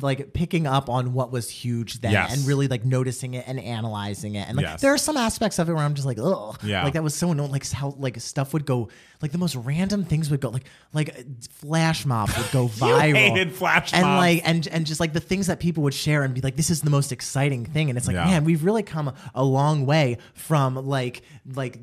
like 0.02 0.34
picking 0.34 0.66
up 0.66 0.90
on 0.90 1.14
what 1.14 1.32
was 1.32 1.50
huge 1.50 2.00
then 2.02 2.12
Yes. 2.12 2.34
and 2.38 2.48
really 2.48 2.68
like 2.68 2.86
noticing 2.86 3.34
it 3.34 3.44
and 3.48 3.60
analyzing 3.60 4.36
it 4.36 4.48
and 4.48 4.56
like 4.56 4.66
Yes. 4.66 4.82
there 4.82 4.94
are 4.94 4.98
some 4.98 5.18
aspects 5.18 5.60
of 5.60 5.68
it 5.70 5.74
where 5.74 5.84
I'm 5.84 5.94
just 5.94 6.06
like 6.08 6.20
oh 6.20 6.56
Yeah. 6.64 6.84
like 6.84 6.94
that 6.94 7.04
was 7.04 7.14
so 7.16 7.32
annoying 7.32 7.52
like 7.52 7.70
how 7.70 7.94
like 7.98 8.20
stuff 8.22 8.54
would 8.54 8.66
go 8.66 8.88
like 9.22 9.32
the 9.32 9.38
most 9.38 9.56
random 9.56 10.04
things 10.04 10.30
would 10.32 10.40
go 10.42 10.50
like 10.50 10.66
like 10.94 11.10
uh, 11.10 11.22
flash 11.50 12.06
mobs 12.06 12.36
would 12.38 12.52
go 12.52 12.68
viral 12.70 13.08
you 13.10 13.16
hated 13.16 13.52
flash 13.54 13.94
and 13.94 14.04
mobs. 14.04 14.20
like 14.20 14.42
and 14.48 14.68
and 14.68 14.86
just 14.86 15.00
like 15.00 15.14
the 15.14 15.20
things 15.20 15.48
that 15.48 15.60
people 15.60 15.84
would 15.84 15.94
share 15.94 16.24
and 16.24 16.34
be 16.34 16.42
like 16.42 16.56
this 16.56 16.70
is 16.70 16.82
the 16.82 16.90
most 16.90 17.12
exciting 17.12 17.66
thing 17.66 17.90
and 17.90 17.98
it's 17.98 18.08
like 18.08 18.16
Yeah. 18.16 18.26
man 18.26 18.44
we've 18.46 18.64
really 18.64 18.84
come 18.84 19.14
a 19.36 19.44
long 19.44 19.86
way 19.86 20.18
from 20.34 20.76
like 20.76 21.22
like 21.54 21.78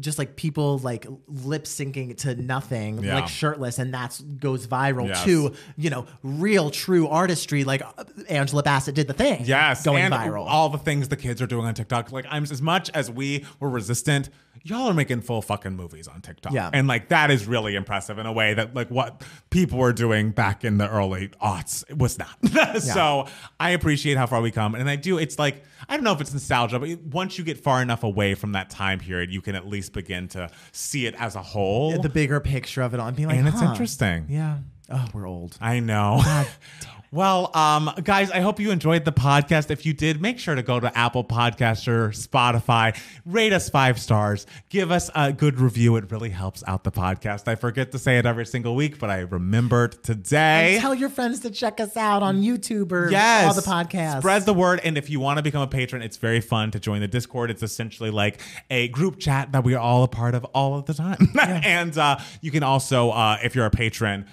just 0.00 0.18
like 0.18 0.36
people 0.36 0.78
like 0.78 1.06
lip 1.26 1.64
syncing 1.64 2.16
to 2.18 2.34
nothing 2.34 3.02
Yeah. 3.02 3.16
like 3.16 3.28
shirtless 3.28 3.78
and 3.78 3.92
that's 3.92 4.20
goes 4.20 4.66
viral 4.66 5.08
Yes. 5.08 5.24
to 5.24 5.52
you 5.76 5.90
know 5.90 6.06
real 6.22 6.70
true 6.70 7.08
artistry 7.08 7.64
like 7.64 7.82
uh, 7.82 8.04
Angela 8.28 8.62
Bassett 8.62 8.94
did 8.94 9.06
the 9.06 9.12
thing 9.14 9.42
Yes, 9.44 9.84
going 9.84 10.10
viral 10.10 10.46
All 10.46 10.68
the 10.68 10.78
things 10.78 11.08
the 11.08 11.16
kids 11.16 11.40
are 11.42 11.46
doing 11.46 11.66
on 11.66 11.74
TikTok. 11.74 12.12
Like 12.12 12.26
I'm 12.28 12.42
as 12.44 12.60
much 12.62 12.90
as 12.94 13.10
we 13.10 13.44
were 13.60 13.68
resistant, 13.70 14.30
y'all 14.62 14.88
are 14.88 14.94
making 14.94 15.20
full 15.22 15.42
fucking 15.42 15.74
movies 15.76 16.08
on 16.08 16.20
TikTok. 16.20 16.52
Yeah. 16.52 16.70
and 16.72 16.86
like 16.88 17.08
that 17.08 17.30
is 17.30 17.46
really 17.46 17.74
impressive 17.74 18.18
in 18.18 18.26
a 18.26 18.32
way 18.32 18.54
that 18.54 18.74
like 18.74 18.90
what 18.90 19.22
people 19.50 19.78
were 19.78 19.92
doing 19.92 20.30
back 20.30 20.64
in 20.64 20.78
the 20.78 20.88
early 20.88 21.28
aughts 21.42 21.84
was 21.96 22.18
not. 22.18 22.80
so 22.82 23.26
I 23.60 23.70
appreciate 23.70 24.16
how 24.16 24.26
far 24.26 24.40
we 24.40 24.50
come, 24.50 24.74
and 24.74 24.88
I 24.88 24.96
do. 24.96 25.18
It's 25.18 25.38
like 25.38 25.62
I 25.88 25.96
don't 25.96 26.04
know 26.04 26.12
if 26.12 26.20
it's 26.20 26.32
nostalgia, 26.32 26.78
but 26.78 26.98
once 27.02 27.38
you 27.38 27.44
get 27.44 27.58
far 27.58 27.80
enough 27.82 28.02
away 28.02 28.34
from 28.34 28.52
that 28.52 28.70
time 28.70 28.98
period, 28.98 29.30
you 29.32 29.40
can 29.40 29.54
at 29.54 29.66
least 29.66 29.92
begin 29.92 30.28
to 30.28 30.50
see 30.72 31.06
it 31.06 31.14
as 31.18 31.34
a 31.36 31.42
whole. 31.42 32.00
the 32.00 32.08
bigger 32.08 32.40
picture 32.40 32.82
of 32.82 32.94
it 32.94 33.00
all 33.00 33.08
and 33.08 33.16
being 33.16 33.28
like 33.28 33.38
And 33.38 33.48
it's 33.48 33.62
interesting. 33.62 34.26
yeah 34.28 34.58
oh 34.90 35.06
we're 35.12 35.26
old 35.26 35.56
I 35.60 35.80
know. 35.80 36.20
Well, 37.10 37.50
um, 37.56 37.90
guys, 38.04 38.30
I 38.30 38.40
hope 38.40 38.60
you 38.60 38.70
enjoyed 38.70 39.06
the 39.06 39.12
podcast. 39.12 39.70
If 39.70 39.86
you 39.86 39.94
did, 39.94 40.20
make 40.20 40.38
sure 40.38 40.54
to 40.54 40.62
go 40.62 40.78
to 40.78 40.96
Apple 40.96 41.24
Podcasts 41.24 41.88
or 41.88 42.10
Spotify, 42.10 43.00
rate 43.24 43.54
us 43.54 43.70
five 43.70 43.98
stars, 43.98 44.44
give 44.68 44.90
us 44.90 45.10
a 45.14 45.32
good 45.32 45.58
review. 45.58 45.96
It 45.96 46.10
really 46.12 46.28
helps 46.28 46.62
out 46.66 46.84
the 46.84 46.92
podcast. 46.92 47.48
I 47.48 47.54
forget 47.54 47.92
to 47.92 47.98
say 47.98 48.18
it 48.18 48.26
every 48.26 48.44
single 48.44 48.76
week, 48.76 48.98
but 48.98 49.08
I 49.08 49.20
remembered 49.20 50.02
today. 50.04 50.74
and 50.74 50.82
tell 50.82 50.94
your 50.94 51.08
friends 51.08 51.40
to 51.40 51.50
check 51.50 51.80
us 51.80 51.96
out 51.96 52.22
on 52.22 52.42
YouTube 52.42 52.92
or 52.92 53.10
Yes. 53.10 53.46
all 53.46 53.54
the 53.54 53.62
podcasts 53.62 54.18
Spread 54.18 54.44
the 54.44 54.52
word. 54.52 54.80
And 54.84 54.98
if 54.98 55.08
you 55.08 55.18
want 55.18 55.38
to 55.38 55.42
become 55.42 55.62
a 55.62 55.66
patron, 55.66 56.02
it's 56.02 56.18
very 56.18 56.42
fun 56.42 56.70
to 56.72 56.78
join 56.78 57.00
the 57.00 57.08
Discord. 57.08 57.50
It's 57.50 57.62
essentially 57.62 58.10
like 58.10 58.38
a 58.68 58.88
group 58.88 59.18
chat 59.18 59.52
that 59.52 59.64
we 59.64 59.74
are 59.74 59.80
all 59.80 60.02
a 60.02 60.08
part 60.08 60.34
of 60.34 60.44
all 60.46 60.78
of 60.78 60.84
the 60.84 60.92
time. 60.92 61.28
and 61.40 61.96
uh, 61.96 62.18
you 62.42 62.50
can 62.50 62.62
also, 62.62 63.10
uh, 63.10 63.38
if 63.42 63.54
you're 63.54 63.64
a 63.64 63.70
patron, 63.70 64.26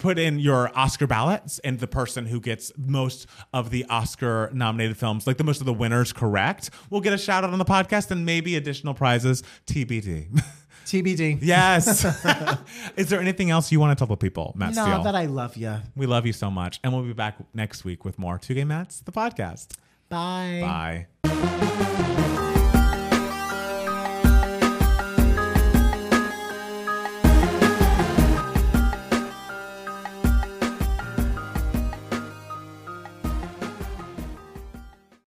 put 0.00 0.18
in 0.18 0.38
your 0.38 0.70
Oscar 0.78 1.06
ballots 1.06 1.58
and 1.60 1.78
the 1.80 1.86
person 1.86 2.26
who 2.26 2.40
gets 2.40 2.72
most 2.76 3.26
of 3.52 3.70
the 3.70 3.84
Oscar 3.86 4.50
nominated 4.52 4.96
films, 4.96 5.26
like 5.26 5.36
the 5.36 5.44
most 5.44 5.60
of 5.60 5.66
the 5.66 5.72
winners 5.72 6.12
correct, 6.12 6.70
will 6.90 7.00
get 7.00 7.12
a 7.12 7.18
shout 7.18 7.44
out 7.44 7.50
on 7.50 7.58
the 7.58 7.64
podcast 7.64 8.10
and 8.10 8.24
maybe 8.24 8.56
additional 8.56 8.94
prizes 8.94 9.42
TBD. 9.66 10.28
TBD 10.86 11.38
yes. 11.40 12.04
Is 12.96 13.08
there 13.08 13.20
anything 13.20 13.50
else 13.50 13.70
you 13.70 13.78
want 13.80 13.96
to 13.96 14.00
tell 14.00 14.08
the 14.08 14.16
people, 14.16 14.52
Matt 14.56 14.74
no 14.74 14.84
Steele? 14.84 15.02
that 15.04 15.14
I 15.14 15.26
love 15.26 15.56
you 15.56 15.76
we 15.94 16.06
love 16.06 16.26
you 16.26 16.32
so 16.32 16.50
much. 16.50 16.80
And 16.82 16.92
we'll 16.92 17.04
be 17.04 17.12
back 17.12 17.36
next 17.54 17.84
week 17.84 18.04
with 18.04 18.18
more 18.18 18.38
Two 18.38 18.54
Gay 18.54 18.64
Mats, 18.64 19.00
the 19.00 19.12
podcast. 19.12 19.76
bye 20.08 21.06
Bye. 21.22 22.38